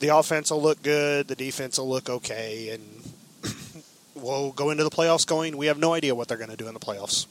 The 0.00 0.08
offense 0.08 0.50
will 0.50 0.62
look 0.62 0.82
good. 0.82 1.28
The 1.28 1.36
defense 1.36 1.78
will 1.78 1.88
look 1.88 2.10
okay, 2.10 2.70
and 2.70 3.12
we'll 4.14 4.52
go 4.52 4.70
into 4.70 4.84
the 4.84 4.90
playoffs 4.90 5.26
going. 5.26 5.56
We 5.56 5.66
have 5.66 5.78
no 5.78 5.94
idea 5.94 6.14
what 6.14 6.28
they're 6.28 6.38
going 6.38 6.50
to 6.50 6.56
do 6.56 6.68
in 6.68 6.74
the 6.74 6.80
playoffs. 6.80 7.26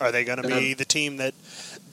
Are 0.00 0.12
they 0.12 0.24
going 0.24 0.40
to 0.40 0.48
be 0.48 0.74
the 0.74 0.84
team 0.84 1.16
that 1.16 1.34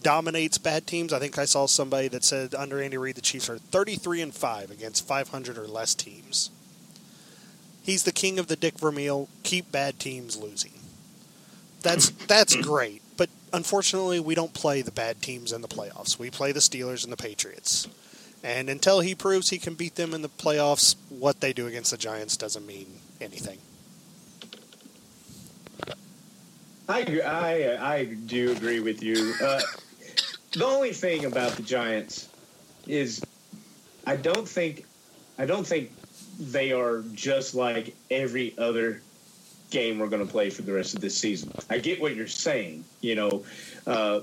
dominates 0.04 0.60
bad 0.60 0.86
teams? 0.86 1.12
I 1.12 1.20
think 1.20 1.40
I 1.40 1.46
saw 1.46 1.66
somebody 1.66 2.08
that 2.10 2.24
said 2.24 2.54
under 2.54 2.82
Andy 2.82 2.98
Reid 2.98 3.16
the 3.16 3.22
Chiefs 3.22 3.50
are 3.50 3.58
33 3.58 4.22
and 4.22 4.34
five 4.34 4.70
against 4.70 5.08
500 5.08 5.58
or 5.58 5.68
less 5.68 5.96
teams. 5.96 6.52
He's 7.82 8.04
the 8.04 8.12
king 8.12 8.38
of 8.38 8.48
the 8.48 8.56
Dick 8.56 8.80
Vermeil. 8.80 9.30
Keep 9.44 9.72
bad 9.72 10.00
teams 10.00 10.38
losing. 10.38 10.74
That's 11.82 12.10
that's 12.10 12.56
great, 12.62 13.02
unfortunately, 13.56 14.20
we 14.20 14.36
don't 14.36 14.54
play 14.54 14.82
the 14.82 14.92
bad 14.92 15.22
teams 15.22 15.52
in 15.52 15.62
the 15.62 15.68
playoffs. 15.68 16.20
We 16.20 16.30
play 16.30 16.52
the 16.52 16.60
Steelers 16.60 17.04
and 17.04 17.12
the 17.12 17.18
Patriots, 17.18 17.88
and 18.44 18.70
until 18.70 19.00
he 19.00 19.16
proves 19.16 19.50
he 19.50 19.58
can 19.58 19.76
beat 19.76 19.96
them 19.96 20.14
in 20.14 20.22
the 20.22 20.30
playoffs, 20.30 20.96
what 21.10 21.40
they 21.40 21.54
do 21.54 21.66
against 21.68 21.92
the 21.92 21.98
Giants 21.98 22.38
doesn't 22.38 22.66
mean 22.66 23.00
anything. 23.22 23.60
I 26.88 27.22
I 27.22 27.94
I 27.96 28.04
do 28.06 28.52
agree 28.52 28.80
with 28.80 29.02
you. 29.02 29.34
Uh, 29.42 29.62
the 30.54 30.66
only 30.66 30.92
thing 30.92 31.26
about 31.26 31.54
the 31.54 31.64
Giants 31.64 32.30
is 32.88 33.24
I 34.06 34.18
don't 34.18 34.48
think 34.48 34.86
I 35.38 35.46
don't 35.46 35.66
think 35.66 35.92
they 36.40 36.74
are 36.74 37.04
just 37.14 37.56
like 37.56 37.96
every 38.12 38.54
other 38.58 39.02
game 39.72 40.00
we're 40.00 40.08
going 40.08 40.26
to 40.26 40.32
play 40.32 40.50
for 40.50 40.62
the 40.62 40.74
rest 40.74 40.96
of 40.96 41.02
this 41.02 41.18
season. 41.18 41.52
I 41.70 41.80
get 41.80 42.02
what 42.02 42.16
you're 42.16 42.28
saying. 42.28 42.84
You 43.02 43.16
know, 43.16 43.44
uh, 43.88 44.22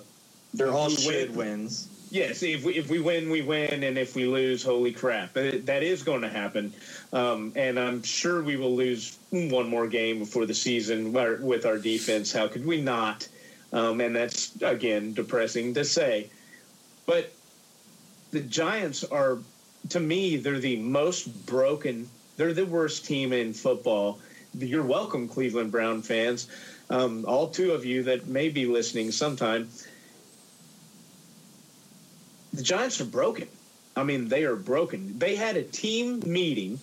They're 0.54 0.72
all 0.72 0.90
should 0.90 1.30
win. 1.30 1.36
wins. 1.36 1.88
Yes, 2.10 2.42
if 2.42 2.62
we, 2.62 2.74
if 2.74 2.90
we 2.90 3.00
win, 3.00 3.30
we 3.30 3.40
win, 3.40 3.82
and 3.84 3.96
if 3.96 4.14
we 4.14 4.26
lose, 4.26 4.62
holy 4.62 4.92
crap! 4.92 5.30
But 5.32 5.64
that 5.64 5.82
is 5.82 6.02
going 6.02 6.20
to 6.20 6.28
happen, 6.28 6.74
um, 7.14 7.52
and 7.56 7.78
I'm 7.78 8.02
sure 8.02 8.42
we 8.42 8.56
will 8.56 8.76
lose 8.76 9.18
one 9.30 9.66
more 9.70 9.86
game 9.86 10.18
before 10.18 10.44
the 10.44 10.52
season 10.52 11.14
with 11.14 11.64
our 11.64 11.78
defense. 11.78 12.30
How 12.30 12.48
could 12.48 12.66
we 12.66 12.82
not? 12.82 13.26
Um, 13.72 14.02
and 14.02 14.14
that's 14.14 14.60
again 14.60 15.14
depressing 15.14 15.72
to 15.72 15.86
say, 15.86 16.28
but 17.06 17.32
the 18.30 18.40
Giants 18.40 19.04
are, 19.04 19.38
to 19.88 20.00
me, 20.00 20.36
they're 20.36 20.58
the 20.58 20.76
most 20.76 21.46
broken. 21.46 22.10
They're 22.36 22.52
the 22.52 22.66
worst 22.66 23.06
team 23.06 23.32
in 23.32 23.54
football. 23.54 24.18
You're 24.58 24.84
welcome, 24.84 25.28
Cleveland 25.28 25.72
Brown 25.72 26.02
fans, 26.02 26.48
um, 26.90 27.24
all 27.26 27.48
two 27.48 27.72
of 27.72 27.84
you 27.84 28.02
that 28.04 28.26
may 28.26 28.48
be 28.50 28.66
listening 28.66 29.10
sometime 29.10 29.68
the 32.52 32.62
Giants 32.62 33.00
are 33.00 33.06
broken. 33.06 33.48
I 33.96 34.04
mean, 34.04 34.28
they 34.28 34.44
are 34.44 34.56
broken. 34.56 35.18
They 35.18 35.36
had 35.36 35.56
a 35.56 35.62
team 35.62 36.22
meeting. 36.26 36.78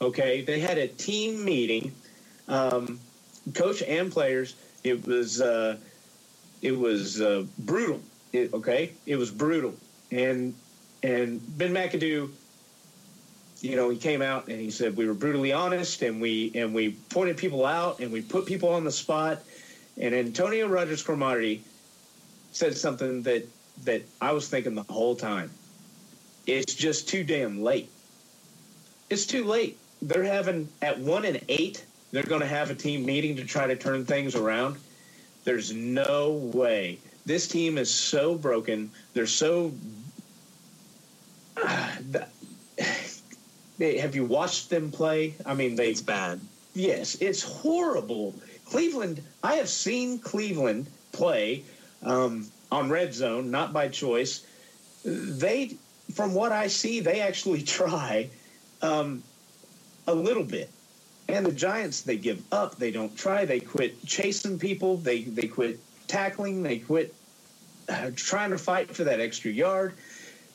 Okay, 0.00 0.42
they 0.42 0.60
had 0.60 0.78
a 0.78 0.88
team 0.88 1.44
meeting, 1.44 1.94
um, 2.48 2.98
coach 3.54 3.82
and 3.82 4.10
players. 4.10 4.54
It 4.82 5.06
was 5.06 5.40
uh, 5.40 5.76
it 6.62 6.72
was 6.76 7.20
uh, 7.20 7.44
brutal. 7.58 8.00
It, 8.32 8.54
okay, 8.54 8.92
it 9.04 9.16
was 9.16 9.30
brutal. 9.30 9.74
And 10.10 10.54
and 11.02 11.40
Ben 11.58 11.72
McAdoo, 11.72 12.30
you 13.60 13.76
know, 13.76 13.90
he 13.90 13.98
came 13.98 14.22
out 14.22 14.48
and 14.48 14.60
he 14.60 14.70
said 14.70 14.96
we 14.96 15.06
were 15.06 15.14
brutally 15.14 15.52
honest 15.52 16.02
and 16.02 16.20
we 16.20 16.50
and 16.54 16.74
we 16.74 16.92
pointed 17.10 17.36
people 17.36 17.66
out 17.66 18.00
and 18.00 18.10
we 18.10 18.22
put 18.22 18.46
people 18.46 18.70
on 18.70 18.84
the 18.84 18.92
spot. 18.92 19.42
And 19.98 20.14
Antonio 20.14 20.66
Rogers 20.66 21.02
Cromartie 21.02 21.62
said 22.52 22.76
something 22.76 23.22
that 23.22 23.46
that 23.84 24.02
I 24.20 24.32
was 24.32 24.48
thinking 24.48 24.74
the 24.74 24.82
whole 24.84 25.14
time. 25.14 25.50
It's 26.46 26.74
just 26.74 27.08
too 27.08 27.22
damn 27.22 27.62
late. 27.62 27.90
It's 29.10 29.26
too 29.26 29.44
late. 29.44 29.78
They're 30.02 30.24
having 30.24 30.68
at 30.80 30.98
one 30.98 31.24
and 31.24 31.40
eight. 31.48 31.84
They're 32.12 32.22
going 32.22 32.40
to 32.40 32.46
have 32.46 32.70
a 32.70 32.74
team 32.74 33.04
meeting 33.04 33.36
to 33.36 33.44
try 33.44 33.66
to 33.66 33.76
turn 33.76 34.04
things 34.04 34.34
around. 34.34 34.76
There's 35.44 35.72
no 35.72 36.32
way. 36.32 36.98
This 37.26 37.46
team 37.46 37.78
is 37.78 37.92
so 37.92 38.34
broken. 38.34 38.90
They're 39.12 39.26
so. 39.26 39.72
They- 43.80 43.96
have 43.98 44.14
you 44.14 44.26
watched 44.26 44.68
them 44.68 44.92
play? 44.92 45.34
I 45.46 45.54
mean, 45.54 45.74
they 45.74 45.88
It's 45.90 46.02
bad. 46.02 46.38
Yes, 46.74 47.16
it's 47.20 47.42
horrible. 47.42 48.34
Cleveland, 48.66 49.22
I 49.42 49.54
have 49.56 49.70
seen 49.70 50.18
Cleveland 50.18 50.86
play 51.12 51.64
um, 52.02 52.46
on 52.70 52.90
red 52.90 53.14
zone, 53.14 53.50
not 53.50 53.72
by 53.72 53.88
choice. 53.88 54.44
They, 55.02 55.76
from 56.14 56.34
what 56.34 56.52
I 56.52 56.66
see, 56.68 57.00
they 57.00 57.22
actually 57.22 57.62
try 57.78 58.28
um, 58.82 59.22
a 60.06 60.14
little 60.14 60.44
bit. 60.44 60.70
And 61.28 61.46
the 61.46 61.52
Giants, 61.52 62.02
they 62.02 62.18
give 62.18 62.42
up. 62.52 62.76
They 62.76 62.90
don't 62.90 63.16
try. 63.16 63.46
They 63.46 63.60
quit 63.60 64.04
chasing 64.04 64.58
people. 64.58 64.98
They 64.98 65.22
they 65.22 65.46
quit 65.46 65.78
tackling. 66.08 66.62
They 66.64 66.78
quit 66.80 67.14
uh, 67.88 68.10
trying 68.16 68.50
to 68.50 68.58
fight 68.58 68.94
for 68.94 69.04
that 69.04 69.20
extra 69.20 69.50
yard. 69.50 69.94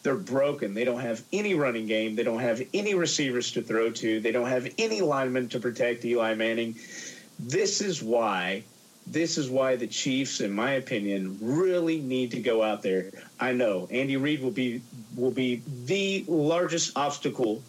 They're 0.05 0.13
broken. 0.13 0.75
They 0.75 0.83
don't 0.83 0.99
have 0.99 1.23
any 1.33 1.55
running 1.55 1.87
game. 1.87 2.15
They 2.15 2.21
don't 2.21 2.39
have 2.39 2.61
any 2.75 2.93
receivers 2.93 3.51
to 3.53 3.63
throw 3.63 3.89
to. 3.89 4.19
They 4.19 4.31
don't 4.31 4.47
have 4.47 4.71
any 4.77 5.01
linemen 5.01 5.49
to 5.49 5.59
protect 5.59 6.05
Eli 6.05 6.35
Manning. 6.35 6.75
This 7.39 7.81
is 7.81 8.03
why. 8.03 8.63
This 9.07 9.39
is 9.39 9.49
why 9.49 9.77
the 9.77 9.87
Chiefs, 9.87 10.41
in 10.41 10.51
my 10.51 10.73
opinion, 10.73 11.39
really 11.41 11.99
need 11.99 12.29
to 12.31 12.39
go 12.39 12.61
out 12.61 12.83
there. 12.83 13.09
I 13.39 13.53
know 13.53 13.87
Andy 13.89 14.15
Reid 14.15 14.43
will 14.43 14.51
be 14.51 14.83
will 15.15 15.31
be 15.31 15.63
the 15.85 16.23
largest 16.27 16.95
obstacle 16.95 17.63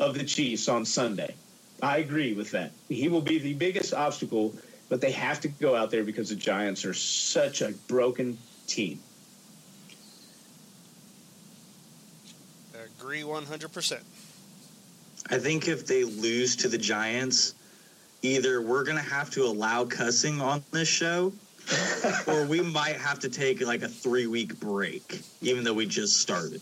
of 0.00 0.18
the 0.18 0.24
Chiefs 0.24 0.68
on 0.68 0.84
Sunday. 0.84 1.36
I 1.80 1.98
agree 1.98 2.32
with 2.34 2.50
that. 2.50 2.72
He 2.88 3.06
will 3.06 3.20
be 3.20 3.38
the 3.38 3.54
biggest 3.54 3.94
obstacle, 3.94 4.56
but 4.88 5.00
they 5.00 5.12
have 5.12 5.40
to 5.42 5.48
go 5.48 5.76
out 5.76 5.92
there 5.92 6.02
because 6.02 6.30
the 6.30 6.34
Giants 6.34 6.84
are 6.84 6.94
such 6.94 7.62
a 7.62 7.70
broken 7.86 8.38
team. 8.66 8.98
Agree 12.98 13.22
100%. 13.22 14.00
I 15.28 15.38
think 15.38 15.68
if 15.68 15.86
they 15.86 16.04
lose 16.04 16.56
to 16.56 16.68
the 16.68 16.78
Giants, 16.78 17.54
either 18.22 18.62
we're 18.62 18.84
gonna 18.84 19.00
have 19.00 19.30
to 19.30 19.44
allow 19.44 19.84
cussing 19.84 20.40
on 20.40 20.62
this 20.70 20.88
show, 20.88 21.32
or 22.26 22.46
we 22.46 22.60
might 22.60 22.96
have 22.96 23.18
to 23.20 23.28
take 23.28 23.60
like 23.60 23.82
a 23.82 23.88
three 23.88 24.26
week 24.26 24.58
break, 24.60 25.20
even 25.40 25.64
though 25.64 25.74
we 25.74 25.86
just 25.86 26.18
started. 26.18 26.60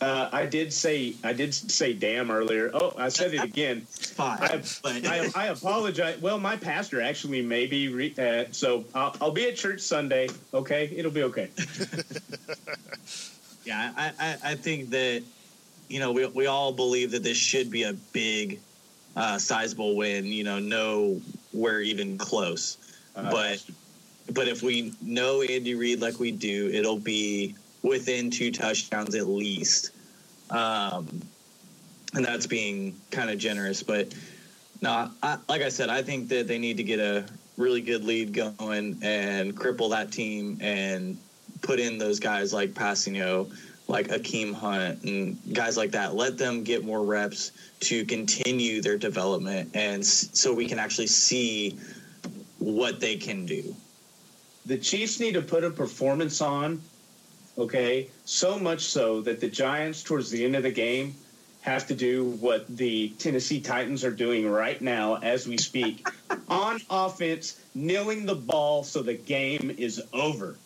Uh, 0.00 0.30
I 0.32 0.46
did 0.46 0.72
say 0.72 1.14
I 1.22 1.34
did 1.34 1.52
say 1.52 1.92
damn 1.92 2.30
earlier. 2.30 2.70
Oh, 2.72 2.94
I 2.96 3.10
said 3.10 3.34
it 3.34 3.42
again. 3.42 3.82
Fine, 3.90 4.38
I, 4.40 4.62
but 4.82 5.06
I, 5.06 5.30
I 5.34 5.46
apologize. 5.48 6.20
Well, 6.20 6.38
my 6.38 6.56
pastor 6.56 7.02
actually 7.02 7.42
may 7.42 7.66
be, 7.66 7.88
re- 7.88 8.14
uh, 8.18 8.44
so 8.52 8.84
I'll, 8.94 9.14
I'll 9.20 9.30
be 9.32 9.48
at 9.48 9.56
church 9.56 9.80
Sunday. 9.80 10.28
Okay, 10.54 10.90
it'll 10.96 11.10
be 11.10 11.24
okay. 11.24 11.50
yeah, 13.64 13.92
I, 13.96 14.12
I, 14.18 14.36
I 14.52 14.54
think 14.54 14.90
that 14.90 15.22
you 15.88 16.00
know 16.00 16.12
we 16.12 16.26
we 16.26 16.46
all 16.46 16.72
believe 16.72 17.10
that 17.12 17.22
this 17.22 17.36
should 17.36 17.70
be 17.70 17.84
a 17.84 17.92
big, 18.12 18.60
uh, 19.16 19.38
sizable 19.38 19.96
win. 19.96 20.26
You 20.26 20.44
know, 20.44 20.58
nowhere 20.58 21.80
even 21.80 22.18
close. 22.18 22.78
Uh, 23.14 23.30
but 23.30 23.64
but 24.32 24.48
if 24.48 24.62
we 24.62 24.92
know 25.02 25.42
Andy 25.42 25.74
Reid 25.74 26.00
like 26.00 26.18
we 26.18 26.30
do, 26.30 26.70
it'll 26.72 26.98
be 26.98 27.54
within 27.82 28.30
two 28.30 28.50
touchdowns 28.50 29.14
at 29.14 29.26
least. 29.26 29.90
Um, 30.50 31.22
and 32.14 32.24
that's 32.24 32.46
being 32.46 32.96
kind 33.10 33.30
of 33.30 33.38
generous. 33.38 33.82
But 33.82 34.14
no, 34.80 35.10
I, 35.22 35.38
like 35.48 35.62
I 35.62 35.68
said, 35.68 35.90
I 35.90 36.02
think 36.02 36.28
that 36.28 36.48
they 36.48 36.58
need 36.58 36.76
to 36.78 36.82
get 36.82 36.98
a 36.98 37.24
really 37.56 37.80
good 37.80 38.04
lead 38.04 38.32
going 38.32 38.98
and 39.02 39.54
cripple 39.54 39.90
that 39.90 40.10
team 40.10 40.58
and 40.60 41.18
put 41.62 41.80
in 41.80 41.98
those 41.98 42.20
guys 42.20 42.52
like 42.52 42.72
Passino, 42.72 43.50
like 43.88 44.08
Akeem 44.08 44.54
Hunt, 44.54 45.02
and 45.04 45.38
guys 45.52 45.76
like 45.76 45.92
that. 45.92 46.14
Let 46.14 46.38
them 46.38 46.64
get 46.64 46.84
more 46.84 47.02
reps 47.02 47.52
to 47.80 48.04
continue 48.04 48.82
their 48.82 48.98
development, 48.98 49.70
and 49.74 50.04
so 50.04 50.52
we 50.54 50.66
can 50.66 50.78
actually 50.78 51.08
see 51.08 51.78
what 52.58 53.00
they 53.00 53.16
can 53.16 53.46
do. 53.46 53.74
The 54.66 54.78
Chiefs 54.78 55.20
need 55.20 55.34
to 55.34 55.42
put 55.42 55.64
a 55.64 55.70
performance 55.70 56.40
on 56.40 56.82
Okay, 57.60 58.08
so 58.24 58.58
much 58.58 58.80
so 58.80 59.20
that 59.20 59.40
the 59.40 59.48
Giants, 59.48 60.02
towards 60.02 60.30
the 60.30 60.44
end 60.44 60.56
of 60.56 60.62
the 60.62 60.70
game, 60.70 61.14
have 61.60 61.86
to 61.88 61.94
do 61.94 62.30
what 62.40 62.66
the 62.74 63.10
Tennessee 63.18 63.60
Titans 63.60 64.02
are 64.02 64.10
doing 64.10 64.48
right 64.48 64.80
now 64.80 65.16
as 65.16 65.46
we 65.46 65.58
speak 65.58 66.08
on 66.48 66.80
offense, 66.88 67.60
kneeling 67.74 68.24
the 68.24 68.34
ball 68.34 68.82
so 68.82 69.02
the 69.02 69.14
game 69.14 69.74
is 69.76 70.00
over. 70.14 70.56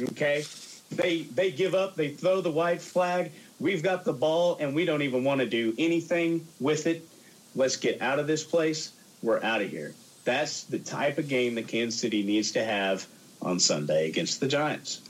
Okay, 0.00 0.44
they 0.90 1.22
they 1.22 1.50
give 1.50 1.74
up, 1.74 1.94
they 1.96 2.08
throw 2.08 2.40
the 2.40 2.50
white 2.50 2.80
flag. 2.80 3.32
We've 3.58 3.82
got 3.82 4.04
the 4.04 4.12
ball, 4.12 4.58
and 4.60 4.74
we 4.74 4.84
don't 4.84 5.02
even 5.02 5.24
want 5.24 5.40
to 5.40 5.46
do 5.46 5.74
anything 5.78 6.46
with 6.60 6.86
it. 6.86 7.06
Let's 7.54 7.76
get 7.76 8.02
out 8.02 8.18
of 8.18 8.26
this 8.26 8.44
place. 8.44 8.92
We're 9.22 9.42
out 9.42 9.62
of 9.62 9.70
here. 9.70 9.94
That's 10.24 10.64
the 10.64 10.78
type 10.78 11.18
of 11.18 11.28
game 11.28 11.54
that 11.54 11.68
Kansas 11.68 11.98
City 11.98 12.22
needs 12.22 12.52
to 12.52 12.64
have 12.64 13.06
on 13.40 13.58
Sunday 13.58 14.08
against 14.08 14.40
the 14.40 14.48
Giants. 14.48 15.00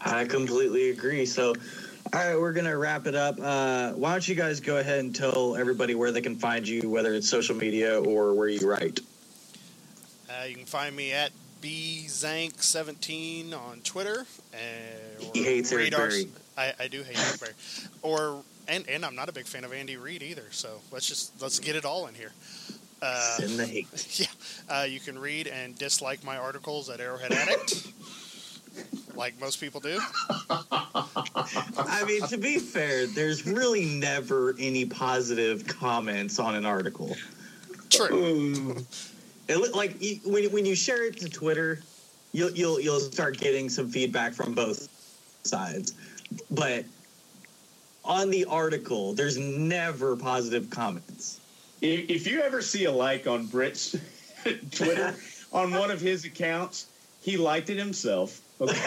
I 0.00 0.24
completely 0.24 0.90
agree. 0.90 1.26
So, 1.26 1.54
all 2.12 2.20
right, 2.20 2.38
we're 2.38 2.52
gonna 2.52 2.76
wrap 2.76 3.06
it 3.06 3.14
up. 3.14 3.38
Uh, 3.40 3.92
why 3.92 4.12
don't 4.12 4.26
you 4.26 4.34
guys 4.34 4.60
go 4.60 4.78
ahead 4.78 5.00
and 5.00 5.14
tell 5.14 5.56
everybody 5.56 5.94
where 5.94 6.10
they 6.10 6.22
can 6.22 6.36
find 6.36 6.66
you, 6.66 6.88
whether 6.88 7.12
it's 7.12 7.28
social 7.28 7.54
media 7.54 8.00
or 8.00 8.32
where 8.32 8.48
you 8.48 8.66
write. 8.68 9.00
Uh, 10.30 10.44
you 10.44 10.54
can 10.54 10.64
find 10.64 10.96
me 10.96 11.12
at 11.12 11.32
bzank17 11.60 13.52
on 13.54 13.80
Twitter. 13.80 14.26
Uh, 14.52 14.56
he 15.32 15.44
hates 15.44 15.72
Eric 15.72 15.92
Berry. 15.92 16.28
I, 16.56 16.72
I 16.78 16.88
do 16.88 17.02
hate 17.02 17.18
Eric 17.18 17.40
Berry. 17.40 17.52
Or 18.02 18.42
and 18.68 18.88
and 18.88 19.04
I'm 19.04 19.14
not 19.14 19.28
a 19.28 19.32
big 19.32 19.46
fan 19.46 19.64
of 19.64 19.72
Andy 19.72 19.96
Reid 19.96 20.22
either. 20.22 20.46
So 20.50 20.80
let's 20.90 21.06
just 21.06 21.40
let's 21.40 21.58
get 21.58 21.76
it 21.76 21.84
all 21.84 22.06
in 22.06 22.14
here. 22.14 22.32
Uh, 23.02 23.36
Send 23.36 23.58
the 23.58 23.66
hate. 23.66 23.88
Yeah, 24.18 24.26
uh, 24.68 24.84
you 24.84 25.00
can 25.00 25.18
read 25.18 25.46
and 25.48 25.76
dislike 25.78 26.22
my 26.22 26.36
articles 26.36 26.90
at 26.90 27.00
Arrowhead 27.00 27.32
Addict 27.32 27.88
like 29.14 29.38
most 29.40 29.60
people 29.60 29.80
do. 29.80 29.98
I 30.50 32.04
mean, 32.06 32.22
to 32.28 32.38
be 32.38 32.58
fair, 32.58 33.06
there's 33.06 33.46
really 33.46 33.84
never 33.84 34.54
any 34.58 34.86
positive 34.86 35.66
comments 35.66 36.38
on 36.38 36.54
an 36.54 36.64
article. 36.64 37.16
True. 37.90 38.76
It, 39.50 39.74
like 39.74 39.96
when 40.24 40.44
when 40.52 40.64
you 40.64 40.76
share 40.76 41.04
it 41.06 41.16
to 41.18 41.28
Twitter, 41.28 41.80
you'll 42.32 42.52
you'll 42.52 42.80
you'll 42.80 43.00
start 43.00 43.36
getting 43.36 43.68
some 43.68 43.88
feedback 43.88 44.32
from 44.32 44.54
both 44.54 44.88
sides, 45.42 45.94
but 46.52 46.84
on 48.04 48.30
the 48.30 48.44
article, 48.44 49.12
there's 49.12 49.36
never 49.36 50.16
positive 50.16 50.70
comments. 50.70 51.40
If 51.82 52.26
you 52.26 52.40
ever 52.42 52.62
see 52.62 52.84
a 52.84 52.92
like 52.92 53.26
on 53.26 53.46
Britt's 53.46 53.96
Twitter 54.70 55.16
on 55.52 55.72
one 55.72 55.90
of 55.90 56.00
his 56.00 56.24
accounts, 56.24 56.86
he 57.20 57.36
liked 57.36 57.70
it 57.70 57.78
himself. 57.78 58.40
Okay. 58.60 58.78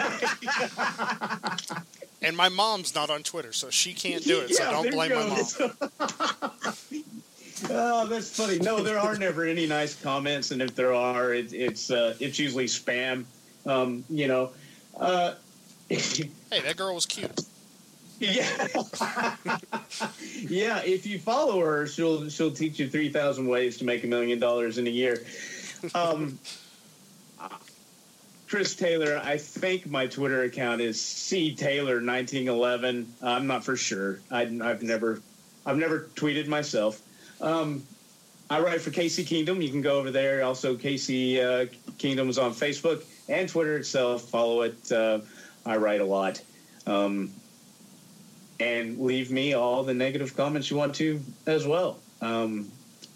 and 2.22 2.36
my 2.36 2.48
mom's 2.48 2.94
not 2.94 3.10
on 3.10 3.22
Twitter, 3.22 3.52
so 3.52 3.68
she 3.70 3.92
can't 3.92 4.24
do 4.24 4.40
it. 4.40 4.50
Yeah, 4.50 4.56
so 4.56 4.70
don't 4.70 4.90
blame 4.92 5.12
my 5.14 5.26
mom. 5.26 6.33
Oh, 7.70 8.06
that's 8.06 8.36
funny. 8.36 8.58
No, 8.58 8.82
there 8.82 8.98
are 8.98 9.16
never 9.16 9.44
any 9.44 9.66
nice 9.66 10.00
comments, 10.00 10.50
and 10.50 10.62
if 10.62 10.74
there 10.74 10.94
are, 10.94 11.34
it, 11.34 11.52
it's 11.52 11.90
uh, 11.90 12.14
it's 12.20 12.38
usually 12.38 12.66
spam. 12.66 13.24
Um, 13.66 14.04
you 14.08 14.28
know. 14.28 14.50
Uh, 14.98 15.34
hey, 15.88 16.30
that 16.50 16.76
girl 16.76 16.94
was 16.94 17.06
cute. 17.06 17.40
Yeah, 18.20 18.48
yeah. 20.40 20.82
If 20.82 21.04
you 21.06 21.18
follow 21.18 21.60
her, 21.60 21.86
she'll 21.86 22.28
she'll 22.30 22.52
teach 22.52 22.78
you 22.78 22.88
three 22.88 23.08
thousand 23.08 23.48
ways 23.48 23.76
to 23.78 23.84
make 23.84 24.04
a 24.04 24.06
million 24.06 24.38
dollars 24.38 24.78
in 24.78 24.86
a 24.86 24.90
year. 24.90 25.24
Um, 25.94 26.38
Chris 28.54 28.76
Taylor. 28.76 29.20
I 29.24 29.36
think 29.36 29.86
my 29.86 30.06
Twitter 30.06 30.44
account 30.44 30.80
is 30.80 31.00
C 31.00 31.54
Taylor 31.56 31.94
1911. 31.94 33.12
I'm 33.20 33.48
not 33.48 33.64
for 33.64 33.74
sure. 33.74 34.20
I, 34.30 34.44
have 34.44 34.82
never, 34.82 35.20
I've 35.66 35.76
never 35.76 36.08
tweeted 36.14 36.46
myself. 36.46 37.02
Um, 37.44 37.86
I 38.50 38.60
write 38.60 38.80
for 38.80 38.90
KC 38.90 39.26
Kingdom. 39.26 39.62
You 39.62 39.70
can 39.70 39.82
go 39.82 39.98
over 39.98 40.10
there. 40.10 40.42
Also, 40.42 40.74
KC 40.74 41.40
uh, 41.40 41.66
Kingdom 41.98 42.28
is 42.28 42.38
on 42.38 42.52
Facebook 42.52 43.04
and 43.28 43.48
Twitter 43.48 43.76
itself. 43.76 44.22
Follow 44.22 44.62
it. 44.62 44.90
Uh, 44.90 45.20
I 45.64 45.76
write 45.76 46.00
a 46.00 46.04
lot. 46.04 46.42
Um, 46.86 47.30
and 48.60 48.98
leave 48.98 49.30
me 49.30 49.54
all 49.54 49.82
the 49.82 49.94
negative 49.94 50.36
comments 50.36 50.70
you 50.70 50.76
want 50.76 50.94
to 50.96 51.20
as 51.46 51.66
well. 51.66 51.98
Um, 52.20 52.70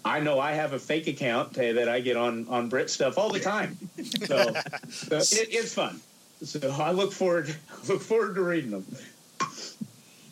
I 0.05 0.19
know 0.19 0.39
I 0.39 0.53
have 0.53 0.73
a 0.73 0.79
fake 0.79 1.07
account 1.07 1.53
that 1.53 1.89
I 1.89 1.99
get 1.99 2.15
on 2.15 2.47
on 2.47 2.69
Britt 2.69 2.89
stuff 2.89 3.17
all 3.17 3.29
the 3.29 3.39
time, 3.39 3.77
so, 4.25 4.53
so 4.89 5.17
it, 5.17 5.49
it's 5.51 5.73
fun. 5.73 5.99
So 6.41 6.71
I 6.79 6.91
look 6.91 7.11
forward 7.11 7.53
look 7.87 8.01
forward 8.01 8.35
to 8.35 8.41
reading 8.41 8.71
them. 8.71 8.85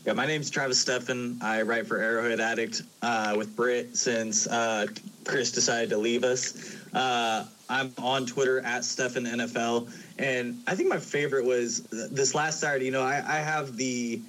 Yeah, 0.08 0.14
my 0.14 0.26
name's 0.26 0.50
Travis 0.50 0.82
Steffen. 0.86 1.44
I 1.44 1.64
write 1.64 1.86
for 1.86 1.98
Arrowhead 1.98 2.40
Addict 2.40 2.82
uh, 3.02 3.34
with 3.38 3.54
Britt 3.58 3.98
since 3.98 4.48
uh, 4.48 4.88
Chris 5.26 5.52
decided 5.52 5.90
to 5.90 5.98
leave 5.98 6.24
us. 6.24 6.78
Uh, 6.94 7.46
I'm 7.70 7.94
on 7.98 8.26
Twitter 8.26 8.62
at 8.62 8.84
Steffen 8.84 9.28
NFL, 9.28 9.92
and 10.18 10.64
I 10.66 10.76
think 10.76 10.88
my 10.88 10.98
favorite 10.98 11.44
was 11.44 11.82
this 11.82 12.34
last 12.34 12.62
Saturday. 12.62 12.86
You 12.86 12.92
know, 12.92 13.04
I, 13.04 13.16
I 13.18 13.40
have 13.40 13.76
the 13.76 14.22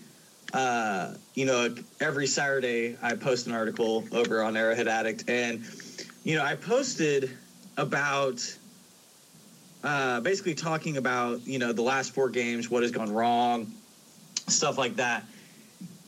uh, 0.52 1.14
you 1.34 1.44
know, 1.44 1.72
every 2.00 2.26
Saturday 2.26 2.96
I 3.00 3.14
post 3.14 3.46
an 3.46 3.52
article 3.52 4.02
over 4.10 4.42
on 4.42 4.56
Arrowhead 4.56 4.88
Addict, 4.88 5.30
and 5.30 5.62
you 6.24 6.34
know, 6.34 6.44
I 6.44 6.56
posted 6.56 7.30
about 7.76 8.42
uh, 9.84 10.22
basically 10.22 10.56
talking 10.56 10.96
about 10.96 11.46
you 11.46 11.60
know 11.60 11.72
the 11.72 11.82
last 11.82 12.14
four 12.14 12.30
games, 12.30 12.68
what 12.68 12.82
has 12.82 12.90
gone 12.90 13.12
wrong, 13.12 13.72
stuff 14.48 14.76
like 14.76 14.96
that. 14.96 15.22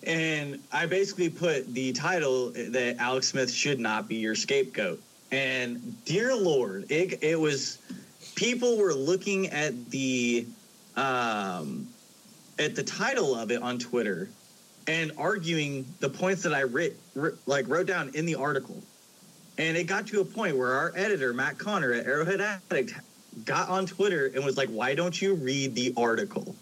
And 0.07 0.61
I 0.73 0.87
basically 0.87 1.29
put 1.29 1.73
the 1.75 1.93
title 1.93 2.51
that 2.51 2.97
Alex 2.99 3.29
Smith 3.29 3.53
should 3.53 3.79
not 3.79 4.09
be 4.09 4.17
your 4.17 4.35
scapegoat. 4.35 5.01
And 5.31 6.05
dear 6.05 6.35
Lord, 6.35 6.91
it, 6.91 7.23
it 7.23 7.39
was 7.39 7.79
people 8.35 8.79
were 8.79 8.95
looking 8.95 9.49
at 9.49 9.91
the 9.91 10.47
um, 10.97 11.87
at 12.59 12.75
the 12.75 12.83
title 12.83 13.35
of 13.35 13.51
it 13.51 13.63
on 13.63 13.79
Twitter 13.79 14.29
and 14.87 15.13
arguing 15.17 15.87
the 16.01 16.09
points 16.09 16.43
that 16.43 16.53
I 16.53 16.63
writ, 16.63 16.97
writ, 17.15 17.35
like 17.47 17.69
wrote 17.69 17.87
down 17.87 18.11
in 18.15 18.27
the 18.27 18.35
article. 18.35 18.83
And 19.59 19.77
it 19.77 19.85
got 19.85 20.07
to 20.09 20.21
a 20.21 20.25
point 20.25 20.57
where 20.57 20.73
our 20.73 20.93
editor 20.97 21.33
Matt 21.33 21.59
Connor 21.59 21.93
at 21.93 22.07
Arrowhead 22.07 22.41
Addict 22.41 22.95
got 23.45 23.69
on 23.69 23.87
Twitter 23.87 24.31
and 24.35 24.45
was 24.45 24.57
like, 24.57 24.69
"Why 24.71 24.95
don't 24.95 25.21
you 25.21 25.35
read 25.35 25.75
the 25.75 25.93
article? 25.97 26.57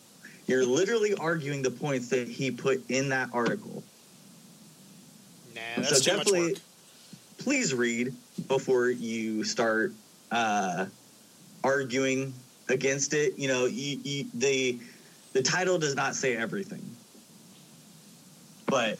You're 0.49 0.66
literally 0.66 1.15
arguing 1.15 1.62
the 1.62 1.70
points 1.70 2.09
that 2.09 2.27
he 2.27 2.51
put 2.51 2.91
in 2.91 3.11
that 3.11 3.29
article." 3.33 3.85
Nah, 5.55 5.61
that's 5.77 6.03
so 6.03 6.16
definitely, 6.16 6.57
please 7.39 7.73
read 7.75 8.12
before 8.49 8.91
you 8.91 9.45
start 9.45 9.93
uh, 10.33 10.87
arguing 11.62 12.33
against 12.69 13.15
it. 13.15 13.39
You 13.39 13.49
know, 13.49 13.66
you, 13.66 14.01
you, 14.03 14.27
the 14.35 14.81
the 15.33 15.43
title 15.43 15.79
does 15.79 15.95
not 15.95 16.15
say 16.15 16.37
everything, 16.37 16.85
but 18.66 18.99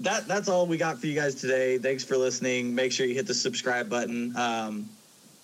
that 0.00 0.28
that's 0.28 0.48
all 0.48 0.66
we 0.66 0.76
got 0.76 0.98
for 0.98 1.06
you 1.06 1.14
guys 1.14 1.34
today. 1.34 1.78
Thanks 1.78 2.04
for 2.04 2.16
listening. 2.16 2.74
Make 2.74 2.92
sure 2.92 3.06
you 3.06 3.14
hit 3.14 3.26
the 3.26 3.34
subscribe 3.34 3.88
button. 3.88 4.36
Um, 4.36 4.88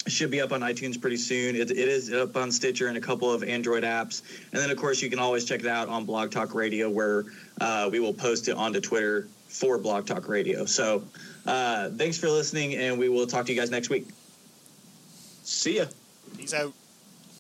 should 0.07 0.31
be 0.31 0.41
up 0.41 0.53
on 0.53 0.61
iTunes 0.61 1.01
pretty 1.01 1.17
soon. 1.17 1.55
It, 1.55 1.71
it 1.71 1.77
is 1.77 2.13
up 2.13 2.37
on 2.37 2.51
Stitcher 2.51 2.89
and 2.89 2.97
a 2.97 3.01
couple 3.01 3.31
of 3.31 3.43
Android 3.45 3.85
apps. 3.85 4.23
And 4.53 4.61
then, 4.61 4.71
of 4.71 4.77
course, 4.77 5.01
you 5.01 5.09
can 5.09 5.19
always 5.19 5.45
check 5.45 5.61
it 5.61 5.67
out 5.67 5.89
on 5.89 6.05
Blog 6.05 6.31
Talk 6.31 6.55
Radio, 6.55 6.91
where 6.91 7.25
uh, 7.61 7.89
we 7.91 8.01
will 8.01 8.15
post 8.15 8.49
it 8.49 8.57
onto 8.57 8.81
Twitter 8.81 9.29
for 9.49 9.79
Blog 9.79 10.07
Talk 10.07 10.29
Radio. 10.29 10.65
So, 10.65 11.05
uh, 11.47 11.91
thanks 11.91 12.19
for 12.19 12.29
listening, 12.29 12.75
and 12.75 12.99
we 12.99 13.09
will 13.09 13.27
talk 13.27 13.47
to 13.47 13.53
you 13.53 13.61
guys 13.61 13.71
next 13.71 13.91
week. 13.91 14.09
See 15.45 15.79
ya. 15.79 15.87
Peace 16.37 16.55
out. 16.55 16.73